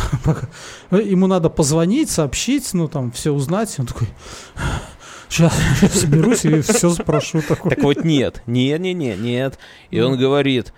ему 1.01 1.27
надо 1.27 1.49
позвонить, 1.49 2.11
сообщить, 2.11 2.75
ну, 2.75 2.89
там, 2.89 3.13
все 3.13 3.33
узнать, 3.33 3.75
и 3.79 3.81
он 3.81 3.87
такой, 3.87 4.09
Сейчас, 5.35 5.53
соберусь 5.93 6.45
и 6.45 6.61
все 6.61 6.91
спрошу 6.91 7.43
такое. 7.49 7.75
Так 7.75 7.83
вот 7.83 8.05
нет, 8.05 8.43
нет, 8.47 8.81
нет, 8.81 8.97
нет, 8.97 9.19
нет. 9.19 9.59
И 9.91 10.01
он 10.01 10.17
говорит, 10.17 10.73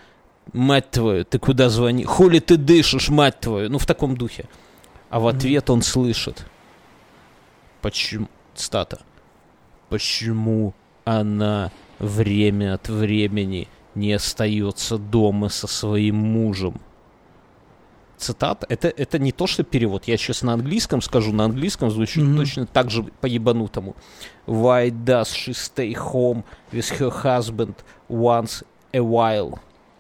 мать 0.55 0.91
твою, 0.91 1.25
ты 1.27 1.39
куда 1.39 1.69
звони? 1.69 2.05
Хули 2.05 2.39
ты 2.39 2.57
дышишь, 2.57 3.11
мать 3.11 3.39
твою? 3.41 3.69
Ну, 3.69 3.79
в 3.79 3.85
таком 3.85 4.17
духе. 4.17 4.49
А 5.11 5.21
в 5.21 5.27
ответ 5.27 5.69
он 5.69 5.83
слышит. 5.83 6.47
Почему? 7.83 8.29
Стата. 8.55 9.01
Почему 9.91 10.75
она 11.05 11.71
время 11.99 12.75
от 12.75 12.89
времени 12.89 13.69
не 13.95 14.15
остается 14.15 14.97
дома 14.97 15.51
со 15.51 15.67
своим 15.67 16.17
мужем? 16.17 16.81
Цитата. 18.19 18.67
Это, 18.71 18.89
это 18.89 19.19
не 19.19 19.33
то, 19.33 19.47
что 19.47 19.63
перевод. 19.63 20.05
Я 20.07 20.17
сейчас 20.17 20.43
на 20.43 20.55
английском 20.55 21.03
скажу. 21.03 21.33
На 21.33 21.45
английском 21.45 21.91
звучит 21.91 22.23
Мгм. 22.25 22.37
точно 22.39 22.67
так 22.67 22.91
же 22.91 23.03
по-ебанутому. 23.21 23.95
Why 24.47 24.91
does 24.91 25.27
she 25.27 25.53
stay 25.53 25.93
home 25.95 26.43
with 26.73 26.99
her 26.99 27.13
husband 27.25 27.75
once 28.09 28.65
a 28.93 28.99
while? 29.01 29.59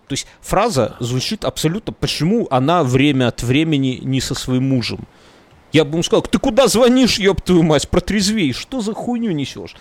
То 0.08 0.12
есть 0.12 0.26
фраза 0.40 0.96
звучит 1.00 1.44
абсолютно, 1.44 1.92
почему 1.92 2.46
она 2.50 2.84
время 2.84 3.28
от 3.28 3.42
времени 3.42 3.98
не 4.02 4.20
со 4.20 4.34
своим 4.34 4.68
мужем. 4.68 5.06
Я 5.72 5.84
бы 5.84 5.90
ему 5.92 6.02
сказал, 6.04 6.22
ты 6.22 6.38
куда 6.38 6.68
звонишь, 6.68 7.18
ёб 7.18 7.42
твою 7.42 7.64
мать, 7.64 7.88
протрезвей, 7.88 8.52
что 8.52 8.80
за 8.80 8.94
хуйню 8.94 9.32
несешь? 9.32 9.74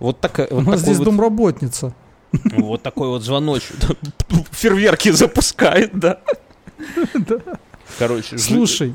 Вот, 0.00 0.18
такая, 0.20 0.48
У 0.48 0.56
вот, 0.56 0.66
нас 0.66 0.80
здесь 0.80 0.98
вот, 0.98 1.04
домработница. 1.04 1.94
вот 2.32 2.82
такой 2.82 3.08
вот 3.08 3.22
звоночек. 3.22 3.76
Фейерверки 4.50 5.10
запускает, 5.12 5.98
да. 5.98 6.20
Короче, 7.98 8.38
Слушай, 8.38 8.94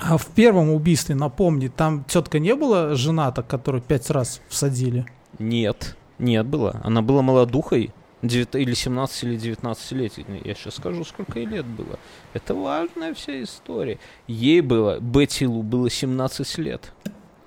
а 0.00 0.16
в 0.16 0.26
первом 0.26 0.70
убийстве, 0.70 1.14
напомни, 1.14 1.68
там 1.68 2.04
тетка 2.04 2.38
не 2.38 2.54
была 2.54 2.94
жена-то, 2.94 3.42
которую 3.42 3.82
пять 3.82 4.10
раз 4.10 4.40
всадили? 4.48 5.06
Нет, 5.38 5.96
нет 6.18 6.46
была. 6.46 6.80
Она 6.84 7.02
была 7.02 7.22
молодухой, 7.22 7.92
девят- 8.22 8.58
или 8.58 8.74
17, 8.74 9.24
или 9.24 9.36
19 9.36 9.92
лет. 9.92 10.12
Я 10.44 10.54
сейчас 10.54 10.74
скажу, 10.76 11.04
сколько 11.04 11.38
ей 11.38 11.46
лет 11.46 11.66
было. 11.66 11.98
Это 12.34 12.54
важная 12.54 13.14
вся 13.14 13.42
история. 13.42 13.98
Ей 14.26 14.60
было, 14.60 15.00
Бетти 15.00 15.46
Лу 15.46 15.62
было 15.62 15.90
17 15.90 16.58
лет. 16.58 16.92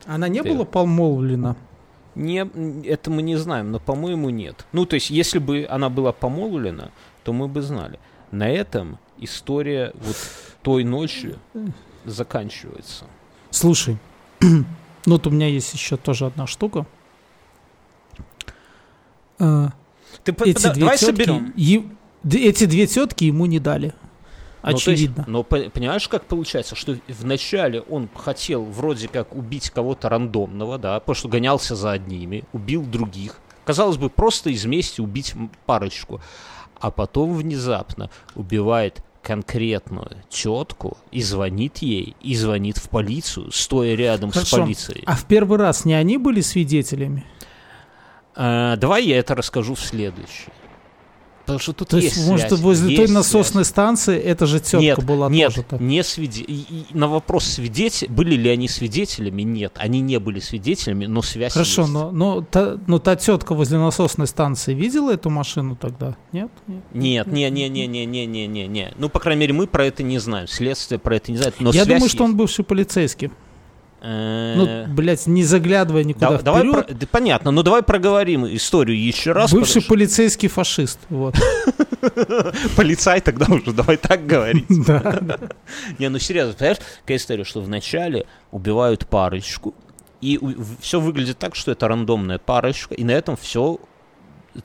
Она 0.05 0.27
не 0.27 0.41
Ты- 0.41 0.49
была 0.53 0.65
помолвлена? 0.65 1.55
Не, 2.15 2.47
это 2.85 3.09
мы 3.09 3.23
не 3.23 3.37
знаем, 3.37 3.71
но, 3.71 3.79
по-моему, 3.79 4.29
нет. 4.29 4.65
Ну, 4.71 4.85
то 4.85 4.95
есть, 4.95 5.09
если 5.09 5.39
бы 5.39 5.65
она 5.67 5.89
была 5.89 6.11
помолвлена, 6.11 6.91
то 7.23 7.33
мы 7.33 7.47
бы 7.47 7.61
знали. 7.63 7.97
На 8.31 8.49
этом 8.49 8.99
история 9.23 9.93
вот 10.01 10.15
той 10.61 10.83
ночью 10.83 11.37
заканчивается. 12.05 13.05
Слушай, 13.49 13.97
ну 14.41 14.65
вот 15.05 15.27
у 15.27 15.29
меня 15.29 15.47
есть 15.47 15.73
еще 15.73 15.97
тоже 15.97 16.25
одна 16.25 16.47
штука. 16.47 16.85
Э, 19.39 19.67
Ты 20.23 20.31
Эти 20.31 20.53
пода- 20.53 20.73
две 20.73 20.79
давай 20.81 20.97
тетки, 20.97 21.11
соберем. 21.11 21.53
е- 21.55 21.83
эти 22.31 22.65
две 22.65 22.87
тетки 22.87 23.25
ему 23.25 23.45
не 23.45 23.59
дали. 23.59 23.93
Ну, 24.63 24.69
есть, 24.71 24.87
Очевидно. 24.87 25.25
Но 25.27 25.43
по- 25.43 25.69
понимаешь, 25.69 26.07
как 26.07 26.23
получается, 26.23 26.75
что 26.75 26.97
вначале 27.09 27.81
он 27.81 28.07
хотел 28.15 28.63
вроде 28.63 29.09
как 29.09 29.35
убить 29.35 29.69
кого-то 29.71 30.07
рандомного, 30.07 30.77
да, 30.77 30.97
потому 31.01 31.15
что 31.15 31.27
гонялся 31.27 31.75
за 31.75 31.91
одними, 31.91 32.45
убил 32.53 32.85
других. 32.85 33.39
Казалось 33.65 33.97
бы, 33.97 34.09
просто 34.09 34.49
из 34.51 34.63
мести 34.65 35.01
убить 35.01 35.33
парочку. 35.65 36.21
А 36.79 36.91
потом 36.91 37.33
внезапно 37.35 38.09
убивает 38.35 39.03
конкретную 39.23 40.17
тетку 40.29 40.97
и 41.11 41.21
звонит 41.23 41.77
ей, 41.77 42.15
и 42.21 42.35
звонит 42.35 42.77
в 42.77 42.89
полицию, 42.89 43.51
стоя 43.51 43.95
рядом 43.95 44.31
с 44.31 44.33
Хорошо. 44.33 44.57
полицией. 44.57 45.03
А 45.05 45.15
в 45.15 45.25
первый 45.25 45.57
раз 45.57 45.85
не 45.85 45.93
они 45.93 46.17
были 46.17 46.41
свидетелями? 46.41 47.25
А, 48.35 48.75
давай 48.75 49.05
я 49.05 49.17
это 49.17 49.33
расскажу 49.33 49.75
в 49.75 49.79
следующий. 49.79 50.51
Потому 51.45 51.59
что 51.59 51.73
тут 51.73 51.89
То 51.89 51.97
есть 51.97 52.15
есть, 52.15 52.27
может, 52.27 52.47
связь, 52.47 52.61
возле 52.61 52.95
той 52.95 53.01
есть 53.03 53.13
насосной 53.13 53.65
станции 53.65 54.17
эта 54.17 54.45
же 54.45 54.61
тетка 54.61 54.77
нет, 54.77 55.03
была 55.03 55.29
нет, 55.29 55.53
тоже 55.53 55.65
так? 55.67 55.81
не 55.81 56.01
свиде... 56.01 56.41
и- 56.41 56.53
и 56.53 56.85
на 56.93 57.09
вопрос 57.09 57.43
свидетель, 57.43 58.09
были 58.09 58.35
ли 58.35 58.49
они 58.49 58.69
свидетелями, 58.69 59.41
нет, 59.41 59.73
они 59.75 59.99
не 59.99 60.19
были 60.19 60.39
свидетелями, 60.39 61.05
но 61.05 61.21
связь 61.21 61.51
Хорошо, 61.51 61.81
есть. 61.81 61.93
но, 61.93 62.11
но, 62.11 62.41
та, 62.41 62.77
но 62.87 62.97
та 62.99 63.17
тетка 63.17 63.55
возле 63.55 63.77
насосной 63.77 64.27
станции 64.27 64.73
видела 64.73 65.11
эту 65.11 65.29
машину 65.29 65.75
тогда? 65.75 66.15
Нет? 66.31 66.49
Нет? 66.93 67.27
Не, 67.27 67.49
не, 67.49 67.69
не, 67.69 67.87
не, 67.87 68.05
не, 68.05 68.25
не, 68.25 68.47
не, 68.47 68.67
не. 68.67 68.93
Ну, 68.97 69.09
по 69.09 69.19
крайней 69.19 69.41
мере, 69.41 69.53
мы 69.53 69.67
про 69.67 69.85
это 69.85 70.01
не 70.01 70.19
знаем, 70.19 70.47
следствие 70.47 70.97
про 70.97 71.17
это 71.17 71.29
не 71.31 71.37
знает, 71.37 71.55
но 71.59 71.71
Я 71.71 71.83
связь 71.83 71.87
думаю, 71.97 72.09
что 72.09 72.23
он 72.23 72.29
есть. 72.31 72.37
бывший 72.37 72.63
полицейский. 72.63 73.31
Э, 74.05 74.55
Ну, 74.57 74.93
блядь, 74.93 75.27
не 75.27 75.45
заглядывая 75.45 76.03
никуда 76.03 76.31
да- 76.31 76.41
давай 76.41 76.63
вперед. 76.63 76.85
про- 76.87 76.93
да 76.93 77.07
понятно, 77.09 77.51
но 77.51 77.63
давай 77.63 77.83
проговорим 77.83 78.45
историю 78.45 79.01
еще 79.01 79.31
раз. 79.31 79.51
Бывший 79.53 79.75
потому 79.81 79.87
полицейский 79.97 80.49
фашист. 80.49 80.99
Вот. 81.09 81.35
полицай 82.75 83.21
тогда 83.21 83.45
уже, 83.53 83.71
давай 83.71 83.95
так 83.97 84.25
говорить. 84.25 84.69
Не, 85.99 86.09
ну 86.09 86.19
серьезно, 86.19 86.53
понимаешь, 86.53 86.79
какая 87.01 87.17
история, 87.17 87.43
что 87.45 87.61
вначале 87.61 88.25
убивают 88.51 89.07
парочку, 89.07 89.73
и 90.21 90.39
все 90.81 90.99
выглядит 90.99 91.37
так, 91.39 91.55
что 91.55 91.71
это 91.71 91.87
рандомная 91.87 92.39
парочка, 92.39 92.93
и 92.95 93.03
на 93.03 93.11
этом 93.11 93.35
все 93.37 93.79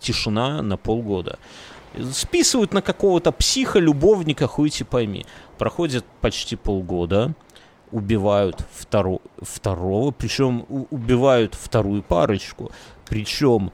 тишина 0.00 0.62
на 0.62 0.76
полгода. 0.76 1.38
Списывают 2.12 2.72
на 2.74 2.82
какого-то 2.82 3.32
психа, 3.32 3.78
любовника, 3.78 4.46
хуй 4.46 4.70
пойми. 4.88 5.26
Проходит 5.56 6.04
почти 6.20 6.54
полгода, 6.54 7.32
убивают 7.92 8.64
второ- 8.78 9.20
второго, 9.40 10.10
причем 10.10 10.64
убивают 10.90 11.54
вторую 11.54 12.02
парочку, 12.02 12.70
причем 13.06 13.70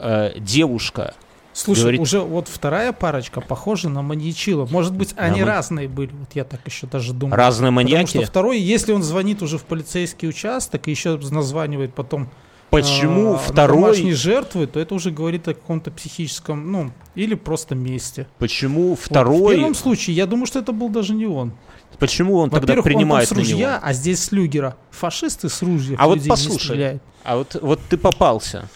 э, 0.00 0.38
девушка 0.38 1.14
Слушай, 1.56 1.82
Говорит- 1.82 2.00
уже 2.00 2.18
вот 2.18 2.48
вторая 2.48 2.92
парочка 2.92 3.40
похожа 3.40 3.88
на 3.88 4.02
маньячила. 4.02 4.66
Может 4.66 4.92
быть, 4.96 5.14
они 5.16 5.42
мы- 5.42 5.46
разные 5.46 5.86
были. 5.86 6.10
Вот 6.12 6.30
я 6.34 6.42
так 6.42 6.58
еще 6.66 6.88
даже 6.88 7.12
думаю. 7.12 7.36
разные 7.36 7.70
Потому 7.70 7.76
маньяки. 7.76 8.16
что 8.18 8.26
второй, 8.26 8.58
если 8.58 8.92
он 8.92 9.04
звонит 9.04 9.40
уже 9.40 9.56
в 9.58 9.62
полицейский 9.62 10.28
участок 10.28 10.88
и 10.88 10.90
еще 10.90 11.16
названивает 11.30 11.94
потом 11.94 12.28
Почему 12.74 13.28
а, 13.28 13.32
на 13.32 13.38
второй 13.38 13.82
домашней 13.82 14.12
жертвы, 14.12 14.66
то 14.66 14.80
это 14.80 14.94
уже 14.94 15.10
говорит 15.10 15.48
о 15.48 15.54
каком-то 15.54 15.90
психическом, 15.90 16.70
ну, 16.70 16.92
или 17.14 17.34
просто 17.34 17.74
месте. 17.74 18.26
Почему 18.38 18.90
Вот. 18.90 19.00
В 19.00 19.04
второй? 19.04 19.56
первом 19.56 19.74
случае, 19.74 20.16
я 20.16 20.26
думаю, 20.26 20.46
что 20.46 20.58
это 20.58 20.72
был 20.72 20.88
даже 20.88 21.14
не 21.14 21.26
он. 21.26 21.52
Почему 21.98 22.38
он 22.38 22.50
тогда 22.50 22.60
Во-первых, 22.60 22.86
он 22.86 22.90
там 22.90 22.98
принимает 22.98 23.28
с 23.28 23.30
на 23.30 23.36
ружья, 23.38 23.56
него? 23.56 23.78
а 23.82 23.92
здесь 23.92 24.24
с 24.24 24.32
люгера. 24.32 24.76
Фашисты 24.90 25.48
с 25.48 25.62
ружья 25.62 25.96
А 25.98 26.06
вот 26.08 26.20
послушай. 26.26 27.00
А 27.22 27.36
вот, 27.36 27.56
вот 27.60 27.80
ты 27.88 27.96
попался. 27.96 28.68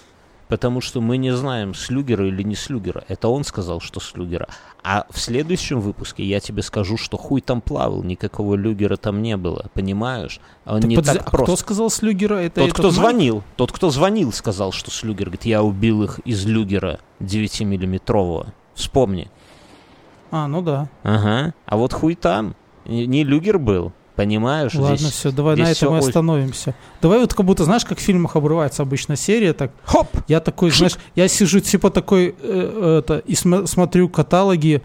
Потому 0.48 0.80
что 0.80 1.00
мы 1.02 1.18
не 1.18 1.34
знаем, 1.36 1.74
слюгера 1.74 2.26
или 2.26 2.42
не 2.42 2.54
слюгера. 2.54 3.04
Это 3.08 3.28
он 3.28 3.44
сказал, 3.44 3.80
что 3.80 4.00
слюгера. 4.00 4.48
А 4.82 5.06
в 5.10 5.18
следующем 5.20 5.80
выпуске 5.80 6.24
я 6.24 6.40
тебе 6.40 6.62
скажу, 6.62 6.96
что 6.96 7.18
хуй 7.18 7.40
там 7.42 7.60
плавал, 7.60 8.02
никакого 8.02 8.54
люгера 8.54 8.96
там 8.96 9.20
не 9.20 9.36
было. 9.36 9.66
Понимаешь? 9.74 10.40
Он 10.64 10.80
Так 10.80 10.88
не 10.90 10.96
подожди, 10.96 11.18
так 11.18 11.28
а 11.28 11.30
просто. 11.30 11.44
кто 11.52 11.56
сказал 11.56 11.90
с 11.90 12.00
люгера? 12.00 12.36
Это 12.36 12.62
Тот, 12.62 12.72
кто 12.72 12.82
Майк? 12.84 12.94
звонил, 12.94 13.42
тот, 13.56 13.72
кто 13.72 13.90
звонил, 13.90 14.32
сказал, 14.32 14.72
что 14.72 14.90
слюгер. 14.90 15.26
Говорит, 15.26 15.44
я 15.44 15.62
убил 15.62 16.02
их 16.04 16.18
из 16.20 16.46
люгера 16.46 17.00
9-миллиметрового. 17.20 18.48
Вспомни. 18.74 19.30
А, 20.30 20.46
ну 20.46 20.62
да. 20.62 20.88
Ага. 21.02 21.54
А 21.66 21.76
вот 21.76 21.92
хуй 21.92 22.14
там. 22.14 22.54
Не 22.86 23.24
люгер 23.24 23.58
был. 23.58 23.92
Понимаешь? 24.18 24.74
Ладно, 24.74 24.96
Здесь- 24.96 25.12
все, 25.12 25.30
давай 25.30 25.56
на 25.56 25.64
здесь 25.64 25.76
этом 25.78 25.86
всё 25.86 25.90
мы 25.92 25.98
очень- 25.98 26.08
остановимся. 26.08 26.74
Давай 27.00 27.20
вот 27.20 27.32
как 27.34 27.46
будто, 27.46 27.64
знаешь, 27.64 27.84
как 27.84 27.98
в 27.98 28.02
фильмах 28.02 28.34
обрывается 28.36 28.82
обычно 28.82 29.14
серия, 29.16 29.52
так 29.52 29.70
Хоп! 29.84 30.08
я 30.26 30.40
такой, 30.40 30.70
знаешь, 30.72 30.96
я 31.14 31.28
сижу 31.28 31.60
типа 31.60 31.88
такой, 31.90 32.34
э, 32.42 32.98
это, 32.98 33.18
и 33.18 33.34
см- 33.36 33.66
смотрю 33.68 34.08
каталоги 34.08 34.82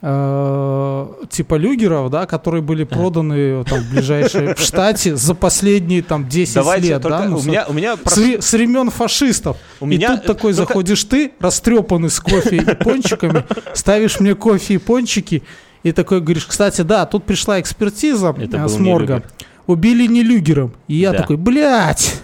э, 0.00 1.06
типа 1.30 1.56
люгеров, 1.56 2.10
да, 2.10 2.26
которые 2.26 2.62
были 2.62 2.84
проданы 2.84 3.64
там 3.64 3.80
в 3.80 3.90
ближайшие 3.90 4.54
в 4.54 4.60
штате 4.64 5.16
за 5.16 5.34
последние 5.34 6.02
там 6.02 6.28
10 6.28 6.54
Давайте 6.54 6.88
лет, 6.88 7.02
только... 7.02 7.18
да, 7.18 7.24
ну, 7.24 7.38
у 7.38 7.42
меня... 7.42 7.66
У 7.68 7.72
меня 7.72 7.96
с, 8.04 8.16
вре- 8.16 8.40
с 8.40 8.52
времен 8.52 8.90
фашистов. 8.90 9.56
у 9.80 9.86
и 9.86 9.88
меня 9.88 10.16
тут 10.16 10.26
такой 10.26 10.52
только- 10.54 10.68
заходишь 10.68 11.04
ты, 11.04 11.32
растрепанный 11.40 12.10
с 12.10 12.20
кофе 12.20 12.56
и 12.58 12.74
пончиками, 12.76 13.44
ставишь 13.74 14.20
мне 14.20 14.34
кофе 14.34 14.74
и 14.74 14.78
пончики, 14.78 15.42
и 15.82 15.92
такой 15.92 16.20
говоришь, 16.20 16.46
кстати, 16.46 16.82
да, 16.82 17.06
тут 17.06 17.24
пришла 17.24 17.60
экспертиза 17.60 18.34
Это 18.38 18.58
э, 18.58 18.68
с 18.68 18.78
морга. 18.78 19.22
Убили 19.68 20.06
не 20.06 20.22
люгером. 20.22 20.74
И 20.88 20.94
я 20.96 21.12
Да. 21.12 21.18
такой, 21.18 21.36
блядь, 21.36 22.16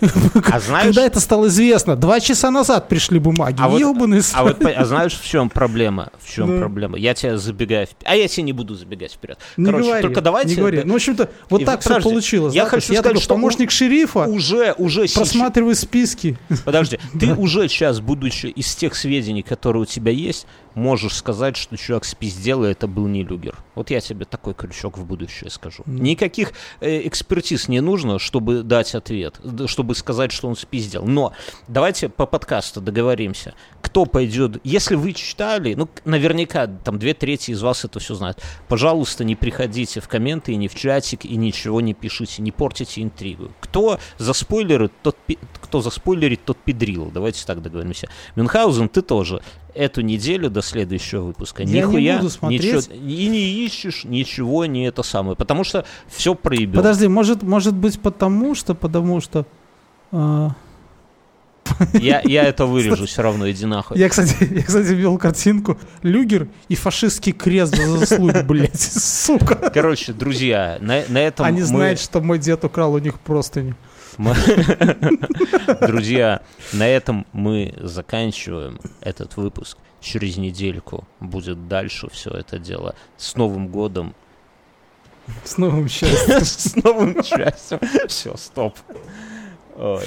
А 0.51 0.59
знаешь... 0.61 0.87
когда 0.87 1.05
это 1.05 1.21
стало 1.21 1.47
известно? 1.49 1.95
Два 1.95 2.19
часа 2.19 2.51
назад 2.51 2.89
пришли 2.89 3.19
бумаги. 3.19 3.57
А 3.61 3.69
вот- 3.69 3.79
Ёбаный 3.81 4.23
А 4.33 4.43
вот 4.45 4.65
а 4.65 4.85
знаешь, 4.87 5.13
в 5.13 5.25
чем 5.25 5.51
проблема? 5.51 6.11
В 6.19 6.29
чем 6.33 6.55
Да. 6.55 6.59
проблема? 6.61 6.97
Я 6.99 7.13
тебя 7.15 7.37
забегаю 7.37 7.87
вперед. 7.87 8.03
А 8.07 8.17
я 8.17 8.27
тебе 8.29 8.45
не 8.45 8.53
буду 8.53 8.75
забегать 8.75 9.13
вперед. 9.13 9.39
Не 9.59 9.67
Короче, 9.67 9.85
говори, 9.85 10.03
только 10.03 10.21
давайте. 10.23 10.49
не 10.51 10.57
говори. 10.57 10.83
Ну, 10.85 10.95
в 10.95 10.97
общем-то, 10.97 11.29
вот 11.51 11.61
И 11.61 11.65
так 11.67 11.81
все 11.81 11.91
подожди, 11.91 12.09
получилось. 12.09 12.55
я 12.55 12.65
да, 12.65 12.71
хочу 12.71 12.77
есть 12.93 13.01
сказать, 13.03 13.05
такой 13.05 13.21
что 13.23 13.35
у- 13.35 13.37
помощник 13.37 13.71
шерифа, 13.71 14.21
уже, 14.21 14.73
уже 14.79 15.07
сейчас. 15.07 15.29
просматриваю 15.29 15.75
списки. 15.77 16.39
Подожди, 16.65 16.99
ты 17.21 17.35
уже 17.35 17.69
сейчас, 17.69 18.01
будучи 18.01 18.47
из 18.47 18.75
тех 18.75 18.95
сведений, 18.97 19.43
которые 19.43 19.83
у 19.83 19.87
тебя 19.87 20.13
есть, 20.13 20.47
можешь 20.75 21.15
сказать, 21.15 21.57
что 21.59 21.77
чувак 21.77 22.07
спиздел, 22.07 22.65
и 22.65 22.71
это 22.71 22.87
был 22.89 23.07
не 23.07 23.23
люгер. 23.23 23.55
Вот 23.75 23.91
я 23.91 24.01
тебе 24.01 24.25
такой 24.25 24.55
крючок 24.55 24.97
в 24.97 25.05
будущее 25.05 25.51
скажу. 25.51 25.83
Никаких 25.87 26.53
э, 26.81 27.07
экспертиз 27.07 27.34
экспертиз 27.35 27.69
не 27.69 27.81
нужно, 27.81 28.19
чтобы 28.19 28.63
дать 28.63 28.95
ответ, 28.95 29.41
чтобы 29.67 29.95
сказать, 29.95 30.31
что 30.31 30.49
он 30.49 30.57
спиздил. 30.57 31.05
Но 31.05 31.33
давайте 31.67 32.09
по 32.09 32.27
подкасту 32.27 32.81
договоримся. 32.81 33.55
Кто 33.95 34.07
пойдет, 34.07 34.59
если 34.65 34.97
вы 34.97 35.13
читали, 35.13 35.75
ну, 35.75 35.89
наверняка 36.05 36.67
там 36.67 36.99
две 36.99 37.15
трети 37.15 37.53
из 37.53 37.63
вас 37.63 37.85
это 37.85 38.01
все 38.01 38.17
знают. 38.17 38.43
Пожалуйста, 38.67 39.23
не 39.23 39.37
приходите 39.37 40.01
в 40.01 40.09
комменты 40.09 40.51
и 40.51 40.57
не 40.57 40.67
в 40.67 40.75
чатик, 40.75 41.25
и 41.25 41.37
ничего 41.37 41.81
не 41.81 41.95
пишите, 41.95 42.43
не 42.43 42.51
портите 42.51 43.03
интригу. 43.03 43.53
Кто 43.61 44.01
за 44.19 44.33
спойлеры, 44.33 44.91
тот, 45.05 45.17
кто 45.61 45.81
за 45.81 45.91
спойлерит, 45.91 46.45
тот 46.45 46.59
педрил. 46.59 47.13
Давайте 47.15 47.47
так 47.47 47.63
договоримся. 47.63 48.09
Мюнхгаузен, 48.35 48.89
ты 48.89 49.01
тоже 49.01 49.41
эту 49.75 50.01
неделю 50.01 50.51
до 50.51 50.61
следующего 50.61 51.27
выпуска. 51.27 51.63
Я 51.63 51.83
Нихуя, 51.83 52.15
не 52.15 52.19
буду 52.19 52.31
смотреть. 52.31 52.65
ничего, 52.65 52.95
и 52.97 53.29
не 53.29 53.65
ищешь 53.65 54.03
ничего, 54.03 54.67
не 54.67 54.89
это 54.89 55.05
самое. 55.05 55.37
Потому 55.37 55.63
что 55.63 55.85
все 56.09 56.35
проебет. 56.35 56.75
Подожди, 56.75 57.07
может, 57.07 57.45
может 57.45 57.75
быть 57.77 58.01
потому 58.01 58.57
что, 58.57 58.75
потому 58.75 59.21
что... 59.21 59.47
а, 60.11 60.57
Я, 61.95 62.21
я 62.25 62.45
это 62.45 62.67
вырежу 62.67 63.07
все 63.07 63.23
равно, 63.23 63.51
иди 63.51 63.67
нахуй. 63.67 63.99
Я, 63.99 64.09
кстати, 64.09 64.37
я, 64.55 64.63
кстати, 64.63 64.89
видел 64.89 65.19
картинку. 65.19 65.79
Люгер 66.03 66.49
и 66.69 66.75
фашистский 66.75 67.33
крест 67.33 67.75
за 67.75 67.99
заслуги, 67.99 68.43
блядь, 68.47 68.81
сука. 68.81 69.71
Короче, 69.73 70.13
друзья, 70.13 70.79
на, 70.81 71.03
на 71.09 71.19
этом 71.19 71.47
Они 71.47 71.61
мы... 71.61 71.67
знают, 71.67 72.01
что 72.01 72.21
мой 72.21 72.39
дед 72.39 72.65
украл 72.65 72.93
у 72.95 72.99
них 72.99 73.19
простыни. 73.21 73.75
Мы- 74.19 74.35
Друзья, 75.81 76.43
на 76.73 76.87
этом 76.87 77.27
мы 77.33 77.75
заканчиваем 77.81 78.79
этот 79.01 79.37
выпуск. 79.37 79.79
Через 80.01 80.37
недельку 80.37 81.09
будет 81.21 81.67
дальше 81.67 82.09
все 82.13 82.31
это 82.31 82.59
дело. 82.59 82.95
С 83.17 83.35
Новым 83.37 83.69
годом, 83.69 84.15
С 85.45 85.57
новым 85.57 85.89
счастьем. 85.89 86.45
с 86.45 86.77
новым 86.77 87.23
счастьем. 87.25 87.81
Все, 88.07 88.37
стоп. 88.37 88.77
Ой. 89.77 90.05